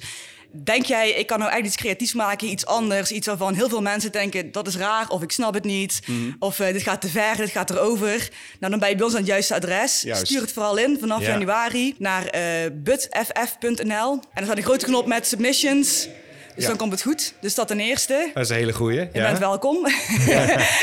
denk 0.52 0.86
jij, 0.86 1.10
ik 1.10 1.28
kan 1.28 1.39
nou 1.39 1.52
eigenlijk 1.52 1.66
iets 1.66 1.76
creatiefs 1.76 2.14
maken, 2.14 2.47
iets 2.47 2.66
anders. 2.66 3.12
Iets 3.12 3.28
waarvan 3.28 3.54
heel 3.54 3.70
veel 3.70 3.82
mensen 3.82 4.12
denken, 4.12 4.52
dat 4.52 4.68
is 4.68 4.76
raar 4.78 5.10
of 5.10 5.22
ik 5.22 5.32
snap 5.32 5.54
het 5.54 5.64
niet. 5.64 6.00
Of 6.39 6.60
eh, 6.60 6.74
dit 6.74 6.82
gaat 6.84 7.02
te 7.02 7.10
ver, 7.10 7.36
dit 7.38 7.50
gaat 7.50 7.70
erover. 7.70 8.30
Nou, 8.60 8.72
dan 8.72 8.80
ben 8.80 8.89
je 8.89 8.95
bij 8.95 9.06
ons 9.06 9.14
aan 9.14 9.20
het 9.20 9.30
juiste 9.30 9.54
adres. 9.56 10.02
Juist. 10.02 10.26
Stuur 10.26 10.41
het 10.41 10.52
vooral 10.54 10.78
in 10.78 10.97
vanaf 11.00 11.22
Ja. 11.22 11.28
januari 11.28 11.95
naar 11.97 12.26
eh 12.26 12.41
budff.nl. 12.74 14.12
En 14.12 14.20
dan 14.34 14.43
staat 14.43 14.58
een 14.58 14.64
grote 14.64 14.86
knop 14.86 15.06
met 15.08 15.28
submissions. 15.28 16.08
Dus 16.56 16.64
Ja. 16.64 16.68
dan 16.68 16.78
komt 16.78 16.91
het 16.91 17.02
goed. 17.02 17.34
Dus 17.41 17.56
dat 17.56 17.68
ten 17.68 17.80
eerste. 17.80 18.30
Dat 18.34 18.43
is 18.43 18.50
een 18.50 18.56
hele 18.56 18.74
goeie. 18.74 19.00
Je 19.00 19.10
Ja. 19.14 19.26
bent 19.26 19.38
welkom. 19.39 19.78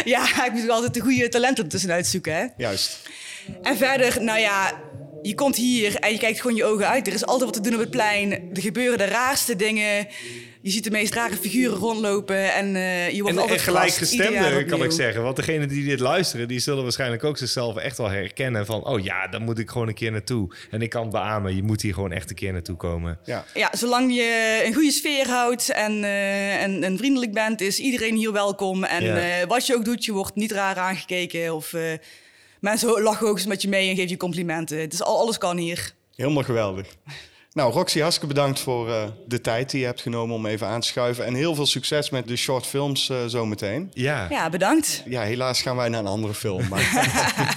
Ja. 0.04 0.44
ik 0.46 0.52
moet 0.52 0.68
altijd 0.70 0.94
de 0.94 1.00
goede 1.00 1.28
talenten 1.28 1.64
ertussenuit 1.64 2.06
zoeken. 2.06 2.34
Hè? 2.36 2.46
Juist. 2.56 2.98
En 3.62 3.76
verder, 3.76 4.22
nou 4.22 4.38
ja, 4.38 4.72
je 5.26 5.34
komt 5.34 5.56
hier 5.56 5.96
en 5.96 6.12
je 6.12 6.18
kijkt 6.18 6.40
gewoon 6.40 6.56
je 6.56 6.64
ogen 6.64 6.88
uit. 6.88 7.06
Er 7.06 7.12
is 7.12 7.26
altijd 7.26 7.44
wat 7.44 7.52
te 7.52 7.60
doen 7.60 7.74
op 7.74 7.80
het 7.80 7.90
plein. 7.90 8.32
Er 8.32 8.60
gebeuren 8.62 8.98
de 8.98 9.04
raarste 9.04 9.56
dingen. 9.56 10.06
Je 10.62 10.70
ziet 10.72 10.84
de 10.84 10.90
meest 10.90 11.14
rare 11.14 11.36
figuren 11.36 11.76
rondlopen 11.78 12.54
en 12.54 12.76
eh, 12.76 13.10
je 13.10 13.22
wordt 13.22 13.28
En, 13.28 13.42
en 13.42 13.48
altijd 13.48 13.60
jaar 13.64 13.74
gelijkgestemde, 13.74 14.64
kan 14.64 14.82
ik 14.82 14.90
zeggen. 14.90 15.22
Want 15.22 15.36
degenen 15.36 15.68
die 15.68 15.84
dit 15.84 16.00
luisteren, 16.00 16.48
die 16.48 16.58
zullen 16.58 16.82
waarschijnlijk 16.82 17.24
ook 17.24 17.38
zichzelf 17.38 17.76
echt 17.76 17.98
wel 17.98 18.08
herkennen. 18.08 18.66
Van, 18.66 18.86
oh 18.86 19.04
ja, 19.04 19.28
dan 19.28 19.42
moet 19.42 19.58
ik 19.58 19.70
gewoon 19.70 19.88
een 19.88 19.94
keer 19.94 20.12
naartoe. 20.12 20.54
En 20.70 20.82
ik 20.82 20.90
kan 20.90 21.10
beamen, 21.10 21.56
je 21.56 21.62
moet 21.62 21.82
hier 21.82 21.94
gewoon 21.94 22.12
echt 22.12 22.30
een 22.30 22.36
keer 22.36 22.52
naartoe 22.52 22.76
komen. 22.76 23.18
Ja. 23.24 23.44
Ja, 23.54 23.70
zolang 23.72 24.14
je 24.14 24.62
een 24.66 24.74
goede 24.74 24.90
sfeer 24.90 25.28
houdt 25.28 25.70
en, 25.70 26.04
eh, 26.04 26.62
en, 26.62 26.82
en 26.82 26.96
vriendelijk 26.98 27.32
bent, 27.32 27.60
is 27.60 27.78
iedereen 27.78 28.16
hier 28.16 28.32
welkom. 28.32 28.84
En 28.84 29.04
Ja. 29.04 29.40
eh, 29.40 29.46
wat 29.46 29.66
je 29.66 29.74
ook 29.74 29.84
doet, 29.84 30.04
je 30.04 30.12
wordt 30.12 30.34
niet 30.34 30.52
raar 30.52 30.76
aangekeken. 30.76 31.54
Of 31.54 31.72
eh, 31.72 31.82
mensen 32.66 33.02
lachen 33.02 33.26
ook 33.26 33.36
eens 33.36 33.46
met 33.46 33.62
je 33.62 33.68
mee 33.68 33.88
en 33.88 33.94
geven 33.94 34.10
je 34.10 34.16
complimenten. 34.16 34.80
Het 34.80 34.92
is 34.92 35.02
al, 35.02 35.18
alles 35.18 35.38
kan 35.38 35.56
hier. 35.56 35.92
Helemaal 36.14 36.42
geweldig. 36.42 36.86
Nou, 37.52 37.72
Roxy, 37.72 38.00
hartstikke 38.00 38.34
bedankt 38.34 38.60
voor 38.60 38.88
eh, 38.88 39.04
de 39.26 39.40
tijd 39.40 39.70
die 39.70 39.80
je 39.80 39.86
hebt 39.86 40.00
genomen 40.00 40.36
om 40.36 40.46
even 40.46 40.66
aan 40.66 40.80
te 40.80 40.86
schuiven. 40.86 41.24
En 41.24 41.34
heel 41.34 41.54
veel 41.54 41.66
succes 41.66 42.10
met 42.10 42.28
de 42.28 42.36
short 42.36 42.66
films 42.66 43.08
eh, 43.08 43.16
zometeen. 43.26 43.90
Ja. 43.94 44.26
Ja, 44.30 44.50
bedankt. 44.50 45.02
Ja, 45.06 45.22
helaas 45.22 45.62
gaan 45.62 45.76
wij 45.76 45.88
naar 45.88 46.00
een 46.00 46.06
andere 46.06 46.34
film. 46.34 46.68
Maar 46.68 47.14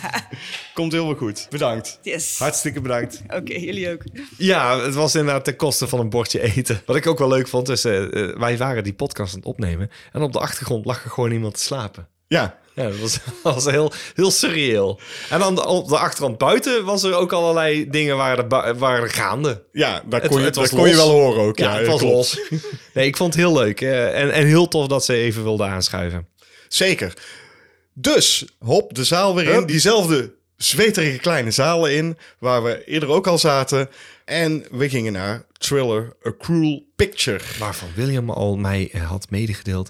komt 0.73 0.91
heel 0.91 1.15
goed. 1.15 1.47
Bedankt. 1.49 1.99
Yes. 2.01 2.39
Hartstikke 2.39 2.81
bedankt. 2.81 3.21
Oké, 3.27 3.53
jullie 3.53 3.91
ook. 3.91 4.01
Ja, 4.37 4.79
het 4.79 4.93
was 4.93 5.15
inderdaad 5.15 5.43
ten 5.43 5.55
koste 5.55 5.87
van 5.87 5.99
een 5.99 6.09
bordje 6.09 6.41
eten. 6.55 6.81
Wat 6.85 6.95
ik 6.95 7.07
ook 7.07 7.19
wel 7.19 7.27
leuk 7.27 7.47
vond, 7.47 7.69
is 7.69 7.85
eh, 7.85 8.03
eh, 8.03 8.37
wij 8.37 8.57
waren 8.57 8.83
die 8.83 8.93
podcast 8.93 9.33
aan 9.33 9.39
het 9.39 9.47
opnemen. 9.47 9.89
En 10.11 10.21
op 10.21 10.33
de 10.33 10.39
achtergrond 10.39 10.85
lag 10.85 11.03
er 11.03 11.09
gewoon 11.09 11.31
iemand 11.31 11.53
te 11.53 11.63
slapen. 11.63 12.07
Ja, 12.27 12.59
Ja, 12.79 12.89
dat 13.43 13.53
was, 13.53 13.65
heel, 13.65 13.91
heel 14.15 14.31
surreal. 14.31 14.99
En 15.29 15.39
dan 15.39 15.65
op 15.65 15.87
de 15.87 15.97
achtergrond 15.97 16.37
buiten 16.37 16.85
was 16.85 17.03
er 17.03 17.13
ook 17.15 17.31
allerlei 17.33 17.89
dingen 17.89 18.17
waren 18.17 18.49
er, 18.49 18.77
waren 18.77 19.03
er 19.03 19.09
gaande. 19.09 19.63
ja 19.71 20.03
daar 20.09 20.21
Het- 20.21 20.29
kon, 20.31 20.39
je, 20.39 20.45
het 20.45 20.55
was 20.55 20.69
kon 20.69 20.89
je 20.89 20.95
wel 20.95 21.09
horen 21.09 21.41
ook. 21.43 21.57
Ja, 21.57 21.71
Ja, 21.73 21.77
het 21.77 21.87
was 21.87 21.99
klopt. 21.99 22.13
los. 22.15 22.39
Nee, 22.93 23.05
ik 23.07 23.17
vond 23.17 23.33
het 23.33 23.43
heel 23.43 23.53
leuk. 23.53 23.81
eh, 23.81 24.19
en, 24.21 24.31
en 24.31 24.45
heel 24.45 24.67
tof 24.67 24.87
dat 24.87 25.05
ze 25.05 25.13
even 25.13 25.43
wilden 25.43 25.67
aanschuiven. 25.67 26.27
Zeker. 26.67 27.13
Dus, 27.93 28.45
hop, 28.59 28.93
de 28.95 29.03
zaal 29.03 29.35
weer 29.35 29.47
in. 29.49 29.65
Diezelfde 29.65 30.33
zweterige 30.57 31.17
kleine 31.17 31.51
zalen 31.51 31.93
in, 31.95 32.17
waar 32.39 32.63
we 32.63 32.83
eerder 32.85 33.09
ook 33.09 33.27
al 33.27 33.37
zaten. 33.37 33.89
En 34.25 34.65
we 34.71 34.89
gingen 34.89 35.13
naar 35.13 35.45
Thriller, 35.57 36.13
A 36.27 36.31
Cruel 36.39 36.83
Picture. 36.95 37.39
Waarvan 37.59 37.87
William 37.95 38.29
al 38.29 38.55
mij 38.55 38.91
had 39.07 39.25
medegedeeld. 39.29 39.89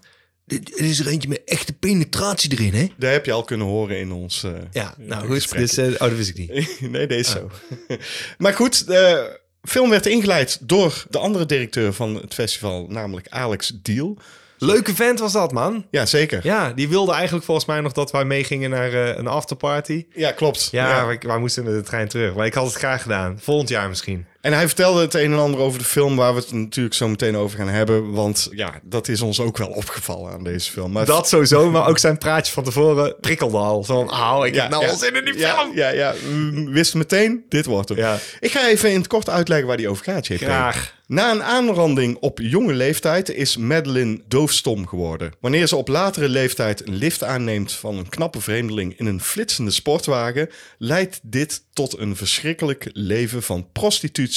Er 0.50 0.86
is 0.86 1.00
er 1.00 1.08
eentje 1.08 1.30
met 1.30 1.42
echte 1.46 1.74
penetratie 1.74 2.52
erin, 2.52 2.74
hè? 2.74 2.88
Daar 2.98 3.12
heb 3.12 3.26
je 3.26 3.32
al 3.32 3.44
kunnen 3.44 3.68
horen 3.68 4.00
in 4.00 4.12
ons 4.12 4.44
eh, 4.44 4.52
Ja, 4.72 4.94
nou 4.98 5.28
goed. 5.28 5.58
Dus, 5.58 5.78
eh, 5.78 5.86
oh, 5.86 6.00
dat 6.00 6.16
wist 6.16 6.30
ik 6.30 6.38
niet. 6.38 6.80
nee, 6.92 7.08
deze 7.08 7.32
zo. 7.32 7.50
maar 8.38 8.54
goed, 8.54 8.88
de 8.88 9.40
film 9.64 9.90
werd 9.90 10.06
ingeleid 10.06 10.58
door 10.62 11.06
de 11.10 11.18
andere 11.18 11.46
directeur 11.46 11.94
van 11.94 12.16
het 12.16 12.34
festival, 12.34 12.86
namelijk 12.90 13.28
Alex 13.30 13.72
Deal. 13.82 14.18
Leuke 14.58 14.96
vent 14.96 15.20
was 15.20 15.32
dat, 15.32 15.52
man. 15.52 15.86
Ja, 15.92 16.06
zeker. 16.06 16.40
Ja, 16.44 16.66
Ja, 16.68 16.74
die 16.74 16.90
wilde 16.90 17.14
eigenlijk 17.14 17.46
volgens 17.46 17.66
mij 17.66 17.82
nog 17.82 17.92
dat 17.92 18.12
wij 18.12 18.26
meegingen 18.26 18.70
naar 18.70 18.94
eh, 18.94 19.18
een 19.18 19.28
afterparty. 19.28 20.06
klopt. 20.36 20.68
Ja, 20.72 20.90
Ja. 20.90 21.06
Wij, 21.06 21.20
wij 21.22 21.38
moesten 21.38 21.66
de 21.66 21.82
trein 21.82 22.08
terug. 22.08 22.36
Maar 22.36 22.46
ik 22.46 22.54
had 22.54 22.66
het 22.66 22.74
graag 22.76 23.02
gedaan. 23.02 23.40
Volgend 23.40 23.70
jaar 23.70 23.90
misschien. 23.90 24.26
En 24.42 24.54
hij 24.54 24.68
vertelde 24.68 25.02
het 25.02 25.14
een 25.14 25.32
en 25.32 25.40
ander 25.40 25.60
over 25.60 25.80
de 25.80 25.86
film, 25.86 26.16
waar 26.16 26.34
we 26.34 26.40
het 26.40 26.52
natuurlijk 26.52 26.96
zo 26.96 27.08
meteen 27.08 27.38
over 27.38 27.58
gaan 27.58 27.68
hebben. 27.68 28.12
Want 28.12 28.50
ja, 28.52 28.80
dat 28.84 29.08
is 29.08 29.22
ons 29.22 29.40
ook 29.40 29.58
wel 29.58 29.68
opgevallen 29.68 30.32
aan 30.32 30.44
deze 30.44 30.72
film. 30.72 30.92
Maar 30.92 31.06
Dat 31.06 31.28
sowieso, 31.28 31.72
maar 31.72 31.88
ook 31.88 31.98
zijn 31.98 32.18
praatje 32.18 32.54
van 32.54 32.64
tevoren 32.64 33.16
prikkelde 33.22 33.58
al. 33.58 33.84
Zo 33.84 34.06
van, 34.06 34.12
oh, 34.12 34.46
ik 34.46 34.56
heb 34.56 34.70
nou 34.70 34.88
al 34.88 34.96
zin 34.96 35.16
in 35.16 35.26
die 35.26 35.38
ja, 35.38 35.56
film. 35.56 35.76
Ja, 35.76 35.90
ja, 35.90 36.14
we 36.14 36.70
wisten 36.72 36.98
meteen, 36.98 37.46
dit 37.50 37.66
wordt 37.66 37.90
hem. 37.90 38.18
Ik 38.40 38.52
ga 38.52 38.68
even 38.68 38.92
in 38.92 38.98
het 38.98 39.08
kort 39.08 39.30
uitleggen 39.30 39.68
waar 39.68 39.78
die 39.78 39.90
over 39.90 40.04
gaat, 40.04 40.28
JP. 40.28 40.38
Graag. 40.38 40.98
Na 41.10 41.32
een 41.32 41.44
aanranding 41.44 42.18
op 42.20 42.40
jonge 42.42 42.74
leeftijd 42.74 43.30
is 43.30 43.58
Madeline 43.58 44.22
doofstom 44.28 44.88
geworden. 44.88 45.32
Wanneer 45.40 45.68
ze 45.68 45.76
op 45.76 45.88
latere 45.88 46.30
leeftijd 46.30 46.88
een 46.88 46.96
lift 46.96 47.24
aanneemt 47.24 47.72
van 47.72 47.98
een 47.98 48.10
knappe 48.10 48.42
vreemdeling 48.42 49.00
in 49.00 49.06
een 49.06 49.22
flitsende 49.22 49.72
sportwagen, 49.72 50.50
leidt 50.78 51.20
dit 51.24 51.64
tot 51.74 51.98
een 51.98 52.16
verschrikkelijk 52.16 52.90
leven 52.94 53.44
van 53.44 53.68
prostitutie, 53.72 54.29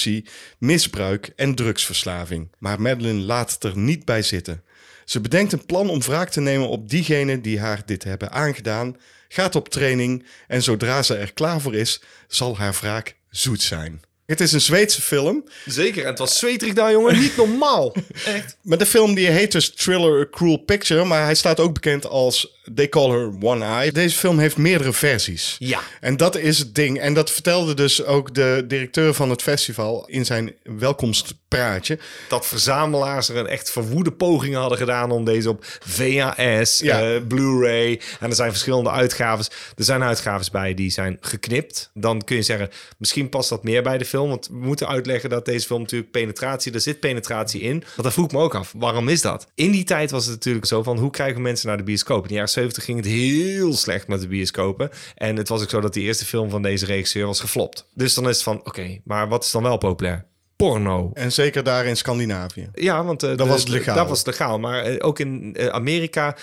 misbruik 0.59 1.33
en 1.37 1.55
drugsverslaving. 1.55 2.49
Maar 2.59 2.81
Madeline 2.81 3.21
laat 3.21 3.53
het 3.53 3.65
er 3.65 3.79
niet 3.79 4.05
bij 4.05 4.23
zitten. 4.23 4.63
Ze 5.05 5.21
bedenkt 5.21 5.53
een 5.53 5.67
plan 5.67 5.91
om 5.91 6.03
wraak 6.03 6.31
te 6.31 6.41
nemen 6.41 6.69
op 6.69 6.89
diegenen 6.89 7.43
die 7.43 7.61
haar 7.61 7.83
dit 7.87 8.05
hebben 8.05 8.33
aangedaan, 8.33 8.97
gaat 9.29 9.55
op 9.55 9.69
training 9.69 10.27
en 10.49 10.63
zodra 10.63 11.03
ze 11.03 11.15
er 11.15 11.33
klaar 11.33 11.61
voor 11.61 11.75
is, 11.75 12.03
zal 12.29 12.57
haar 12.57 12.73
wraak 12.81 13.15
zoet 13.31 13.63
zijn. 13.63 14.01
Het 14.27 14.41
is 14.41 14.53
een 14.53 14.61
Zweedse 14.61 15.03
film. 15.03 15.45
Zeker, 15.67 16.03
en 16.03 16.09
het 16.09 16.19
was 16.19 16.39
zweterig 16.39 16.75
daar, 16.75 16.93
jongen. 16.93 17.19
Niet 17.21 17.37
normaal. 17.37 17.95
Echt. 18.25 18.57
Maar 18.63 18.79
de 18.79 18.87
film 18.87 19.15
die 19.15 19.27
heet 19.27 19.53
dus 19.53 19.71
Thriller 19.75 20.21
A 20.21 20.27
Cruel 20.31 20.57
Picture. 20.57 21.05
Maar 21.05 21.25
hij 21.25 21.35
staat 21.35 21.61
ook 21.61 21.75
bekend 21.75 22.07
als 22.07 22.61
They 22.75 22.89
Call 22.89 23.11
Her 23.11 23.33
One 23.41 23.65
Eye. 23.65 23.93
Deze 23.93 24.17
film 24.17 24.39
heeft 24.39 24.57
meerdere 24.57 24.93
versies. 24.93 25.57
Ja. 25.59 25.81
En 26.01 26.17
dat 26.17 26.37
is 26.37 26.59
het 26.59 26.75
ding. 26.75 27.01
En 27.01 27.15
dat 27.15 27.31
vertelde 27.31 27.75
dus 27.75 28.05
ook 28.05 28.35
de 28.35 28.65
directeur 28.67 29.15
van 29.15 29.31
het 29.31 29.43
festival 29.43 30.05
in 30.07 30.25
zijn 30.25 30.55
welkomstpraatje. 30.63 31.99
Dat 32.29 32.47
verzamelaars 32.47 33.29
er 33.29 33.37
een 33.37 33.47
echt 33.47 33.71
verwoede 33.71 34.13
pogingen 34.13 34.61
hadden 34.61 34.79
gedaan 34.79 35.11
om 35.11 35.25
deze 35.25 35.49
op 35.49 35.65
VHS, 35.87 36.79
Ja. 36.79 37.01
eh, 37.15 37.21
Blu-ray. 37.29 38.01
En 38.21 38.29
er 38.29 38.35
zijn 38.37 38.51
verschillende 38.51 38.91
uitgaves. 38.91 39.47
Er 39.77 39.85
zijn 39.85 40.03
uitgaves 40.03 40.51
bij 40.51 40.75
die 40.75 40.91
zijn 40.91 41.17
geknipt. 41.21 41.91
Dan 41.95 42.25
kun 42.25 42.37
je 42.37 42.43
zeggen, 42.43 42.71
misschien 42.99 43.29
past 43.29 43.49
dat 43.49 43.63
meer 43.65 43.83
bij 43.83 43.99
de 43.99 44.05
film. 44.05 44.29
Want 44.29 44.47
we 44.49 44.57
moeten 44.57 44.89
uitleggen 44.89 45.31
dat 45.31 45.45
deze 45.45 45.67
film 45.67 45.81
natuurlijk 45.81 46.11
penetratie, 46.11 46.73
er 46.73 46.81
zit 46.81 47.01
penetratie 47.01 47.61
in. 47.61 47.79
Want 47.81 48.03
dat 48.03 48.13
vroeg 48.13 48.25
ik 48.27 48.33
me 48.33 48.39
ook 48.39 48.55
af, 48.55 48.73
waarom 48.77 49.09
is 49.09 49.21
dat? 49.21 49.47
In 49.55 49.71
die 49.71 49.85
tijd 49.85 50.11
was 50.11 50.25
het 50.25 50.35
natuurlijk 50.35 50.67
zo 50.67 50.83
van, 50.83 50.99
hoe 50.99 51.11
krijgen 51.11 51.43
mensen 51.43 51.69
naar 51.69 51.77
de 51.77 51.83
bioscoop? 51.83 52.23
In 52.23 52.29
de 52.29 52.35
jaren 52.35 52.49
70 52.53 52.85
ging 52.85 52.97
het 52.97 53.07
heel 53.07 53.75
slecht 53.75 54.09
met 54.09 54.21
de 54.21 54.29
bioscopen. 54.29 54.91
En 55.15 55.37
het 55.37 55.49
was 55.49 55.63
ook 55.63 55.71
zo 55.71 55.81
dat 55.81 55.95
die 55.95 56.05
eerste 56.05 56.25
film 56.25 56.51
van 56.51 56.63
deze 56.63 56.87
regisseur 56.87 57.27
was 57.27 57.41
geflopt. 57.41 57.87
Dus 57.95 58.15
dan 58.15 58.29
is 58.29 58.35
het 58.35 58.43
van, 58.45 58.61
oké, 58.65 59.01
maar 59.05 59.29
wat 59.29 59.45
is 59.45 59.51
dan 59.51 59.63
wel 59.63 59.79
populair? 59.79 60.31
Porno. 60.69 61.11
En 61.15 61.33
zeker 61.33 61.63
daar 61.63 61.87
in 61.87 61.97
Scandinavië. 61.97 62.69
Ja, 62.75 63.05
want 63.05 63.23
eh, 63.23 63.29
Dat 63.29 63.39
de- 63.39 63.47
was 63.47 63.67
legaal. 63.67 63.97
Dat 63.97 64.09
was 64.09 64.25
legaal. 64.25 64.59
Maar 64.59 64.83
eh, 64.83 65.07
ook 65.07 65.19
in 65.19 65.55
eh, 65.57 65.67
Amerika 65.67 66.37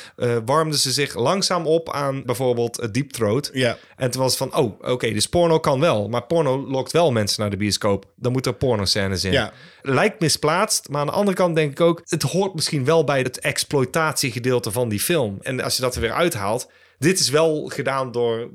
warmden 0.46 0.80
ze 0.80 0.92
zich 0.92 1.16
langzaam 1.16 1.66
op 1.66 1.92
aan 1.94 2.24
bijvoorbeeld 2.26 2.80
uh, 2.84 2.88
Deep 2.92 3.12
Throat. 3.12 3.50
Ja. 3.54 3.78
En 3.96 4.12
toen 4.12 4.22
was 4.22 4.38
van, 4.38 4.56
oh, 4.56 4.80
oké, 4.82 5.12
dus 5.12 5.28
porno 5.28 5.60
kan 5.60 5.80
wel. 5.80 6.10
Maar 6.10 6.24
porno 6.24 6.68
lokt 6.68 6.92
wel 6.92 7.12
mensen 7.12 7.42
naar 7.42 7.50
de 7.50 7.58
bioscoop. 7.58 8.06
Dan 8.16 8.32
moeten 8.32 8.52
er 8.52 8.58
pornoscènes 8.58 9.24
in. 9.24 9.32
Ja. 9.32 9.52
Lijkt 9.82 10.20
misplaatst, 10.20 10.90
maar 10.90 11.02
aan 11.02 11.08
de 11.08 11.14
andere 11.14 11.38
kant 11.38 11.56
denk 11.56 11.72
ik 11.72 11.82
ook... 11.82 12.02
het 12.06 12.24
hoort 12.24 12.54
misschien 12.54 12.86
wel 12.86 13.04
bij 13.04 13.20
het 13.20 13.40
exploitatiegedeelte 13.40 14.72
van 14.72 14.90
die 14.90 15.00
film. 15.00 15.38
En 15.42 15.62
als 15.62 15.76
je 15.76 15.82
dat 15.82 15.96
er 15.96 16.02
weer 16.02 16.14
uithaalt... 16.14 16.68
dit 17.00 17.20
is 17.20 17.30
wel 17.30 17.72
gedaan 17.74 18.12
door 18.12 18.50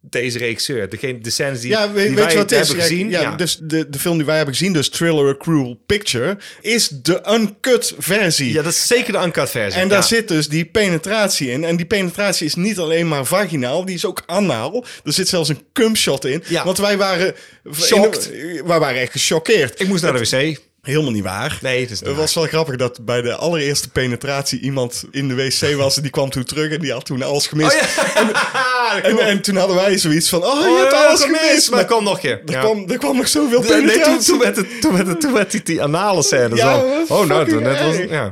deze 0.00 0.38
regisseur. 0.38 0.88
Degene, 0.88 1.18
de 1.18 1.30
scènes 1.30 1.60
die, 1.60 1.70
Ja, 1.70 1.92
weet, 1.92 2.06
die 2.06 2.14
weet 2.14 2.24
wij 2.24 2.32
je 2.32 2.38
wat 2.38 2.50
is? 2.52 2.58
hebben 2.58 2.76
Ja, 2.76 2.82
gezien. 2.82 3.10
ja, 3.10 3.20
ja. 3.20 3.36
Dus 3.36 3.58
de, 3.62 3.88
de 3.88 3.98
film 3.98 4.16
die 4.16 4.26
wij 4.26 4.36
hebben 4.36 4.54
gezien, 4.54 4.72
dus 4.72 4.88
Thriller 4.88 5.28
A 5.28 5.36
Cruel 5.36 5.82
Picture, 5.86 6.38
is 6.60 6.88
de 6.88 7.22
uncut 7.30 7.94
versie. 7.98 8.52
ja, 8.52 8.62
dat 8.62 8.72
is 8.72 8.86
zeker 8.86 9.12
de 9.12 9.18
uncut 9.24 9.50
versie. 9.50 9.80
En 9.80 9.88
daar 9.88 9.98
Ja. 9.98 10.04
zit 10.06 10.28
dus 10.28 10.48
die 10.48 10.64
penetratie 10.64 11.50
in. 11.50 11.64
En 11.64 11.76
die 11.76 11.86
penetratie 11.86 12.46
is 12.46 12.54
niet 12.54 12.78
alleen 12.78 13.08
maar 13.08 13.24
vaginaal, 13.24 13.84
die 13.84 13.94
is 13.94 14.04
ook 14.04 14.22
anaal. 14.26 14.84
Er 15.04 15.12
zit 15.12 15.28
zelfs 15.28 15.48
een 15.48 15.62
cumshot 15.72 16.24
in. 16.24 16.42
Ja. 16.48 16.64
Want 16.64 16.78
wij 16.78 16.96
waren... 16.96 17.34
Shocked. 17.74 18.30
Wij 18.64 18.78
waren 18.78 19.00
echt 19.00 19.12
gechoqueerd. 19.12 19.80
Ik 19.80 19.88
moest 19.88 20.02
naar 20.02 20.12
de 20.12 20.18
wc. 20.52 20.58
Helemaal 20.82 21.10
niet 21.12 21.22
waar. 21.24 21.58
Nee, 21.62 21.80
het 21.80 21.90
is 21.90 22.00
niet 22.00 22.08
Het 22.08 22.18
was 22.18 22.34
wel 22.34 22.46
grappig 22.46 22.76
dat 22.76 23.04
bij 23.04 23.22
de 23.22 23.34
allereerste 23.34 23.88
penetratie 23.88 24.60
iemand 24.60 25.04
in 25.10 25.28
de 25.28 25.34
wc 25.34 25.74
was. 25.76 25.96
En 25.96 26.02
die 26.02 26.10
kwam 26.10 26.30
toen 26.30 26.44
terug 26.44 26.70
en 26.72 26.80
die 26.80 26.92
had 26.92 27.04
toen 27.06 27.22
alles 27.22 27.46
gemist. 27.46 27.76
Oh, 27.76 28.94
en, 29.02 29.18
en 29.28 29.40
toen 29.42 29.56
hadden 29.56 29.76
wij 29.76 29.98
zoiets 29.98 30.28
van, 30.28 30.44
oh, 30.44 30.60
je 30.60 30.68
Oh, 30.68 30.78
hebt 30.80 30.92
alles 30.92 31.22
gemist. 31.22 31.70
Maar 31.70 31.78
dat 31.78 31.88
kwam 31.88 32.04
nog 32.04 32.20
keer. 32.20 32.42
er, 32.46 32.52
Ja. 32.52 32.60
kwam, 32.60 32.88
er 32.90 32.98
kwam 32.98 33.16
nog 33.16 33.28
zoveel 33.28 33.60
nee, 33.60 33.68
penetratie. 33.68 34.04
toen, 34.04 34.18
toen 34.24 34.38
werd 34.38 34.56
het, 34.56 34.80
toen 34.80 34.92
werd 34.94 35.06
het, 35.06 35.20
toen 35.20 35.32
werd 35.32 35.50
die, 35.50 35.62
die 35.62 35.82
anale 35.82 36.22
scène 36.22 36.56
Ja, 36.56 36.76
Oh, 37.08 37.26
nou, 37.26 37.48
toen 37.48 37.62
net 37.62 37.80
was 37.82 37.96
ja. 37.96 38.30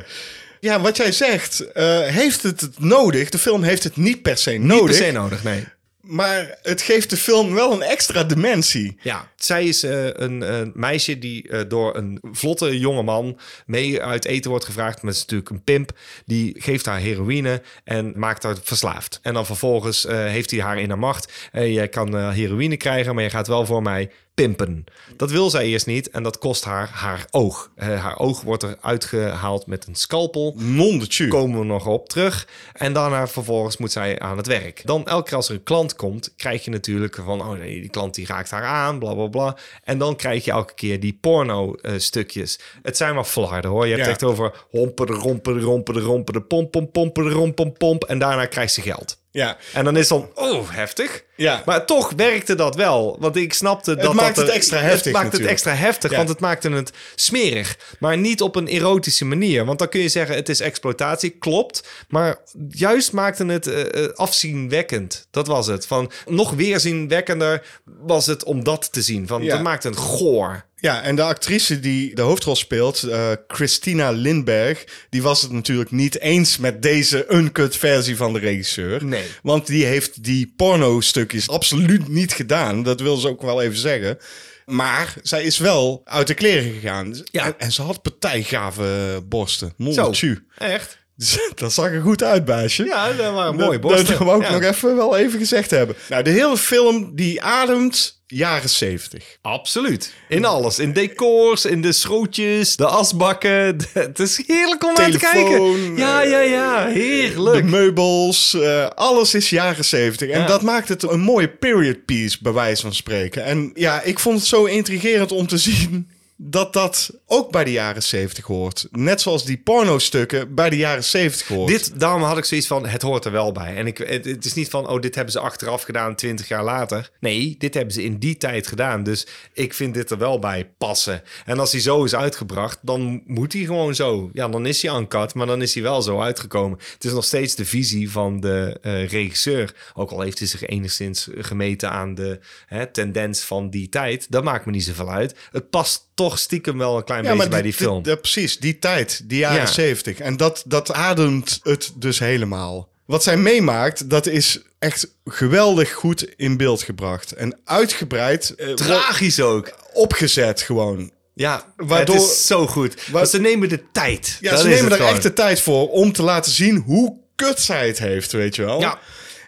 Ja, 0.60 0.80
wat 0.80 0.96
jij 0.96 1.12
zegt, 1.12 1.72
eh, 1.72 2.00
heeft 2.00 2.42
het 2.42 2.60
het 2.60 2.78
nodig? 2.80 3.28
De 3.28 3.38
film 3.38 3.62
heeft 3.62 3.82
het 3.84 3.96
niet 3.96 4.22
per 4.22 4.36
se 4.38 4.50
Niet 4.50 4.60
nodig. 4.62 4.96
per 4.96 5.06
se 5.06 5.12
nodig, 5.12 5.44
nee. 5.44 5.64
Maar 6.06 6.58
het 6.62 6.82
geeft 6.82 7.10
de 7.10 7.16
film 7.16 7.54
wel 7.54 7.72
een 7.72 7.82
extra 7.82 8.24
dimensie. 8.24 8.96
Ja, 9.02 9.30
zij 9.36 9.64
is 9.64 9.82
eh, 9.82 10.06
een, 10.12 10.70
meisje 10.74 11.18
die 11.18 11.48
eh, 11.48 11.60
door 11.68 11.96
een 11.96 12.18
vlotte 12.22 12.78
jongeman 12.78 13.38
mee 13.66 14.02
uit 14.02 14.24
eten 14.24 14.50
wordt 14.50 14.64
gevraagd. 14.64 15.02
Maar 15.02 15.12
is 15.12 15.20
natuurlijk 15.20 15.50
een 15.50 15.64
pimp. 15.64 15.98
Die 16.24 16.54
geeft 16.58 16.86
haar 16.86 16.98
heroïne 16.98 17.62
en 17.84 18.12
maakt 18.16 18.42
haar 18.42 18.56
verslaafd. 18.62 19.18
En 19.22 19.34
dan 19.34 19.46
vervolgens 19.46 20.06
eh, 20.06 20.16
heeft 20.16 20.50
hij 20.50 20.60
haar 20.60 20.78
in 20.78 20.88
haar 20.88 20.98
macht. 20.98 21.32
Jij 21.52 21.88
kan 21.88 22.30
heroïne 22.30 22.76
krijgen, 22.76 23.14
maar 23.14 23.24
je 23.24 23.30
gaat 23.30 23.46
wel 23.46 23.66
voor 23.66 23.82
mij 23.82 24.10
pimpen. 24.36 24.84
Dat 25.16 25.30
wil 25.30 25.50
zij 25.50 25.64
eerst 25.66 25.86
niet 25.86 26.10
en 26.10 26.22
dat 26.22 26.38
kost 26.38 26.64
haar 26.64 26.88
haar 26.92 27.26
oog. 27.30 27.70
Eh, 27.74 28.02
haar 28.02 28.18
oog 28.18 28.40
wordt 28.42 28.62
er 28.62 28.76
uitgehaald 28.80 29.66
met 29.66 29.86
een 29.86 29.94
scalpel. 29.94 30.54
Non 30.58 30.98
de 30.98 31.06
tju. 31.06 31.28
komen 31.28 31.58
we 31.58 31.64
nog 31.64 31.86
op 31.86 32.08
terug. 32.08 32.48
En 32.72 32.92
daarna 32.92 33.26
vervolgens 33.28 33.76
moet 33.76 33.92
zij 33.92 34.18
aan 34.18 34.36
het 34.36 34.46
werk. 34.46 34.82
Dan 34.84 35.06
elke 35.06 35.28
keer 35.28 35.36
als 35.36 35.48
er 35.48 35.54
een 35.54 35.62
klant 35.62 35.96
komt, 35.96 36.34
krijg 36.36 36.64
je 36.64 36.70
natuurlijk 36.70 37.18
van... 37.24 37.40
oh 37.40 37.50
nee, 37.58 37.80
die 37.80 37.90
klant 37.90 38.14
die 38.14 38.26
raakt 38.26 38.50
haar 38.50 38.64
aan, 38.64 38.98
bla 38.98 39.14
bla 39.14 39.26
bla. 39.26 39.56
En 39.84 39.98
dan 39.98 40.16
krijg 40.16 40.44
je 40.44 40.50
elke 40.50 40.74
keer 40.74 41.00
die 41.00 41.18
porno 41.20 41.74
eh, 41.74 41.92
stukjes. 41.96 42.58
Het 42.82 42.96
zijn 42.96 43.14
maar 43.14 43.24
flarden 43.24 43.70
hoor. 43.70 43.84
Je 43.86 43.92
hebt 43.92 44.04
Ja. 44.04 44.10
echt 44.10 44.24
over 44.24 44.64
hompen 44.70 45.06
de 45.06 45.12
rompen 45.12 45.54
de 45.54 45.60
rompen 45.60 45.94
de 45.94 46.00
rompen 46.00 46.32
de 46.34 46.42
pomp 46.42 46.70
pomp 46.70 46.92
pompen 46.92 47.54
pomp 47.54 47.78
pomp. 47.78 48.04
En 48.04 48.18
daarna 48.18 48.46
krijgt 48.46 48.72
ze 48.72 48.80
geld. 48.82 49.24
Ja. 49.36 49.56
En 49.72 49.84
dan 49.84 49.96
is 49.96 50.08
dan, 50.08 50.30
oh, 50.34 50.70
heftig. 50.70 51.24
Ja. 51.36 51.62
Maar 51.64 51.86
toch 51.86 52.12
werkte 52.16 52.54
dat 52.54 52.74
wel. 52.74 53.16
Want 53.20 53.36
ik 53.36 53.52
snapte 53.52 53.96
dat 53.96 54.14
maakt 54.14 54.36
dat 54.36 54.46
het 54.46 54.54
extra 54.54 54.78
heftig 54.78 55.04
Het 55.04 55.12
maakt 55.22 55.32
het 55.32 55.46
extra 55.46 55.72
heftig, 55.74 56.10
Ja. 56.10 56.16
want 56.16 56.28
het 56.28 56.40
maakte 56.40 56.70
het 56.70 56.92
smerig. 57.14 57.78
Maar 57.98 58.18
niet 58.18 58.42
op 58.42 58.56
een 58.56 58.66
erotische 58.66 59.24
manier. 59.24 59.64
Want 59.64 59.78
dan 59.78 59.88
kun 59.88 60.00
je 60.00 60.08
zeggen, 60.08 60.36
het 60.36 60.48
is 60.48 60.60
exploitatie. 60.60 61.30
Klopt. 61.30 61.88
Maar 62.08 62.36
juist 62.68 63.12
maakte 63.12 63.44
het 63.44 63.66
eh, 63.66 64.04
eh, 64.04 64.12
afzienwekkend. 64.14 65.26
Dat 65.30 65.46
was 65.46 65.66
het. 65.66 65.86
Van, 65.86 66.10
nog 66.26 66.50
weerzienwekkender 66.50 67.66
was 67.84 68.26
het 68.26 68.44
om 68.44 68.64
dat 68.64 68.92
te 68.92 69.02
zien. 69.02 69.26
Van, 69.26 69.42
Ja. 69.42 69.54
Dat 69.54 69.62
maakte 69.62 69.88
het 69.88 69.96
goor. 69.96 70.65
Ja, 70.80 71.02
en 71.02 71.16
de 71.16 71.22
actrice 71.22 71.80
die 71.80 72.14
de 72.14 72.22
hoofdrol 72.22 72.56
speelt, 72.56 73.02
eh, 73.02 73.32
Christina 73.48 74.10
Lindberg, 74.10 74.84
die 75.10 75.22
was 75.22 75.42
het 75.42 75.50
natuurlijk 75.50 75.90
niet 75.90 76.20
eens 76.20 76.58
met 76.58 76.82
deze 76.82 77.26
uncut 77.30 77.76
versie 77.76 78.16
van 78.16 78.32
de 78.32 78.38
regisseur. 78.38 79.04
Nee. 79.04 79.24
Want 79.42 79.66
die 79.66 79.84
heeft 79.84 80.24
die 80.24 80.52
porno-stukjes 80.56 81.48
absoluut 81.48 82.08
niet 82.08 82.32
gedaan. 82.32 82.82
Dat 82.82 83.00
wil 83.00 83.16
ze 83.16 83.28
ook 83.28 83.42
wel 83.42 83.62
even 83.62 83.78
zeggen. 83.78 84.18
Maar 84.66 85.14
zij 85.22 85.44
is 85.44 85.58
wel 85.58 86.00
uit 86.04 86.26
de 86.26 86.34
kleren 86.34 86.72
gegaan. 86.72 87.22
Ja. 87.30 87.44
En, 87.44 87.54
en 87.58 87.72
ze 87.72 87.82
had 87.82 88.02
partijgave 88.02 89.22
borsten. 89.28 89.74
Zo. 89.78 90.12
Echt? 90.58 90.98
Dat 91.54 91.72
zag 91.72 91.86
er 91.90 92.00
goed 92.00 92.22
uit, 92.22 92.44
baasje. 92.44 92.84
Ja, 92.84 93.12
dat 93.12 93.32
waren 93.34 93.54
mooie 93.56 93.70
Dat- 93.70 93.80
borsten. 93.80 94.06
Dat 94.06 94.18
wou 94.18 94.40
ik 94.40 94.46
Ja. 94.48 94.52
nog 94.58 94.62
even 94.62 94.96
wel 94.96 95.16
even 95.16 95.38
gezegd 95.38 95.70
hebben. 95.70 95.96
Nou, 96.08 96.22
de 96.22 96.30
hele 96.30 96.56
film 96.56 97.10
die 97.14 97.42
ademt 97.42 98.14
jaren 98.26 98.68
zeventig. 98.70 99.36
Absoluut. 99.42 100.12
In 100.28 100.44
alles. 100.44 100.78
In 100.78 100.92
decors, 100.92 101.64
in 101.64 101.82
de 101.82 101.92
schrootjes, 101.92 102.76
de 102.76 102.86
asbakken. 102.86 103.76
Het 103.92 104.18
is 104.18 104.42
heerlijk 104.46 104.84
om 104.84 104.92
naar 104.94 105.10
te 105.10 105.18
Telefoon, 105.18 105.74
kijken. 105.74 105.96
Ja, 105.96 106.20
ja, 106.22 106.38
ja. 106.40 106.86
Heerlijk. 106.86 107.64
De 107.64 107.70
meubels, 107.70 108.54
eh, 108.54 108.86
alles 108.88 109.34
is 109.34 109.50
jaren 109.50 109.84
zeventig. 109.84 110.28
En 110.30 110.40
Ja. 110.40 110.46
dat 110.46 110.62
maakt 110.62 110.88
het 110.88 111.02
een 111.02 111.20
mooie 111.20 111.48
period 111.48 112.04
piece, 112.04 112.38
bij 112.40 112.52
wijze 112.52 112.82
van 112.82 112.94
spreken. 112.94 113.44
En 113.44 113.70
ja, 113.74 114.02
ik 114.02 114.18
vond 114.18 114.38
het 114.38 114.46
zo 114.48 114.64
intrigerend 114.64 115.32
om 115.32 115.46
te 115.46 115.58
zien 115.58 116.10
dat 116.36 116.72
dat 116.72 117.10
ook 117.26 117.50
bij 117.50 117.64
de 117.64 117.72
jaren 117.72 118.02
zeventig 118.02 118.44
hoort. 118.44 118.88
Net 118.90 119.20
zoals 119.20 119.44
die 119.44 119.58
porno-stukken 119.58 120.54
bij 120.54 120.70
de 120.70 120.76
jaren 120.76 121.04
zeventig 121.04 121.48
hoort. 121.48 121.68
Dit, 121.68 122.00
daarom 122.00 122.22
had 122.22 122.38
ik 122.38 122.44
zoiets 122.44 122.66
van, 122.66 122.86
het 122.86 123.02
hoort 123.02 123.24
er 123.24 123.32
wel 123.32 123.52
bij. 123.52 123.76
En 123.76 123.86
ik, 123.86 123.98
het, 123.98 124.44
is 124.44 124.54
niet 124.54 124.68
van, 124.68 124.88
oh, 124.88 125.00
dit 125.00 125.14
hebben 125.14 125.32
ze 125.32 125.40
achteraf 125.40 125.82
gedaan, 125.82 126.14
twintig 126.14 126.48
jaar 126.48 126.64
later. 126.64 127.10
Nee, 127.20 127.54
dit 127.58 127.74
hebben 127.74 127.94
ze 127.94 128.02
in 128.02 128.18
die 128.18 128.36
tijd 128.36 128.66
gedaan. 128.66 129.02
Dus 129.02 129.26
ik 129.52 129.74
vind 129.74 129.94
dit 129.94 130.10
er 130.10 130.18
wel 130.18 130.38
bij 130.38 130.70
passen. 130.78 131.22
En 131.44 131.58
als 131.58 131.72
hij 131.72 131.80
zo 131.80 132.04
is 132.04 132.14
uitgebracht, 132.14 132.78
dan 132.82 133.22
moet 133.26 133.52
hij 133.52 133.64
gewoon 133.64 133.94
zo. 133.94 134.30
Ja, 134.32 134.48
dan 134.48 134.66
is 134.66 134.82
hij 134.82 134.96
uncut, 134.96 135.34
maar 135.34 135.46
dan 135.46 135.62
is 135.62 135.74
hij 135.74 135.82
wel 135.82 136.02
zo 136.02 136.20
uitgekomen. 136.20 136.78
Het 136.92 137.04
is 137.04 137.12
nog 137.12 137.24
steeds 137.24 137.54
de 137.54 137.64
visie 137.64 138.10
van 138.10 138.40
de 138.40 138.78
eh, 138.82 139.08
regisseur. 139.08 139.74
Ook 139.94 140.10
al 140.10 140.20
heeft 140.20 140.38
hij 140.38 140.48
zich 140.48 140.66
enigszins 140.66 141.28
gemeten 141.36 141.90
aan 141.90 142.14
de 142.14 142.38
hè, 142.66 142.86
tendens 142.86 143.40
van 143.40 143.70
die 143.70 143.88
tijd. 143.88 144.26
Dat 144.28 144.44
maakt 144.44 144.66
me 144.66 144.72
niet 144.72 144.84
zoveel 144.84 145.10
uit. 145.10 145.34
Het 145.50 145.70
past 145.70 146.08
toch 146.16 146.25
stiekem 146.34 146.78
wel 146.78 146.96
een 146.96 147.04
klein 147.04 147.22
beetje 147.22 147.48
bij 147.48 147.62
die 147.62 147.72
film. 147.72 148.00
Ja, 148.04 148.14
precies, 148.14 148.58
die 148.58 148.78
tijd, 148.78 149.20
die 149.24 149.38
jaren 149.38 149.60
Ja. 149.60 149.66
zeventig. 149.66 150.18
En 150.18 150.36
dat, 150.36 150.62
dat 150.66 150.92
ademt 150.92 151.60
het 151.62 151.92
dus 151.96 152.18
helemaal. 152.18 152.88
Wat 153.04 153.22
zij 153.22 153.36
meemaakt, 153.36 154.10
dat 154.10 154.26
is 154.26 154.60
echt 154.78 155.08
geweldig 155.24 155.92
goed 155.92 156.26
in 156.36 156.56
beeld 156.56 156.82
gebracht. 156.82 157.32
En 157.32 157.58
uitgebreid, 157.64 158.54
eh, 158.54 158.68
Tragisch 158.72 159.40
ook. 159.40 159.72
opgezet 159.92 160.60
gewoon. 160.62 161.10
Ja, 161.34 161.72
Waardoor- 161.76 162.14
het 162.16 162.24
is 162.24 162.46
zo 162.46 162.66
goed. 162.66 162.94
Want 163.10 163.28
ze 163.28 163.40
nemen 163.40 163.68
de 163.68 163.82
tijd. 163.92 164.36
Ja, 164.40 164.50
Dat 164.50 164.60
ze 164.60 164.68
nemen 164.68 164.90
er 164.90 164.96
gewoon. 164.96 165.12
echt 165.12 165.22
de 165.22 165.32
tijd 165.32 165.60
voor 165.60 165.88
om 165.90 166.12
te 166.12 166.22
laten 166.22 166.52
zien 166.52 166.76
hoe 166.76 167.16
kut 167.34 167.60
zij 167.60 167.86
het 167.86 167.98
heeft, 167.98 168.32
weet 168.32 168.56
je 168.56 168.64
wel. 168.64 168.80
Ja. 168.80 168.98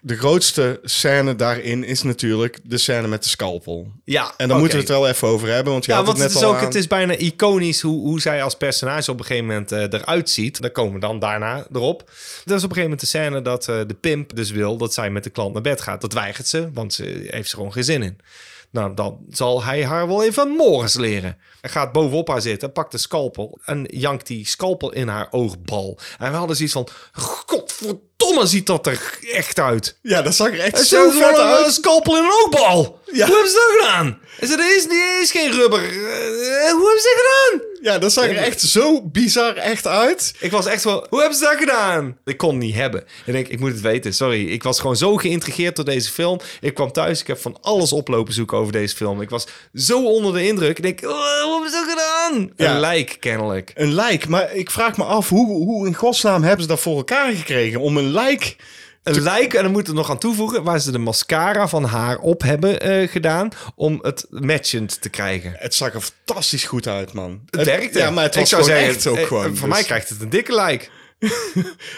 De 0.08 0.16
grootste 0.16 0.80
scène 0.82 1.36
daarin 1.36 1.84
is 1.84 2.02
natuurlijk 2.02 2.58
de 2.62 2.78
scène 2.78 3.08
met 3.08 3.22
de 3.22 3.28
scalpel. 3.28 3.92
Ja, 4.04 4.34
En 4.36 4.48
daar 4.48 4.58
moeten 4.58 4.76
we 4.76 4.82
het 4.82 4.92
wel 4.92 5.08
even 5.08 5.28
over 5.28 5.48
hebben, 5.48 5.72
want 5.72 5.84
je 5.84 5.90
Ja, 5.90 5.96
had 5.96 6.06
want 6.06 6.18
het 6.18 6.26
het 6.26 6.34
net 6.34 6.42
is, 6.42 6.48
al 6.48 6.54
ook, 6.54 6.60
aan. 6.60 6.66
het 6.66 6.74
is 6.74 6.86
bijna 6.86 7.16
iconisch 7.16 7.80
hoe, 7.80 8.00
hoe 8.00 8.20
zij 8.20 8.42
als 8.42 8.54
personage 8.56 9.10
op 9.10 9.18
een 9.18 9.24
gegeven 9.24 9.46
moment 9.46 9.72
eh, 9.72 9.82
eruit 9.82 10.30
ziet. 10.30 10.60
Daar 10.60 10.70
komen 10.70 10.92
we 10.94 11.00
dan 11.00 11.18
daarna 11.18 11.66
erop. 11.72 11.98
Dat 12.44 12.58
is 12.58 12.64
op 12.64 12.70
een 12.70 12.76
gegeven 12.76 12.82
moment 12.82 13.00
de 13.00 13.06
scène 13.06 13.42
dat 13.42 13.68
eh, 13.68 13.80
de 13.86 13.94
pimp 13.94 14.36
dus 14.36 14.50
wil 14.50 14.76
dat 14.76 14.94
zij 14.94 15.10
met 15.10 15.24
de 15.24 15.30
klant 15.30 15.52
naar 15.52 15.62
bed 15.62 15.80
gaat. 15.80 16.00
Dat 16.00 16.12
weigert 16.12 16.46
ze, 16.48 16.70
want 16.72 16.94
ze 16.94 17.02
heeft 17.30 17.50
er 17.50 17.56
gewoon 17.56 17.72
geen 17.72 17.84
zin 17.84 18.02
in. 18.02 18.18
Nou, 18.70 18.94
dan 18.94 19.18
zal 19.30 19.64
hij 19.64 19.84
haar 19.84 20.08
wel 20.08 20.24
even 20.24 20.48
morgens 20.48 20.94
leren. 20.94 21.38
Hij 21.60 21.70
gaat 21.70 21.92
bovenop 21.92 22.28
haar 22.28 22.40
zitten, 22.40 22.72
pakt 22.72 22.92
de 22.92 22.98
scalpel 22.98 23.58
en 23.64 23.84
jankt 23.90 24.26
die 24.26 24.46
scalpel 24.46 24.92
in 24.92 25.08
haar 25.08 25.28
oogbal. 25.30 25.98
En 26.18 26.30
we 26.30 26.36
hadden 26.36 26.56
zoiets 26.56 26.74
van, 26.74 26.88
godverdomme 27.46 28.46
ziet 28.46 28.66
dat 28.66 28.86
er 28.86 29.18
echt 29.32 29.58
uit. 29.58 29.98
Ja, 30.02 30.22
dat 30.22 30.34
zag 30.34 30.48
er 30.48 30.60
echt 30.60 30.86
zo 30.86 31.10
vet 31.10 31.12
gewoon 31.22 31.46
een 31.46 31.64
uit. 31.64 31.72
scalpel 31.72 32.16
in 32.16 32.24
een 32.24 32.30
oogbal. 32.44 33.00
Ja. 33.12 33.26
Hoe 33.26 33.34
hebben 33.34 33.50
ze 33.52 33.76
dat 33.78 33.86
gedaan? 33.86 34.18
Is 34.38 34.50
het 34.50 34.60
is, 34.60 34.86
niet 34.86 35.22
is 35.22 35.30
geen 35.30 35.52
rubber. 35.52 35.82
Eh, 35.82 35.90
hoe 36.72 36.86
hebben 36.86 37.00
ze 37.00 37.14
dat 37.14 37.24
gedaan? 37.24 37.67
Ja, 37.82 37.98
dat 37.98 38.12
zag 38.12 38.24
er 38.24 38.36
echt 38.36 38.60
zo 38.60 39.02
bizar 39.02 39.56
echt 39.56 39.86
uit. 39.86 40.34
Ik 40.40 40.50
was 40.50 40.66
echt 40.66 40.84
wel, 40.84 41.06
hoe 41.10 41.20
hebben 41.20 41.38
ze 41.38 41.44
dat 41.44 41.56
gedaan? 41.58 42.18
Ik 42.24 42.36
kon 42.36 42.50
het 42.50 42.58
niet 42.58 42.74
hebben. 42.74 43.04
Ik 43.26 43.32
denk, 43.32 43.48
ik 43.48 43.60
moet 43.60 43.70
het 43.70 43.80
weten. 43.80 44.14
Sorry, 44.14 44.48
ik 44.48 44.62
was 44.62 44.80
gewoon 44.80 44.96
zo 44.96 45.16
geïntrigeerd 45.16 45.76
door 45.76 45.84
deze 45.84 46.10
film. 46.10 46.40
Ik 46.60 46.74
kwam 46.74 46.92
thuis, 46.92 47.20
ik 47.20 47.26
heb 47.26 47.38
van 47.38 47.58
alles 47.60 47.92
oplopen 47.92 48.34
zoeken 48.34 48.58
over 48.58 48.72
deze 48.72 48.96
film. 48.96 49.20
Ik 49.20 49.30
was 49.30 49.46
zo 49.74 50.04
onder 50.04 50.32
de 50.32 50.46
indruk. 50.46 50.78
Ik 50.78 50.82
denk, 50.82 51.12
oh, 51.12 51.42
hoe 51.42 51.52
hebben 51.52 51.70
ze 51.70 51.76
dat 51.76 51.88
gedaan? 51.88 52.52
Ja. 52.56 52.74
Een 52.74 52.80
lijk, 52.80 53.16
kennelijk. 53.20 53.72
Een 53.74 53.94
lijk, 53.94 54.28
maar 54.28 54.54
ik 54.54 54.70
vraag 54.70 54.96
me 54.96 55.04
af, 55.04 55.28
hoe, 55.28 55.46
hoe 55.46 55.86
in 55.86 55.94
godsnaam 55.94 56.42
hebben 56.42 56.62
ze 56.62 56.68
dat 56.68 56.80
voor 56.80 56.96
elkaar 56.96 57.32
gekregen? 57.32 57.80
Om 57.80 57.96
een 57.96 58.10
lijk... 58.10 58.56
Een 59.16 59.22
lijk, 59.22 59.54
en 59.54 59.62
dan 59.62 59.72
moeten 59.72 59.92
we 59.92 59.98
nog 59.98 60.10
aan 60.10 60.18
toevoegen... 60.18 60.62
waar 60.62 60.80
ze 60.80 60.90
de 60.90 60.98
mascara 60.98 61.68
van 61.68 61.84
haar 61.84 62.18
op 62.18 62.42
hebben 62.42 62.80
eh, 62.80 63.08
gedaan... 63.08 63.48
om 63.74 63.98
het 64.02 64.26
matchend 64.30 65.00
te 65.00 65.08
krijgen. 65.08 65.54
Het 65.56 65.74
zag 65.74 65.94
er 65.94 66.00
fantastisch 66.00 66.64
goed 66.64 66.86
uit, 66.86 67.12
man. 67.12 67.40
Het 67.50 67.64
werkte. 67.66 67.98
Ja, 67.98 68.10
maar 68.10 68.24
het 68.24 68.36
Ik 68.36 68.46
zou 68.46 68.62
zeggen, 68.62 68.88
echt 68.88 69.06
ook 69.06 69.16
eh, 69.16 69.26
gewoon. 69.26 69.56
Voor 69.56 69.68
dus- 69.68 69.76
mij 69.76 69.84
krijgt 69.84 70.08
het 70.08 70.20
een 70.20 70.30
dikke 70.30 70.54
lijk. 70.54 70.90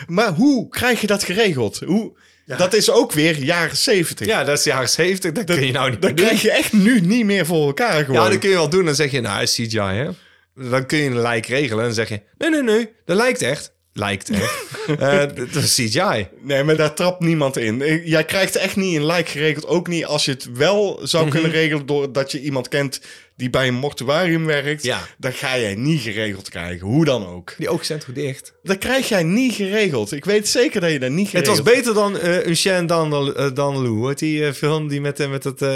Maar 0.07 0.33
hoe 0.33 0.69
krijg 0.69 1.01
je 1.01 1.07
dat 1.07 1.25
geregeld? 1.25 1.81
Hoe... 1.87 2.13
Dat 2.57 2.75
is 2.75 2.91
ook 2.91 3.13
weer 3.13 3.39
jaren 3.39 3.77
zeventig. 3.77 4.27
Ja, 4.27 4.45
dat 4.45 4.59
is 4.59 4.65
jaren 4.65 4.89
70. 4.89 5.33
Dat, 5.33 5.45
kun 5.45 5.67
je 5.67 5.73
nou 5.73 5.91
niet 5.91 6.03
Dat 6.03 6.17
doen. 6.17 6.27
krijg 6.27 6.43
je 6.43 6.51
echt 6.51 6.73
nu 6.73 7.01
niet 7.01 7.25
meer 7.25 7.47
voor 7.47 7.67
elkaar 7.67 8.05
gewoon. 8.05 8.23
Ja, 8.23 8.29
dat 8.29 8.39
kun 8.39 8.49
je 8.49 8.55
wel 8.55 8.69
doen. 8.69 8.85
Dan 8.85 8.95
zeg 8.95 9.11
je, 9.11 9.21
nou, 9.21 9.43
is 9.43 9.55
CGI, 9.55 9.79
hè? 9.79 10.09
Dan 10.55 10.87
kun 10.87 10.99
je 10.99 11.11
een 11.11 11.21
lijk 11.21 11.47
regelen. 11.47 11.79
En 11.79 11.85
dan 11.85 11.95
zeg 11.95 12.09
je, 12.09 12.21
nee, 12.39 12.51
nee, 12.51 12.63
nee, 12.63 12.93
dat 13.05 13.17
lijkt 13.17 13.43
echt. 13.43 13.73
Lijkt 13.93 14.31
echt. 14.31 14.59
Eh, 14.99 15.19
dat 15.37 15.55
is 15.63 15.75
CGI. 15.75 16.29
Nee, 16.41 16.63
maar 16.65 16.77
daar 16.77 16.95
trapt 16.95 17.21
niemand 17.21 17.57
in. 17.57 17.83
Eh, 17.83 18.07
Jij 18.07 18.25
krijgt 18.25 18.57
echt 18.57 18.77
niet 18.77 18.97
een 18.97 19.07
like 19.07 19.31
geregeld. 19.31 19.67
Ook 19.67 19.89
niet 19.89 20.05
als 20.05 20.25
je 20.25 20.31
het 20.31 20.53
wel 20.53 21.01
zou 21.03 21.23
Mhm. 21.25 21.33
kunnen 21.33 21.51
regelen... 21.51 21.87
doordat 21.87 22.33
je 22.33 22.41
iemand 22.41 22.69
kent 22.69 23.01
die 23.37 23.51
bij 23.51 23.69
een 23.69 23.75
mortuarium 23.75 24.47
werkt. 24.47 24.83
Ja. 24.83 25.01
Dan 25.19 25.33
ga 25.33 25.59
jij 25.59 25.75
niet 25.75 26.01
geregeld 26.01 26.49
krijgen. 26.49 26.87
Hoe 26.87 27.05
dan 27.05 27.27
ook. 27.27 27.55
Die 27.59 27.69
ogen 27.69 27.87
zijn 27.87 28.03
goed 28.03 28.15
dicht. 28.15 28.53
Dat 28.63 28.79
krijg 28.79 29.09
jij 29.09 29.23
niet 29.23 29.55
geregeld. 29.55 30.13
Ik 30.13 30.25
weet 30.25 30.49
zeker 30.49 30.81
dat 30.81 30.91
je 30.91 30.99
dat 30.99 31.11
niet 31.11 31.33
Het 31.33 31.45
geregeld... 31.47 31.65
was 31.67 31.75
beter 31.75 31.95
dan 31.95 32.17
uh, 32.17 32.47
Un 32.47 32.55
Chien 32.55 32.87
Dan, 32.87 33.29
uh, 33.29 33.51
Dan 33.55 33.75
Lou. 33.83 33.89
Hoe 33.89 34.09
heet 34.09 34.19
die 34.19 34.47
eh, 34.47 34.53
film 34.53 34.89
die 34.89 35.01
met, 35.01 35.21
eh, 35.21 35.31
met 35.31 35.45
het 35.45 35.63
eh, 35.63 35.69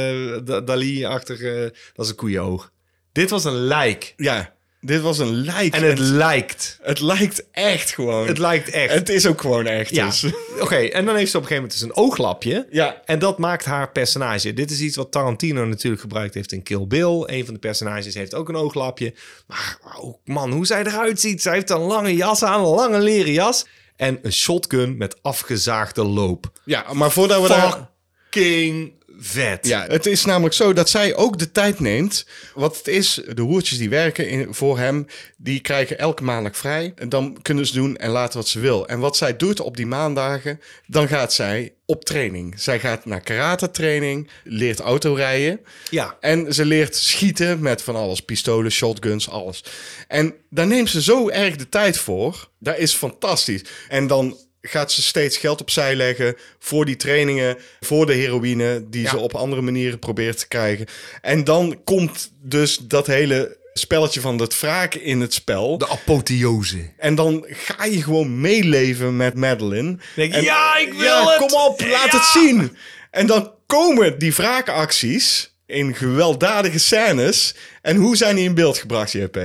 Da- 0.44 0.60
Dali-achtige... 0.60 1.74
dat 1.94 2.04
is 2.04 2.10
een 2.10 2.16
koeienoog. 2.16 2.70
Dit 3.12 3.30
was 3.30 3.44
een 3.44 3.64
lijk. 3.66 4.12
Ja, 4.16 4.53
dit 4.84 5.00
was 5.00 5.18
een 5.18 5.34
lijk. 5.34 5.74
En 5.74 5.84
het 5.84 5.98
lijkt. 5.98 6.78
het 6.82 7.00
lijkt 7.00 7.44
echt 7.50 7.90
gewoon. 7.90 8.26
Het 8.26 8.38
lijkt 8.38 8.70
echt. 8.70 8.94
Het 8.94 9.08
is 9.08 9.26
ook 9.26 9.40
gewoon 9.40 9.66
echt. 9.66 9.90
ja. 9.90 10.06
Dus. 10.06 10.24
Oké, 10.60 10.76
en 10.76 11.04
dan 11.04 11.16
heeft 11.16 11.30
ze 11.30 11.36
op 11.36 11.42
een 11.42 11.48
gegeven 11.48 11.54
moment 11.54 11.72
dus 11.72 11.80
een 11.80 11.96
ooglapje. 11.96 12.66
Ja. 12.70 13.02
En 13.04 13.18
dat 13.18 13.38
maakt 13.38 13.64
haar 13.64 13.90
personage. 13.92 14.52
Dit 14.52 14.70
is 14.70 14.80
iets 14.80 14.96
wat 14.96 15.12
Tarantino 15.12 15.64
natuurlijk 15.64 16.02
gebruikt 16.02 16.34
heeft 16.34 16.52
in 16.52 16.62
Kill 16.62 16.86
Bill. 16.86 17.22
Een 17.26 17.44
van 17.44 17.54
de 17.54 17.60
personages 17.60 18.14
heeft 18.14 18.34
ook 18.34 18.48
een 18.48 18.56
ooglapje. 18.56 19.14
Maar 19.46 19.78
oh 20.00 20.14
man, 20.24 20.52
hoe 20.52 20.66
zij 20.66 20.84
eruit 20.84 21.20
ziet. 21.20 21.42
Zij 21.42 21.54
heeft 21.54 21.70
een 21.70 21.80
lange 21.80 22.14
jas 22.14 22.42
aan, 22.42 22.60
een 22.60 22.74
lange 22.74 23.00
leren 23.00 23.32
jas. 23.32 23.66
En 23.96 24.18
een 24.22 24.32
shotgun 24.32 24.96
met 24.96 25.22
afgezaagde 25.22 26.04
loop. 26.04 26.52
ja, 26.64 26.92
maar 26.92 27.10
voordat 27.10 27.42
we 27.42 27.48
daar... 27.48 27.88
Fucking 28.30 28.92
vet. 29.26 29.66
Ja, 29.66 29.86
het 29.88 30.06
is 30.06 30.24
namelijk 30.24 30.54
zo 30.54 30.72
dat 30.72 30.90
zij 30.90 31.16
ook 31.16 31.38
de 31.38 31.52
tijd 31.52 31.80
neemt. 31.80 32.26
Wat 32.54 32.76
het 32.76 32.88
is, 32.88 33.20
de 33.34 33.42
hoertjes 33.42 33.78
die 33.78 33.88
werken 33.88 34.28
in, 34.28 34.54
voor 34.54 34.78
hem, 34.78 35.06
die 35.36 35.60
krijgen 35.60 35.98
elke 35.98 36.22
maandag 36.22 36.56
vrij. 36.56 36.92
En 36.96 37.08
dan 37.08 37.38
kunnen 37.42 37.66
ze 37.66 37.72
doen 37.72 37.96
en 37.96 38.10
laten 38.10 38.38
wat 38.38 38.48
ze 38.48 38.60
wil. 38.60 38.88
En 38.88 38.98
wat 38.98 39.16
zij 39.16 39.36
doet 39.36 39.60
op 39.60 39.76
die 39.76 39.86
maandagen, 39.86 40.60
dan 40.86 41.08
gaat 41.08 41.32
zij 41.32 41.72
op 41.86 42.04
training. 42.04 42.60
Zij 42.60 42.80
gaat 42.80 43.04
naar 43.04 43.20
karate 43.20 43.70
training, 43.70 44.30
leert 44.44 44.80
autorijden. 44.80 45.60
Ja. 45.90 46.16
En 46.20 46.54
ze 46.54 46.64
leert 46.64 46.96
schieten 46.96 47.60
met 47.60 47.82
van 47.82 47.96
alles. 47.96 48.20
Pistolen, 48.20 48.70
shotguns, 48.70 49.28
alles. 49.28 49.64
En 50.08 50.34
daar 50.50 50.66
neemt 50.66 50.90
ze 50.90 51.02
zo 51.02 51.28
erg 51.28 51.56
de 51.56 51.68
tijd 51.68 51.98
voor. 51.98 52.48
Dat 52.58 52.78
is 52.78 52.94
fantastisch. 52.94 53.64
En 53.88 54.06
dan 54.06 54.36
gaat 54.66 54.92
ze 54.92 55.02
steeds 55.02 55.36
geld 55.36 55.60
opzij 55.60 55.94
leggen 55.96 56.36
voor 56.58 56.84
die 56.84 56.96
trainingen, 56.96 57.56
voor 57.80 58.06
de 58.06 58.12
heroïne 58.14 58.84
die 58.90 59.02
Ja. 59.02 59.10
ze 59.10 59.16
op 59.16 59.34
andere 59.34 59.62
manieren 59.62 59.98
probeert 59.98 60.38
te 60.38 60.48
krijgen. 60.48 60.86
En 61.20 61.44
dan 61.44 61.80
komt 61.84 62.32
dus 62.42 62.76
dat 62.78 63.06
hele 63.06 63.56
spelletje 63.72 64.20
van 64.20 64.36
dat 64.36 64.60
wraak 64.60 64.94
in 64.94 65.20
het 65.20 65.34
spel. 65.34 65.78
De 65.78 65.88
apotheose. 65.88 66.90
En 66.98 67.14
dan 67.14 67.44
ga 67.48 67.84
je 67.84 68.02
gewoon 68.02 68.40
meeleven 68.40 69.16
met 69.16 69.34
Madeline. 69.34 69.96
Denk 70.16 70.32
je, 70.32 70.38
En- 70.38 70.44
ja, 70.44 70.76
ik 70.76 70.92
wil 70.92 71.02
ja, 71.04 71.28
het. 71.28 71.36
kom 71.36 71.60
op, 71.60 71.80
laat 71.80 72.10
Ja. 72.12 72.18
het 72.18 72.24
zien. 72.42 72.76
En 73.10 73.26
dan 73.26 73.52
komen 73.66 74.18
die 74.18 74.34
wraakacties 74.34 75.54
in 75.66 75.94
gewelddadige 75.94 76.78
scènes. 76.78 77.54
En 77.82 77.96
hoe 77.96 78.16
zijn 78.16 78.36
die 78.36 78.44
in 78.44 78.54
beeld 78.54 78.78
gebracht, 78.78 79.12
JP? 79.12 79.38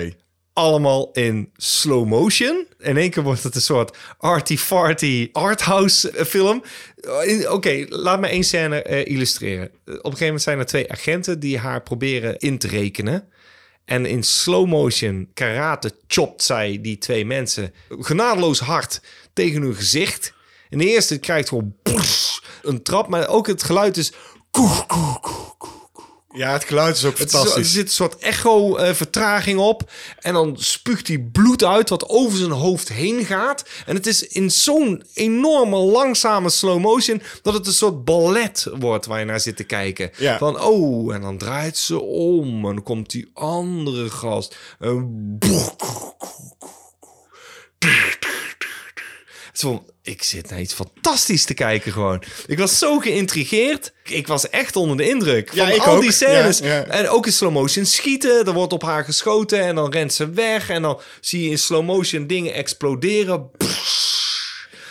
Allemaal 0.60 1.12
in 1.12 1.52
slow 1.58 2.08
motion. 2.08 2.68
In 2.80 2.98
één 2.98 3.10
keer 3.10 3.24
wordt 3.24 3.44
het 3.44 3.56
een 3.56 3.62
soort 3.62 3.98
arty-farty 4.18 5.30
arthouse 5.32 6.12
eh, 6.12 6.26
film. 6.26 6.64
Eh, 6.96 7.52
Oké, 7.52 7.86
laat 7.90 8.20
me 8.20 8.28
één 8.28 8.44
scène 8.44 8.82
eh, 8.82 9.06
illustreren. 9.06 9.66
Op 9.66 9.72
een 9.86 9.96
gegeven 9.96 10.26
moment 10.26 10.42
zijn 10.42 10.60
er 10.60 10.66
twee 10.66 10.92
agenten 10.92 11.40
die 11.40 11.58
haar 11.58 11.82
proberen 11.82 12.38
in 12.38 12.58
te 12.58 12.68
rekenen. 12.68 13.30
En 13.86 14.06
in 14.06 14.24
slow 14.24 14.68
motion 14.68 15.30
karate 15.34 15.92
chopt 16.08 16.44
zij 16.44 16.80
die 16.82 16.98
twee 16.98 17.26
mensen 17.26 17.74
genadeloos 17.90 18.60
hard 18.60 19.02
tegen 19.34 19.62
hun 19.62 19.76
gezicht. 19.76 20.34
En 20.70 20.78
de 20.78 20.90
eerste 20.90 21.20
krijgt 21.20 21.50
gewoon 21.50 21.76
een 22.62 22.84
trap, 22.84 23.08
maar 23.08 23.28
ook 23.28 23.48
het 23.48 23.64
geluid 23.64 23.98
is... 23.98 24.14
Ja, 26.36 26.52
het 26.54 26.64
geluid 26.64 26.96
is 26.96 27.06
ook 27.06 27.18
Het 27.18 27.26
is 27.28 27.32
zo- 27.32 27.38
er 27.38 27.44
fantastisch. 27.44 27.74
zit 27.74 27.86
een 27.86 27.94
soort 27.94 28.18
echo-vertraging 28.18 29.60
op. 29.60 29.92
En 30.20 30.34
dan 30.34 30.56
spuugt 30.60 31.08
hij 31.08 31.20
bloed 31.32 31.64
uit 31.64 31.90
wat 31.90 32.10
over 32.10 32.38
zijn 32.38 32.52
hoofd 32.52 32.90
heen 32.90 33.26
gaat. 33.26 33.66
En 33.86 33.96
het 33.96 34.08
is 34.08 34.28
in 34.28 34.52
zo'n 34.52 35.04
enorme 35.14 35.78
langzame 35.78 36.50
slow 36.50 36.80
motion... 36.82 37.22
dat 37.42 37.54
het 37.54 37.68
een 37.68 37.74
soort 37.74 38.04
ballet 38.06 38.68
wordt 38.80 39.06
waar 39.06 39.20
je 39.20 39.26
naar 39.26 39.40
zit 39.40 39.56
te 39.56 39.64
kijken. 39.64 40.12
Ja. 40.18 40.38
Van, 40.38 40.62
oh, 40.62 41.14
en 41.14 41.22
dan 41.22 41.38
draait 41.38 41.78
ze 41.78 42.00
om. 42.02 42.56
En 42.66 42.74
dan 42.76 42.84
komt 42.84 43.10
die 43.10 43.30
andere 43.34 44.10
gast. 44.10 44.56
En 44.80 45.08
boe, 45.40 45.74
Zo, 49.54 49.70
van, 49.72 49.86
ik 50.10 50.24
zit 50.24 50.50
naar 50.50 50.60
iets 50.60 50.74
fantastisch 50.74 51.46
te 51.46 51.54
kijken 51.54 51.92
gewoon. 51.92 52.24
Ik 52.48 52.58
was 52.58 52.78
zo 52.78 53.00
geïntrigeerd. 53.00 53.94
Ik 54.04 54.28
was 54.28 54.50
echt 54.50 54.76
onder 54.76 54.98
de 54.98 55.10
indruk 55.10 55.54
Ja, 55.54 55.66
van 55.66 55.76
ik 55.76 55.82
al 55.82 55.96
ook. 55.96 56.02
die 56.02 56.12
scènes. 56.12 56.58
Ja, 56.60 56.66
ja. 56.68 56.84
En 56.86 57.10
ook 57.10 57.26
in 57.26 57.32
slow 57.34 57.52
motion 57.52 57.86
schieten. 57.86 58.46
Er 58.46 58.54
wordt 58.54 58.74
op 58.74 58.82
haar 58.84 59.04
geschoten 59.04 59.60
en 59.62 59.76
dan 59.76 59.92
rent 59.92 60.14
ze 60.14 60.30
weg. 60.30 60.70
En 60.70 60.82
dan 60.82 61.00
zie 61.22 61.44
je 61.44 61.50
in 61.50 61.58
slow 61.60 61.86
motion 61.86 62.28
dingen 62.28 62.54
exploderen. 62.54 63.50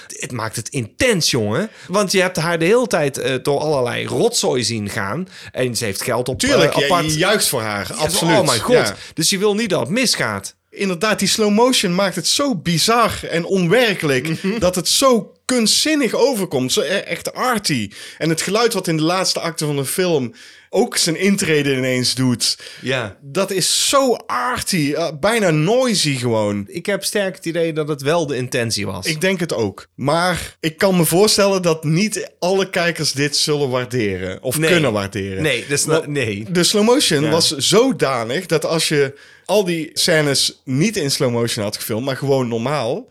Het 0.08 0.32
maakt 0.32 0.56
het 0.56 0.68
intens, 0.68 1.30
jongen. 1.30 1.70
Want 1.88 2.12
je 2.12 2.20
hebt 2.20 2.36
haar 2.36 2.58
de 2.58 2.64
hele 2.64 2.86
tijd 2.86 3.18
eh, 3.18 3.34
door 3.42 3.60
allerlei 3.60 4.06
rotzooi 4.06 4.64
zien 4.64 4.88
gaan. 4.90 5.28
En 5.52 5.76
ze 5.76 5.84
heeft 5.84 6.02
geld 6.02 6.28
op 6.28 6.38
Tuurlijk, 6.38 6.72
eh, 6.74 6.78
ja, 6.78 6.84
apart. 6.84 7.04
je 7.12 7.18
juicht 7.18 7.48
voor 7.48 7.60
haar. 7.62 7.92
Absoluut. 7.94 8.38
Oh 8.38 8.46
mijn 8.46 8.60
god. 8.60 8.74
Ja. 8.74 8.96
Dus 9.14 9.30
je 9.30 9.38
wil 9.38 9.54
niet 9.54 9.70
dat 9.70 9.80
het 9.80 9.88
misgaat. 9.88 10.56
Inderdaad, 10.78 11.18
die 11.18 11.28
slow 11.28 11.50
motion 11.50 11.94
maakt 11.94 12.14
het 12.14 12.26
zo 12.26 12.54
bizar 12.54 13.20
en 13.30 13.44
onwerkelijk... 13.44 14.42
Mhm. 14.42 14.58
dat 14.58 14.74
het 14.74 14.88
zo 14.88 15.32
kunstzinnig 15.52 16.14
overkomt. 16.14 16.72
Zo 16.72 16.80
e- 16.80 16.84
echt 16.86 17.32
arty. 17.34 17.90
En 18.18 18.28
het 18.28 18.40
geluid 18.42 18.72
wat 18.72 18.88
in 18.88 18.96
de 18.96 19.02
laatste 19.02 19.40
acte 19.40 19.64
van 19.66 19.76
de 19.76 19.84
film... 19.84 20.34
ook 20.70 20.96
zijn 20.96 21.16
intrede 21.20 21.76
ineens 21.76 22.14
doet... 22.14 22.58
Ja. 22.82 23.16
Dat 23.22 23.50
is 23.50 23.88
zo 23.88 24.14
arty. 24.26 24.92
eh, 24.96 25.08
bijna 25.20 25.50
noisy 25.50 26.16
gewoon. 26.16 26.64
Ik 26.68 26.86
heb 26.86 27.04
sterk 27.04 27.36
het 27.36 27.44
idee 27.46 27.72
dat 27.72 27.88
het 27.88 28.02
wel 28.02 28.26
de 28.26 28.36
intentie 28.36 28.86
was. 28.86 29.06
Ik 29.06 29.20
denk 29.20 29.40
het 29.40 29.54
ook. 29.54 29.86
Maar 29.94 30.56
ik 30.60 30.78
kan 30.78 30.96
me 30.96 31.04
voorstellen 31.04 31.62
dat 31.62 31.84
niet 31.84 32.30
alle 32.38 32.70
kijkers 32.70 33.12
dit 33.12 33.36
zullen 33.36 33.68
waarderen. 33.68 34.42
Of 34.42 34.58
Nee. 34.58 34.70
kunnen 34.70 34.92
waarderen. 34.92 35.42
Nee, 35.42 35.64
dus 35.68 35.84
nee. 36.06 36.44
De 36.50 36.64
slow 36.64 36.84
motion 36.84 37.22
Ja. 37.22 37.30
was 37.30 37.56
zodanig 37.56 38.46
dat 38.46 38.64
als 38.64 38.88
je 38.88 39.14
al 39.44 39.64
die 39.64 39.90
scènes 39.92 40.60
niet 40.64 40.96
in 40.96 41.10
slow 41.10 41.32
motion 41.32 41.64
had 41.64 41.76
gefilmd, 41.76 42.04
maar 42.04 42.16
gewoon 42.16 42.48
normaal, 42.48 43.06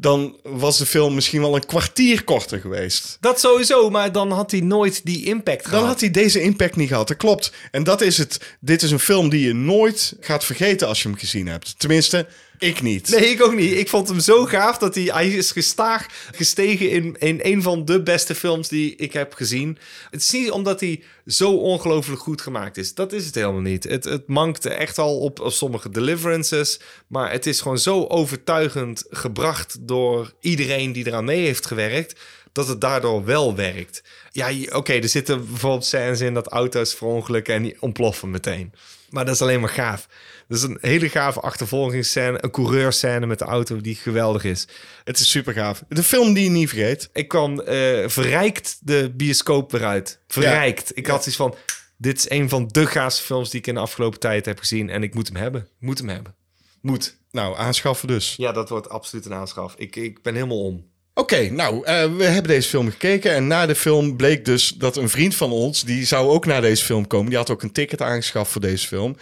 dan 0.00 0.36
was 0.42 0.78
de 0.78 0.86
film 0.86 1.14
misschien 1.14 1.40
wel 1.40 1.54
een 1.54 1.66
kwartier 1.66 2.24
korter 2.24 2.60
geweest. 2.60 3.16
Dat 3.20 3.40
sowieso, 3.40 3.90
maar 3.90 4.12
dan 4.12 4.30
had 4.30 4.50
hij 4.50 4.60
nooit 4.60 5.00
die 5.04 5.24
impact 5.24 5.64
gehad. 5.64 5.80
Dan 5.80 5.88
had 5.88 6.00
hij 6.00 6.10
deze 6.10 6.40
impact 6.40 6.76
niet 6.76 6.88
gehad. 6.88 7.08
Dat 7.08 7.16
klopt. 7.16 7.52
En 7.70 7.84
dat 7.84 8.00
is 8.00 8.18
het. 8.18 8.40
Dit 8.60 8.82
is 8.82 8.90
een 8.90 8.98
film 8.98 9.28
die 9.28 9.46
je 9.46 9.52
nooit 9.52 10.16
gaat 10.20 10.44
vergeten 10.44 10.88
als 10.88 11.02
je 11.02 11.08
hem 11.08 11.18
gezien 11.18 11.46
hebt. 11.46 11.78
Tenminste, 11.78 12.26
ik 12.58 12.82
niet. 12.82 13.08
Nee, 13.08 13.30
ik 13.30 13.42
ook 13.42 13.54
niet. 13.54 13.72
Ik 13.72 13.88
vond 13.88 14.08
hem 14.08 14.20
zo 14.20 14.44
gaaf 14.44 14.78
dat 14.78 14.94
hij, 14.94 15.04
hij 15.04 15.28
is 15.28 15.50
gestaag 15.50 16.06
gestegen 16.34 16.90
in, 16.90 17.16
in 17.18 17.40
een 17.42 17.62
van 17.62 17.84
de 17.84 18.02
beste 18.02 18.34
films 18.34 18.68
die 18.68 18.96
ik 18.96 19.12
heb 19.12 19.34
gezien. 19.34 19.78
Het 20.10 20.20
is 20.20 20.30
niet 20.30 20.50
omdat 20.50 20.80
hij 20.80 21.02
zo 21.26 21.52
ongelooflijk 21.52 22.20
goed 22.20 22.40
gemaakt 22.40 22.76
is. 22.76 22.94
Dat 22.94 23.12
is 23.12 23.26
het 23.26 23.34
helemaal 23.34 23.60
niet. 23.60 23.84
Het, 23.84 24.04
het 24.04 24.28
mankte 24.28 24.68
echt 24.68 24.98
al 24.98 25.18
op, 25.18 25.40
op 25.40 25.52
sommige 25.52 25.90
deliverances. 25.90 26.80
Maar 27.06 27.32
het 27.32 27.46
is 27.46 27.60
gewoon 27.60 27.78
zo 27.78 28.04
overtuigend 28.04 29.04
gebracht 29.10 29.76
door 29.80 30.32
iedereen 30.40 30.92
die 30.92 31.06
eraan 31.06 31.24
mee 31.24 31.44
heeft 31.44 31.66
gewerkt. 31.66 32.20
Dat 32.52 32.68
het 32.68 32.80
daardoor 32.80 33.24
wel 33.24 33.54
werkt. 33.54 34.02
Ja, 34.30 34.50
oké, 34.72 34.92
er 34.92 35.08
zitten 35.08 35.46
bijvoorbeeld 35.46 35.84
scènes 35.84 36.20
in 36.20 36.34
dat 36.34 36.48
auto's 36.48 36.94
verongelukken 36.94 37.54
en 37.54 37.62
die 37.62 37.76
ontploffen 37.80 38.30
meteen. 38.30 38.72
Maar 39.10 39.24
dat 39.24 39.34
is 39.34 39.42
alleen 39.42 39.60
maar 39.60 39.68
gaaf. 39.68 40.08
Is 40.48 40.62
een 40.62 40.78
hele 40.80 41.08
gave 41.08 41.40
achtervolgingsscène, 41.40 42.44
een 42.44 42.50
coureurscène 42.50 43.26
met 43.26 43.38
de 43.38 43.44
auto 43.44 43.80
die 43.80 43.94
geweldig 43.94 44.44
is. 44.44 44.68
Het 45.04 45.18
is 45.18 45.30
super 45.30 45.52
gaaf. 45.52 45.82
De 45.88 46.02
film 46.02 46.32
die 46.32 46.44
je 46.44 46.50
niet 46.50 46.68
vergeet. 46.68 47.10
Ik 47.12 47.28
kwam 47.28 47.60
eh, 47.60 48.08
verrijkt 48.08 48.78
de 48.80 49.12
bioscoop 49.16 49.72
weer 49.72 49.84
uit. 49.84 50.20
Verrijkt. 50.28 50.96
Ik 50.96 51.06
had 51.06 51.26
iets 51.26 51.36
van, 51.36 51.54
dit 51.96 52.18
is 52.18 52.30
een 52.30 52.48
van 52.48 52.68
de 52.68 52.86
gaafste 52.86 53.22
films 53.22 53.50
die 53.50 53.60
ik 53.60 53.66
in 53.66 53.74
de 53.74 53.80
afgelopen 53.80 54.20
tijd 54.20 54.44
heb 54.44 54.58
gezien. 54.58 54.90
En 54.90 55.02
ik 55.02 55.14
moet 55.14 55.26
hem 55.26 55.36
hebben. 55.36 55.68
Moet 55.78 55.98
hem 55.98 56.08
hebben. 56.08 56.34
Moet. 56.80 57.18
Nou, 57.30 57.56
aanschaffen 57.56 58.08
dus. 58.08 58.34
Ja, 58.36 58.52
dat 58.52 58.68
wordt 58.68 58.88
absoluut 58.88 59.24
een 59.24 59.34
aanschaf. 59.34 59.74
Ik, 59.76 59.96
ik 59.96 60.22
ben 60.22 60.34
helemaal 60.34 60.64
om. 60.64 60.86
Oké, 61.18 61.50
nou, 61.50 61.84
eh, 61.84 62.16
we 62.16 62.24
hebben 62.24 62.50
deze 62.50 62.68
film 62.68 62.90
gekeken. 62.90 63.32
En 63.32 63.46
na 63.46 63.66
de 63.66 63.74
film 63.74 64.16
bleek 64.16 64.44
dus 64.44 64.68
dat 64.68 64.96
een 64.96 65.08
vriend 65.08 65.34
van 65.34 65.50
ons... 65.50 65.82
die 65.82 66.06
zou 66.06 66.28
ook 66.28 66.46
naar 66.46 66.60
deze 66.60 66.84
film 66.84 67.06
komen. 67.06 67.28
Die 67.28 67.36
had 67.38 67.50
ook 67.50 67.62
een 67.62 67.72
ticket 67.72 68.02
aangeschaft 68.02 68.50
voor 68.50 68.60
deze 68.60 68.86
film. 68.86 69.16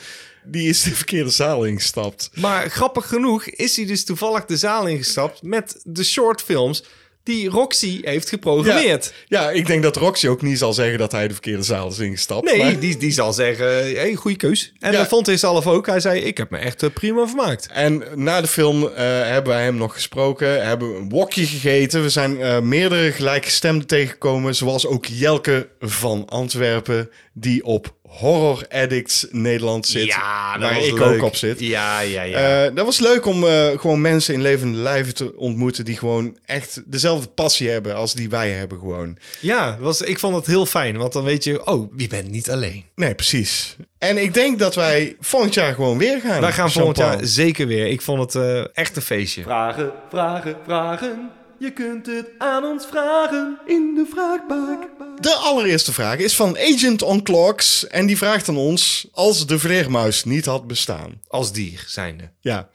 Die 0.44 0.68
is 0.68 0.82
de 0.82 0.94
verkeerde 0.94 1.30
zaal 1.30 1.64
ingestapt. 1.64 2.30
Maar 2.34 2.70
grappig 2.70 3.06
genoeg 3.06 3.44
is 3.44 3.76
hij 3.76 3.86
dus 3.86 4.04
toevallig 4.04 4.44
de 4.44 4.56
zaal 4.56 4.86
ingestapt 4.86 5.42
met 5.42 5.80
de 5.84 6.04
shortfilms 6.04 6.84
die 7.26 7.48
Roxy 7.48 8.00
heeft 8.02 8.28
geprogrammeerd. 8.28 9.12
Ja, 9.28 9.42
ja, 9.42 9.50
ik 9.50 9.66
denk 9.66 9.82
dat 9.82 9.96
Roxy 9.96 10.28
ook 10.28 10.42
niet 10.42 10.58
zal 10.58 10.72
zeggen 10.72 10.98
dat 10.98 11.12
hij 11.12 11.26
de 11.28 11.32
verkeerde 11.32 11.62
zaal 11.62 11.88
is 11.88 11.98
ingestapt. 11.98 12.44
Nee, 12.50 12.58
maar- 12.58 12.78
die, 12.78 12.96
die 12.96 13.10
zal 13.12 13.32
zeggen, 13.32 13.66
hey, 13.96 14.14
goede 14.14 14.36
keus. 14.36 14.72
En 14.78 14.92
Ja. 14.92 14.98
dat 14.98 15.08
vond 15.08 15.26
hij 15.26 15.36
zelf 15.36 15.66
ook. 15.66 15.86
Hij 15.86 16.00
zei, 16.00 16.20
ik 16.20 16.36
heb 16.38 16.50
me 16.50 16.58
echt 16.58 16.82
eh, 16.82 16.90
prima 16.94 17.26
vermaakt. 17.26 17.68
En 17.72 18.02
na 18.14 18.40
de 18.40 18.46
film 18.46 18.82
eh, 18.82 18.88
hebben 19.22 19.52
wij 19.52 19.62
hem 19.64 19.76
nog 19.76 19.92
gesproken, 19.94 20.66
hebben 20.66 20.92
we 20.92 20.98
een 20.98 21.08
wokje 21.08 21.46
gegeten. 21.46 22.02
We 22.02 22.08
zijn 22.10 22.40
eh, 22.40 22.60
meerdere 22.60 23.12
gelijkgestemden 23.12 23.86
tegengekomen, 23.86 24.54
zoals 24.54 24.86
ook 24.86 25.04
Jelke 25.06 25.68
van 25.80 26.28
Antwerpen, 26.28 27.10
die 27.32 27.64
op 27.64 27.94
Horror 28.08 28.66
Addicts 28.68 29.26
Nederland 29.30 29.86
zit, 29.86 30.16
waar 30.58 30.84
ik 30.84 31.00
ook 31.00 31.22
op 31.22 31.36
zit. 31.36 31.60
Ja, 31.60 32.00
ja, 32.00 32.22
ja. 32.22 32.64
Eh, 32.64 32.74
dat 32.74 32.84
was 32.84 32.98
leuk 32.98 33.26
om 33.26 33.46
eh, 33.46 33.68
gewoon 33.78 34.00
mensen 34.00 34.34
in 34.34 34.42
levende 34.42 34.78
lijven 34.78 35.14
te 35.14 35.36
ontmoeten 35.36 35.84
die 35.84 35.96
gewoon 35.96 36.36
echt 36.44 36.82
dezelfde 36.84 37.28
passie 37.28 37.68
hebben 37.68 37.94
als 37.94 38.14
die 38.14 38.28
wij 38.30 38.50
hebben 38.50 38.78
gewoon. 38.78 39.16
ja, 39.40 39.76
was, 39.80 40.00
ik 40.00 40.18
vond 40.18 40.36
het 40.36 40.46
heel 40.46 40.66
fijn. 40.66 40.96
Want 40.96 41.12
dan 41.12 41.24
weet 41.24 41.44
je, 41.44 41.66
oh, 41.66 41.92
je 41.96 42.08
bent 42.08 42.30
niet 42.30 42.50
alleen. 42.50 42.84
Nee, 42.94 43.14
precies. 43.14 43.76
En 43.98 44.18
ik 44.22 44.34
denk 44.34 44.58
dat 44.58 44.74
wij 44.74 45.16
volgend 45.20 45.54
jaar 45.54 45.74
gewoon 45.74 45.98
weer 45.98 46.20
gaan. 46.20 46.40
Wij 46.40 46.52
gaan 46.52 46.70
volgend 46.70 46.96
jaar 46.96 47.18
zeker 47.20 47.66
weer. 47.66 47.86
Ik 47.86 48.02
vond 48.02 48.20
het 48.20 48.34
eh, 48.44 48.64
echt 48.72 48.96
een 48.96 49.02
feestje. 49.02 49.42
Vragen, 49.42 49.92
vragen, 50.10 50.56
vragen. 50.64 51.30
Je 51.58 51.72
kunt 51.72 52.06
het 52.06 52.26
aan 52.38 52.64
ons 52.64 52.86
vragen 52.86 53.58
in 53.66 53.94
de 53.94 54.06
vraagbak. 54.10 54.88
De 55.20 55.34
allereerste 55.34 55.92
vraag 55.92 56.18
is 56.18 56.36
van 56.36 56.58
Agent 56.58 57.02
on 57.02 57.22
Clocks. 57.22 57.86
En 57.86 58.06
die 58.06 58.16
vraagt 58.16 58.48
aan 58.48 58.56
ons: 58.56 59.08
als 59.12 59.46
de 59.46 59.58
vleermuis 59.58 60.24
niet 60.24 60.44
had 60.44 60.66
bestaan. 60.66 61.20
Als 61.28 61.52
dier 61.52 61.84
zijnde. 61.86 62.30
Ja. 62.40 62.68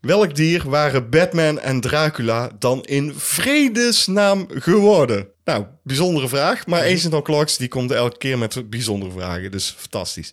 Welk 0.00 0.34
dier 0.34 0.70
waren 0.70 1.10
Batman 1.10 1.58
en 1.58 1.80
Dracula 1.80 2.50
dan 2.58 2.82
in 2.82 3.14
vredesnaam 3.16 4.46
geworden? 4.48 5.28
Nou, 5.44 5.64
bijzondere 5.82 6.28
vraag. 6.28 6.66
Maar 6.66 6.80
Agent 6.80 7.14
on 7.14 7.22
Clocks 7.22 7.56
die 7.56 7.68
komt 7.68 7.90
elke 7.90 8.18
keer 8.18 8.38
met 8.38 8.70
bijzondere 8.70 9.12
vragen. 9.12 9.50
Dus 9.50 9.74
fantastisch. 9.78 10.32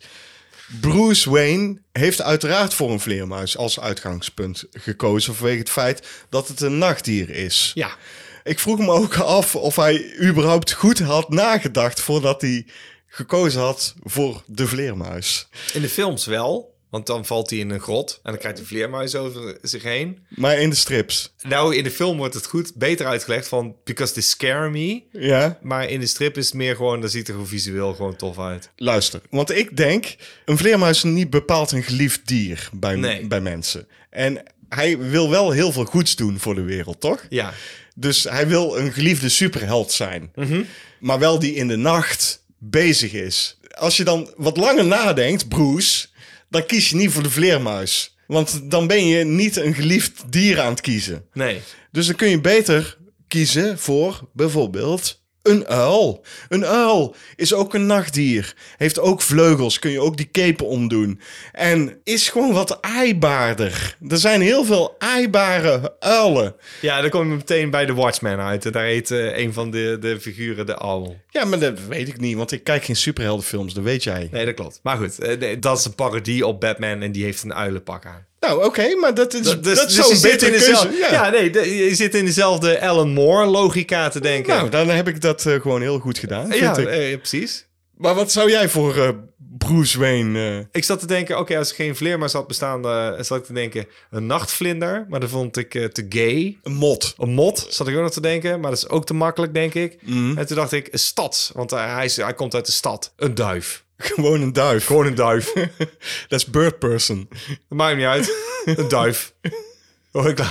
Bruce 0.82 1.30
Wayne 1.30 1.82
heeft 1.92 2.22
uiteraard 2.22 2.74
voor 2.74 2.92
een 2.92 3.00
vleermuis 3.00 3.58
als 3.58 3.80
uitgangspunt 3.80 4.66
gekozen 4.72 5.36
vanwege 5.36 5.60
het 5.60 5.70
feit 5.70 6.08
dat 6.30 6.48
het 6.48 6.62
een 6.62 6.78
nachtdier 6.78 7.30
is. 7.30 7.72
Ja. 7.74 7.96
Ik 8.44 8.60
vroeg 8.60 8.80
me 8.80 8.92
ook 8.92 9.18
af 9.18 9.56
of 9.56 9.76
hij 9.76 10.20
überhaupt 10.22 10.72
goed 10.72 11.00
had 11.00 11.30
nagedacht 11.30 12.00
voordat 12.00 12.42
hij 12.42 12.66
gekozen 13.08 13.62
had 13.62 13.96
voor 14.04 14.44
de 14.46 14.68
vleermuis. 14.68 15.48
In 15.74 15.82
de 15.82 15.90
films 15.90 16.26
wel. 16.26 16.77
Want 16.90 17.06
dan 17.08 17.26
valt 17.26 17.50
hij 17.50 17.60
in 17.60 17.70
een 17.70 17.80
grot 17.80 18.20
en 18.24 18.32
dan 18.32 18.38
krijgt 18.40 18.58
hij 18.58 18.68
vleermuis 18.68 19.16
over 19.16 19.58
zich 19.62 19.84
heen. 19.84 20.20
Maar 20.30 20.58
in 20.60 20.70
de 20.70 20.76
strips, 20.76 21.34
Nou, 21.42 21.76
in 21.76 21.84
de 21.84 21.92
film 21.92 22.18
wordt 22.18 22.34
het 22.34 22.46
goed 22.46 22.76
beter 22.76 23.06
uitgelegd 23.06 23.48
van 23.48 23.76
because 23.84 24.14
they 24.14 24.22
scare 24.22 24.70
me. 24.70 25.02
ja, 25.12 25.60
Maar 25.62 25.90
in 25.90 26.00
de 26.00 26.08
strip 26.08 26.38
is 26.38 26.46
het 26.46 26.54
meer 26.56 26.76
gewoon, 26.76 27.02
dat 27.02 27.12
ziet 27.12 27.28
er 27.28 27.34
gewoon 27.34 27.48
visueel 27.50 27.94
gewoon 27.94 28.16
tof 28.16 28.40
uit. 28.40 28.70
luister. 28.76 29.22
Want 29.30 29.52
ik 29.52 29.78
denk, 29.78 30.16
een 30.46 30.58
vleermuis 30.58 30.98
is 30.98 31.04
niet 31.04 31.30
bepaald 31.30 31.72
een 31.72 31.84
geliefd 31.84 32.22
dier 32.28 32.70
bij, 32.74 32.96
Nee. 32.96 33.28
bij 33.28 33.42
mensen. 33.42 33.88
En 34.10 34.44
hij 34.70 34.98
wil 34.98 35.30
wel 35.30 35.52
heel 35.52 35.72
veel 35.72 35.86
goeds 35.86 36.16
doen 36.16 36.40
voor 36.40 36.56
de 36.56 36.62
wereld, 36.62 37.00
toch? 37.02 37.26
Ja. 37.30 37.54
Dus 37.96 38.24
hij 38.24 38.48
wil 38.48 38.78
een 38.78 38.94
geliefde 38.94 39.30
superheld 39.30 39.92
zijn. 39.92 40.32
Mhm. 40.36 40.64
Maar 41.00 41.20
wel 41.20 41.40
die 41.40 41.54
in 41.54 41.68
de 41.68 41.76
nacht 41.76 42.44
bezig 42.58 43.14
is. 43.14 43.58
Als 43.78 43.98
je 43.98 44.04
dan 44.04 44.34
wat 44.38 44.58
langer 44.58 44.86
nadenkt, 44.86 45.48
Bruce, 45.48 46.08
dan 46.50 46.66
kies 46.66 46.90
je 46.90 46.96
niet 46.96 47.12
voor 47.12 47.24
de 47.24 47.30
vleermuis. 47.30 48.18
Want 48.28 48.72
dan 48.72 48.88
ben 48.88 49.08
je 49.08 49.24
niet 49.24 49.56
een 49.56 49.74
geliefd 49.74 50.24
dier 50.30 50.60
aan 50.60 50.72
het 50.72 50.82
kiezen. 50.82 51.26
Nee. 51.34 51.62
Dus 51.92 52.06
dan 52.06 52.16
kun 52.16 52.30
je 52.30 52.42
beter 52.42 52.98
kiezen 53.28 53.80
voor 53.80 54.30
bijvoorbeeld 54.34 55.26
een 55.48 55.68
uil. 55.68 56.26
Een 56.50 56.66
uil 56.66 57.16
is 57.36 57.54
ook 57.54 57.74
een 57.74 57.86
nachtdier. 57.86 58.56
Heeft 58.78 59.00
ook 59.00 59.22
vleugels. 59.22 59.80
Kun 59.80 59.92
je 59.92 60.02
ook 60.02 60.18
die 60.18 60.30
kepen 60.32 60.66
omdoen. 60.66 61.22
En 61.52 62.00
is 62.04 62.30
gewoon 62.30 62.54
wat 62.54 62.82
aaibaarder. 62.82 63.98
Er 64.10 64.18
zijn 64.18 64.42
heel 64.42 64.66
veel 64.66 64.96
aaibare 64.98 65.96
uilen. 66.00 66.56
Ja, 66.82 67.02
dan 67.02 67.10
kom 67.10 67.30
je 67.30 67.36
meteen 67.36 67.70
bij 67.70 67.86
de 67.86 67.94
Watchmen 67.94 68.40
uit. 68.40 68.74
Daar 68.74 68.84
heet 68.84 69.12
eh, 69.12 69.38
een 69.38 69.54
van 69.54 69.72
de, 69.72 69.98
de 70.00 70.20
figuren 70.20 70.66
de 70.66 70.80
uil. 70.80 71.16
Ja, 71.30 71.46
maar 71.46 71.60
dat 71.60 71.80
weet 71.88 72.08
ik 72.08 72.20
niet, 72.20 72.36
want 72.36 72.52
ik 72.52 72.64
kijk 72.64 72.84
geen 72.84 72.96
superheldenfilms, 72.96 73.74
dat 73.74 73.84
weet 73.84 74.04
jij. 74.04 74.28
Nee, 74.32 74.46
dat 74.46 74.54
klopt. 74.54 74.80
Maar 74.84 74.98
goed, 74.98 75.20
eh, 75.20 75.38
nee, 75.38 75.60
dat 75.60 75.78
is 75.78 75.86
een 75.86 75.96
parodie 75.96 76.48
op 76.48 76.60
Batman 76.60 77.02
en 77.02 77.12
die 77.12 77.24
heeft 77.24 77.44
een 77.44 77.54
uilenpak 77.54 78.06
aan. 78.06 78.27
Nou, 78.40 78.66
oké, 78.66 78.96
maar 78.96 79.14
dat 79.14 79.34
is, 79.34 79.42
dat, 79.42 79.64
dus, 79.64 79.80
is 79.80 79.86
dus 79.86 79.96
zo'n 79.96 80.10
je 80.14 80.16
zit 80.20 80.32
betere 80.32 80.52
in 80.52 80.58
keuze. 80.58 80.72
dezelfde, 80.72 80.98
Ja. 80.98 81.12
ja. 81.12 81.30
nee, 81.30 81.50
de- 81.50 81.76
je 81.76 81.96
zit 81.96 82.16
in 82.16 82.26
dezelfde 82.26 82.82
Alan 82.82 83.10
Moore 83.14 83.46
logica 83.46 84.10
te 84.10 84.20
denken. 84.20 84.56
Nou, 84.56 84.70
dan 84.70 84.90
heb 84.90 85.08
ik 85.08 85.22
dat 85.22 85.46
eh, 85.46 85.62
gewoon 85.62 85.82
heel 85.82 86.00
goed 86.00 86.18
gedaan, 86.18 86.48
vind 86.48 86.60
ja, 86.60 86.78
ik. 86.78 86.88
eh, 86.88 87.18
precies. 87.18 87.66
Maar 87.98 88.16
wat 88.16 88.32
zou 88.32 88.50
jij 88.52 88.70
voor 88.70 88.98
eh, 88.98 89.10
Bruce 89.58 90.00
Wayne... 90.00 90.58
eh, 90.60 90.66
Ik 90.72 90.84
zat 90.84 91.00
te 91.00 91.08
denken, 91.08 91.40
oké, 91.40 91.58
als 91.58 91.70
er 91.70 91.76
geen 91.76 91.96
vleermuis 91.96 92.34
had 92.34 92.48
bestaan, 92.48 92.84
zat 93.24 93.38
ik 93.38 93.44
te 93.46 93.54
denken 93.54 93.86
een 94.10 94.26
nachtvlinder. 94.26 95.06
Maar 95.10 95.20
dat 95.20 95.30
vond 95.30 95.58
ik 95.58 95.70
te 95.70 96.06
gay. 96.10 96.58
een 96.64 96.74
mot? 96.74 97.14
Een 97.18 97.30
mot 97.34 97.66
zat 97.70 97.88
ik 97.88 97.96
ook 97.96 98.02
nog 98.02 98.12
te 98.12 98.22
denken, 98.22 98.60
maar 98.60 98.70
dat 98.70 98.80
is 98.80 98.90
ook 98.90 99.06
te 99.06 99.14
makkelijk, 99.14 99.54
denk 99.54 99.74
ik. 99.74 99.98
Mhm. 100.02 100.38
En 100.38 100.48
toen 100.48 100.56
dacht 100.56 100.72
ik, 100.72 100.88
een 100.92 101.00
stad, 101.00 101.52
want 101.54 101.72
hij, 101.72 102.06
is, 102.06 102.16
hij 102.16 102.34
komt 102.34 102.56
uit 102.56 102.66
de 102.66 102.72
stad. 102.72 103.14
Een 103.16 103.36
duif. 103.36 103.86
Gewoon 103.98 104.42
een 104.42 104.54
duif. 104.54 104.86
Gewoon 104.86 105.06
een 105.06 105.16
duif. 105.16 105.54
Dat 106.28 106.40
is 106.40 106.46
bird 106.46 106.80
person. 106.80 107.28
Dat 107.48 107.78
maakt 107.78 107.98
niet 107.98 108.06
uit. 108.06 108.36
Een 108.66 108.88
duif. 108.88 109.34
Oh, 110.12 110.28
ik 110.28 110.40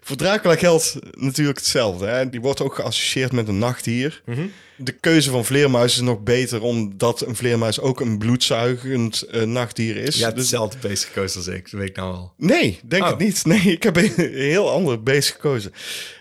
Voor 0.00 0.16
Dracula 0.16 0.56
geldt 0.56 0.96
natuurlijk 1.10 1.58
hetzelfde. 1.58 2.06
Hè? 2.06 2.28
Die 2.28 2.40
wordt 2.40 2.60
ook 2.60 2.74
geassocieerd 2.74 3.32
met 3.32 3.48
een 3.48 3.58
nachtdier. 3.58 4.22
Mhm. 4.26 4.46
De 4.76 4.92
keuze 4.92 5.30
van 5.30 5.44
vleermuis 5.44 5.92
is 5.94 6.00
nog 6.00 6.20
beter... 6.22 6.62
omdat 6.62 7.20
een 7.20 7.36
vleermuis 7.36 7.80
ook 7.80 8.00
een 8.00 8.18
bloedzuigend 8.18 9.22
eh, 9.22 9.42
nachtdier 9.42 9.96
is. 9.96 10.16
Ja, 10.18 10.26
het 10.26 10.34
Dus- 10.34 10.44
is 10.44 10.50
hetzelfde 10.50 10.88
beest 10.88 11.04
gekozen 11.04 11.36
als 11.38 11.46
ik. 11.46 11.70
Dat 11.70 11.80
weet 11.80 11.88
ik 11.88 11.96
nou 11.96 12.12
al. 12.14 12.32
Nee, 12.36 12.80
denk 12.84 13.02
Oh. 13.02 13.08
het 13.08 13.18
niet. 13.18 13.44
Nee, 13.44 13.60
ik 13.62 13.82
heb 13.82 13.96
een 13.96 14.12
heel 14.32 14.70
ander 14.70 15.02
beest 15.02 15.30
gekozen. 15.30 15.72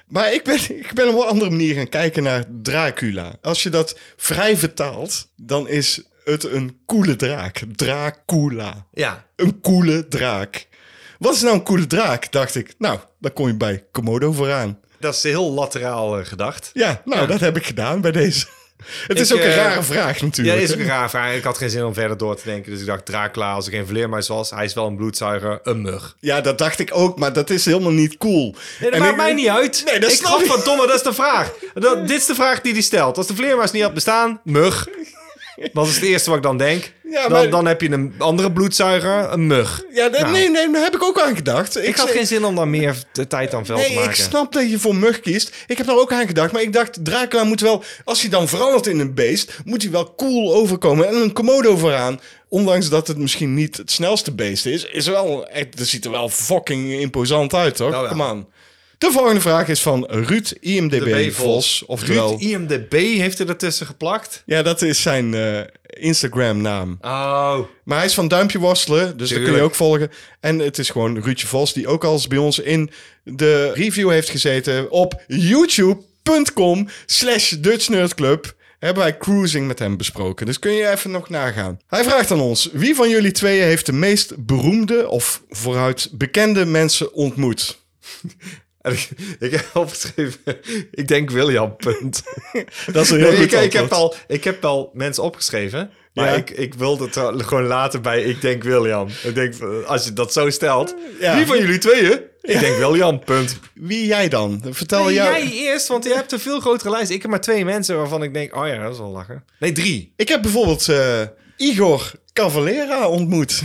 Maar 0.09 0.33
ik 0.33 0.43
ben, 0.43 0.55
ik 0.85 0.93
ben 0.93 1.07
op 1.09 1.15
een 1.21 1.27
andere 1.27 1.49
manier 1.49 1.75
gaan 1.75 1.89
kijken 1.89 2.23
naar 2.23 2.43
Dracula. 2.61 3.35
Als 3.41 3.63
je 3.63 3.69
dat 3.69 3.97
vrij 4.17 4.57
vertaalt, 4.57 5.27
dan 5.35 5.67
is 5.67 6.01
het 6.23 6.43
een 6.43 6.79
coole 6.85 7.15
draak. 7.15 7.61
Dracula. 7.75 8.85
Ja. 8.93 9.25
Een 9.35 9.61
coole 9.61 10.07
draak. 10.07 10.67
Wat 11.19 11.33
is 11.35 11.41
nou 11.41 11.53
een 11.55 11.63
coole 11.63 11.87
draak? 11.87 12.31
Dacht 12.31 12.55
ik. 12.55 12.73
Nou, 12.77 12.99
dan 13.19 13.33
kom 13.33 13.47
je 13.47 13.55
bij 13.55 13.85
Komodo 13.91 14.31
vooraan. 14.31 14.79
Dat 14.99 15.13
is 15.15 15.23
heel 15.23 15.51
lateraal 15.51 16.19
eh, 16.19 16.25
gedacht. 16.25 16.69
Ja, 16.73 17.01
nou, 17.05 17.21
Ja. 17.21 17.27
dat 17.27 17.39
heb 17.39 17.57
ik 17.57 17.65
gedaan 17.65 18.01
bij 18.01 18.11
deze. 18.11 18.45
Het 19.07 19.19
is 19.19 19.33
ook 19.33 19.39
een 19.39 19.45
eh, 19.45 19.55
rare 19.55 19.83
vraag 19.83 20.19
Ja, 20.19 20.25
natuurlijk. 20.25 20.59
dat 20.59 20.69
is 20.69 20.73
ook 20.75 20.79
een 20.81 20.85
raar 20.87 21.09
vraag. 21.09 21.33
Ik 21.35 21.43
had 21.43 21.57
geen 21.57 21.69
zin 21.69 21.83
om 21.85 21.93
verder 21.93 22.17
door 22.17 22.35
te 22.35 22.41
denken. 22.45 22.71
Dus 22.71 22.79
ik 22.81 22.85
dacht, 22.85 23.05
Dracula, 23.05 23.53
als 23.53 23.65
er 23.65 23.71
geen 23.71 23.87
vleermuis 23.87 24.27
was, 24.27 24.49
hij 24.49 24.65
is 24.65 24.73
wel 24.73 24.87
een 24.87 24.95
bloedzuiger, 24.95 25.59
een 25.63 25.81
mug. 25.81 26.15
Ja, 26.19 26.41
dat 26.41 26.57
dacht 26.57 26.79
ik 26.79 26.89
ook, 26.93 27.19
maar 27.19 27.33
dat 27.33 27.49
is 27.49 27.65
helemaal 27.65 27.91
niet 27.91 28.17
cool. 28.17 28.55
Nee, 28.79 28.89
dat 28.89 28.91
En 28.91 28.99
maakt 28.99 29.11
ik- 29.11 29.17
mij 29.17 29.33
niet 29.33 29.47
uit. 29.47 29.81
Nee, 29.85 29.99
dat 29.99 30.11
ik 30.11 30.17
snap 30.17 30.39
ik. 30.39 30.45
van 30.45 30.61
domme, 30.63 30.87
dat 30.87 30.95
is 30.95 31.01
de 31.03 31.13
vraag. 31.13 31.51
Dat, 31.73 32.07
dit 32.07 32.19
is 32.19 32.25
de 32.25 32.35
vraag 32.35 32.61
die 32.61 32.73
hij 32.73 32.81
stelt. 32.81 33.17
Als 33.17 33.27
de 33.27 33.35
vleermuis 33.35 33.71
niet 33.71 33.83
had 33.83 33.93
bestaan, 33.93 34.39
mug. 34.43 34.87
Dat 35.73 35.87
is 35.87 35.95
het 35.95 36.03
eerste 36.03 36.29
wat 36.29 36.37
ik 36.37 36.43
dan 36.43 36.57
denk. 36.57 36.91
Ja, 37.11 37.21
dan, 37.21 37.31
maar- 37.31 37.49
dan 37.49 37.65
heb 37.65 37.81
je 37.81 37.91
een 37.91 38.13
andere 38.17 38.51
bloedzuiger, 38.51 39.31
een 39.31 39.47
mug. 39.47 39.83
Ja, 39.93 40.07
Nou. 40.07 40.31
nee, 40.31 40.49
nee, 40.49 40.71
daar 40.71 40.83
heb 40.83 40.95
ik 40.95 41.03
ook 41.03 41.19
aan 41.21 41.35
gedacht. 41.35 41.77
Ik 41.87 41.95
had 41.95 42.09
geen 42.09 42.27
zin 42.27 42.45
om 42.45 42.55
daar 42.55 42.67
meer 42.67 42.95
de 43.11 43.27
tijd 43.27 43.53
aan 43.53 43.65
veld 43.65 43.81
te 43.81 43.87
Nee, 43.87 43.95
maken. 43.95 44.09
ik 44.11 44.15
snap 44.17 44.51
dat 44.53 44.69
je 44.69 44.79
voor 44.79 44.95
mug 44.95 45.19
kiest. 45.19 45.55
Ik 45.67 45.77
heb 45.77 45.87
daar 45.87 45.97
ook 45.97 46.11
aan 46.13 46.27
gedacht. 46.27 46.51
Maar 46.51 46.61
ik 46.61 46.73
dacht, 46.73 47.05
Dracula 47.05 47.43
moet 47.43 47.61
wel... 47.61 47.83
Als 48.03 48.21
hij 48.21 48.29
dan 48.29 48.47
verandert 48.47 48.87
in 48.87 48.99
een 48.99 49.13
beest... 49.13 49.51
moet 49.65 49.81
hij 49.81 49.91
wel 49.91 50.13
cool 50.15 50.53
overkomen. 50.53 51.07
En 51.07 51.15
een 51.15 51.33
komodo 51.33 51.77
vooraan. 51.77 52.19
Ondanks 52.49 52.89
dat 52.89 53.07
het 53.07 53.17
misschien 53.17 53.53
niet 53.53 53.77
het 53.77 53.91
snelste 53.91 54.31
beest 54.31 54.65
is... 54.65 54.83
is 54.85 55.07
wel... 55.07 55.47
echt- 55.47 55.79
Het 55.79 55.87
ziet 55.87 56.05
er 56.05 56.11
wel 56.11 56.29
fucking 56.29 56.91
imposant 56.99 57.53
uit, 57.53 57.75
toch? 57.75 57.91
Nou 57.91 58.03
ja. 58.03 58.09
Come 58.09 58.31
on. 58.31 58.47
De 58.99 59.11
volgende 59.11 59.41
vraag 59.41 59.67
is 59.67 59.81
van 59.81 60.05
Ruud 60.09 60.53
IMDB 60.59 61.31
Vos. 61.31 61.83
Oftewel... 61.85 62.29
Ruud 62.29 62.41
IMDB 62.41 62.91
heeft 62.93 63.39
er 63.39 63.49
ertussen 63.49 63.85
geplakt. 63.85 64.43
Ja, 64.45 64.61
dat 64.61 64.81
is 64.81 65.01
zijn 65.01 65.33
eh, 65.33 65.59
Instagram-naam. 65.83 66.97
Oh. 67.01 67.59
Maar 67.83 67.97
hij 67.97 68.05
is 68.05 68.13
van 68.13 68.27
Duimpje 68.27 68.59
Worstelen, 68.59 69.17
dus 69.17 69.29
dat 69.29 69.43
kun 69.43 69.55
je 69.55 69.61
ook 69.61 69.75
volgen. 69.75 70.11
En 70.39 70.59
het 70.59 70.77
is 70.77 70.89
gewoon 70.89 71.21
Ruudje 71.21 71.47
Vos, 71.47 71.73
die 71.73 71.87
ook 71.87 72.03
al 72.03 72.13
eens 72.13 72.27
bij 72.27 72.37
ons 72.37 72.59
in 72.59 72.91
de 73.23 73.71
review 73.73 74.09
heeft 74.09 74.29
gezeten 74.29 74.91
op 74.91 75.21
youtube.com 75.27 76.87
slash 77.05 77.51
Dutch 77.51 77.89
Nerd 77.89 78.15
Club. 78.15 78.55
Hebben 78.79 79.03
wij 79.03 79.17
cruising 79.17 79.67
met 79.67 79.79
hem 79.79 79.97
besproken. 79.97 80.45
Dus 80.45 80.59
kun 80.59 80.71
je 80.71 80.89
even 80.89 81.11
nog 81.11 81.29
nagaan. 81.29 81.79
Hij 81.87 82.03
vraagt 82.03 82.31
aan 82.31 82.41
ons: 82.41 82.69
wie 82.73 82.95
van 82.95 83.09
jullie 83.09 83.31
tweeën 83.31 83.63
heeft 83.63 83.85
de 83.85 83.93
meest 83.93 84.45
beroemde 84.45 85.09
of 85.09 85.43
vooruit 85.49 86.09
bekende 86.11 86.65
mensen 86.65 87.13
ontmoet? 87.13 87.79
Ik, 89.39 89.51
heb 89.51 89.69
opgeschreven, 89.73 90.39
ik 90.91 91.07
denk 91.07 91.29
William, 91.29 91.75
punt. 91.75 92.23
Dat 92.93 93.03
is 93.03 93.09
een 93.09 93.17
heel 93.17 93.27
Nee, 93.27 93.35
goed 93.35 93.53
ik, 93.53 93.61
ik, 93.61 93.73
heb 93.73 93.91
al, 93.91 94.15
ik 94.27 94.43
heb 94.43 94.65
al 94.65 94.89
mensen 94.93 95.23
opgeschreven. 95.23 95.91
Maar 96.13 96.25
Ja. 96.25 96.35
ik, 96.35 96.49
ik 96.49 96.73
wilde 96.73 97.03
het 97.03 97.45
gewoon 97.45 97.63
laten 97.65 98.01
bij 98.01 98.21
ik 98.23 98.41
denk 98.41 98.63
William. 98.63 99.07
Ik 99.23 99.35
denk, 99.35 99.53
als 99.85 100.05
je 100.05 100.13
dat 100.13 100.33
zo 100.33 100.49
stelt. 100.49 100.95
Ja. 101.19 101.35
Wie 101.35 101.45
van 101.45 101.57
jullie 101.57 101.77
tweeën? 101.77 102.19
Ik 102.41 102.59
denk 102.59 102.77
William, 102.77 103.19
punt. 103.23 103.59
Wie 103.73 104.05
jij 104.05 104.29
dan? 104.29 104.61
Vertel 104.69 105.03
Nee, 105.05 105.13
jou. 105.13 105.29
jij 105.31 105.51
eerst, 105.51 105.87
want 105.87 106.03
je 106.03 106.13
hebt 106.13 106.31
een 106.31 106.39
veel 106.39 106.59
grotere 106.59 106.89
lijst. 106.89 107.11
Ik 107.11 107.21
heb 107.21 107.31
maar 107.31 107.41
twee 107.41 107.65
mensen 107.65 107.97
waarvan 107.97 108.23
ik 108.23 108.33
denk, 108.33 108.55
oh 108.55 108.67
ja, 108.67 108.83
dat 108.83 108.91
is 108.93 108.99
wel 108.99 109.09
lachen. 109.11 109.43
Nee, 109.59 109.71
drie. 109.71 110.13
Ik 110.15 110.27
heb 110.29 110.41
bijvoorbeeld 110.41 110.89
eh, 110.89 111.21
Igor 111.57 112.11
Cavalera 112.33 113.07
ontmoet. 113.07 113.61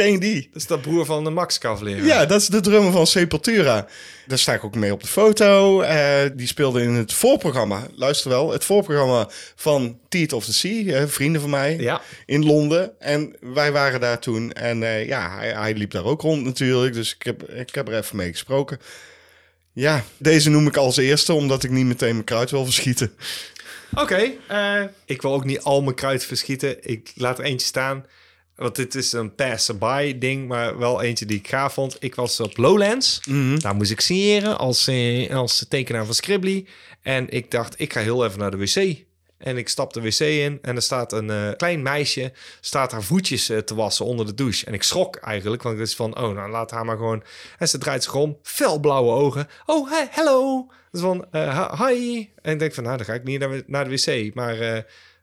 Ken 0.00 0.20
die? 0.20 0.48
Dat 0.52 0.62
is 0.62 0.66
de 0.68 0.78
broer 0.78 1.04
van 1.04 1.24
de 1.24 1.30
Max 1.30 1.58
Cavalier. 1.58 2.04
Ja, 2.04 2.26
dat 2.26 2.40
is 2.40 2.46
de 2.46 2.60
drummer 2.60 2.92
van 2.92 3.06
Sepultura. 3.06 3.86
Daar 4.26 4.38
sta 4.38 4.52
ik 4.54 4.64
ook 4.64 4.74
mee 4.74 4.92
op 4.92 5.00
de 5.02 5.06
foto. 5.08 5.80
Eh, 5.80 6.30
die 6.34 6.46
speelde 6.46 6.82
in 6.82 6.94
het 6.94 7.12
voorprogramma. 7.12 7.86
Luister 7.94 8.30
wel, 8.30 8.50
het 8.52 8.64
voorprogramma 8.64 9.28
van 9.56 9.98
Teeth 10.08 10.32
of 10.32 10.44
the 10.44 10.52
Sea. 10.52 10.94
eh, 10.94 11.06
vrienden 11.06 11.40
van 11.40 11.50
mij 11.50 11.76
Ja. 11.78 12.00
in 12.26 12.44
Londen. 12.44 13.00
En 13.00 13.36
wij 13.40 13.72
waren 13.72 14.00
daar 14.00 14.18
toen. 14.18 14.52
En 14.52 14.82
eh, 14.82 15.06
ja, 15.06 15.36
hij, 15.36 15.52
hij 15.52 15.74
liep 15.74 15.90
daar 15.90 16.04
ook 16.04 16.20
rond 16.20 16.44
natuurlijk. 16.44 16.94
Dus 16.94 17.14
ik 17.14 17.22
heb, 17.22 17.48
ik 17.50 17.74
heb 17.74 17.88
er 17.88 17.96
even 17.96 18.16
mee 18.16 18.30
gesproken. 18.30 18.78
Ja, 19.72 20.04
deze 20.16 20.50
noem 20.50 20.66
ik 20.66 20.76
als 20.76 20.96
eerste, 20.96 21.32
omdat 21.32 21.62
ik 21.64 21.70
niet 21.70 21.86
meteen 21.86 22.12
mijn 22.12 22.24
kruid 22.24 22.50
wil 22.50 22.64
verschieten. 22.64 23.12
Oké, 23.94 24.30
ik 25.04 25.22
wil 25.22 25.32
ook 25.34 25.44
niet 25.44 25.60
al 25.60 25.82
mijn 25.82 25.94
kruid 25.96 26.24
verschieten. 26.24 26.76
Ik 26.90 27.12
laat 27.14 27.38
er 27.38 27.44
eentje 27.44 27.66
staan. 27.66 28.04
Want 28.60 28.76
dit 28.76 28.94
is 28.94 29.12
een 29.12 29.34
pass-by 29.34 30.18
ding, 30.18 30.48
maar 30.48 30.78
wel 30.78 31.02
eentje 31.02 31.26
die 31.26 31.38
ik 31.38 31.48
gaaf 31.48 31.72
vond. 31.72 31.96
Ik 32.00 32.14
was 32.14 32.40
op 32.40 32.56
Lowlands. 32.56 33.20
Daar 33.58 33.74
moest 33.74 33.90
ik 33.90 34.00
signeren 34.00 34.58
als, 34.58 34.86
eh, 34.86 35.34
als 35.34 35.66
tekenaar 35.68 36.04
van 36.04 36.14
Scribbly. 36.14 36.66
En 37.02 37.28
ik 37.28 37.50
dacht, 37.50 37.80
ik 37.80 37.92
ga 37.92 38.00
heel 38.00 38.24
even 38.24 38.38
naar 38.38 38.50
de 38.50 38.56
wc. 38.56 39.04
En 39.38 39.56
ik 39.56 39.68
stap 39.68 39.92
de 39.92 40.00
wc 40.00 40.18
in 40.18 40.58
en 40.62 40.76
er 40.76 40.82
staat 40.82 41.12
een 41.12 41.30
eh, 41.30 41.48
klein 41.56 41.82
meisje... 41.82 42.32
staat 42.60 42.92
haar 42.92 43.02
voetjes 43.02 43.48
eh, 43.48 43.58
te 43.58 43.74
wassen 43.74 44.04
onder 44.04 44.26
de 44.26 44.34
douche. 44.34 44.66
En 44.66 44.74
ik 44.74 44.82
schrok 44.82 45.16
eigenlijk, 45.16 45.62
want 45.62 45.76
ik 45.76 45.82
is 45.82 45.96
van... 45.96 46.18
oh, 46.18 46.34
nou 46.34 46.50
laat 46.50 46.70
haar 46.70 46.84
maar 46.84 46.96
gewoon... 46.96 47.22
En 47.58 47.68
ze 47.68 47.78
draait 47.78 48.02
zich 48.02 48.14
om, 48.14 48.38
felblauwe 48.42 49.12
ogen. 49.12 49.48
Oh, 49.66 49.90
hi, 49.90 50.06
hello. 50.10 50.66
Dus 50.90 51.00
van, 51.00 51.26
hi-. 51.86 52.30
En 52.42 52.52
ik 52.52 52.58
denk 52.58 52.74
van, 52.74 52.84
nou, 52.84 52.96
dan 52.96 53.06
ga 53.06 53.14
ik 53.14 53.24
niet 53.24 53.40
naar, 53.40 53.62
naar 53.66 53.88
de 53.88 53.90
wc. 53.90 54.34
Maar 54.34 54.56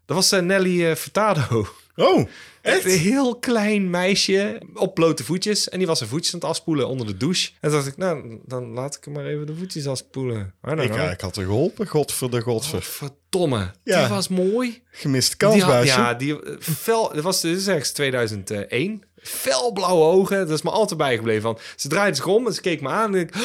dat 0.06 0.16
was 0.16 0.32
Nelly 0.32 0.96
Furtado. 0.96 1.68
Oh, 2.00 2.28
Echt 2.62 2.86
een 2.86 2.98
heel 2.98 3.36
klein 3.36 3.90
meisje 3.90 4.62
op 4.74 4.94
blote 4.94 5.24
voetjes. 5.24 5.70
En 5.70 5.78
die 5.78 5.88
was 5.88 5.98
zijn 5.98 6.10
voetjes 6.10 6.34
aan 6.34 6.40
het 6.40 6.50
afspoelen 6.50 6.88
onder 6.88 7.08
de 7.08 7.18
douche. 7.18 7.50
En 7.52 7.70
toen 7.70 7.72
dacht 7.72 7.88
ik, 7.88 7.98
nou, 7.98 8.40
dan 8.46 8.74
laat 8.74 8.96
ik 8.96 9.04
hem 9.06 9.14
maar 9.14 9.26
even 9.26 9.46
de 9.46 9.56
voetjes 9.56 9.88
afspoelen. 9.88 10.54
Ik, 10.64 10.96
ik 10.96 11.22
had 11.22 11.38
er 11.38 11.44
geholpen. 11.44 11.88
Godver 11.88 12.32
de 12.32 12.42
godver. 12.42 12.82
Verdomme. 12.82 13.72
Ja. 13.84 14.00
Die 14.00 14.16
was 14.16 14.28
mooi. 14.28 14.82
Gemiste 14.92 15.38
Die 15.38 15.48
kans, 15.48 15.62
had, 15.62 15.72
buisje. 15.72 16.00
ja, 16.00 16.14
die 16.14 16.44
eh, 16.44 16.56
fel, 16.60 17.14
dat 17.14 17.24
was 17.24 17.44
is 17.44 17.68
ergens 17.68 17.92
2001. 17.92 19.04
Felblauwe 19.18 20.04
ogen, 20.06 20.38
dat 20.38 20.58
is 20.58 20.62
me 20.62 20.70
altijd 20.70 21.00
bijgebleven. 21.00 21.42
Van, 21.42 21.60
ze 21.76 21.88
draaide 21.88 22.16
zich 22.16 22.26
om 22.26 22.48
en 22.48 22.54
ze 22.54 22.62
keek 22.62 22.82
me 22.82 22.90
aan 22.90 23.16
en 23.16 23.20
ik... 23.22 23.34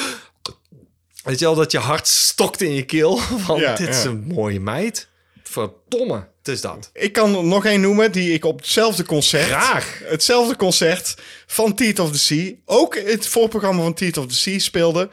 Weet 1.24 1.38
je 1.38 1.44
wel, 1.44 1.54
dat 1.54 1.72
je 1.72 1.78
hart 1.78 2.06
stokt 2.06 2.60
in 2.60 2.72
je 2.72 2.84
keel. 2.84 3.16
Van, 3.46 3.60
Ja, 3.60 3.74
dit 3.74 3.88
is 3.88 4.04
een 4.04 4.24
mooie 4.26 4.60
meid. 4.60 5.08
Verdomme, 5.42 6.28
is 6.48 6.60
dat. 6.60 6.90
Ik 6.92 7.12
kan 7.12 7.36
er 7.36 7.44
nog 7.44 7.64
één 7.64 7.80
noemen 7.80 8.12
die 8.12 8.32
ik 8.32 8.44
op 8.44 8.58
hetzelfde 8.58 9.04
concert... 9.04 9.46
Graag. 9.46 10.00
Hetzelfde 10.04 10.56
concert 10.56 11.14
van 11.46 11.74
Teeth 11.74 11.98
of 11.98 12.12
the 12.12 12.18
Sea... 12.18 12.52
ook 12.64 12.96
het 12.98 13.26
voorprogramma 13.26 13.82
van 13.82 13.94
Teeth 13.94 14.16
of 14.16 14.26
the 14.26 14.34
Sea 14.34 14.58
speelde. 14.58 15.08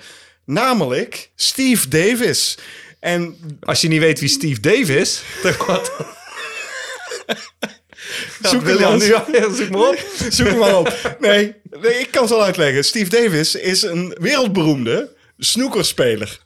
Namelijk 0.45 1.29
Steve 1.35 1.87
Davis. 1.87 2.57
En 2.99 3.37
Als 3.59 3.81
je 3.81 3.87
niet 3.87 3.99
weet 3.99 4.19
wie 4.19 4.29
Steve 4.29 4.59
Dave 4.59 4.97
is, 4.97 5.21
dan 5.43 5.53
wat... 5.67 5.91
Zoek 8.41 8.67
hem 8.67 8.97
nu 8.97 9.05
ja, 9.05 9.25
zoek 9.53 9.69
maar 9.69 9.89
op. 9.89 10.05
zoek 10.29 10.47
hem 10.47 10.57
maar 10.57 10.77
op. 10.77 11.15
Nee, 11.19 11.55
nee, 11.81 11.99
ik 11.99 12.07
kan 12.11 12.21
het 12.21 12.31
wel 12.31 12.43
uitleggen. 12.43 12.85
Steve 12.85 13.09
Davis 13.09 13.55
is 13.55 13.81
een 13.81 14.15
wereldberoemde 14.19 15.15
snoekerspeler. 15.37 16.39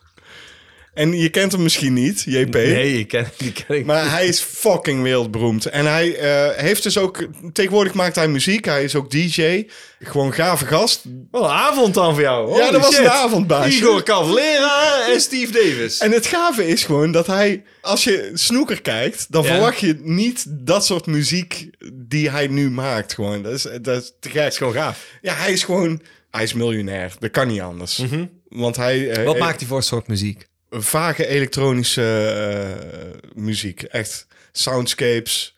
En 0.94 1.14
je 1.18 1.30
kent 1.30 1.52
hem 1.52 1.64
misschien 1.64 1.94
niet, 1.94 2.24
JP. 2.26 2.54
Nee, 2.54 3.00
ik 3.00 3.08
ken, 3.08 3.28
die 3.38 3.52
ken 3.52 3.78
ik. 3.78 3.86
Maar 3.86 4.10
hij 4.12 4.28
is 4.28 4.40
fucking 4.40 5.02
wereldberoemd. 5.04 5.66
En 5.66 5.86
hij 5.86 6.16
eh, 6.18 6.58
heeft 6.64 6.84
dus 6.84 6.98
ook... 6.98 7.28
Tegenwoordig 7.54 7.94
maakt 7.94 8.16
hij 8.16 8.28
muziek. 8.28 8.66
Hij 8.66 8.84
is 8.84 8.96
ook 8.96 9.12
DJ. 9.12 9.66
Gewoon 10.00 10.34
gave 10.34 10.66
gast. 10.66 11.02
Wat 11.32 11.44
een 11.44 11.50
avond 11.50 11.94
dan 11.94 12.14
voor 12.14 12.22
jou. 12.22 12.58
ja, 12.58 12.72
dat 12.72 12.82
was 12.82 12.96
shit. 12.96 13.04
een 13.06 13.10
avondbaasje. 13.12 13.78
Igor 13.78 14.04
Cavalera 14.04 15.08
en 15.14 15.22
Steve 15.22 15.52
Davis. 15.52 15.98
En 15.98 16.12
het 16.12 16.26
gave 16.26 16.68
is 16.68 16.84
gewoon 16.84 17.12
dat 17.12 17.28
hij... 17.28 17.64
Als 17.82 18.04
je 18.04 18.32
snoeker 18.34 18.82
kijkt, 18.82 19.26
dan 19.30 19.44
Ja. 19.44 19.50
verwacht 19.50 19.80
je 19.80 19.98
niet 20.02 20.46
dat 20.48 20.86
soort 20.86 21.06
muziek 21.06 21.70
die 21.94 22.30
hij 22.30 22.48
nu 22.48 22.70
maakt. 22.72 23.14
Gewoon. 23.14 23.44
Dat 23.44 23.54
is, 23.54 23.68
dat 23.82 24.02
is 24.04 24.14
te 24.20 24.30
gek. 24.30 24.48
is 24.48 24.58
gewoon 24.58 24.74
gaaf. 24.74 25.06
Ja, 25.22 25.34
hij 25.34 25.52
is 25.52 25.64
gewoon... 25.64 26.02
Hij 26.32 26.44
is 26.44 26.54
miljonair. 26.54 27.12
Dat 27.20 27.32
kan 27.32 27.48
niet 27.48 27.62
anders. 27.62 28.02
Want 28.50 28.76
hij... 28.76 29.10
eh, 29.12 29.26
Wat 29.26 29.36
eh, 29.36 29.42
maakt 29.42 29.60
hij 29.60 29.70
voor 29.70 29.84
soort 29.84 30.08
muziek? 30.08 30.48
Vage 30.74 31.28
elektronische 31.28 32.04
eh, 32.04 33.32
muziek. 33.44 33.84
Echt 33.84 34.28
soundscapes. 34.52 35.56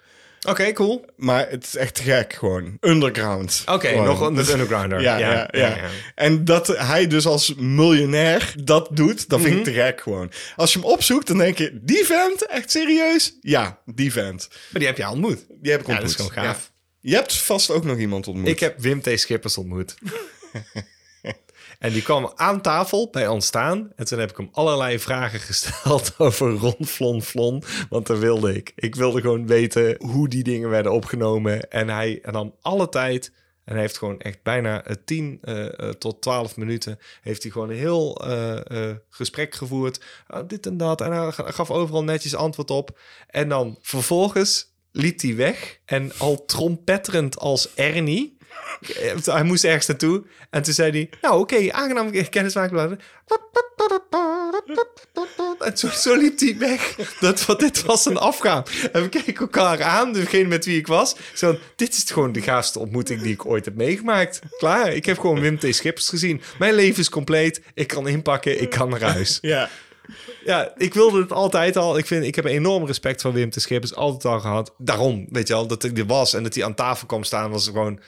Oké, 0.47 0.71
cool. 0.73 1.05
Maar 1.17 1.49
het 1.49 1.63
is 1.63 1.75
echt 1.75 1.99
gek 1.99 2.33
gewoon. 2.33 2.77
Underground. 2.81 3.63
Oké, 3.65 3.95
nog 3.95 4.19
een 4.21 4.37
undergrounder. 4.37 5.01
Ja, 5.01 5.17
ja, 5.17 5.47
ja, 5.51 5.77
En 6.15 6.45
dat 6.45 6.67
hij 6.67 7.07
dus 7.07 7.25
als 7.25 7.53
miljonair 7.55 8.53
dat 8.63 8.89
doet, 8.91 9.29
dat 9.29 9.41
vind 9.41 9.57
ik 9.57 9.63
te 9.63 9.71
gek 9.73 10.01
gewoon. 10.01 10.31
Als 10.55 10.73
je 10.73 10.79
hem 10.79 10.87
opzoekt, 10.87 11.27
dan 11.27 11.37
denk 11.37 11.57
je, 11.57 11.79
die 11.81 12.05
vent, 12.05 12.45
echt 12.45 12.71
serieus? 12.71 13.37
Ja, 13.41 13.79
die 13.85 14.11
vent. 14.11 14.47
Maar 14.49 14.79
die 14.79 14.87
heb 14.87 14.97
je 14.97 15.05
al 15.05 15.11
ontmoet. 15.13 15.45
Die 15.61 15.71
heb 15.71 15.81
ik 15.81 15.87
Ja, 15.87 15.93
ontmoet. 15.93 16.17
dat 16.17 16.25
is 16.27 16.33
gewoon 16.33 16.45
gaaf. 16.45 16.71
Ja. 16.99 17.09
Je 17.09 17.15
hebt 17.15 17.35
vast 17.35 17.69
ook 17.69 17.83
nog 17.83 17.97
iemand 17.97 18.27
ontmoet. 18.27 18.47
Ik 18.47 18.59
heb 18.59 18.79
Wim 18.79 19.01
T. 19.01 19.09
Schippers 19.15 19.57
ontmoet. 19.57 19.95
en 21.79 21.91
die 21.93 22.01
kwam 22.01 22.31
aan 22.35 22.61
tafel 22.61 23.09
bij 23.11 23.27
ons 23.27 23.45
staan. 23.45 23.91
En 23.95 24.05
toen 24.05 24.19
heb 24.19 24.29
ik 24.29 24.37
hem 24.37 24.49
allerlei 24.51 24.99
vragen 24.99 25.39
gesteld 25.39 26.13
over 26.17 26.51
Ron 26.97 27.21
Flon. 27.21 27.63
Want 27.89 28.07
dat 28.07 28.19
wilde 28.19 28.55
ik. 28.55 28.71
Ik 28.75 28.95
wilde 28.95 29.21
gewoon 29.21 29.47
weten 29.47 29.95
hoe 29.99 30.27
die 30.29 30.43
dingen 30.43 30.69
werden 30.69 30.91
opgenomen. 30.91 31.69
En 31.69 31.89
hij 31.89 32.23
nam 32.31 32.55
alle 32.61 32.89
tijd. 32.89 33.31
En 33.65 33.73
hij 33.73 33.81
heeft 33.81 33.97
gewoon 33.97 34.19
echt 34.19 34.43
bijna 34.43 34.83
eh, 34.83 34.95
10 35.05 35.37
eh, 35.41 35.79
eh, 35.79 35.89
tot 35.89 36.21
12 36.21 36.57
minuten... 36.57 36.99
heeft 37.21 37.43
hij 37.43 37.51
gewoon 37.51 37.69
een 37.69 37.75
heel 37.75 38.25
eh, 38.25 38.89
eh, 38.89 38.95
gesprek 39.09 39.55
gevoerd. 39.55 40.03
Ah, 40.27 40.47
dit 40.47 40.65
en 40.65 40.77
dat. 40.77 41.01
En 41.01 41.11
hij 41.11 41.31
ga- 41.31 41.51
gaf 41.51 41.71
overal 41.71 42.03
netjes 42.03 42.35
antwoord 42.35 42.71
op. 42.71 42.99
En 43.27 43.49
dan 43.49 43.77
vervolgens 43.81 44.73
liep 44.91 45.21
hij 45.21 45.35
weg. 45.35 45.79
En 45.85 46.11
al 46.17 46.45
trompetterend 46.45 47.37
als 47.39 47.73
Ernie... 47.73 48.34
Eh, 49.01 49.33
Hij 49.33 49.43
moest 49.43 49.63
ergens 49.63 49.87
naartoe. 49.87 50.23
En 50.49 50.61
toen 50.61 50.73
zei 50.73 50.91
hij... 50.91 51.09
Nou, 51.21 51.39
oké, 51.39 51.71
aangenaam 51.71 52.29
kennismaken. 52.29 52.79
En 52.79 52.99
En 55.59 55.77
zo, 55.77 55.87
zo 55.89 56.15
liep 56.15 56.39
hij 56.39 56.55
weg. 56.57 56.95
Dat, 57.19 57.45
wat, 57.45 57.59
dit 57.59 57.83
was 57.83 58.05
een 58.05 58.17
afgaan. 58.17 58.63
En 58.91 59.01
we 59.01 59.09
keken 59.09 59.35
elkaar 59.37 59.83
aan, 59.83 60.13
degene 60.13 60.47
met 60.47 60.65
wie 60.65 60.77
ik 60.77 60.87
was. 60.87 61.15
Zo, 61.33 61.57
dit 61.75 61.93
is 61.93 62.03
gewoon 62.11 62.31
de 62.31 62.41
gaafste 62.41 62.79
ontmoeting 62.79 63.21
die 63.21 63.33
ik 63.33 63.45
ooit 63.45 63.65
heb 63.65 63.75
meegemaakt. 63.75 64.39
Klaar, 64.57 64.93
ik 64.93 65.05
heb 65.05 65.19
gewoon 65.19 65.39
Wim 65.39 65.59
T. 65.59 65.75
Schippers 65.75 66.09
gezien. 66.09 66.41
Mijn 66.59 66.73
leven 66.73 66.99
is 66.99 67.09
compleet. 67.09 67.61
Ik 67.73 67.87
kan 67.87 68.07
inpakken, 68.07 68.61
ik 68.61 68.69
kan 68.69 68.89
naar 68.89 69.01
huis. 69.01 69.37
Ja. 69.41 69.69
Ja, 70.43 70.73
ik 70.77 70.93
wilde 70.93 71.21
het 71.21 71.31
altijd 71.31 71.77
al. 71.77 71.97
Ik, 71.97 72.05
vind, 72.05 72.25
ik 72.25 72.35
heb 72.35 72.45
enorm 72.45 72.85
respect 72.85 73.21
voor 73.21 73.33
Wim 73.33 73.49
T. 73.49 73.61
Schippers. 73.61 73.95
Altijd 73.95 74.33
al 74.33 74.39
gehad. 74.39 74.73
Daarom, 74.77 75.27
weet 75.29 75.47
je 75.47 75.53
wel, 75.53 75.67
dat 75.67 75.83
ik 75.83 75.97
er 75.97 76.05
was 76.05 76.33
en 76.33 76.43
dat 76.43 76.55
hij 76.55 76.63
aan 76.63 76.75
tafel 76.75 77.07
kwam 77.07 77.23
staan, 77.23 77.51
was 77.51 77.65
gewoon... 77.65 77.99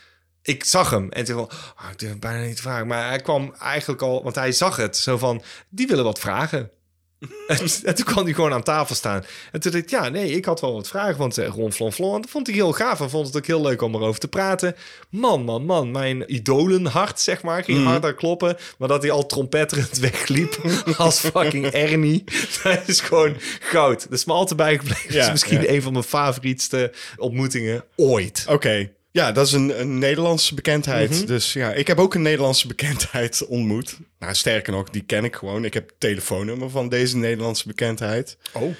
Ik 0.47 0.63
zag 0.63 0.89
hem 0.89 1.09
en 1.09 1.25
toen 1.25 1.35
van, 1.35 1.49
oh, 1.77 1.91
ik 1.91 1.99
durf 1.99 2.19
bijna 2.19 2.45
niet 2.45 2.55
te 2.55 2.61
vragen. 2.61 2.87
Maar 2.87 3.07
hij 3.07 3.19
kwam 3.19 3.53
eigenlijk 3.59 4.01
al, 4.01 4.23
want 4.23 4.35
hij 4.35 4.51
zag 4.51 4.75
het. 4.75 4.97
Zo 4.97 5.17
van, 5.17 5.41
die 5.69 5.87
willen 5.87 6.03
wat 6.03 6.19
vragen. 6.19 6.71
en, 7.47 7.59
en 7.83 7.95
toen 7.95 8.05
kwam 8.05 8.23
hij 8.23 8.33
gewoon 8.33 8.53
aan 8.53 8.63
tafel 8.63 8.95
staan. 8.95 9.25
En 9.51 9.59
toen 9.59 9.71
dacht 9.71 9.83
ik, 9.83 9.89
ja, 9.89 10.09
nee, 10.09 10.31
ik 10.31 10.45
had 10.45 10.61
wel 10.61 10.73
wat 10.73 10.87
vragen. 10.87 11.17
Want 11.17 11.37
uh, 11.37 11.47
Ron 11.47 11.71
Flon 11.71 12.21
dat 12.21 12.29
vond 12.29 12.47
ik 12.47 12.55
heel 12.55 12.71
gaaf. 12.71 13.01
En 13.01 13.09
vond 13.09 13.27
het 13.27 13.37
ook 13.37 13.45
heel 13.45 13.61
leuk 13.61 13.81
om 13.81 13.95
erover 13.95 14.19
te 14.19 14.27
praten. 14.27 14.75
Man, 15.09 15.43
man, 15.43 15.65
man, 15.65 15.91
mijn 15.91 16.33
idolenhart, 16.33 17.19
zeg 17.19 17.41
maar, 17.41 17.63
ging 17.63 17.85
harder 17.85 18.13
kloppen. 18.13 18.57
Maar 18.77 18.87
dat 18.87 19.01
hij 19.01 19.11
al 19.11 19.25
trompetterend 19.25 19.97
wegliep 20.09 20.61
als 20.97 21.19
fucking 21.19 21.65
Ernie. 21.65 22.23
Dat 22.63 22.87
is 22.87 22.99
gewoon 22.99 23.35
goud. 23.59 24.03
Dat 24.03 24.19
is 24.19 24.25
me 24.25 24.33
altijd 24.33 24.59
bijgebleven. 24.59 25.13
Ja, 25.13 25.15
dat 25.15 25.25
is 25.25 25.31
misschien 25.31 25.61
ja. 25.61 25.69
een 25.69 25.81
van 25.81 25.91
mijn 25.91 26.03
favorietste 26.03 26.93
ontmoetingen 27.17 27.83
ooit. 27.95 28.45
Oké. 28.49 28.95
Ja, 29.17 29.31
dat 29.31 29.45
is 29.47 29.51
een, 29.53 29.79
een 29.79 29.97
Nederlandse 29.99 30.53
bekendheid. 30.55 31.09
Mhm. 31.09 31.25
Dus 31.25 31.53
ja, 31.53 31.73
ik 31.73 31.87
heb 31.87 31.99
ook 31.99 32.13
een 32.13 32.21
Nederlandse 32.21 32.67
bekendheid 32.75 33.45
ontmoet. 33.45 33.97
Nou, 34.19 34.33
sterker 34.35 34.73
nog, 34.73 34.89
die 34.89 35.03
ken 35.03 35.23
ik 35.23 35.35
gewoon. 35.35 35.65
Ik 35.65 35.73
heb 35.73 35.87
het 35.89 35.99
telefoonnummer 35.99 36.69
van 36.69 36.89
deze 36.89 37.17
Nederlandse 37.17 37.67
bekendheid. 37.67 38.37
Oh. 38.53 38.75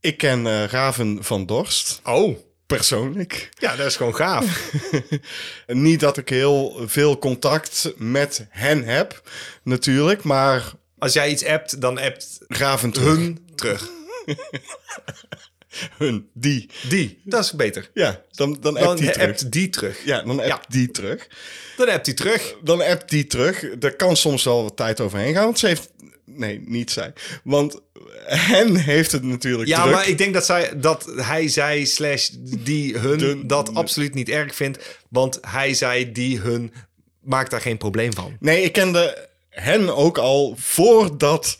Ik 0.00 0.16
ken 0.18 0.46
eh, 0.46 0.64
Raven 0.64 1.24
van 1.24 1.46
Dorst, 1.46 2.00
Oh. 2.04 2.38
persoonlijk. 2.66 3.48
Ja, 3.58 3.76
dat 3.76 3.86
is 3.86 3.96
gewoon 3.96 4.14
gaaf. 4.14 4.72
Niet 5.66 6.00
dat 6.00 6.16
ik 6.16 6.28
heel 6.28 6.82
veel 6.86 7.18
contact 7.18 7.92
met 7.96 8.46
hen 8.50 8.84
heb, 8.84 9.22
natuurlijk. 9.62 10.22
Maar 10.22 10.72
Als 10.98 11.12
jij 11.12 11.30
iets 11.30 11.44
appt, 11.44 11.80
dan 11.80 11.98
appt 11.98 12.38
Raven 12.48 12.90
terug. 12.90 13.16
hun 13.16 13.48
terug. 13.54 13.90
Hun, 15.98 16.28
die. 16.34 16.68
Die. 16.88 17.20
Dat 17.24 17.44
is 17.44 17.52
beter. 17.52 17.90
Ja, 17.94 18.22
dan, 18.30 18.56
dan 18.60 18.74
Dan 18.74 18.82
appt 18.86 18.98
die 18.98 19.10
terug. 19.10 19.28
appt 19.28 19.52
die 19.52 19.68
terug. 19.70 20.04
Ja, 20.04 20.22
dan 20.22 20.30
appt 20.40 20.46
Ja. 20.48 20.60
die 20.68 20.90
terug. 20.90 21.28
Dan 21.76 21.88
appt 21.88 22.06
hij 22.06 22.14
terug. 22.14 22.54
Dan 22.62 22.82
appt 22.82 23.10
die 23.10 23.26
terug. 23.26 23.64
Er 23.80 23.96
kan 23.96 24.16
soms 24.16 24.44
wel 24.44 24.62
wat 24.62 24.76
tijd 24.76 25.00
overheen 25.00 25.34
gaan, 25.34 25.44
want 25.44 25.58
ze 25.58 25.66
heeft... 25.66 25.90
Nee, 26.24 26.62
niet 26.66 26.90
zij. 26.90 27.12
Want 27.44 27.80
hen 28.24 28.76
heeft 28.76 29.12
het 29.12 29.22
natuurlijk 29.22 29.68
Ja, 29.68 29.82
druk. 29.82 29.94
maar 29.94 30.08
ik 30.08 30.18
denk 30.18 30.34
dat, 30.34 30.44
zij, 30.46 30.78
dat 30.80 31.12
hij, 31.16 31.48
zij, 31.48 31.84
slash 31.84 32.28
die, 32.40 32.98
hun, 32.98 33.18
De- 33.18 33.46
dat 33.46 33.74
absoluut 33.74 34.14
niet 34.14 34.28
erg 34.28 34.54
vindt. 34.54 34.98
Want 35.08 35.38
hij, 35.40 35.74
zij, 35.74 36.12
die, 36.12 36.38
hun, 36.38 36.72
maakt 37.20 37.50
daar 37.50 37.60
geen 37.60 37.76
probleem 37.78 38.12
van. 38.14 38.36
Nee, 38.40 38.62
ik 38.62 38.72
kende 38.72 39.28
hen 39.50 39.96
ook 39.96 40.18
al 40.18 40.54
voordat 40.58 41.58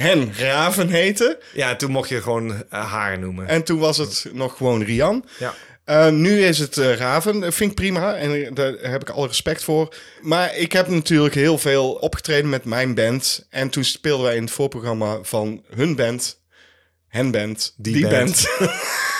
hen 0.00 0.32
Raven 0.36 0.88
heette. 0.88 1.38
Ja, 1.52 1.76
toen 1.76 1.90
mocht 1.90 2.08
je 2.08 2.22
gewoon 2.22 2.64
eh, 2.70 2.92
haar 2.92 3.18
noemen. 3.18 3.48
En 3.48 3.62
toen 3.62 3.78
was 3.78 3.96
het 3.96 4.26
nog 4.32 4.56
gewoon 4.56 4.82
Rian. 4.82 5.24
Ja. 5.38 5.54
Eh, 5.84 6.08
nu 6.08 6.44
is 6.44 6.58
het 6.58 6.78
eh, 6.78 6.94
Raven. 6.94 7.40
Dat 7.40 7.54
vind 7.54 7.70
ik 7.70 7.76
prima 7.76 8.14
en 8.14 8.54
daar 8.54 8.72
heb 8.72 9.00
ik 9.00 9.08
alle 9.08 9.26
respect 9.26 9.64
voor. 9.64 9.94
Maar 10.20 10.56
ik 10.56 10.72
heb 10.72 10.88
natuurlijk 10.88 11.34
heel 11.34 11.58
veel 11.58 11.92
opgetreden 11.92 12.48
met 12.48 12.64
mijn 12.64 12.94
band. 12.94 13.46
En 13.50 13.70
toen 13.70 13.84
speelden 13.84 14.26
wij 14.26 14.36
in 14.36 14.42
het 14.42 14.50
voorprogramma 14.50 15.18
van 15.22 15.64
hun 15.74 15.96
band, 15.96 16.40
hen 17.08 17.30
band, 17.30 17.74
die, 17.76 18.08
band. 18.08 18.46
band. 18.58 18.70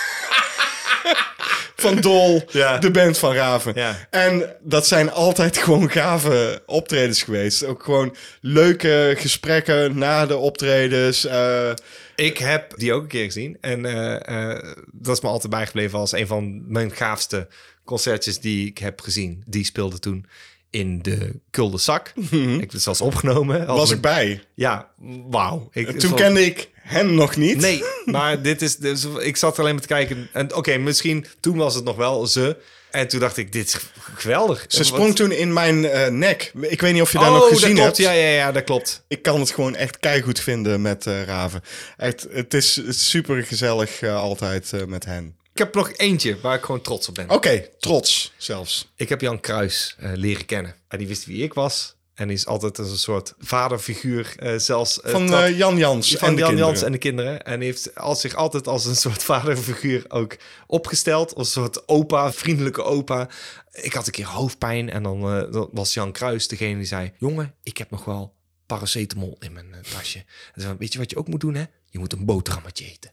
van 1.81 1.95
Dol, 1.95 2.43
Ja. 2.51 2.77
de 2.77 2.91
band 2.91 3.17
van 3.17 3.33
Raven. 3.33 3.71
Ja. 3.75 4.07
En 4.09 4.55
dat 4.61 4.87
zijn 4.87 5.11
altijd 5.11 5.57
gewoon 5.63 5.91
gave 5.91 6.63
optredens 6.65 7.23
geweest. 7.23 7.63
Ook 7.65 7.83
gewoon 7.83 8.15
leuke 8.41 9.13
gesprekken 9.17 9.97
na 9.97 10.25
de 10.25 10.37
optredens. 10.37 11.25
eh, 11.25 11.71
Ik 12.15 12.37
heb 12.37 12.73
die 12.77 12.93
ook 12.93 13.01
een 13.01 13.07
keer 13.07 13.25
gezien. 13.25 13.57
En 13.61 13.85
eh, 13.85 14.51
eh, 14.51 14.75
dat 14.91 15.15
is 15.15 15.21
me 15.21 15.29
altijd 15.29 15.51
bijgebleven 15.51 15.99
als 15.99 16.11
een 16.11 16.27
van 16.27 16.71
mijn 16.71 16.91
gaafste 16.95 17.47
concertjes 17.85 18.39
die 18.39 18.67
ik 18.67 18.77
heb 18.77 19.01
gezien. 19.01 19.43
Die 19.45 19.65
speelde 19.65 19.99
toen 19.99 20.25
in 20.71 21.01
de 21.01 21.39
Kulde 21.49 21.77
Zak. 21.77 22.13
Ik 22.59 22.71
het 22.71 22.81
zelfs 22.81 23.01
opgenomen. 23.01 23.59
Als 23.59 23.67
Mhm. 23.67 23.75
was 23.77 23.91
ik 23.91 24.01
bij. 24.01 24.43
Ja, 24.53 24.87
wauw. 25.29 25.69
Toen 25.97 26.13
kende 26.13 26.45
ik 26.45 26.69
hen 26.75 27.15
nog 27.15 27.35
niet. 27.35 27.57
Nee, 27.57 27.83
maar 28.05 28.41
dit 28.41 28.61
is... 28.61 28.77
Dus, 28.77 29.05
ik 29.19 29.37
zat 29.37 29.59
alleen 29.59 29.73
maar 29.73 29.81
te 29.81 29.87
kijken. 29.87 30.29
En 30.33 30.55
oké, 30.55 30.77
misschien 30.77 31.25
toen 31.39 31.57
was 31.57 31.75
het 31.75 31.83
nog 31.83 31.95
wel 31.95 32.27
ze. 32.27 32.57
En 32.91 33.07
toen 33.07 33.19
dacht 33.19 33.37
ik, 33.37 33.51
dit 33.51 33.67
is 33.67 33.77
geweldig. 34.15 34.65
Ze 34.67 34.83
sprong 34.83 35.15
toen 35.15 35.31
in 35.31 35.53
mijn 35.53 35.85
eh, 35.85 36.07
nek. 36.11 36.51
Ik 36.61 36.81
weet 36.81 36.93
niet 36.93 37.01
of 37.01 37.11
je 37.11 37.17
dat 37.17 37.27
oh, 37.27 37.33
nog 37.33 37.47
gezien 37.47 37.75
dat 37.75 37.83
klopt. 37.83 37.97
hebt. 37.97 38.09
Ja, 38.09 38.11
ja, 38.11 38.35
ja, 38.35 38.51
dat 38.51 38.63
klopt. 38.63 39.03
Ik 39.07 39.21
kan 39.21 39.39
het 39.39 39.51
gewoon 39.51 39.75
echt 39.75 39.99
keigoed 39.99 40.39
vinden 40.39 40.81
met 40.81 41.05
eh, 41.05 41.23
Raven. 41.23 41.61
Echt, 41.97 42.27
het 42.31 42.53
is 42.53 42.81
super 42.87 43.43
gezellig 43.43 44.03
altijd 44.03 44.73
eh, 44.73 44.85
met 44.85 45.05
hen. 45.05 45.35
Ik 45.61 45.67
heb 45.67 45.75
nog 45.75 45.91
eentje 45.97 46.39
waar 46.39 46.55
ik 46.55 46.63
gewoon 46.63 46.81
trots 46.81 47.07
op 47.07 47.15
ben. 47.15 47.29
Oké, 47.29 47.69
trots 47.79 48.33
zelfs. 48.37 48.91
Ik 48.95 49.09
heb 49.09 49.21
Jan 49.21 49.39
Kruis 49.39 49.95
eh, 49.99 50.11
leren 50.13 50.45
kennen. 50.45 50.75
En 50.87 50.97
die 50.97 51.07
wist 51.07 51.25
wie 51.25 51.43
ik 51.43 51.53
was. 51.53 51.95
En 52.13 52.27
die 52.27 52.37
is 52.37 52.45
altijd 52.45 52.79
als 52.79 52.89
een 52.91 52.97
soort 52.97 53.33
vaderfiguur. 53.39 54.33
eh, 54.37 54.55
zelfs 54.57 55.01
eh, 55.01 55.11
Van 55.11 55.55
Jan 55.55 55.77
Jans 55.77 56.15
van 56.15 56.27
en 56.27 56.33
de 56.35 56.39
Jan 56.39 56.49
kinderen. 56.49 56.71
Jans 56.73 56.83
en 56.85 56.91
de 56.91 56.97
kinderen. 56.97 57.43
En 57.43 57.61
heeft 57.61 57.95
als 57.95 58.21
zich 58.21 58.35
altijd 58.35 58.67
als 58.67 58.85
een 58.85 58.95
soort 58.95 59.23
vaderfiguur 59.33 60.05
ook 60.07 60.37
opgesteld. 60.67 61.35
Als 61.35 61.47
een 61.47 61.61
soort 61.61 61.87
opa, 61.87 62.33
vriendelijke 62.33 62.83
opa. 62.83 63.29
Ik 63.71 63.93
had 63.93 64.05
een 64.05 64.11
keer 64.11 64.27
hoofdpijn 64.27 64.89
en 64.89 65.03
dan, 65.03 65.69
was 65.71 65.93
Jan 65.93 66.11
Kruis 66.11 66.47
degene 66.47 66.77
die 66.77 66.85
zei... 66.85 67.11
Jongen, 67.17 67.55
ik 67.63 67.77
heb 67.77 67.91
nog 67.91 68.05
wel 68.05 68.33
paracetamol 68.65 69.37
in 69.39 69.53
mijn 69.53 69.75
tasje. 69.93 70.17
En 70.17 70.25
zei, 70.61 70.67
van, 70.67 70.77
weet 70.77 70.93
je 70.93 70.99
wat 70.99 71.09
je 71.09 71.17
ook 71.17 71.27
moet 71.27 71.41
doen, 71.41 71.55
hè? 71.55 71.63
Je 71.89 71.99
moet 71.99 72.13
een 72.13 72.25
boterhammetje 72.25 72.85
eten. 72.85 73.11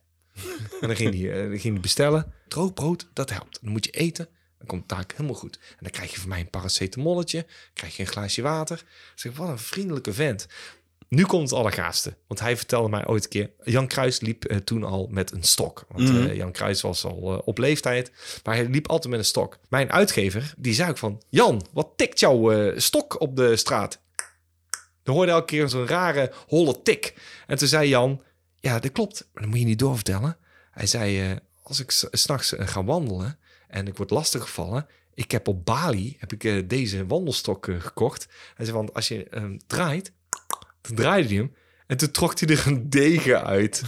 En 0.81 0.87
dan 0.87 0.97
ging 0.97 1.15
hij 1.15 1.33
eh, 1.33 1.49
dan 1.49 1.59
ging 1.59 1.73
hij 1.73 1.83
bestellen. 1.83 2.33
Droog 2.49 2.75
brood, 2.75 3.09
dat 3.13 3.31
helpt. 3.31 3.59
Dan 3.63 3.73
moet 3.73 3.85
je 3.85 3.91
eten. 3.91 4.29
Dan 4.59 4.67
komt 4.67 4.81
het 4.81 4.89
taak 4.89 5.13
helemaal 5.13 5.35
goed. 5.35 5.59
En 5.71 5.77
dan 5.81 5.91
krijg 5.91 6.11
je 6.11 6.21
van 6.21 6.29
mij 6.29 6.41
een 6.41 6.51
paracetamolletje. 6.51 7.47
krijg 7.75 7.97
je 7.97 8.03
een 8.03 8.09
glaasje 8.09 8.43
water. 8.43 8.85
Zeg, 9.15 9.37
wat 9.37 9.49
een 9.49 9.59
vriendelijke 9.59 10.13
vent. 10.13 10.47
Nu 11.09 11.25
komt 11.25 11.51
het 11.51 11.59
allergaafste. 11.59 12.17
Want 12.27 12.41
hij 12.41 12.57
vertelde 12.57 12.89
mij 12.89 13.07
ooit 13.07 13.25
een 13.25 13.31
keer... 13.31 13.51
Jan 13.63 13.87
Kruis 13.87 14.21
liep 14.21 14.45
eh, 14.45 14.57
toen 14.57 14.85
al 14.85 15.09
met 15.11 15.33
een 15.33 15.43
stok. 15.43 15.87
Want 15.89 16.09
eh, 16.09 16.37
Jan 16.37 16.53
Kruis 16.53 16.81
was 16.81 17.05
al 17.05 17.43
op 17.45 17.59
leeftijd. 17.59 18.13
Maar 18.45 18.55
hij 18.55 18.69
liep 18.69 18.89
altijd 18.89 19.11
met 19.11 19.19
een 19.19 19.27
stok. 19.27 19.59
Mijn 19.69 19.93
uitgever, 19.93 20.55
die 20.57 20.75
zei 20.75 20.91
ook 20.91 20.99
van... 20.99 21.23
Jan, 21.29 21.67
wat 21.73 21.93
tikt 21.97 22.21
jouw 22.21 22.73
stok 22.77 23.21
op 23.21 23.37
de 23.37 23.57
straat? 23.57 24.01
Dan 25.03 25.15
hoorde 25.15 25.33
elke 25.33 25.47
keer 25.47 25.69
zo'n 25.69 25.87
rare, 25.87 26.33
holle 26.47 26.83
tik. 26.83 27.15
En 27.47 27.59
toen 27.59 27.69
zei 27.69 27.89
Jan... 27.89 28.23
Ja, 28.61 28.79
dat 28.79 28.93
klopt. 28.93 29.29
Maar 29.33 29.43
dat 29.43 29.51
moet 29.51 29.61
je 29.61 29.65
niet 29.67 29.79
doorvertellen. 29.79 30.37
Hij 30.71 30.87
zei... 30.87 31.31
eh, 31.31 31.37
als 31.63 31.81
ik 31.81 31.91
s- 31.91 32.07
s'nachts 32.11 32.55
eh, 32.57 32.67
ga 32.69 32.85
wandelen... 32.85 33.39
en 33.69 33.87
ik 33.87 33.97
word 33.97 34.11
lastiggevallen... 34.11 34.87
Ik 35.15 35.31
heb 35.31 35.49
op 35.49 35.65
Bali 35.65 36.17
heb 36.19 36.33
ik, 36.33 36.45
eh, 36.45 36.63
deze 36.69 37.07
wandelstok 37.07 37.69
eh, 37.69 37.81
gekocht. 37.81 38.29
Hij 38.55 38.65
zei, 38.67 38.77
want 38.77 38.95
als 38.95 39.09
je 39.09 39.27
hem 39.31 39.59
draait... 39.67 40.13
Toen 40.81 40.97
draaide 40.97 41.29
hij 41.29 41.37
hem. 41.37 41.55
En 41.87 41.97
toen 41.97 42.11
trok 42.11 42.41
hij 42.41 42.49
er 42.49 42.67
een 42.67 42.91
degen 42.91 43.45
uit. 43.45 43.83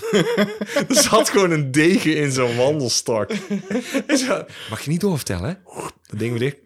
er 0.89 0.95
zat 0.95 1.29
gewoon 1.29 1.51
een 1.51 1.71
degen 1.71 2.17
in 2.17 2.33
zo'n 2.33 2.57
wandelstok. 2.57 3.31
Mag 4.71 4.81
je 4.81 4.91
niet 4.91 5.01
doorvertellen, 5.01 5.49
hè? 5.49 5.55
Dat 6.07 6.19
ding 6.19 6.31
weer 6.39 6.51
dicht. 6.51 6.57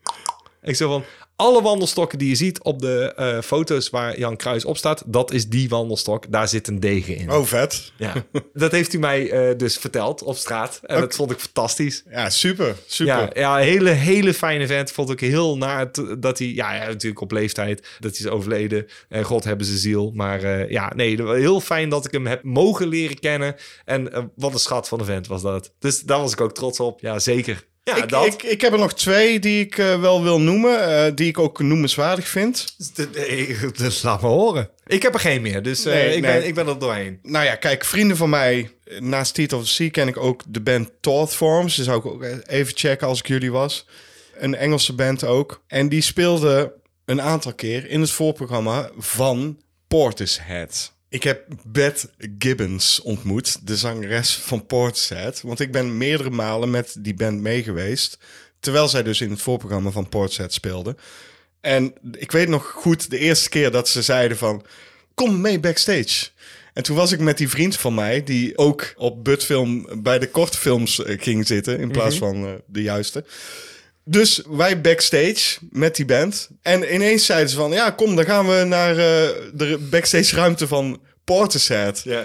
Ik 0.63 0.77
zo 0.77 0.89
van, 0.91 1.05
alle 1.37 1.63
wandelstokken 1.63 2.19
die 2.19 2.29
je 2.29 2.35
ziet 2.35 2.63
op 2.63 2.81
de 2.81 3.13
eh, 3.17 3.41
foto's 3.41 3.91
waar 3.91 4.19
Jan 4.19 4.37
Kruis 4.37 4.65
op 4.65 4.77
staat, 4.77 5.03
dat 5.07 5.33
is 5.33 5.49
die 5.49 5.69
wandelstok. 5.69 6.33
Daar 6.33 6.49
zit 6.49 6.69
een 6.69 6.81
degen 6.81 7.17
in. 7.17 7.33
Oh, 7.33 7.45
vet. 7.45 7.93
Ja. 7.97 8.13
Dat 8.53 8.73
heeft 8.73 8.93
hij 8.93 9.01
mij 9.01 9.31
eh, 9.31 9.59
dus 9.59 9.77
verteld 9.77 10.23
op 10.23 10.37
straat. 10.37 10.81
En 10.83 11.01
dat 11.01 11.15
vond 11.15 11.31
ik 11.31 11.39
fantastisch. 11.39 12.03
Ja, 12.11 12.31
super. 12.31 12.77
Super. 12.87 13.15
Ja, 13.15 13.31
ja, 13.35 13.57
hele, 13.57 13.91
hele 13.91 14.35
fijne 14.35 14.67
vent. 14.67 14.91
Vond 14.91 15.11
ik 15.11 15.21
heel 15.21 15.57
naar 15.57 15.91
dat 16.19 16.39
hij, 16.39 16.49
ja, 16.49 16.75
ja, 16.75 16.87
natuurlijk 16.87 17.21
op 17.21 17.31
leeftijd, 17.31 17.81
dat 17.99 18.17
hij 18.17 18.27
is 18.27 18.33
overleden. 18.33 18.87
En 19.09 19.25
God 19.25 19.45
hebben 19.45 19.67
ze 19.67 19.79
ziel. 19.79 20.11
Maar 20.15 20.43
eh, 20.43 20.71
ja, 20.71 20.93
nee, 20.95 21.23
heel 21.23 21.61
fijn 21.61 21.89
dat 21.89 22.05
ik 22.05 22.13
hem 22.13 22.27
heb 22.27 22.43
mogen 22.43 22.89
leren 22.89 23.19
kennen. 23.19 23.55
En 23.85 24.33
wat 24.37 24.53
een 24.53 24.59
schat 24.59 24.89
van 24.89 24.99
een 24.99 25.05
vent 25.05 25.27
was 25.27 25.43
dat. 25.43 25.75
Dus 25.79 26.01
daar 26.01 26.21
was 26.21 26.33
ik 26.33 26.41
ook 26.41 26.55
trots 26.55 26.81
op. 26.81 27.01
Ja, 27.01 27.19
zeker. 27.19 27.65
Ja, 27.85 27.97
ik, 27.97 28.09
dat. 28.09 28.27
ik, 28.27 28.43
ik 28.43 28.61
heb 28.61 28.73
er 28.73 28.79
nog 28.79 28.95
twee 28.95 29.39
die 29.39 29.65
ik 29.65 29.79
eh, 29.79 30.01
wel 30.01 30.23
wil 30.23 30.41
noemen, 30.41 31.05
eh, 31.07 31.13
die 31.15 31.29
ik 31.29 31.39
ook 31.39 31.59
noemenswaardig 31.61 32.29
vind. 32.29 32.75
Dus, 32.77 33.07
eh, 33.15 33.69
dus 33.73 34.03
laat 34.03 34.23
me 34.23 34.29
horen. 34.29 34.71
Ik 34.87 35.03
heb 35.03 35.15
er 35.15 35.21
geen 35.21 35.43
meer, 35.43 35.63
dus 35.63 35.85
Nee, 35.85 36.15
ik, 36.15 36.23
nee. 36.23 36.33
Ben, 36.33 36.47
ik 36.47 36.55
ben 36.55 36.67
er 36.67 36.79
doorheen. 36.79 37.19
Nou 37.23 37.45
ja, 37.45 37.55
kijk, 37.55 37.85
vrienden 37.85 38.17
van 38.17 38.31
mij, 38.31 38.71
naast 38.99 39.35
Teeth 39.35 39.53
of 39.53 39.63
the 39.63 39.69
Sea 39.69 39.91
ken 39.91 40.09
ik 40.09 40.17
ook 40.17 40.43
de 40.49 40.61
band 40.61 40.91
Thought 41.01 41.35
Forms. 41.35 41.75
Die 41.75 41.85
zou 41.85 41.99
ik 41.99 42.07
ook 42.07 42.25
even 42.47 42.77
checken 42.77 43.07
als 43.07 43.19
ik 43.19 43.27
jullie 43.27 43.53
was. 43.53 43.87
Een 44.35 44.55
Engelse 44.55 44.93
band 44.93 45.25
ook. 45.25 45.63
En 45.67 45.89
die 45.89 46.03
speelde 46.03 46.73
een 47.05 47.23
aantal 47.23 47.55
keer 47.55 47.91
in 47.91 48.01
het 48.01 48.11
voorprogramma 48.11 48.91
van 48.99 49.61
Portishead. 49.89 50.94
Ik 51.15 51.23
heb 51.23 51.47
Beth 51.65 52.09
Gibbons 52.39 53.01
ontmoet, 53.01 53.67
de 53.67 53.77
zangeres 53.77 54.35
van 54.35 54.67
Portishead. 54.67 55.41
Want 55.41 55.61
ik 55.61 55.73
ben 55.73 55.97
meerdere 55.97 56.31
malen 56.31 56.71
met 56.71 56.97
die 56.99 57.15
band 57.15 57.41
mee 57.41 57.63
geweest. 57.63 58.19
Terwijl 58.61 58.89
zij 58.89 59.03
dus 59.03 59.21
in 59.21 59.31
het 59.31 59.43
voorprogramma 59.43 59.91
van 59.91 60.09
Portishead 60.09 60.53
speelde. 60.53 60.97
En 61.61 61.95
ik 62.13 62.33
weet 62.33 62.49
nog 62.49 62.67
goed 62.71 63.11
de 63.11 63.19
eerste 63.19 63.49
keer 63.49 63.71
dat 63.71 63.89
ze 63.89 64.03
zeiden 64.03 64.37
van... 64.37 64.65
Kom 65.15 65.41
mee 65.41 65.61
backstage. 65.61 66.29
En 66.73 66.83
toen 66.83 66.97
was 66.97 67.13
ik 67.13 67.21
met 67.21 67.39
die 67.39 67.49
vriend 67.49 67.77
van 67.77 67.95
mij... 67.95 68.23
die 68.23 68.59
ook 68.59 68.95
op 68.97 69.25
Butfilm 69.25 70.03
bij 70.03 70.19
de 70.19 70.31
kortfilms 70.31 71.03
eh, 71.03 71.21
ging 71.21 71.47
zitten... 71.47 71.79
in 71.79 71.91
plaats 71.91 72.19
van 72.19 72.47
eh, 72.47 72.53
de 72.67 72.83
juiste. 72.83 73.25
Dus 74.05 74.43
wij 74.49 74.81
backstage 74.81 75.59
met 75.71 75.97
die 75.97 76.05
band. 76.05 76.49
En 76.63 76.95
ineens 76.95 77.27
zeiden 77.27 77.49
ze 77.49 77.57
van... 77.57 77.73
ja, 77.73 77.91
kom, 77.91 78.17
dan 78.17 78.25
gaan 78.25 78.47
we 78.47 78.65
naar 78.65 78.91
eh, 78.91 79.29
de 79.53 79.87
backstage 79.91 80.37
ruimte 80.37 80.69
van 80.69 81.01
Portishead. 81.25 82.01
Ja. 82.05 82.25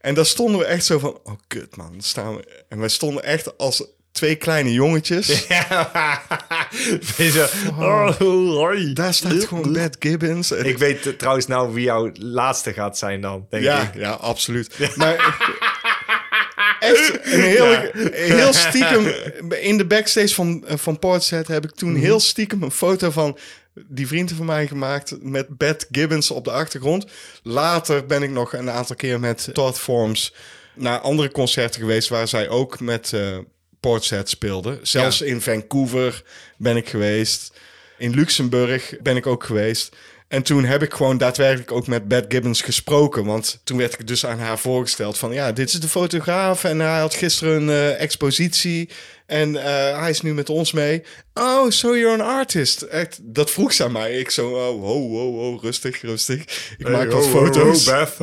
En 0.00 0.14
daar 0.14 0.26
stonden 0.26 0.58
we 0.58 0.64
echt 0.64 0.84
zo 0.84 0.98
van... 0.98 1.18
oh, 1.22 1.34
kut 1.46 1.76
man, 1.76 1.94
staan 1.98 2.36
we... 2.36 2.64
En 2.68 2.78
wij 2.78 2.88
stonden 2.88 3.24
echt 3.24 3.58
als 3.58 3.84
twee 4.12 4.36
kleine 4.36 4.72
jongetjes. 4.72 5.26
Zo, 7.32 7.46
oh, 7.78 8.16
hoi. 8.56 8.92
Daar 8.92 9.14
staat 9.14 9.44
gewoon 9.44 9.72
Beth 9.72 9.96
Gibbons. 9.98 10.50
Ik 10.50 10.78
weet 10.78 11.18
trouwens 11.18 11.46
nou 11.46 11.74
wie 11.74 11.84
jouw 11.84 12.10
laatste 12.12 12.72
gaat 12.72 12.98
zijn 12.98 13.20
dan, 13.20 13.46
denk 13.50 13.62
ja, 13.62 13.82
ik. 13.82 13.94
ja, 13.94 14.10
absoluut. 14.10 14.96
Maar 14.96 15.16
echt 16.84 17.18
een 17.32 17.40
heel, 17.40 17.90
heel 18.12 18.52
stiekem... 18.68 19.06
In 19.60 19.76
de 19.76 19.86
backstage 19.86 20.34
van, 20.34 20.64
van 20.66 20.98
Portishead 20.98 21.46
heb 21.46 21.64
ik 21.64 21.70
toen 21.70 21.92
Mhm. 21.92 22.00
heel 22.00 22.20
stiekem 22.20 22.62
een 22.62 22.70
foto 22.70 23.10
van 23.10 23.38
die 23.88 24.06
vrienden 24.06 24.36
van 24.36 24.46
mij 24.46 24.66
gemaakt 24.66 25.14
met 25.20 25.58
Beth 25.58 25.86
Gibbons 25.90 26.30
op 26.30 26.44
de 26.44 26.50
achtergrond. 26.50 27.06
Later 27.42 28.06
ben 28.06 28.22
ik 28.22 28.30
nog 28.30 28.52
een 28.52 28.70
aantal 28.70 28.96
keer 28.96 29.20
met 29.20 29.48
Todd 29.52 29.78
Forms 29.78 30.34
naar 30.74 30.98
andere 30.98 31.30
concerten 31.30 31.80
geweest 31.80 32.08
waar 32.08 32.28
zij 32.28 32.48
ook 32.48 32.80
met 32.80 33.12
eh 33.12 33.38
Portishead 33.80 34.28
speelden. 34.28 34.78
Zelfs 34.82 35.20
in 35.20 35.40
Vancouver 35.40 36.22
ben 36.56 36.76
ik 36.76 36.88
geweest. 36.88 37.52
In 37.98 38.14
Luxemburg 38.14 38.94
ben 39.02 39.16
ik 39.16 39.26
ook 39.26 39.44
geweest. 39.44 39.96
En 40.34 40.42
toen 40.42 40.64
heb 40.64 40.82
ik 40.82 40.94
gewoon 40.94 41.18
daadwerkelijk 41.18 41.72
ook 41.72 41.86
met 41.86 42.08
Beth 42.08 42.24
Gibbons 42.28 42.62
gesproken. 42.62 43.24
Want 43.24 43.60
toen 43.64 43.78
werd 43.78 43.92
ik 43.92 44.06
dus 44.06 44.26
aan 44.26 44.38
haar 44.38 44.58
voorgesteld 44.58 45.18
van... 45.18 45.32
ja, 45.32 45.52
dit 45.52 45.68
is 45.68 45.80
de 45.80 45.88
fotograaf 45.88 46.64
en 46.64 46.78
hij 46.78 47.00
had 47.00 47.14
gisteren 47.14 47.62
een 47.62 47.68
eh, 47.68 48.00
expositie... 48.00 48.88
en 49.26 49.56
eh, 49.56 50.00
hij 50.00 50.10
is 50.10 50.20
nu 50.20 50.34
met 50.34 50.50
ons 50.50 50.72
mee. 50.72 51.02
Oh, 51.34 51.70
so 51.70 51.96
you're 51.96 52.22
an 52.22 52.36
artist. 52.36 52.82
Echt, 52.82 53.18
dat 53.22 53.50
vroeg 53.50 53.72
ze 53.72 53.84
aan 53.84 53.92
mij. 53.92 54.12
Ik 54.12 54.30
zo, 54.30 54.48
oh, 54.48 54.80
wow, 54.80 55.10
wow, 55.10 55.34
wow, 55.34 55.64
rustig, 55.64 56.00
rustig. 56.00 56.40
Ik 56.78 56.88
maak 56.88 57.12
wat 57.12 57.28
foto's. 57.28 57.84
Beth, 57.84 58.18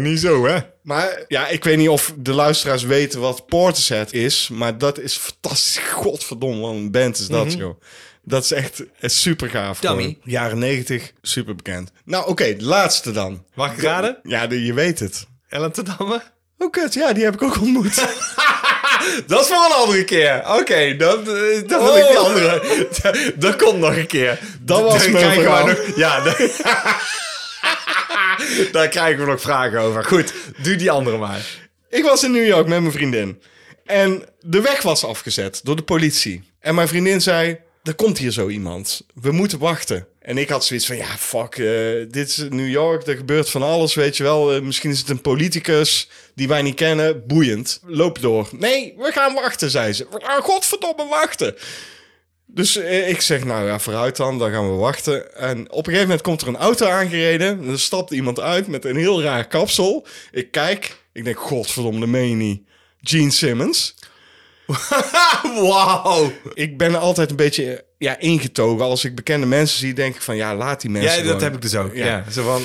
niet 0.00 0.20
zo, 0.20 0.46
hè? 0.46 0.58
Maar 0.82 1.24
ja, 1.28 1.48
ik 1.48 1.64
weet 1.64 1.76
niet 1.76 1.88
of 1.88 2.14
de 2.16 2.32
luisteraars 2.32 2.82
weten 2.82 3.20
wat 3.20 3.46
Portishead 3.46 4.12
is. 4.12 4.48
Maar 4.52 4.78
dat 4.78 4.98
is 4.98 5.16
fantastisch. 5.16 5.78
Godverdomme, 5.78 6.60
wat 6.60 6.70
een 6.70 6.90
band 6.90 7.18
is 7.18 7.26
dat, 7.26 7.52
joh. 7.52 7.80
Dat 8.22 8.44
is 8.44 8.52
echt 8.52 8.80
eh, 9.00 9.08
super 9.10 9.48
gaaf. 9.50 9.80
Dummy. 9.80 10.02
gewoon. 10.02 10.16
Jaren 10.24 10.58
negentig, 10.58 11.12
super 11.22 11.54
bekend. 11.54 11.90
Nou, 12.04 12.26
oké, 12.28 12.56
de 12.56 12.64
laatste 12.64 13.12
dan. 13.12 13.44
Mag 13.54 13.72
ik 13.72 13.80
raden? 13.82 14.18
Ja, 14.22 14.46
de- 14.46 14.64
je 14.64 14.74
weet 14.74 14.98
het. 14.98 15.26
Ellen 15.48 15.72
te 15.72 15.82
Damme? 15.82 16.22
Oh, 16.58 16.70
kut, 16.70 16.94
ja, 16.94 17.12
die 17.12 17.24
heb 17.24 17.34
ik 17.34 17.42
ook 17.42 17.60
ontmoet. 17.60 17.94
Dat 19.26 19.40
is 19.40 19.46
voor 19.46 19.64
een 19.64 19.72
andere 19.72 20.04
keer. 20.04 20.42
Oké, 20.48 20.96
dat, 20.96 21.18
eh, 21.18 21.68
dat 21.68 21.82
wil 21.82 21.96
ik 21.96 22.06
die 22.08 22.18
andere. 22.18 22.86
Dat, 23.02 23.16
dat 23.42 23.56
komt 23.56 23.78
nog 23.78 23.96
een 23.96 24.06
keer. 24.06 24.38
Dat 24.60 24.82
was 24.82 25.02
Dan 25.02 25.12
mijn 25.12 25.32
verhaal. 25.40 25.66
nog- 25.66 25.96
Ja, 25.96 26.20
dan- 26.20 26.34
daar 28.72 28.88
krijgen 28.88 29.20
we 29.24 29.30
nog 29.30 29.40
vragen 29.40 29.80
over. 29.80 30.04
Goed, 30.04 30.32
doe 30.62 30.76
die 30.76 30.90
andere 30.90 31.16
maar. 31.16 31.40
ik 31.88 32.04
was 32.04 32.24
in 32.24 32.30
New 32.32 32.46
York 32.46 32.66
met 32.66 32.80
mijn 32.80 32.92
vriendin. 32.92 33.42
En 33.86 34.24
de 34.40 34.60
weg 34.60 34.82
was 34.82 35.04
afgezet 35.04 35.60
door 35.64 35.76
de 35.76 35.82
politie. 35.82 36.42
En 36.60 36.74
mijn 36.74 36.88
vriendin 36.88 37.20
zei, 37.20 37.58
er 37.82 37.94
komt 37.94 38.18
hier 38.18 38.30
zo 38.30 38.48
iemand. 38.48 39.06
We 39.14 39.32
moeten 39.32 39.58
wachten. 39.58 40.06
En 40.18 40.38
ik 40.38 40.48
had 40.48 40.64
zoiets 40.64 40.86
van, 40.86 40.96
ja, 40.96 41.16
fuck, 41.18 41.54
eh, 41.54 41.66
dit 42.08 42.28
is 42.28 42.36
New 42.36 42.68
York, 42.68 43.06
er 43.06 43.16
gebeurt 43.16 43.50
van 43.50 43.62
alles, 43.62 43.94
weet 43.94 44.16
je 44.16 44.22
wel. 44.22 44.52
Eh, 44.52 44.60
misschien 44.60 44.90
is 44.90 44.98
het 44.98 45.08
een 45.08 45.20
politicus 45.20 46.08
die 46.34 46.48
wij 46.48 46.62
niet 46.62 46.74
kennen, 46.74 47.26
boeiend. 47.26 47.80
Loop 47.84 48.20
door. 48.20 48.48
Nee, 48.52 48.94
we 48.98 49.12
gaan 49.12 49.34
wachten, 49.34 49.70
zei 49.70 49.92
ze. 49.92 50.06
We 50.10 50.38
godverdomme 50.42 51.06
wachten. 51.08 51.54
Dus 52.46 52.76
eh, 52.76 53.08
ik 53.08 53.20
zeg, 53.20 53.44
nou 53.44 53.66
ja, 53.66 53.78
vooruit 53.78 54.16
dan, 54.16 54.38
dan 54.38 54.50
gaan 54.50 54.70
we 54.70 54.76
wachten. 54.76 55.34
En 55.36 55.70
op 55.70 55.76
een 55.76 55.84
gegeven 55.84 56.02
moment 56.02 56.20
komt 56.20 56.42
er 56.42 56.48
een 56.48 56.56
auto 56.56 56.86
aangereden. 56.86 57.60
En 57.60 57.68
er 57.68 57.80
stapt 57.80 58.10
iemand 58.10 58.40
uit 58.40 58.66
met 58.66 58.84
een 58.84 58.96
heel 58.96 59.22
raar 59.22 59.46
kapsel. 59.46 60.06
Ik 60.30 60.50
kijk, 60.50 60.96
ik 61.12 61.24
denk, 61.24 61.38
godverdomme, 61.38 62.06
meen 62.06 62.46
je. 62.46 62.60
Gene 63.00 63.30
Simmons. 63.30 63.94
Wauw. 65.68 66.30
Ik 66.54 66.78
ben 66.78 66.94
altijd 66.94 67.30
een 67.30 67.36
beetje 67.36 67.84
ja, 68.00 68.18
ingetogen. 68.18 68.84
Als 68.84 69.04
ik 69.04 69.14
bekende 69.14 69.46
mensen 69.46 69.78
zie, 69.78 69.92
denk 69.94 70.14
ik 70.14 70.22
van, 70.22 70.36
ja, 70.36 70.54
laat 70.56 70.80
die 70.80 70.90
mensen 70.90 71.22
Ja, 71.24 71.32
dat 71.32 71.40
heb 71.40 71.54
ik 71.54 71.62
dus 71.62 71.74
ook. 71.74 71.94
Ja. 71.94 72.06
Ja. 72.06 72.24
Zo 72.30 72.42
van, 72.42 72.62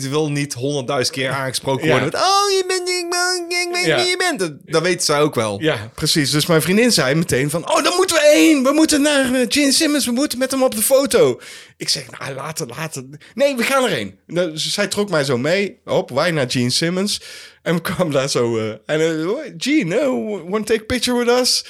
ze 0.00 0.08
wil 0.08 0.30
niet 0.30 0.54
honderdduizend 0.54 1.16
keer 1.16 1.30
aangesproken 1.30 1.86
Ja. 1.86 1.90
worden 1.90 2.10
met... 2.12 2.20
Oh, 2.20 2.50
je 2.50 2.64
bent... 2.66 2.88
Ik, 2.88 3.06
ben, 3.10 3.58
ik 3.60 3.68
weet 3.72 3.84
Ja. 3.84 3.96
wie 3.96 4.06
je 4.06 4.16
bent. 4.16 4.38
Dat, 4.38 4.52
dat 4.64 4.82
weten 4.82 5.04
zij 5.04 5.20
ook 5.20 5.34
wel. 5.34 5.60
Ja, 5.62 5.90
precies. 5.94 6.30
Dus 6.30 6.46
mijn 6.46 6.62
vriendin 6.62 6.92
zei 6.92 7.14
meteen 7.14 7.50
van... 7.50 7.70
Oh, 7.70 7.82
daar 7.84 7.94
moeten 7.96 8.16
we 8.16 8.30
heen. 8.34 8.62
We 8.62 8.72
moeten 8.72 9.02
naar 9.02 9.34
eh, 9.34 9.44
Gene 9.48 9.72
Simmons. 9.72 10.04
We 10.06 10.12
moeten 10.12 10.38
met 10.38 10.50
hem 10.50 10.62
op 10.62 10.74
de 10.74 10.82
foto. 10.82 11.40
Ik 11.76 11.88
zeg, 11.88 12.04
nou, 12.18 12.34
later, 12.34 12.66
later. 12.66 13.04
Nee, 13.34 13.56
we 13.56 13.62
gaan 13.62 13.84
erheen. 13.84 14.18
Dus 14.26 14.72
zij 14.72 14.86
trok 14.86 15.10
mij 15.10 15.24
zo 15.24 15.38
mee. 15.38 15.78
Op, 15.84 16.10
wij 16.10 16.30
naar 16.30 16.50
Gene 16.50 16.70
Simmons. 16.70 17.20
En 17.62 17.74
we 17.74 17.80
kwamen 17.80 18.12
daar 18.12 18.28
zo... 18.28 18.58
eh, 18.58 18.68
en 18.86 19.00
eh, 19.00 19.28
Gene, 19.58 20.00
uh, 20.00 20.50
want 20.50 20.66
to 20.66 20.72
take 20.72 20.80
a 20.82 20.86
picture 20.86 21.18
with 21.24 21.28
us? 21.40 21.64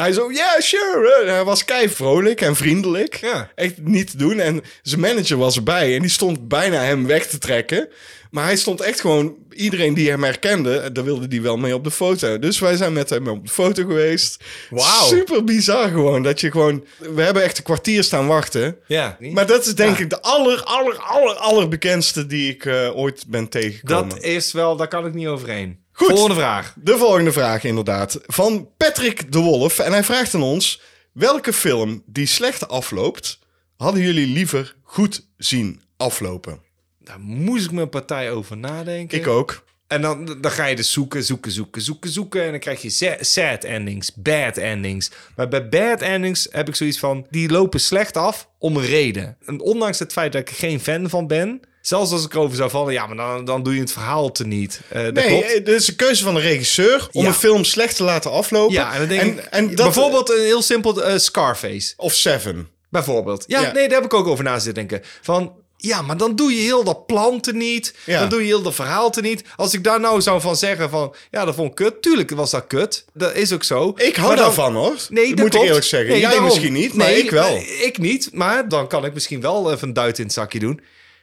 Hij 0.00 0.12
zo, 0.12 0.32
ja, 0.32 0.60
sure. 0.60 1.22
En 1.24 1.32
hij 1.34 1.44
was 1.44 1.64
kei 1.64 1.88
vrolijk 1.88 2.40
en 2.40 2.56
vriendelijk. 2.56 3.14
Ja. 3.14 3.50
Echt 3.54 3.74
niet 3.78 4.10
te 4.10 4.16
doen. 4.16 4.40
En 4.40 4.62
zijn 4.82 5.00
manager 5.00 5.36
was 5.36 5.56
erbij. 5.56 5.94
En 5.94 6.00
die 6.00 6.10
stond 6.10 6.48
bijna 6.48 6.82
hem 6.82 7.06
weg 7.06 7.26
te 7.26 7.38
trekken. 7.38 7.88
Maar 8.30 8.44
hij 8.44 8.56
stond 8.56 8.80
echt 8.80 9.00
gewoon... 9.00 9.34
Iedereen 9.50 9.94
die 9.94 10.10
hem 10.10 10.22
herkende, 10.22 10.92
daar 10.92 11.04
wilde 11.04 11.28
die 11.28 11.42
wel 11.42 11.56
mee 11.56 11.74
op 11.74 11.84
de 11.84 11.90
foto. 11.90 12.38
Dus 12.38 12.58
wij 12.58 12.76
zijn 12.76 12.92
met 12.92 13.10
hem 13.10 13.28
op 13.28 13.46
de 13.46 13.52
foto 13.52 13.82
geweest. 13.86 14.44
Wauw. 14.70 15.06
Super 15.06 15.44
bizar 15.44 15.88
gewoon. 15.88 16.22
Dat 16.22 16.40
je 16.40 16.50
gewoon... 16.50 16.84
We 16.98 17.22
hebben 17.22 17.42
echt 17.42 17.58
een 17.58 17.64
kwartier 17.64 18.04
staan 18.04 18.26
wachten. 18.26 18.76
Ja. 18.86 19.16
Maar 19.18 19.46
dat 19.46 19.66
is 19.66 19.74
denk 19.74 19.98
ik 19.98 20.10
de 20.10 20.22
aller, 20.22 20.62
aller, 20.62 20.96
aller, 20.98 21.34
allerbekendste 21.34 22.26
die 22.26 22.50
ik 22.52 22.64
eh, 22.64 22.96
ooit 22.96 23.24
ben 23.28 23.48
tegengekomen. 23.48 24.08
Dat 24.08 24.22
is 24.22 24.52
wel, 24.52 24.76
daar 24.76 24.88
kan 24.88 25.06
ik 25.06 25.14
niet 25.14 25.26
overheen. 25.26 25.86
Goed. 25.98 26.08
Volgende 26.08 26.34
vraag. 26.34 26.74
De 26.76 26.98
volgende 26.98 27.32
vraag 27.32 27.64
inderdaad. 27.64 28.20
Van 28.26 28.68
Patrick 28.76 29.32
de 29.32 29.38
Wolf. 29.38 29.78
En 29.78 29.92
hij 29.92 30.04
vraagt 30.04 30.34
aan 30.34 30.42
ons... 30.42 30.80
Welke 31.12 31.52
film 31.52 32.02
die 32.06 32.26
slecht 32.26 32.68
afloopt... 32.68 33.38
hadden 33.76 34.02
jullie 34.02 34.26
liever 34.26 34.76
goed 34.82 35.26
zien 35.36 35.80
aflopen? 35.96 36.60
Daar 36.98 37.20
moest 37.20 37.64
ik 37.64 37.72
mijn 37.72 37.88
partij 37.88 38.30
over 38.30 38.56
nadenken. 38.56 39.18
Ik 39.18 39.26
ook. 39.26 39.64
En 39.86 40.02
dan, 40.02 40.24
dan 40.40 40.50
ga 40.50 40.66
je 40.66 40.76
dus 40.76 40.92
zoeken, 40.92 41.24
zoeken, 41.24 41.52
zoeken, 41.52 41.82
zoeken, 41.82 42.10
zoeken. 42.10 42.42
En 42.44 42.50
dan 42.50 42.60
krijg 42.60 42.82
je 42.82 43.16
sad 43.20 43.64
endings, 43.64 44.14
bad 44.14 44.56
endings. 44.56 45.10
Maar 45.36 45.48
bij 45.48 45.68
bad 45.68 46.00
endings 46.00 46.48
heb 46.50 46.68
ik 46.68 46.76
zoiets 46.76 46.98
van... 46.98 47.26
die 47.30 47.50
lopen 47.50 47.80
slecht 47.80 48.16
af 48.16 48.48
om 48.58 48.76
een 48.76 48.86
reden. 48.86 49.36
En 49.46 49.60
ondanks 49.60 49.98
het 49.98 50.12
feit 50.12 50.32
dat 50.32 50.40
ik 50.40 50.48
er 50.48 50.54
geen 50.54 50.80
fan 50.80 51.08
van 51.08 51.26
ben... 51.26 51.60
zelfs 51.80 52.12
als 52.12 52.24
ik 52.24 52.32
erover 52.34 52.56
zou 52.56 52.70
vallen... 52.70 52.92
ja, 52.92 53.06
maar 53.06 53.16
dan, 53.16 53.44
dan 53.44 53.62
doe 53.62 53.74
je 53.74 53.80
het 53.80 53.92
verhaal 53.92 54.32
te 54.32 54.46
niet. 54.46 54.80
Dat 54.92 55.14
Nee, 55.14 55.26
klopt. 55.26 55.44
eh, 55.44 55.64
dit 55.64 55.68
is 55.80 55.88
een 55.88 55.96
keuze 55.96 56.24
van 56.24 56.34
de 56.34 56.40
regisseur... 56.40 57.08
om 57.12 57.22
Ja. 57.22 57.28
een 57.28 57.34
film 57.34 57.64
slecht 57.64 57.96
te 57.96 58.02
laten 58.04 58.30
aflopen. 58.30 58.74
Ja, 58.74 58.92
en 58.92 58.98
dan 58.98 59.08
denk 59.08 59.38
ik... 59.38 59.44
en 59.44 59.66
dat, 59.66 59.76
bijvoorbeeld 59.76 60.30
een 60.30 60.40
heel 60.44 60.62
simpel 60.62 61.02
eh, 61.02 61.18
Scarface. 61.18 61.92
Of 61.96 62.12
Seven. 62.14 62.68
Bijvoorbeeld. 62.90 63.44
Ja, 63.46 63.60
Ja. 63.60 63.72
nee, 63.72 63.88
daar 63.88 63.96
heb 63.96 64.04
ik 64.12 64.14
ook 64.14 64.26
over 64.26 64.44
na 64.44 64.58
zitten 64.58 64.86
denken. 64.88 65.08
Van, 65.22 65.52
ja, 65.76 66.02
maar 66.02 66.16
dan 66.16 66.36
doe 66.36 66.52
je 66.54 66.60
heel 66.60 66.84
dat 66.84 67.06
planten 67.06 67.56
niet. 67.56 67.94
Ja. 68.06 68.20
Dan 68.20 68.28
doe 68.28 68.40
je 68.40 68.46
heel 68.46 68.62
dat 68.62 68.74
verhaal 68.74 69.10
te 69.10 69.20
niet. 69.20 69.42
Als 69.56 69.74
ik 69.74 69.84
daar 69.84 70.00
nou 70.00 70.20
zou 70.20 70.40
van 70.40 70.56
zeggen 70.56 70.90
van... 70.90 71.14
Ja, 71.30 71.44
dat 71.44 71.54
vond 71.54 71.68
ik 71.68 71.74
kut. 71.74 72.02
Tuurlijk 72.02 72.30
was 72.30 72.50
dat 72.50 72.66
kut. 72.66 73.04
Dat 73.14 73.34
is 73.34 73.52
ook 73.52 73.64
zo. 73.64 73.92
Ik 73.96 74.16
hou 74.16 74.34
dan- 74.34 74.44
daarvan 74.44 74.74
hoor. 74.74 74.96
Nee, 75.08 75.28
dat 75.34 75.38
moet 75.44 75.54
ik 75.54 75.60
eerlijk 75.62 75.84
zeggen. 75.84 76.08
Nee, 76.10 76.18
Jij 76.20 76.28
daarom. 76.30 76.48
misschien 76.48 76.72
niet, 76.72 76.94
maar 76.94 77.06
Nee, 77.06 77.18
ik 77.22 77.30
wel. 77.30 77.56
ik 77.82 77.98
niet, 77.98 78.28
maar 78.32 78.68
dan 78.68 78.88
kan 78.88 79.04
ik 79.04 79.14
misschien 79.14 79.40
wel 79.40 79.72
even 79.72 79.88
een 79.88 79.94
duit 79.94 80.18
in 80.18 80.24
het 80.24 80.32
zakje 80.32 80.58
doen. 80.58 80.80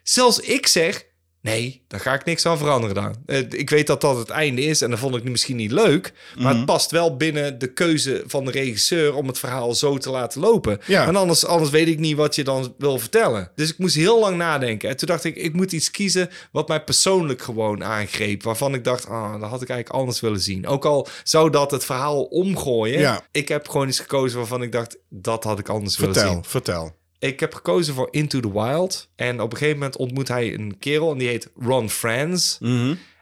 Zelfs 0.10 0.40
ik 0.40 0.68
zeg... 0.68 1.06
Nee, 1.42 1.84
daar 1.88 2.00
ga 2.00 2.14
ik 2.14 2.26
niks 2.26 2.46
aan 2.46 2.58
veranderen 2.58 2.96
dan. 2.96 3.16
Eh, 3.26 3.40
ik 3.50 3.70
weet 3.70 3.88
dat 3.88 4.02
dat 4.02 4.18
het 4.18 4.30
einde 4.30 4.62
is 4.62 4.82
en 4.82 4.90
dat 4.90 5.00
vond 5.00 5.16
ik 5.16 5.24
nu 5.24 5.32
misschien 5.32 5.56
niet 5.56 5.72
leuk. 5.72 6.14
Maar 6.36 6.46
Mhm. 6.46 6.56
het 6.56 6.66
past 6.66 6.92
wel 6.92 7.16
binnen 7.18 7.60
de 7.60 7.74
keuze 7.74 8.24
van 8.28 8.46
de 8.46 8.52
regisseur 8.52 9.16
om 9.16 9.28
het 9.28 9.40
verhaal 9.40 9.74
zo 9.76 9.98
te 9.98 10.10
laten 10.10 10.42
lopen. 10.42 10.80
Ja. 10.86 11.08
En 11.08 11.16
anders, 11.16 11.46
anders 11.46 11.72
weet 11.72 11.88
ik 11.88 12.00
niet 12.00 12.16
wat 12.16 12.36
je 12.36 12.44
dan 12.44 12.74
wil 12.78 13.00
vertellen. 13.00 13.52
Dus 13.56 13.70
ik 13.70 13.78
moest 13.78 13.96
heel 13.96 14.20
lang 14.20 14.38
nadenken. 14.38 14.90
En 14.90 14.98
toen 14.98 15.08
dacht 15.08 15.24
ik, 15.24 15.36
ik 15.36 15.54
moet 15.54 15.72
iets 15.72 15.92
kiezen 15.92 16.30
wat 16.52 16.68
mij 16.68 16.84
persoonlijk 16.84 17.42
gewoon 17.42 17.84
aangreep. 17.84 18.44
Waarvan 18.44 18.74
ik 18.74 18.84
dacht, 18.84 19.08
ah, 19.08 19.32
dat 19.42 19.50
had 19.50 19.62
ik 19.62 19.70
eigenlijk 19.70 20.00
anders 20.00 20.20
willen 20.20 20.40
zien. 20.42 20.68
Ook 20.68 20.86
al 20.86 21.08
zou 21.24 21.50
dat 21.50 21.72
het 21.72 21.86
verhaal 21.86 22.24
omgooien. 22.24 23.00
Ja. 23.00 23.22
Ik 23.32 23.48
heb 23.48 23.68
gewoon 23.68 23.88
iets 23.88 24.00
gekozen 24.00 24.38
waarvan 24.38 24.62
ik 24.64 24.72
dacht, 24.72 24.98
dat 25.10 25.44
had 25.44 25.60
ik 25.60 25.70
anders 25.70 25.98
willen 25.98 26.14
Vertel, 26.14 26.34
zien. 26.34 26.44
vertel. 26.46 26.96
Ik 27.20 27.40
heb 27.40 27.54
gekozen 27.54 27.94
voor 27.94 28.08
Into 28.12 28.40
the 28.40 28.52
Wild. 28.52 29.10
En 29.16 29.42
op 29.42 29.52
een 29.52 29.58
gegeven 29.58 29.80
moment 29.80 29.98
ontmoet 29.98 30.28
hij 30.28 30.54
een 30.54 30.78
kerel 30.80 31.12
en 31.12 31.18
die 31.18 31.28
heet 31.28 31.52
Ron 31.60 31.90
Franz. 31.90 32.58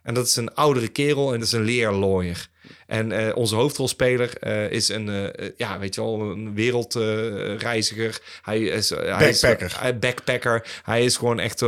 En 0.04 0.14
dat 0.14 0.26
is 0.26 0.36
een 0.36 0.54
oudere 0.54 0.88
kerel 0.88 1.34
en 1.34 1.40
dat 1.40 1.48
is 1.48 1.54
een 1.54 1.64
leerlawyer. 1.64 2.50
En 2.88 3.12
eh, 3.12 3.36
onze 3.36 3.56
hoofdrolspeler 3.56 4.38
eh, 4.38 4.72
is 4.72 4.90
een, 4.90 5.10
eh, 5.10 5.50
ja, 5.58 5.80
weet 5.80 5.96
je 5.96 6.02
wel, 6.02 6.22
een 6.22 6.54
wereldreiziger. 6.54 8.20
hij 8.42 8.62
is 8.62 8.90
hij 8.90 9.30
is- 9.30 9.40
Backpacker. 9.42 9.80
hij- 9.82 10.00
backpacker. 10.00 10.82
Hij 10.84 11.06
is 11.06 11.18
gewoon 11.18 11.40
echt 11.40 11.62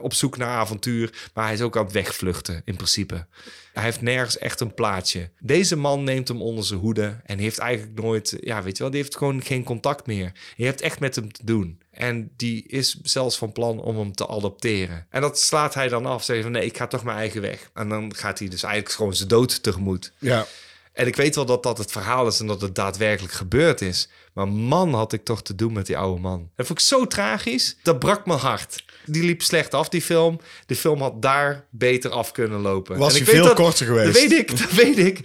op 0.00 0.14
zoek 0.14 0.36
naar 0.36 0.48
avontuur. 0.48 1.30
Maar 1.34 1.44
hij 1.44 1.54
is 1.54 1.60
ook 1.60 1.76
aan 1.76 1.84
het 1.84 1.92
wegvluchten, 1.92 2.62
in 2.64 2.76
principe. 2.76 3.26
Hij 3.72 3.84
heeft 3.84 4.00
nergens 4.00 4.38
echt 4.38 4.60
een 4.60 4.74
plaatsje. 4.74 5.30
Deze 5.40 5.76
man 5.76 6.04
neemt 6.04 6.28
hem 6.28 6.42
onder 6.42 6.64
zijn 6.64 6.80
hoede 6.80 7.16
en 7.24 7.38
heeft 7.38 7.58
eigenlijk 7.58 8.00
nooit, 8.00 8.36
ja, 8.40 8.62
weet 8.62 8.76
je 8.76 8.82
wel, 8.82 8.92
die 8.92 9.00
heeft 9.00 9.16
gewoon 9.16 9.42
geen 9.42 9.64
contact 9.64 10.06
meer. 10.06 10.32
Je 10.56 10.64
hebt 10.64 10.80
echt 10.80 11.00
met 11.00 11.14
hem 11.14 11.32
te 11.32 11.44
doen. 11.44 11.80
En 11.96 12.30
die 12.36 12.64
is 12.66 13.00
zelfs 13.02 13.38
van 13.38 13.52
plan 13.52 13.80
om 13.80 13.98
hem 13.98 14.12
te 14.14 14.28
adopteren. 14.28 15.06
En 15.10 15.20
dat 15.20 15.38
slaat 15.38 15.74
hij 15.74 15.88
dan 15.88 16.06
af. 16.06 16.24
Zeggen 16.24 16.44
van 16.44 16.52
nee, 16.52 16.64
ik 16.64 16.76
ga 16.76 16.86
toch 16.86 17.04
mijn 17.04 17.18
eigen 17.18 17.40
weg. 17.40 17.70
En 17.74 17.88
dan 17.88 18.14
gaat 18.14 18.38
hij 18.38 18.48
dus 18.48 18.62
eigenlijk 18.62 18.94
gewoon 18.94 19.14
zijn 19.14 19.28
dood 19.28 19.62
tegemoet. 19.62 20.12
Ja. 20.18 20.46
En 20.92 21.06
ik 21.06 21.16
weet 21.16 21.34
wel 21.34 21.46
dat 21.46 21.62
dat 21.62 21.78
het 21.78 21.92
verhaal 21.92 22.26
is 22.26 22.40
en 22.40 22.46
dat 22.46 22.60
het 22.60 22.74
daadwerkelijk 22.74 23.34
gebeurd 23.34 23.80
is. 23.80 24.08
Maar 24.36 24.48
man, 24.48 24.94
had 24.94 25.12
ik 25.12 25.24
toch 25.24 25.42
te 25.42 25.54
doen 25.54 25.72
met 25.72 25.86
die 25.86 25.96
oude 25.96 26.20
man. 26.20 26.48
Dat 26.56 26.66
vond 26.66 26.78
ik 26.78 26.84
zo 26.86 27.06
tragisch. 27.06 27.76
Dat 27.82 27.98
brak 27.98 28.26
mijn 28.26 28.38
hart. 28.38 28.84
Die 29.06 29.22
liep 29.22 29.42
slecht 29.42 29.74
af, 29.74 29.88
die 29.88 30.02
film. 30.02 30.40
De 30.66 30.76
film 30.76 31.00
had 31.00 31.22
daar 31.22 31.64
beter 31.70 32.10
af 32.10 32.32
kunnen 32.32 32.60
lopen. 32.60 32.98
Was 32.98 33.14
En 33.14 33.20
ik 33.20 33.26
hij 33.26 33.34
veel 33.34 33.44
dat- 33.44 33.54
korter 33.54 33.86
geweest. 33.86 34.12
Dat 34.12 34.22
weet 34.22 34.32
ik, 34.32 34.58
dat 34.58 34.70
weet 34.72 34.98
ik. 34.98 35.20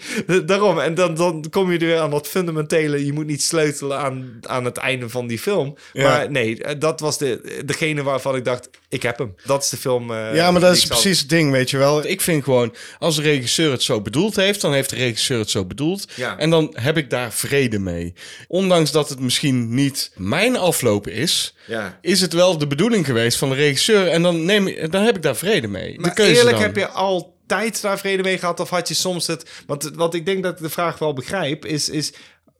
Daarom. 0.47 0.79
En 0.79 0.93
dan, 0.93 1.15
dan 1.15 1.45
kom 1.49 1.71
je 1.71 1.79
er 1.79 1.85
weer 1.85 1.99
aan 1.99 2.09
dat 2.09 2.27
fundamentele... 2.27 3.05
je 3.05 3.13
moet 3.13 3.25
niet 3.25 3.43
sleutelen 3.43 3.97
aan, 3.99 4.39
aan 4.41 4.65
het 4.65 4.77
einde 4.77 5.09
van 5.09 5.27
die 5.27 5.39
film. 5.39 5.75
Ja. 5.93 6.03
Maar 6.03 6.31
nee, 6.31 6.77
dat 6.77 6.99
was 6.99 7.17
de, 7.17 7.61
degene 7.65 8.03
waarvan 8.03 8.35
ik 8.35 8.45
dacht... 8.45 8.69
ik 8.89 9.01
heb 9.03 9.17
hem. 9.17 9.35
Dat 9.45 9.63
is 9.63 9.69
de 9.69 9.77
film... 9.77 10.11
eh, 10.11 10.35
Ja, 10.35 10.51
maar 10.51 10.61
dat 10.61 10.75
is 10.75 10.85
precies 10.85 11.19
het 11.19 11.29
ding, 11.29 11.51
weet 11.51 11.69
je 11.69 11.77
wel. 11.77 12.05
Ik 12.05 12.21
vind 12.21 12.43
gewoon, 12.43 12.73
als 12.99 13.15
de 13.15 13.21
regisseur 13.21 13.71
het 13.71 13.83
zo 13.83 14.01
bedoeld 14.01 14.35
heeft, 14.35 14.61
dan 14.61 14.73
heeft 14.73 14.89
de 14.89 14.95
regisseur 14.95 15.39
het 15.39 15.49
zo 15.49 15.65
bedoeld. 15.65 16.05
Ja. 16.15 16.37
En 16.37 16.49
dan 16.49 16.69
heb 16.79 16.97
ik 16.97 17.09
daar 17.09 17.31
vrede 17.33 17.79
mee. 17.79 18.13
Ondanks 18.47 18.91
dat 18.91 19.00
het 19.09 19.19
misschien 19.19 19.73
niet 19.73 20.11
mijn 20.15 20.57
afloop 20.57 21.07
is, 21.07 21.55
Ja. 21.67 21.97
is 22.01 22.21
het 22.21 22.33
wel 22.33 22.57
de 22.57 22.67
bedoeling 22.67 23.05
geweest 23.05 23.37
van 23.37 23.49
de 23.49 23.55
regisseur. 23.55 24.07
En 24.07 24.21
dan, 24.21 24.45
neem, 24.45 24.89
dan 24.89 25.03
heb 25.03 25.15
ik 25.15 25.21
daar 25.21 25.35
vrede 25.35 25.67
mee. 25.67 25.99
Maar 25.99 26.17
eerlijk, 26.17 26.49
dan. 26.49 26.61
heb 26.61 26.75
je 26.75 26.87
altijd 26.87 27.81
daar 27.81 27.99
vrede 27.99 28.23
mee 28.23 28.37
gehad? 28.37 28.59
Of 28.59 28.69
had 28.69 28.87
je 28.87 28.93
soms 28.93 29.27
het... 29.27 29.49
Want 29.65 29.91
wat 29.95 30.13
ik 30.13 30.25
denk 30.25 30.43
dat 30.43 30.51
ik 30.51 30.61
de 30.61 30.69
vraag 30.69 30.97
wel 30.97 31.13
begrijp, 31.13 31.65
is... 31.65 31.89
is 31.89 32.13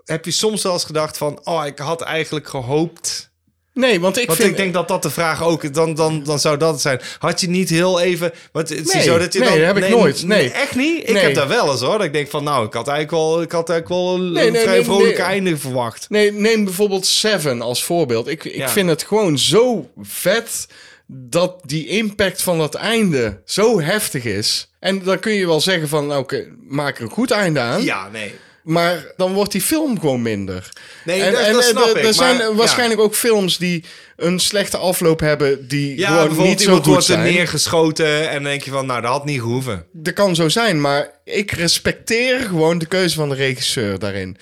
heb 0.05 0.25
je 0.25 0.31
soms 0.31 0.63
wel 0.63 0.73
eens 0.73 0.85
gedacht 0.85 1.17
van... 1.17 1.39
Oh, 1.43 1.65
ik 1.65 1.79
had 1.79 2.01
eigenlijk 2.01 2.47
gehoopt... 2.47 3.30
Nee, 3.73 3.99
want 3.99 4.17
ik 4.17 4.27
Want 4.27 4.39
vind... 4.39 4.51
ik 4.51 4.57
denk 4.57 4.73
dat 4.73 4.87
dat 4.87 5.03
de 5.03 5.09
vraag 5.09 5.43
ook... 5.43 5.73
Dan, 5.73 5.93
dan, 5.93 6.23
dan 6.23 6.39
zou 6.39 6.57
dat 6.57 6.71
het 6.71 6.81
zijn. 6.81 7.01
Had 7.19 7.41
je 7.41 7.49
niet 7.49 7.69
heel 7.69 7.99
even... 8.01 8.31
Is 8.53 8.93
Nee, 8.93 9.03
zo 9.03 9.17
dat 9.17 9.33
je 9.33 9.39
nee, 9.39 9.49
dan, 9.49 9.57
dat 9.57 9.67
heb 9.67 9.77
ik 9.77 9.89
nooit. 9.89 10.23
Nee. 10.23 10.51
Echt 10.51 10.75
niet? 10.75 11.09
Ik 11.09 11.17
heb 11.17 11.33
daar 11.35 11.47
wel 11.47 11.71
eens 11.71 11.81
hoor. 11.81 11.97
Dat 11.97 12.05
ik 12.05 12.13
denk 12.13 12.29
van... 12.29 12.43
Nou, 12.43 12.65
ik 12.65 12.73
had 12.73 12.87
eigenlijk 12.87 13.23
wel, 13.23 13.41
ik 13.41 13.51
had 13.51 13.69
eigenlijk 13.69 14.01
wel 14.01 14.15
een, 14.15 14.55
vrij 14.55 14.75
nee, 14.75 14.83
vrolijk 14.83 15.17
nee. 15.17 15.25
einde 15.25 15.57
verwacht. 15.57 16.05
Nee, 16.09 16.31
neem 16.31 16.63
bijvoorbeeld 16.63 17.05
Seven 17.05 17.61
als 17.61 17.83
voorbeeld. 17.83 18.27
Ik, 18.27 18.43
ik 18.43 18.55
Ja. 18.55 18.69
vind 18.69 18.89
het 18.89 19.03
gewoon 19.03 19.37
zo 19.37 19.89
vet 20.01 20.67
dat 21.07 21.59
die 21.65 21.87
impact 21.87 22.41
van 22.41 22.57
dat 22.57 22.75
einde 22.75 23.41
zo 23.45 23.81
heftig 23.81 24.23
is. 24.23 24.71
En 24.79 25.03
dan 25.03 25.19
kun 25.19 25.33
je 25.33 25.45
wel 25.45 25.61
zeggen 25.61 25.87
van, 25.87 26.07
nou, 26.07 26.21
oké, 26.21 26.47
maak 26.67 26.97
er 26.97 27.03
een 27.03 27.09
goed 27.09 27.31
einde 27.31 27.59
aan. 27.59 27.83
Ja, 27.83 28.09
nee. 28.11 28.33
Maar 28.63 29.05
dan 29.17 29.33
wordt 29.33 29.51
die 29.51 29.61
film 29.61 29.99
gewoon 29.99 30.21
minder. 30.21 30.69
Nee, 31.05 31.21
en, 31.21 31.31
dat- 31.31 31.41
en, 31.41 31.53
dat 31.53 31.61
eh, 31.63 31.67
snap 31.69 31.83
er- 31.89 31.97
ik, 31.97 32.03
Er 32.05 32.13
zijn 32.13 32.37
ja. 32.37 32.53
waarschijnlijk 32.53 32.99
ook 33.01 33.15
films 33.15 33.57
die 33.57 33.83
een 34.15 34.39
slechte 34.39 34.77
afloop 34.77 35.19
hebben... 35.19 35.67
die 35.67 35.97
Ja, 35.97 36.07
gewoon 36.07 36.25
bijvoorbeeld 36.25 36.57
niet 36.57 36.67
zo 36.67 36.75
goed 36.75 36.85
wordt 36.85 37.07
er 37.07 37.13
zijn. 37.13 37.33
neergeschoten... 37.33 38.27
en 38.29 38.33
dan 38.33 38.43
denk 38.43 38.63
je 38.63 38.71
van... 38.71 38.85
Nou, 38.85 39.01
dat 39.01 39.11
had 39.11 39.25
niet 39.25 39.39
gehoeven. 39.39 39.85
Dat 39.91 40.13
kan 40.13 40.35
zo 40.35 40.49
zijn, 40.49 40.81
maar 40.81 41.11
ik 41.23 41.51
respecteer 41.51 42.39
gewoon 42.39 42.77
de 42.77 42.85
keuze 42.85 43.15
van 43.15 43.29
de 43.29 43.35
regisseur 43.35 43.99
daarin. 43.99 44.37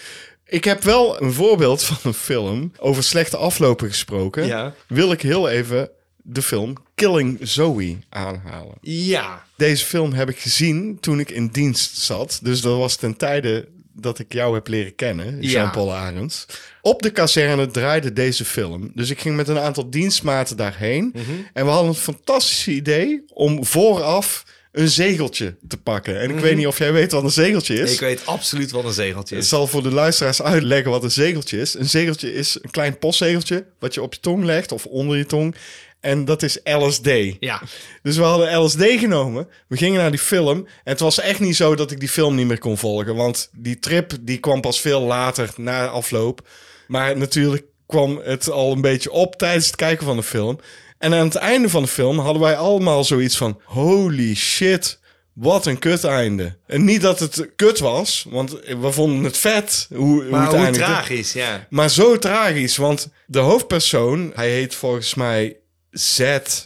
Ik 0.48 0.64
heb 0.64 0.84
wel 0.84 1.22
een 1.22 1.34
voorbeeld 1.34 1.84
van 1.84 1.98
een 2.04 2.14
film 2.14 2.72
over 2.78 3.04
slechte 3.04 3.38
aflopen 3.38 3.88
gesproken. 3.88 4.46
Ja. 4.46 4.74
Wil 4.88 5.12
ik 5.12 5.22
heel 5.22 5.50
even 5.50 5.90
de 6.18 6.42
film 6.42 6.74
Killing 6.96 7.38
Zoe 7.42 7.98
aanhalen. 8.10 8.76
Ja. 8.82 9.46
Deze 9.56 9.86
film 9.86 10.14
heb 10.14 10.30
ik 10.30 10.40
gezien 10.40 10.98
toen 11.00 11.20
ik 11.20 11.30
in 11.32 11.48
dienst 11.48 11.98
zat. 11.98 12.40
Dus 12.44 12.62
dat 12.62 12.78
was 12.78 12.96
ten 12.96 13.18
tijde 13.18 13.68
dat 14.02 14.20
ik 14.20 14.34
jou 14.34 14.54
heb 14.54 14.68
leren 14.68 14.96
kennen, 14.96 15.38
Ja. 15.42 15.50
Jean-Paul 15.50 15.94
Arends. 15.94 16.46
Op 16.82 17.02
de 17.02 17.10
kazerne 17.10 17.68
draaide 17.68 18.14
deze 18.14 18.46
film. 18.46 18.92
Dus 18.96 19.10
ik 19.10 19.20
ging 19.20 19.36
met 19.36 19.48
een 19.48 19.60
aantal 19.60 19.90
dienstmaten 19.90 20.58
daarheen. 20.58 21.12
Mhm. 21.14 21.24
En 21.54 21.66
we 21.66 21.72
hadden 21.72 21.90
een 21.90 21.96
fantastisch 21.96 22.68
idee 22.68 23.24
om 23.34 23.66
vooraf 23.66 24.44
een 24.72 24.88
zegeltje 24.90 25.56
te 25.68 25.78
pakken. 25.78 26.20
En 26.20 26.30
ik 26.30 26.40
weet 26.40 26.56
niet 26.56 26.68
of 26.68 26.78
jij 26.78 26.94
weet 26.94 27.12
wat 27.12 27.24
een 27.24 27.30
zegeltje 27.32 27.74
is. 27.74 27.82
Mhm. 27.84 27.92
Ik 27.94 28.00
weet 28.00 28.26
absoluut 28.26 28.72
wat 28.72 28.84
een 28.84 28.94
zegeltje 28.94 29.36
Ik 29.36 29.42
is. 29.42 29.50
zal 29.50 29.68
voor 29.68 29.84
de 29.84 29.92
luisteraars 29.92 30.42
uitleggen 30.42 30.92
wat 30.92 31.04
een 31.04 31.12
zegeltje 31.12 31.60
is. 31.60 31.74
Een 31.74 31.90
zegeltje 31.90 32.34
is 32.34 32.58
een 32.62 32.72
klein 32.72 32.98
postzegeltje 32.98 33.66
wat 33.80 33.94
je 33.94 34.02
op 34.02 34.14
je 34.14 34.20
tong 34.20 34.44
legt 34.44 34.72
of 34.72 34.86
onder 34.86 35.18
je 35.18 35.26
tong. 35.26 35.56
En 36.00 36.26
dat 36.26 36.44
is 36.44 36.60
LSD. 36.64 37.10
Ja. 37.40 37.62
Dus 38.04 38.18
we 38.18 38.24
hadden 38.24 38.64
LSD 38.64 38.84
genomen. 38.84 39.48
We 39.68 39.78
gingen 39.78 40.00
naar 40.00 40.12
die 40.12 40.20
film. 40.20 40.58
En 40.58 40.66
het 40.84 41.00
was 41.00 41.20
echt 41.20 41.40
niet 41.40 41.56
zo 41.56 41.76
dat 41.76 41.92
ik 41.92 42.00
die 42.00 42.10
film 42.10 42.36
niet 42.36 42.48
meer 42.48 42.60
kon 42.60 42.78
volgen. 42.78 43.16
Want 43.16 43.50
die 43.54 43.80
trip 43.80 44.14
die 44.22 44.38
kwam 44.38 44.62
pas 44.62 44.82
veel 44.82 45.02
later 45.02 45.50
na 45.56 45.88
afloop. 45.88 46.48
Maar 46.88 47.18
natuurlijk 47.18 47.64
kwam 47.86 48.22
het 48.24 48.52
al 48.52 48.72
een 48.72 48.82
beetje 48.82 49.12
op 49.12 49.36
tijdens 49.36 49.66
het 49.66 49.76
kijken 49.76 50.06
van 50.06 50.18
de 50.18 50.24
film. 50.24 50.60
En 50.98 51.14
aan 51.14 51.26
het 51.26 51.36
einde 51.36 51.70
van 51.70 51.82
de 51.82 51.88
film 51.88 52.20
hadden 52.20 52.42
wij 52.42 52.58
allemaal 52.58 53.04
zoiets 53.04 53.38
van... 53.38 53.62
Holy 53.64 54.36
shit, 54.36 55.00
wat 55.34 55.66
een 55.66 55.80
kut 55.80 56.04
einde. 56.04 56.58
En 56.68 56.84
niet 56.84 57.02
dat 57.02 57.20
het 57.20 57.50
kut 57.56 57.80
was, 57.80 58.26
want 58.30 58.52
we 58.52 58.92
vonden 58.92 59.24
het 59.24 59.38
vet. 59.38 59.88
Hoe, 59.96 60.24
hoe 60.24 60.36
het 60.36 60.56
hoe 60.56 60.70
tragisch, 60.70 61.34
ja. 61.34 61.68
Maar 61.70 61.90
zo 61.90 62.18
tragisch, 62.18 62.78
want 62.78 63.10
de 63.26 63.40
hoofdpersoon, 63.40 64.32
hij 64.36 64.50
heet 64.50 64.76
volgens 64.76 65.14
mij 65.14 65.59
Z 65.92 66.20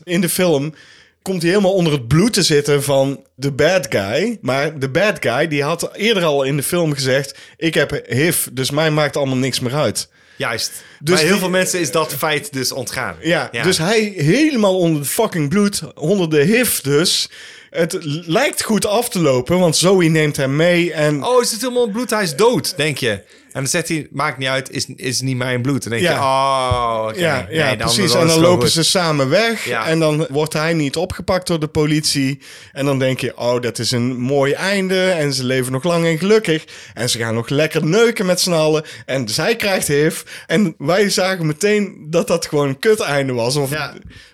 in 0.04 0.22
de 0.22 0.30
film, 0.30 0.74
komt 1.22 1.42
hij 1.42 1.52
helemaal 1.52 1.74
onder 1.74 1.94
het 1.94 2.08
bloed 2.08 2.34
te 2.34 2.44
zitten 2.44 2.84
van 2.84 3.26
de 3.36 3.52
bad 3.52 3.86
guy. 3.90 4.38
Maar 4.42 4.80
de 4.80 4.90
bad 4.90 5.18
guy, 5.20 5.48
die 5.48 5.64
had 5.64 5.90
eerder 5.96 6.24
al 6.24 6.44
in 6.44 6.58
de 6.58 6.64
film 6.64 6.94
gezegd, 6.94 7.38
ik 7.58 7.74
heb 7.74 8.02
HIV, 8.08 8.46
dus 8.52 8.72
mij 8.72 8.92
maakt 8.92 9.18
allemaal 9.18 9.38
niks 9.38 9.60
meer 9.60 9.74
uit. 9.76 10.10
Juist. 10.38 10.72
Dus 10.72 10.82
Dus 11.00 11.20
heel 11.20 11.30
die- 11.30 11.40
veel 11.40 11.50
mensen 11.50 11.80
is 11.80 11.92
dat 11.92 12.14
feit 12.14 12.54
dus 12.54 12.72
ontgaan. 12.72 13.16
Ja, 13.22 13.50
dus 13.64 13.78
hij 13.78 14.14
helemaal 14.16 14.78
onder 14.78 15.02
het 15.02 15.10
fucking 15.10 15.50
bloed, 15.50 15.82
onder 15.96 16.30
de 16.30 16.42
HIV 16.42 16.80
dus. 16.80 17.30
Het 17.70 17.98
lijkt 18.26 18.64
goed 18.64 18.86
af 18.86 19.10
te 19.10 19.20
lopen, 19.20 19.60
want 19.60 19.76
Zoe 19.76 20.08
neemt 20.08 20.38
hem 20.38 20.56
mee 20.56 20.94
en... 20.94 21.24
Oh, 21.26 21.42
is 21.42 21.52
het 21.52 21.62
helemaal 21.62 21.88
bloed? 21.90 22.10
Hij 22.10 22.24
is 22.24 22.36
dood, 22.36 22.74
denk 22.78 22.98
je. 22.98 23.22
En 23.54 23.60
dan 23.60 23.68
zegt 23.68 23.88
hij, 23.88 24.08
maakt 24.12 24.38
niet 24.38 24.48
uit, 24.48 24.72
is, 24.72 24.86
is 24.96 25.22
niet 25.22 25.38
mijn 25.38 25.62
bloed. 25.62 25.82
Dan 25.84 25.92
denk 25.92 26.04
Ja. 26.04 26.12
je, 26.14 26.18
oh. 26.20 27.10
Ja, 27.16 27.48
ja 27.50 27.66
Nee, 27.68 27.78
precies. 27.78 28.14
en 28.14 28.28
dan 28.28 28.40
lopen 28.40 28.62
goed. 28.62 28.72
ze 28.72 28.84
samen 28.84 29.30
weg. 29.30 29.66
Ja. 29.66 29.86
En 29.88 30.00
dan 30.00 30.28
wordt 30.30 30.54
hij 30.54 30.74
niet 30.74 30.96
opgepakt 30.96 31.48
door 31.48 31.60
de 31.60 31.68
politie. 31.68 32.40
En 32.72 32.86
dan 32.86 33.00
denk 33.00 33.20
je, 33.20 33.38
oh, 33.38 33.62
dat 33.62 33.80
is 33.80 33.92
een 33.92 34.18
mooi 34.18 34.54
einde. 34.54 35.10
En 35.10 35.34
ze 35.34 35.44
leven 35.44 35.72
nog 35.72 35.84
lang 35.84 36.06
en 36.06 36.18
gelukkig. 36.18 36.64
En 36.94 37.10
ze 37.10 37.18
gaan 37.18 37.34
nog 37.34 37.50
lekker 37.50 37.86
neuken 37.86 38.26
met 38.26 38.42
z'n 38.42 38.52
allen. 38.52 38.84
En 39.06 39.30
zij 39.30 39.56
krijgt 39.56 39.88
HIV. 39.88 40.22
En 40.48 40.76
wij 40.78 41.10
zagen 41.10 41.46
meteen 41.46 42.06
dat 42.10 42.28
dat 42.28 42.46
gewoon 42.46 42.68
een 42.68 42.80
kut 42.80 43.00
einde 43.00 43.34
was. 43.34 43.56
Of, 43.56 43.70
Ja. 43.70 43.94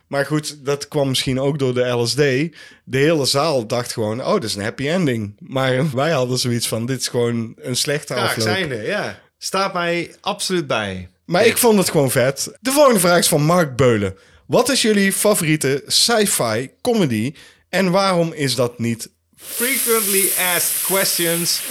Maar 0.09 0.25
goed, 0.25 0.65
dat 0.65 0.87
kwam 0.87 1.07
misschien 1.07 1.39
ook 1.39 1.59
door 1.59 1.73
de 1.73 1.87
LSD. 1.87 2.15
De 2.15 2.97
hele 2.97 3.25
zaal 3.25 3.67
dacht 3.67 3.93
gewoon, 3.93 4.19
oh, 4.21 4.33
dat 4.33 4.43
is 4.43 4.55
een 4.55 4.63
happy 4.63 4.87
ending. 4.87 5.35
Maar 5.39 5.91
wij 5.95 6.11
hadden 6.11 6.37
zoiets 6.37 6.67
van, 6.67 6.85
dit 6.85 6.99
is 6.99 7.07
gewoon 7.07 7.53
een 7.61 7.75
slechte 7.75 8.13
Graag 8.13 8.29
afloop. 8.29 8.47
zijnde, 8.47 8.75
ja. 8.75 9.19
Staat 9.37 9.73
mij 9.73 10.15
absoluut 10.21 10.67
bij. 10.67 11.09
Maar 11.25 11.45
ik 11.45 11.57
vond 11.57 11.77
het 11.77 11.89
gewoon 11.89 12.11
vet. 12.11 12.51
De 12.61 12.71
volgende 12.71 12.99
vraag 12.99 13.17
is 13.17 13.27
van 13.27 13.41
Mark 13.43 13.75
Beulen. 13.75 14.17
Wat 14.45 14.69
is 14.69 14.81
jullie 14.81 15.13
favoriete 15.13 15.83
sci-fi 15.87 16.69
comedy 16.81 17.33
en 17.69 17.91
waarom 17.91 18.33
is 18.33 18.55
dat 18.55 18.79
niet? 18.79 19.09
Frequently 19.35 20.29
asked 20.55 20.83
questions 20.85 21.61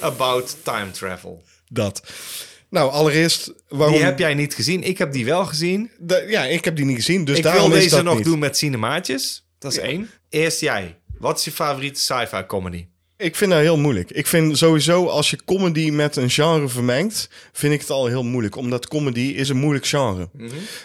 about 0.00 0.56
time 0.62 0.90
travel. 0.90 1.42
Dat. 1.68 2.02
Nou, 2.70 2.90
allereerst, 2.90 3.52
waarom... 3.68 3.96
Die 3.96 4.04
heb 4.04 4.18
jij 4.18 4.34
niet 4.34 4.54
gezien. 4.54 4.82
Ik 4.82 4.98
heb 4.98 5.12
die 5.12 5.24
wel 5.24 5.44
gezien. 5.44 5.90
De- 5.98 6.24
ja, 6.28 6.44
ik 6.44 6.64
heb 6.64 6.76
die 6.76 6.84
niet 6.84 6.96
gezien, 6.96 7.24
dus 7.24 7.36
ik 7.36 7.42
daarom 7.42 7.68
wil 7.68 7.76
is 7.76 7.82
deze 7.82 7.94
dat 7.94 8.04
nog 8.04 8.14
niet. 8.16 8.24
doen 8.24 8.38
met 8.38 8.56
cinemaatjes. 8.56 9.46
Dat 9.58 9.72
is 9.72 9.78
één. 9.78 10.10
Eerst 10.28 10.60
jij. 10.60 10.98
Wat 11.18 11.38
is 11.38 11.44
je 11.44 11.52
favoriete 11.52 12.00
sci-fi 12.00 12.46
comedy? 12.46 12.86
Ik 13.18 13.36
vind 13.36 13.50
dat 13.50 13.60
heel 13.60 13.78
moeilijk. 13.78 14.10
Ik 14.10 14.26
vind 14.26 14.58
sowieso 14.58 15.06
als 15.06 15.30
je 15.30 15.38
comedy 15.44 15.90
met 15.90 16.16
een 16.16 16.30
genre 16.30 16.68
vermengt, 16.68 17.28
vind 17.52 17.72
ik 17.72 17.80
het 17.80 17.90
al 17.90 18.06
heel 18.06 18.24
moeilijk. 18.24 18.56
Omdat 18.56 18.88
comedy 18.88 19.20
is 19.20 19.48
een 19.48 19.56
moeilijk 19.56 19.86
genre. 19.86 20.28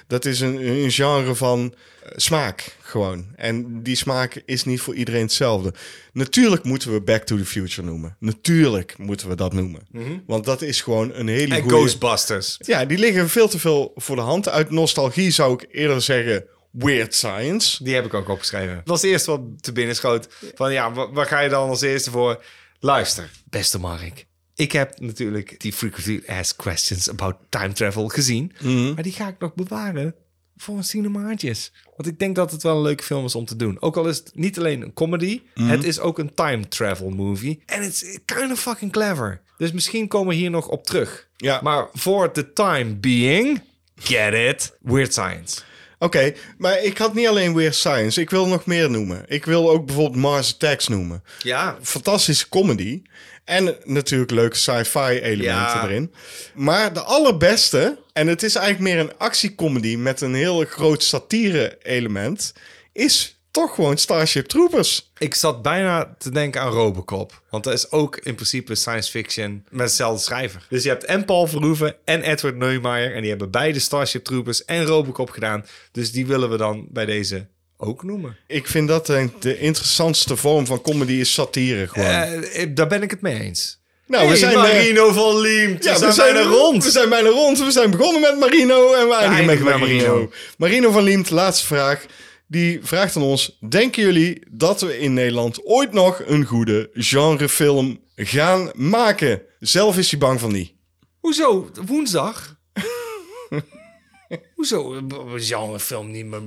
Dat 0.08 0.26
is 0.26 0.40
een, 0.40 0.68
een 0.68 0.92
genre 0.92 1.36
van 1.36 1.74
eh, 2.04 2.12
smaak 2.16 2.78
gewoon. 2.82 3.26
En 3.36 3.84
die 3.84 3.96
smaak 3.96 4.42
is 4.46 4.64
niet 4.64 4.82
voor 4.82 4.96
iedereen 4.96 5.22
hetzelfde. 5.22 5.74
Natuurlijk 6.14 6.64
moeten 6.64 6.94
we 6.94 7.02
Back 7.02 7.24
to 7.24 7.38
the 7.38 7.46
Future 7.46 7.88
noemen. 7.88 8.16
Natuurlijk 8.20 8.98
moeten 8.98 9.30
we 9.30 9.36
dat 9.36 9.54
noemen. 9.54 9.82
Want 10.26 10.46
dat 10.46 10.62
is 10.62 10.82
gewoon 10.82 11.14
een 11.14 11.28
hele 11.28 11.56
En. 11.56 11.70
Ghostbusters. 11.70 12.58
Ja, 12.60 12.86
die 12.86 12.98
liggen 12.98 13.30
veel 13.30 13.48
te 13.48 13.60
veel 13.60 13.92
voor 13.96 14.16
de 14.16 14.22
hand. 14.22 14.50
Uit 14.50 14.70
nostalgie 14.70 15.32
zou 15.32 15.54
ik 15.54 15.68
eerder 15.72 16.02
zeggen 16.02 16.46
Weird 16.72 17.16
Science. 17.16 17.84
Die 17.84 17.94
heb 17.96 18.06
ik 18.06 18.14
ook 18.14 18.30
opgeschreven. 18.30 18.76
Dat 18.76 18.88
was 18.88 19.02
het 19.02 19.12
eerste 19.12 19.32
wat 19.32 19.42
te 19.64 19.72
binnen 19.72 19.96
schoot. 19.96 20.28
Van 20.56 20.74
ja, 20.74 20.92
wa- 20.94 21.12
waar 21.12 21.26
ga 21.26 21.40
je 21.40 21.50
dan 21.50 21.70
als 21.70 21.82
eerste 21.82 22.12
voor? 22.12 22.44
Luister, 22.80 23.30
beste 23.50 23.80
Mark. 23.80 24.26
Ik 24.56 24.72
heb 24.72 25.00
natuurlijk 25.00 25.60
die 25.60 25.74
Frequently 25.74 26.24
Asked 26.28 26.56
Questions 26.56 27.10
About 27.10 27.36
Time 27.50 27.72
Travel 27.74 28.08
gezien. 28.08 28.52
Maar 28.94 29.04
die 29.04 29.12
ga 29.14 29.28
ik 29.28 29.36
nog 29.40 29.54
bewaren 29.54 30.16
voor 30.58 30.78
een 30.78 30.84
cinemaatjes. 30.84 31.72
Want 31.96 32.08
ik 32.10 32.20
denk 32.20 32.36
dat 32.36 32.52
het 32.52 32.64
wel 32.64 32.76
een 32.76 32.82
leuke 32.82 33.04
film 33.04 33.26
is 33.26 33.36
om 33.36 33.46
te 33.46 33.56
doen. 33.56 33.82
Ook 33.82 33.98
al 33.98 34.08
is 34.08 34.18
het 34.18 34.32
niet 34.34 34.58
alleen 34.58 34.82
een 34.82 34.94
comedy. 34.94 35.42
Het 35.54 35.84
is 35.84 36.00
ook 36.00 36.20
een 36.20 36.34
time 36.34 36.68
travel 36.68 37.10
movie. 37.10 37.64
En 37.66 37.82
het 37.84 37.94
is 37.94 38.20
kind 38.26 38.52
of 38.52 38.60
fucking 38.60 38.92
clever. 38.92 39.42
Dus 39.58 39.72
misschien 39.72 40.08
komen 40.08 40.28
we 40.28 40.36
hier 40.36 40.50
nog 40.50 40.68
op 40.68 40.86
terug. 40.86 41.28
Ja. 41.38 41.60
Maar 41.64 41.88
for 41.94 42.32
the 42.32 42.54
time 42.54 42.96
being... 42.96 43.62
Get 43.96 44.34
it? 44.34 44.78
Weird 44.82 45.12
Science. 45.14 45.62
Oké, 46.04 46.34
maar 46.58 46.84
ik 46.84 46.98
had 46.98 47.14
niet 47.14 47.28
alleen 47.28 47.56
Weird 47.56 47.76
Science. 47.76 48.22
Ik 48.22 48.30
wil 48.30 48.48
nog 48.48 48.66
meer 48.66 48.90
noemen. 48.90 49.24
Ik 49.28 49.46
wil 49.46 49.70
ook 49.70 49.86
bijvoorbeeld 49.86 50.22
Mars 50.22 50.54
Attacks 50.54 50.88
noemen. 50.88 51.24
Ja, 51.40 51.78
fantastische 51.82 52.50
comedy. 52.50 53.02
En 53.46 53.76
natuurlijk 53.84 54.32
leuke 54.32 54.56
sci-fi 54.56 55.00
elementen 55.00 55.44
Ja. 55.44 55.84
erin. 55.84 56.14
Maar 56.54 56.94
de 56.94 57.02
allerbeste, 57.02 57.98
en 58.14 58.28
het 58.28 58.44
is 58.44 58.56
eigenlijk 58.56 58.94
meer 58.96 59.04
een 59.04 59.18
actiecomedy 59.18 59.96
met 59.96 60.22
een 60.22 60.34
heel 60.34 60.66
groot 60.66 61.04
satire 61.04 61.78
element, 61.82 62.54
is 62.94 63.41
toch 63.52 63.76
gewoon 63.76 63.98
Starship 63.98 64.46
Troopers. 64.46 65.12
Ik 65.18 65.36
zat 65.36 65.62
bijna 65.62 66.16
te 66.18 66.32
denken 66.32 66.62
aan 66.62 66.72
Robocop. 66.72 67.42
Want 67.50 67.64
dat 67.64 67.74
is 67.74 67.92
ook 67.92 68.18
in 68.18 68.36
principe 68.36 68.76
science 68.76 69.12
fiction 69.12 69.66
met 69.70 69.88
dezelfde 69.88 70.24
schrijver. 70.24 70.66
Dus 70.70 70.84
je 70.84 70.90
hebt 70.90 71.06
en 71.06 71.26
Paul 71.26 71.48
Verhoeven 71.48 71.96
en 72.06 72.22
Edward 72.22 72.56
Neumeier. 72.56 73.16
En 73.16 73.22
die 73.22 73.30
hebben 73.30 73.52
beide 73.52 73.80
Starship 73.80 74.24
Troopers 74.24 74.66
en 74.66 74.86
Robocop 74.86 75.30
gedaan. 75.30 75.66
Dus 75.92 76.12
die 76.12 76.26
willen 76.26 76.50
we 76.50 76.58
dan 76.58 76.88
bij 76.90 77.06
deze 77.06 77.48
ook 77.78 78.04
noemen. 78.04 78.38
Ik 78.48 78.68
vind 78.68 78.88
dat 78.88 79.06
de, 79.06 79.60
interessantste 79.60 80.36
vorm 80.36 80.66
van 80.66 80.82
comedy 80.82 81.14
is 81.14 81.34
satire 81.34 81.88
gewoon. 81.88 82.08
Eh, 82.08 82.66
daar 82.70 82.88
ben 82.88 83.02
ik 83.02 83.12
het 83.12 83.22
mee 83.22 83.40
eens. 83.40 83.80
nou, 84.08 84.24
Hey, 84.24 84.32
we 84.32 84.40
zijn 84.40 84.54
eh, 84.54 84.62
Marino 84.62 85.12
van 85.12 85.40
Liemt. 85.40 85.84
Ja, 85.84 86.00
we 86.00 86.12
zijn 86.12 86.34
bijna 86.34 86.50
rond. 86.50 86.84
We 86.84 86.92
zijn 86.92 87.10
bijna 87.10 87.30
rond. 87.30 87.60
We 87.60 87.72
zijn 87.72 87.92
begonnen 87.92 88.22
met 88.22 88.40
Marino 88.40 88.94
en 88.94 89.08
we 89.08 89.16
eindigen 89.16 89.46
met 89.46 89.80
Marino. 89.80 89.80
Marino. 89.80 90.32
Marino 90.58 90.92
van 90.92 91.04
Liemt, 91.04 91.30
laatste 91.30 91.66
vraag. 91.66 92.06
Die 92.52 92.80
vraagt 92.82 93.16
aan 93.16 93.22
ons: 93.22 93.58
Denken 93.70 94.04
jullie 94.04 94.44
dat 94.50 94.82
we 94.82 95.00
in 95.00 95.14
Nederland 95.14 95.66
ooit 95.66 95.94
nog 95.94 96.22
een 96.26 96.46
goede 96.46 96.90
genrefilm 96.94 98.00
gaan 98.16 98.72
maken? 98.76 99.42
Zelf 99.60 99.98
is 99.98 100.10
hij 100.12 100.20
bang 100.20 100.40
van 100.40 100.52
niet. 100.52 100.74
Hoezo? 101.20 101.70
Woensdag? 101.86 102.60
Hoezo? 104.56 104.94
Een 104.94 105.12
genrefilm 105.42 106.12
niet 106.12 106.26
meer. 106.26 106.42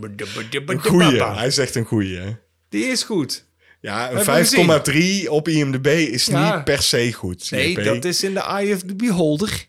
Een 0.66 0.82
goeie. 0.82 1.22
Hij 1.24 1.50
zegt 1.50 1.74
een 1.74 1.84
goeie. 1.84 2.16
hè? 2.16 2.32
Die 2.68 2.84
is 2.84 3.02
goed. 3.02 3.44
Ja, 3.80 4.10
een 4.12 5.24
5,3 5.24 5.28
op 5.30 5.48
IMDb 5.48 5.86
is 5.86 6.26
Ja. 6.26 6.54
niet 6.54 6.64
per 6.64 6.82
se 6.82 7.12
goed. 7.12 7.50
Nee, 7.50 7.82
dat 7.82 8.04
is 8.04 8.22
in 8.22 8.34
de 8.34 8.40
eye 8.40 8.74
of 8.74 8.80
the 8.82 8.94
beholder. 8.94 9.66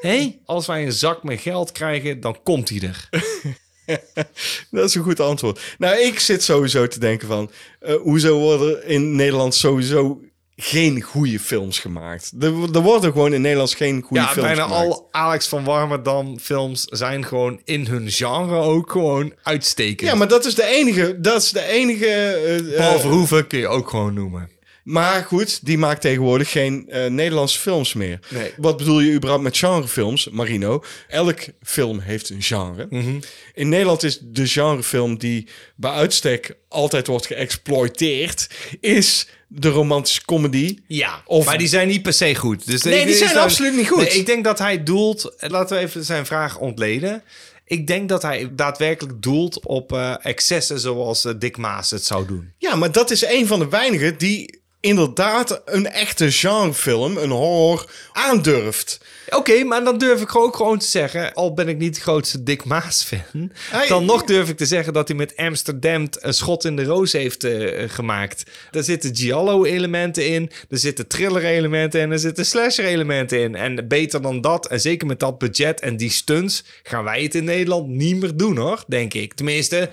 Hé, 0.00 0.38
als 0.44 0.66
wij 0.66 0.84
een 0.84 0.92
zak 0.92 1.22
met 1.22 1.40
geld 1.40 1.72
krijgen, 1.72 2.20
dan 2.20 2.42
komt 2.42 2.68
hij 2.68 2.80
er. 2.80 3.08
Dat 4.70 4.84
is 4.88 4.94
een 4.94 5.02
goed 5.02 5.20
antwoord. 5.20 5.60
Nou, 5.78 5.98
ik 5.98 6.18
zit 6.20 6.42
sowieso 6.42 6.86
te 6.86 6.98
denken 6.98 7.28
van... 7.28 7.50
eh, 7.80 7.94
hoezo 7.94 8.38
worden 8.38 8.86
in 8.86 9.16
Nederland 9.16 9.54
sowieso 9.54 10.20
geen 10.56 11.00
goede 11.02 11.40
films 11.40 11.78
gemaakt? 11.78 12.32
Er, 12.40 12.52
er 12.74 12.80
worden 12.82 13.12
gewoon 13.12 13.32
in 13.32 13.40
Nederland 13.40 13.74
geen 13.74 14.02
goede 14.02 14.22
Ja, 14.22 14.28
films 14.28 14.48
bijna 14.48 14.62
gemaakt. 14.62 14.84
al 14.86 15.08
Alex 15.10 15.48
van 15.48 15.64
Warmerdam 15.64 16.38
films 16.38 16.84
zijn 16.84 17.24
gewoon 17.24 17.60
in 17.64 17.86
hun 17.86 18.10
genre 18.10 18.56
ook 18.56 18.90
gewoon 18.90 19.32
uitstekend. 19.42 20.10
Ja, 20.10 20.14
maar 20.14 20.28
dat 20.28 20.44
is 20.44 20.54
de 20.54 20.64
enige... 20.64 21.20
Dat 21.20 21.42
is 21.42 21.50
de 21.50 21.62
enige 21.64 22.06
eh, 22.06 22.76
Paul 22.76 23.00
Verhoeven 23.00 23.46
kun 23.46 23.58
je 23.58 23.68
ook 23.68 23.90
gewoon 23.90 24.14
noemen. 24.14 24.50
Maar 24.84 25.24
goed, 25.24 25.66
die 25.66 25.78
maakt 25.78 26.00
tegenwoordig 26.00 26.50
geen 26.50 26.88
eh, 26.88 27.06
Nederlandse 27.10 27.58
films 27.58 27.92
meer. 27.92 28.18
Nee. 28.28 28.52
Wat 28.56 28.76
bedoel 28.76 29.00
je 29.00 29.12
überhaupt 29.12 29.42
met 29.42 29.56
genrefilms, 29.56 30.28
Marino? 30.28 30.84
Elk 31.08 31.40
film 31.62 31.98
heeft 31.98 32.30
een 32.30 32.42
genre. 32.42 32.86
Mhm. 32.90 33.20
In 33.54 33.68
Nederland 33.68 34.02
is 34.02 34.18
de 34.22 34.46
genrefilm 34.46 35.18
die 35.18 35.46
bij 35.76 35.90
uitstek 35.90 36.56
altijd 36.68 37.06
wordt 37.06 37.26
geëxploiteerd... 37.26 38.48
is 38.80 39.26
de 39.48 39.68
romantische 39.68 40.24
comedy. 40.24 40.78
Ja, 40.86 41.22
Of- 41.26 41.44
maar 41.46 41.58
die 41.58 41.68
zijn 41.68 41.88
niet 41.88 42.02
per 42.02 42.12
se 42.12 42.34
goed. 42.34 42.66
Dus 42.66 42.82
Nee, 42.82 43.06
die 43.06 43.14
zijn 43.14 43.34
dan- 43.34 43.42
absoluut 43.42 43.76
niet 43.76 43.88
goed. 43.88 43.98
Nee, 43.98 44.08
ik 44.18 44.26
denk 44.26 44.44
dat 44.44 44.58
hij 44.58 44.82
doelt... 44.82 45.34
Laten 45.38 45.76
we 45.76 45.82
even 45.82 46.04
zijn 46.04 46.26
vraag 46.26 46.58
ontleden. 46.58 47.22
Ik 47.64 47.86
denk 47.86 48.08
dat 48.08 48.22
hij 48.22 48.50
daadwerkelijk 48.52 49.22
doelt 49.22 49.66
op 49.66 49.92
eh, 49.92 50.14
excessen 50.22 50.80
zoals 50.80 51.24
eh, 51.24 51.32
Dick 51.38 51.56
Maas 51.56 51.90
het 51.90 52.04
zou 52.04 52.26
doen. 52.26 52.52
Ja, 52.58 52.74
maar 52.74 52.92
dat 52.92 53.10
is 53.10 53.24
een 53.24 53.46
van 53.46 53.58
de 53.58 53.68
weinigen 53.68 54.18
die 54.18 54.59
inderdaad 54.80 55.62
een 55.64 55.86
echte 55.86 56.32
genrefilm, 56.32 57.16
een 57.16 57.30
horror, 57.30 57.90
aandurft. 58.12 59.00
Oké, 59.28 59.64
maar 59.64 59.84
dan 59.84 59.98
durf 59.98 60.20
ik 60.20 60.36
ook 60.36 60.56
gewoon 60.56 60.78
te 60.78 60.86
zeggen... 60.86 61.34
al 61.34 61.54
ben 61.54 61.68
ik 61.68 61.78
niet 61.78 61.94
de 61.94 62.00
grootste 62.00 62.42
Dick 62.42 62.64
Maas-fan... 62.64 63.52
Hij- 63.70 63.88
dan 63.88 64.04
nog 64.04 64.24
durf 64.24 64.48
ik 64.48 64.56
te 64.56 64.66
zeggen 64.66 64.92
dat 64.92 65.08
hij 65.08 65.16
met 65.16 65.36
Amsterdam... 65.36 66.08
een 66.20 66.34
schot 66.34 66.64
in 66.64 66.76
de 66.76 66.84
roos 66.84 67.12
heeft 67.12 67.44
eh, 67.44 67.88
gemaakt. 67.88 68.42
Daar 68.70 68.82
zitten 68.82 69.16
giallo-elementen 69.16 70.28
in... 70.28 70.50
er 70.68 70.78
zitten 70.78 71.06
thriller-elementen 71.06 72.00
in... 72.00 72.12
er 72.12 72.18
zitten 72.18 72.46
slasher-elementen 72.46 73.40
in. 73.40 73.54
En 73.54 73.88
beter 73.88 74.22
dan 74.22 74.40
dat, 74.40 74.66
en 74.66 74.80
zeker 74.80 75.06
met 75.06 75.20
dat 75.20 75.38
budget 75.38 75.80
en 75.80 75.96
die 75.96 76.10
stunts... 76.10 76.64
gaan 76.82 77.04
wij 77.04 77.22
het 77.22 77.34
in 77.34 77.44
Nederland 77.44 77.88
niet 77.88 78.16
meer 78.20 78.36
doen, 78.36 78.56
hoor, 78.56 78.84
denk 78.86 79.14
ik. 79.14 79.34
Tenminste, 79.34 79.90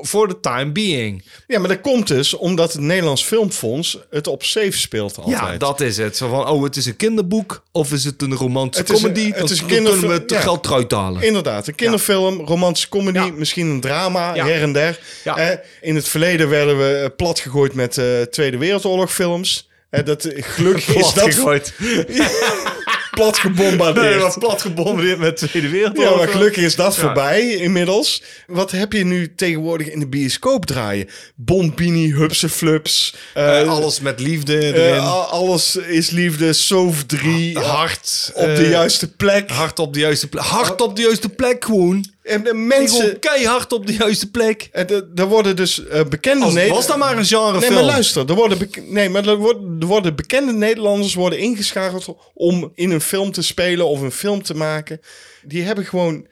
voor 0.00 0.28
the 0.28 0.40
time 0.40 0.72
being. 0.72 1.24
Ja, 1.46 1.58
maar 1.58 1.68
dat 1.68 1.80
komt 1.80 2.06
dus 2.06 2.34
omdat 2.34 2.72
het 2.72 2.82
Nederlands 2.82 3.24
Filmfonds 3.24 3.98
het 4.10 4.26
op 4.26 4.42
safe 4.42 4.78
speelt 4.78 5.16
altijd. 5.16 5.38
Ja, 5.38 5.56
dat 5.56 5.80
is 5.80 5.96
het. 5.96 6.16
Zo 6.16 6.28
van, 6.28 6.48
oh, 6.48 6.62
het 6.62 6.76
is 6.76 6.86
een 6.86 6.96
kinderboek... 6.96 7.62
of 7.72 7.92
is 7.92 8.04
het 8.04 8.22
een 8.22 8.36
Het 8.76 8.90
is 8.90 9.02
een- 9.02 9.12
comedy? 9.12 9.32
het 9.32 9.50
is 9.50 9.60
een 9.60 9.66
kunnen 9.66 10.00
we 10.00 10.06
het 10.12 10.30
ja. 10.30 10.40
geld 10.40 10.66
eruit 10.66 10.90
halen. 10.92 11.22
Inderdaad, 11.22 11.66
een 11.66 11.74
kinderfilm, 11.74 12.40
romantische 12.46 12.88
comedy, 12.88 13.18
Ja. 13.18 13.30
misschien 13.34 13.66
een 13.66 13.80
drama, 13.80 14.34
her 14.34 14.62
en 14.62 14.72
der. 14.72 14.98
Eh, 15.24 15.48
in 15.80 15.94
het 15.94 16.08
verleden 16.08 16.48
werden 16.48 16.78
we 16.78 16.94
eh, 17.04 17.08
platgegooid 17.16 17.74
met 17.74 17.98
eh, 17.98 18.20
Tweede 18.22 18.56
Wereldoorlog 18.58 19.12
films. 19.12 19.68
Eh, 19.90 20.04
dat, 20.04 20.28
gelukkig 20.36 20.88
is 20.94 21.02
dat 21.02 21.14
Platgegooid. 21.14 21.72
plat 23.20 23.38
gebombardeerd. 23.38 24.18
Nee, 24.20 24.38
plat 24.38 24.62
gebombardeerd 24.62 25.18
met 25.18 25.38
de 25.38 25.48
Tweede 25.48 25.68
Wereldoorlog. 25.68 26.12
Ja, 26.12 26.18
maar 26.18 26.28
gelukkig 26.28 26.64
is 26.64 26.76
dat 26.76 26.94
Ja. 26.94 27.00
voorbij 27.00 27.48
inmiddels. 27.54 28.22
Wat 28.46 28.70
heb 28.70 28.92
je 28.92 29.04
nu 29.04 29.34
tegenwoordig 29.34 29.86
in 29.88 30.00
de 30.00 30.08
bioscoop 30.08 30.66
draaien? 30.66 31.08
Bombini, 31.34 32.12
Hupse 32.14 32.48
Flups. 32.48 33.14
eh, 33.34 33.60
Eh, 33.60 33.68
alles 33.68 34.00
met 34.00 34.20
liefde 34.20 34.58
eh, 34.58 34.68
erin. 34.88 35.00
alles 35.30 35.76
is 35.76 36.10
liefde. 36.10 36.52
Sove 36.52 37.06
3. 37.06 37.58
hard. 37.58 38.30
op 38.34 38.56
de 38.56 38.68
juiste 38.68 39.14
plek. 39.14 39.50
Hard 39.50 39.78
op 39.78 39.94
de 39.94 40.00
juiste 40.00 40.28
plek. 40.28 40.42
Hard 40.44 40.80
op 40.80 40.96
de 40.96 41.02
juiste 41.02 41.28
plek 41.28 41.64
gewoon. 41.64 42.04
En 42.22 42.44
de 42.44 42.54
mensen... 42.54 43.18
keihard 43.18 43.72
op 43.72 43.86
de 43.86 43.92
juiste 43.92 44.30
plek. 44.30 44.68
En 44.72 45.10
Er 45.14 45.26
worden 45.26 45.56
dus 45.56 45.86
eh, 45.86 46.04
bekende... 46.04 46.44
Als, 46.44 46.68
was 46.68 46.86
dat 46.86 46.96
maar 46.96 47.16
een 47.16 47.24
genrefilm. 47.24 47.60
Nee, 47.60 47.70
maar 47.70 47.82
luister. 47.82 48.28
Er 48.28 48.34
worden, 48.34 48.70
nee, 48.86 49.08
maar 49.08 49.28
er 49.28 49.36
worden, 49.36 49.76
er 49.80 49.86
worden 49.86 50.16
bekende 50.16 50.52
Nederlanders 50.52 51.14
worden 51.14 51.38
ingeschakeld 51.38 52.14
om 52.34 52.72
in 52.74 52.90
een 52.90 53.00
film 53.00 53.32
te 53.32 53.42
spelen 53.42 53.86
of 53.86 54.00
een 54.00 54.12
film 54.12 54.42
te 54.42 54.54
maken. 54.54 55.00
Die 55.42 55.62
hebben 55.62 55.84
gewoon 55.84 56.26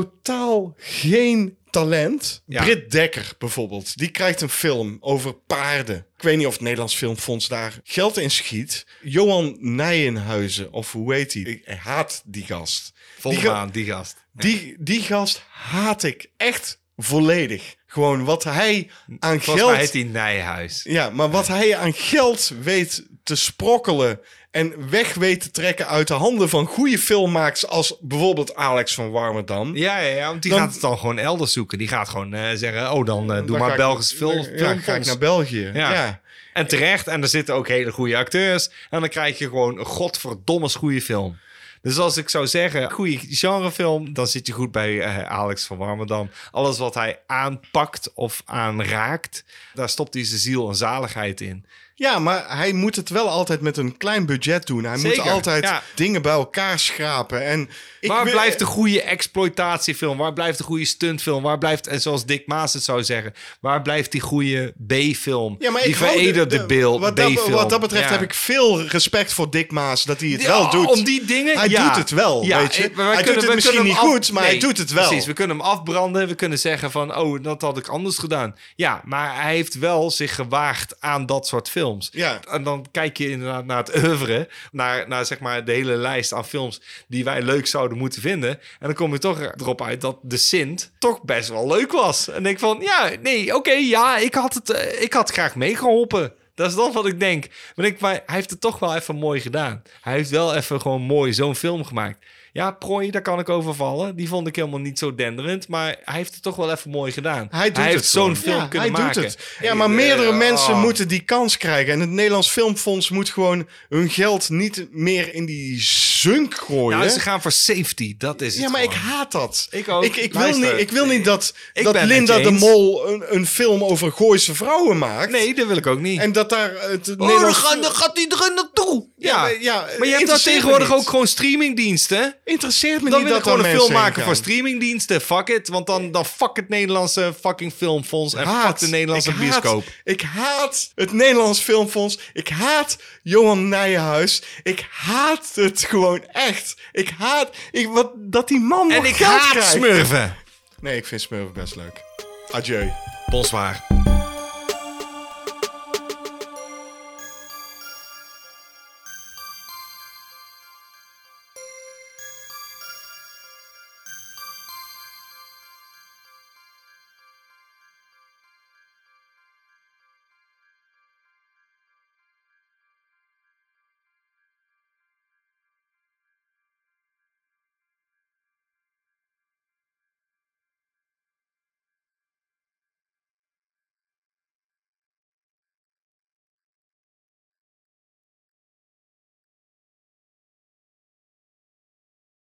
totaal 0.00 0.74
geen 0.78 1.56
talent. 1.70 2.42
Ja. 2.46 2.62
Britt 2.62 2.90
Dekker 2.90 3.32
bijvoorbeeld, 3.38 3.96
die 3.96 4.08
krijgt 4.10 4.40
een 4.40 4.48
film 4.48 4.96
over 5.00 5.32
paarden. 5.34 6.06
Ik 6.16 6.22
weet 6.22 6.36
niet 6.36 6.46
of 6.46 6.52
het 6.52 6.62
Nederlands 6.62 6.94
Filmfonds 6.94 7.48
daar 7.48 7.80
geld 7.84 8.16
in 8.16 8.30
schiet. 8.30 8.86
Johan 9.02 9.56
Nijenhuizen, 9.60 10.72
of 10.72 10.92
hoe 10.92 11.14
heet 11.14 11.32
hij? 11.32 11.42
Ik 11.42 11.66
haat 11.66 12.22
die 12.24 12.44
gast. 12.44 12.92
Volle 13.18 13.34
die, 13.34 13.44
ga- 13.44 13.66
die 13.66 13.84
gast. 13.84 14.16
die, 14.32 14.76
die 14.78 15.00
gast 15.02 15.42
haat 15.50 16.02
ik 16.02 16.30
echt 16.36 16.82
volledig. 16.96 17.74
Gewoon 17.86 18.24
wat 18.24 18.44
hij 18.44 18.90
aan 19.18 19.40
Volgens 19.40 19.60
geld... 19.60 19.70
mij 19.70 19.80
heet 19.80 19.92
die 19.92 20.04
Nijhuis. 20.04 20.80
Ja, 20.88 21.10
maar 21.10 21.30
wat 21.30 21.46
hij 21.48 21.76
aan 21.76 21.92
geld 21.92 22.52
weet 22.62 23.04
te 23.22 23.34
sprokkelen 23.36 24.20
en 24.50 24.90
weg 24.90 25.14
weet 25.14 25.40
te 25.40 25.50
trekken 25.50 25.88
uit 25.88 26.08
de 26.08 26.14
handen 26.14 26.48
van 26.48 26.66
goede 26.66 26.98
filmmakers 26.98 27.66
als 27.66 27.96
bijvoorbeeld 28.00 28.54
Alex 28.54 28.94
van 28.94 29.10
Warmerdam. 29.10 29.76
Ja, 29.76 29.98
ja, 29.98 30.16
ja, 30.16 30.28
want 30.28 30.42
die 30.42 30.50
Dan- 30.50 30.60
gaat 30.60 30.72
het 30.72 30.80
dan 30.80 30.98
gewoon 30.98 31.18
elders 31.18 31.52
zoeken. 31.52 31.78
Die 31.78 31.88
gaat 31.88 32.08
gewoon 32.08 32.34
eh, 32.34 32.42
zeggen, 32.54 32.92
oh, 32.92 33.06
dan 33.06 33.26
doe 33.26 33.46
Dan 33.46 33.58
maar 33.58 33.70
ik- 33.70 33.76
Belgisch 33.76 34.12
film. 34.12 34.46
Ja, 34.56 34.76
ga 34.76 34.94
ik 34.94 35.04
naar 35.06 35.18
België. 35.18 35.70
Ja. 35.74 35.92
Ja. 35.92 36.20
En 36.52 36.66
terecht. 36.66 37.06
En 37.06 37.22
er 37.22 37.28
zitten 37.28 37.54
ook 37.54 37.68
hele 37.68 37.92
goede 37.92 38.16
acteurs. 38.16 38.70
En 38.90 39.00
dan 39.00 39.08
krijg 39.08 39.38
je 39.38 39.44
gewoon 39.48 39.78
een 39.78 39.84
godverdomme 39.84 40.68
goede 40.68 41.02
film. 41.02 41.38
Dus 41.84 41.98
als 41.98 42.16
ik 42.16 42.28
zou 42.28 42.46
zeggen, 42.46 42.90
goede 42.90 43.18
genrefilm, 43.18 44.12
dan 44.12 44.26
zit 44.26 44.46
je 44.46 44.52
goed 44.52 44.72
bij 44.72 45.00
eh, 45.00 45.18
Alex 45.18 45.64
van 45.64 45.76
Warmerdam. 45.76 46.30
Alles 46.50 46.78
wat 46.78 46.94
hij 46.94 47.20
aanpakt 47.26 48.12
of 48.14 48.42
aanraakt, 48.44 49.44
daar 49.74 49.88
stopt 49.88 50.14
hij 50.14 50.24
zijn 50.24 50.40
ziel 50.40 50.68
en 50.68 50.74
zaligheid 50.74 51.40
in. 51.40 51.64
Ja, 51.96 52.18
maar 52.18 52.44
hij 52.58 52.72
moet 52.72 52.96
het 52.96 53.08
wel 53.08 53.28
altijd 53.28 53.60
met 53.60 53.76
een 53.76 53.96
klein 53.96 54.26
budget 54.26 54.66
doen. 54.66 54.84
Hij 54.84 54.98
Zeker, 54.98 55.22
moet 55.24 55.32
altijd 55.32 55.64
ja. 55.64 55.82
dingen 55.94 56.22
bij 56.22 56.32
elkaar 56.32 56.78
schrapen. 56.78 57.44
En 57.44 57.68
ik 58.00 58.08
Waar 58.10 58.24
wil- 58.24 58.32
blijft 58.32 58.58
de 58.58 58.64
goede 58.64 59.02
exploitatiefilm? 59.02 60.18
Waar 60.18 60.32
blijft 60.32 60.58
de 60.58 60.64
goede 60.64 60.84
stuntfilm? 60.84 61.42
Waar 61.42 61.58
blijft, 61.58 61.86
en 61.86 62.00
zoals 62.00 62.24
Dick 62.24 62.46
Maas 62.46 62.72
het 62.72 62.82
zou 62.82 63.04
zeggen, 63.04 63.34
waar 63.60 63.82
blijft 63.82 64.12
die 64.12 64.20
goede 64.20 64.74
B-film? 64.86 65.56
Ja, 65.58 65.70
maar 65.70 65.82
die 65.82 65.90
ik 65.90 65.96
hou 65.96 66.10
de- 66.12 66.16
veredelde 66.18 66.56
de- 66.58 66.66
beeld, 66.66 67.00
wat 67.00 67.16
dat, 67.16 67.48
wat 67.48 67.70
dat 67.70 67.80
betreft 67.80 68.04
Ja. 68.04 68.10
heb 68.10 68.22
ik 68.22 68.34
veel 68.34 68.82
respect 68.82 69.32
voor 69.32 69.50
Dick 69.50 69.70
Maas 69.70 70.04
dat 70.04 70.20
hij 70.20 70.28
het 70.28 70.46
wel 70.46 70.70
doet. 70.70 70.86
Om 70.90 71.04
die 71.04 71.24
dingen? 71.24 71.58
Hij 71.58 71.68
doet 71.68 71.96
het 71.96 72.10
wel, 72.10 72.40
weet 72.46 72.74
je. 72.74 72.82
eh, 72.90 72.96
Hij 72.96 73.14
kunnen- 73.16 73.34
doet 73.34 73.42
het 73.42 73.54
misschien 73.54 73.82
niet 73.84 73.92
af- 73.92 73.98
goed, 73.98 74.32
maar 74.32 74.44
hij 74.44 74.58
doet 74.58 74.78
het 74.78 74.90
wel. 74.92 75.06
Precies, 75.08 75.26
we 75.26 75.32
kunnen 75.32 75.56
hem 75.56 75.66
afbranden. 75.66 76.28
We 76.28 76.34
kunnen 76.34 76.58
zeggen 76.58 76.90
van, 76.90 77.16
oh, 77.16 77.42
dat 77.42 77.60
had 77.60 77.78
ik 77.78 77.88
anders 77.88 78.18
gedaan. 78.18 78.54
Ja, 78.76 79.02
maar 79.04 79.42
hij 79.42 79.54
heeft 79.54 79.78
wel 79.78 80.10
zich 80.10 80.34
gewaagd 80.34 80.94
aan 81.00 81.26
dat 81.26 81.46
soort 81.46 81.68
films. 81.68 81.82
Ja. 82.12 82.40
En 82.50 82.62
dan 82.62 82.86
kijk 82.90 83.18
je 83.18 83.30
inderdaad 83.30 83.64
naar 83.64 83.78
het 83.78 84.04
oeuvre. 84.04 84.48
Naar, 84.72 85.08
naar 85.08 85.26
zeg 85.26 85.40
maar 85.40 85.64
de 85.64 85.72
hele 85.72 85.96
lijst 85.96 86.32
aan 86.32 86.46
films 86.46 86.80
die 87.08 87.24
wij 87.24 87.42
leuk 87.42 87.66
zouden 87.66 87.98
moeten 87.98 88.20
vinden. 88.20 88.50
En 88.50 88.86
dan 88.86 88.94
kom 88.94 89.12
je 89.12 89.18
toch 89.18 89.40
erop 89.40 89.82
uit 89.82 90.00
dat 90.00 90.18
De 90.22 90.36
Sint 90.36 90.92
toch 90.98 91.22
best 91.22 91.48
wel 91.48 91.66
leuk 91.66 91.92
was. 91.92 92.28
En 92.28 92.42
denk 92.42 92.58
van, 92.58 92.78
ja, 92.80 93.10
nee, 93.22 93.54
oké, 93.54 93.72
ja, 93.72 94.18
ik 94.18 94.34
had, 94.34 94.54
het, 94.54 94.70
eh, 94.70 95.02
ik 95.02 95.12
had 95.12 95.30
graag 95.30 95.54
meegeholpen. 95.54 96.32
Dat 96.54 96.68
is 96.68 96.76
dan 96.76 96.92
wat 96.92 97.06
ik 97.06 97.20
denk. 97.20 97.46
Maar, 97.74 97.86
ik, 97.86 98.00
maar 98.00 98.12
hij 98.12 98.34
heeft 98.34 98.50
het 98.50 98.60
toch 98.60 98.78
wel 98.78 98.94
even 98.94 99.16
mooi 99.16 99.40
gedaan. 99.40 99.82
Hij 100.00 100.12
heeft 100.12 100.30
wel 100.30 100.54
even 100.54 100.80
gewoon 100.80 101.02
mooi 101.02 101.32
zo'n 101.32 101.54
film 101.54 101.84
gemaakt. 101.84 102.18
Ja, 102.54 102.70
Prooi, 102.70 103.10
daar 103.10 103.22
kan 103.22 103.38
ik 103.38 103.48
over 103.48 103.74
vallen. 103.74 104.16
Die 104.16 104.28
vond 104.28 104.46
ik 104.46 104.56
helemaal 104.56 104.78
niet 104.80 104.98
zo 104.98 105.14
denderend. 105.14 105.68
Maar 105.68 105.96
hij 106.04 106.14
heeft 106.16 106.34
het 106.34 106.42
toch 106.42 106.56
wel 106.56 106.70
even 106.70 106.90
mooi 106.90 107.12
gedaan. 107.12 107.46
Hij 107.50 107.70
doet 107.72 107.84
heeft 107.84 107.94
het 107.94 108.06
zo'n 108.06 108.36
film 108.36 108.56
Ja, 108.56 108.66
kunnen 108.66 108.92
hij 108.92 109.00
maken. 109.02 109.22
Doet 109.22 109.32
het. 109.32 109.44
Ja, 109.60 109.74
maar 109.74 109.90
meerdere 109.90 110.30
Eh, 110.30 110.36
mensen 110.36 110.74
oh. 110.74 110.82
moeten 110.82 111.08
die 111.08 111.20
kans 111.20 111.56
krijgen. 111.56 111.92
En 111.92 112.00
het 112.00 112.08
Nederlands 112.10 112.50
Filmfonds 112.50 113.10
moet 113.10 113.30
gewoon 113.30 113.68
hun 113.88 114.10
geld 114.10 114.48
niet 114.48 114.86
meer 114.90 115.34
in 115.34 115.44
die 115.46 115.80
zunk 115.80 116.54
gooien. 116.54 116.98
Nou, 116.98 117.10
ze 117.10 117.20
gaan 117.20 117.42
voor 117.42 117.52
safety. 117.52 118.14
Dat 118.18 118.40
is 118.40 118.54
het 118.54 118.62
ja, 118.62 118.70
maar 118.70 118.82
ik 118.82 118.92
haat 118.92 119.32
dat. 119.32 119.66
Ik 119.70 119.88
ook. 119.88 120.04
Ik, 120.04 120.16
ik, 120.16 120.32
wil, 120.32 120.58
niet, 120.58 120.72
ik 120.76 120.90
wil 120.90 121.06
niet 121.06 121.24
dat, 121.24 121.54
ik 121.72 121.84
dat 121.84 122.02
Linda 122.02 122.38
de. 122.38 122.50
Mol 122.50 123.08
een, 123.08 123.24
een 123.34 123.46
film 123.46 123.84
over 123.84 124.12
Gooise 124.12 124.54
vrouwen 124.54 124.98
maakt. 124.98 125.30
Nee, 125.30 125.54
dat 125.54 125.66
wil 125.66 125.76
ik 125.76 125.86
ook 125.86 126.00
niet. 126.00 126.20
En 126.20 126.32
dat 126.32 126.50
daar 126.50 126.72
het 126.80 127.14
Oh, 127.18 127.40
dan, 127.40 127.54
gaat, 127.54 127.82
dan 127.82 127.94
gaat 127.94 128.18
iedereen 128.18 128.54
naartoe. 128.54 129.06
Ja, 129.16 129.46
Ja, 129.46 129.74
maar, 129.80 129.86
je 129.88 129.88
hebt 129.88 130.00
daar 130.00 130.20
interesseert 130.20 130.44
me 130.44 130.52
tegenwoordig 130.52 130.88
niet. 130.88 130.96
ook 130.98 131.08
gewoon 131.08 131.26
streamingdiensten. 131.26 132.36
Interesseert 132.44 133.02
me 133.02 133.10
Dan 133.10 133.18
niet 133.18 133.28
wil 133.28 133.36
ik 133.38 133.42
dat 133.44 133.52
gewoon 133.52 133.64
daar 133.64 133.74
een 133.74 133.80
film 133.80 133.92
maken 133.92 134.22
voor 134.22 134.36
streamingdiensten. 134.36 135.20
Fuck 135.20 135.48
it. 135.48 135.68
Want 135.68 135.86
dan, 135.86 136.10
dan 136.12 136.24
fuck 136.26 136.56
het 136.56 136.68
Nederlandse 136.68 137.34
fucking 137.40 137.72
filmfonds. 137.72 138.34
En 138.34 138.44
haat- 138.44 138.66
fuck 138.66 138.78
de 138.78 138.86
Nederlandse 138.88 139.30
ik 139.30 139.36
bioscoop. 139.38 139.84
Haat, 139.84 139.94
ik 140.04 140.20
haat 140.20 140.90
het 140.94 141.12
Nederlands 141.12 141.60
Filmfonds. 141.60 142.18
Ik 142.32 142.48
haat 142.48 142.96
Johan 143.22 143.68
Nijenhuis. 143.68 144.42
Ik 144.62 144.86
haat 144.90 145.50
het 145.54 145.84
gewoon 145.84 146.24
echt. 146.26 146.74
Ik 146.92 147.10
haat 147.18 147.50
ik, 147.70 147.88
wat, 147.88 148.10
dat 148.16 148.48
die 148.48 148.60
man 148.60 148.90
En 148.90 149.04
ik 149.04 149.16
geld 149.16 149.30
haat 149.30 149.50
krijgt. 149.50 149.70
smurven. 149.70 150.36
Nee, 150.80 150.96
ik 150.96 151.06
vind 151.06 151.20
Smurf 151.20 151.52
best 151.52 151.76
leuk. 151.76 152.02
Adieu. 152.50 152.90
Bonsoir. 153.26 153.83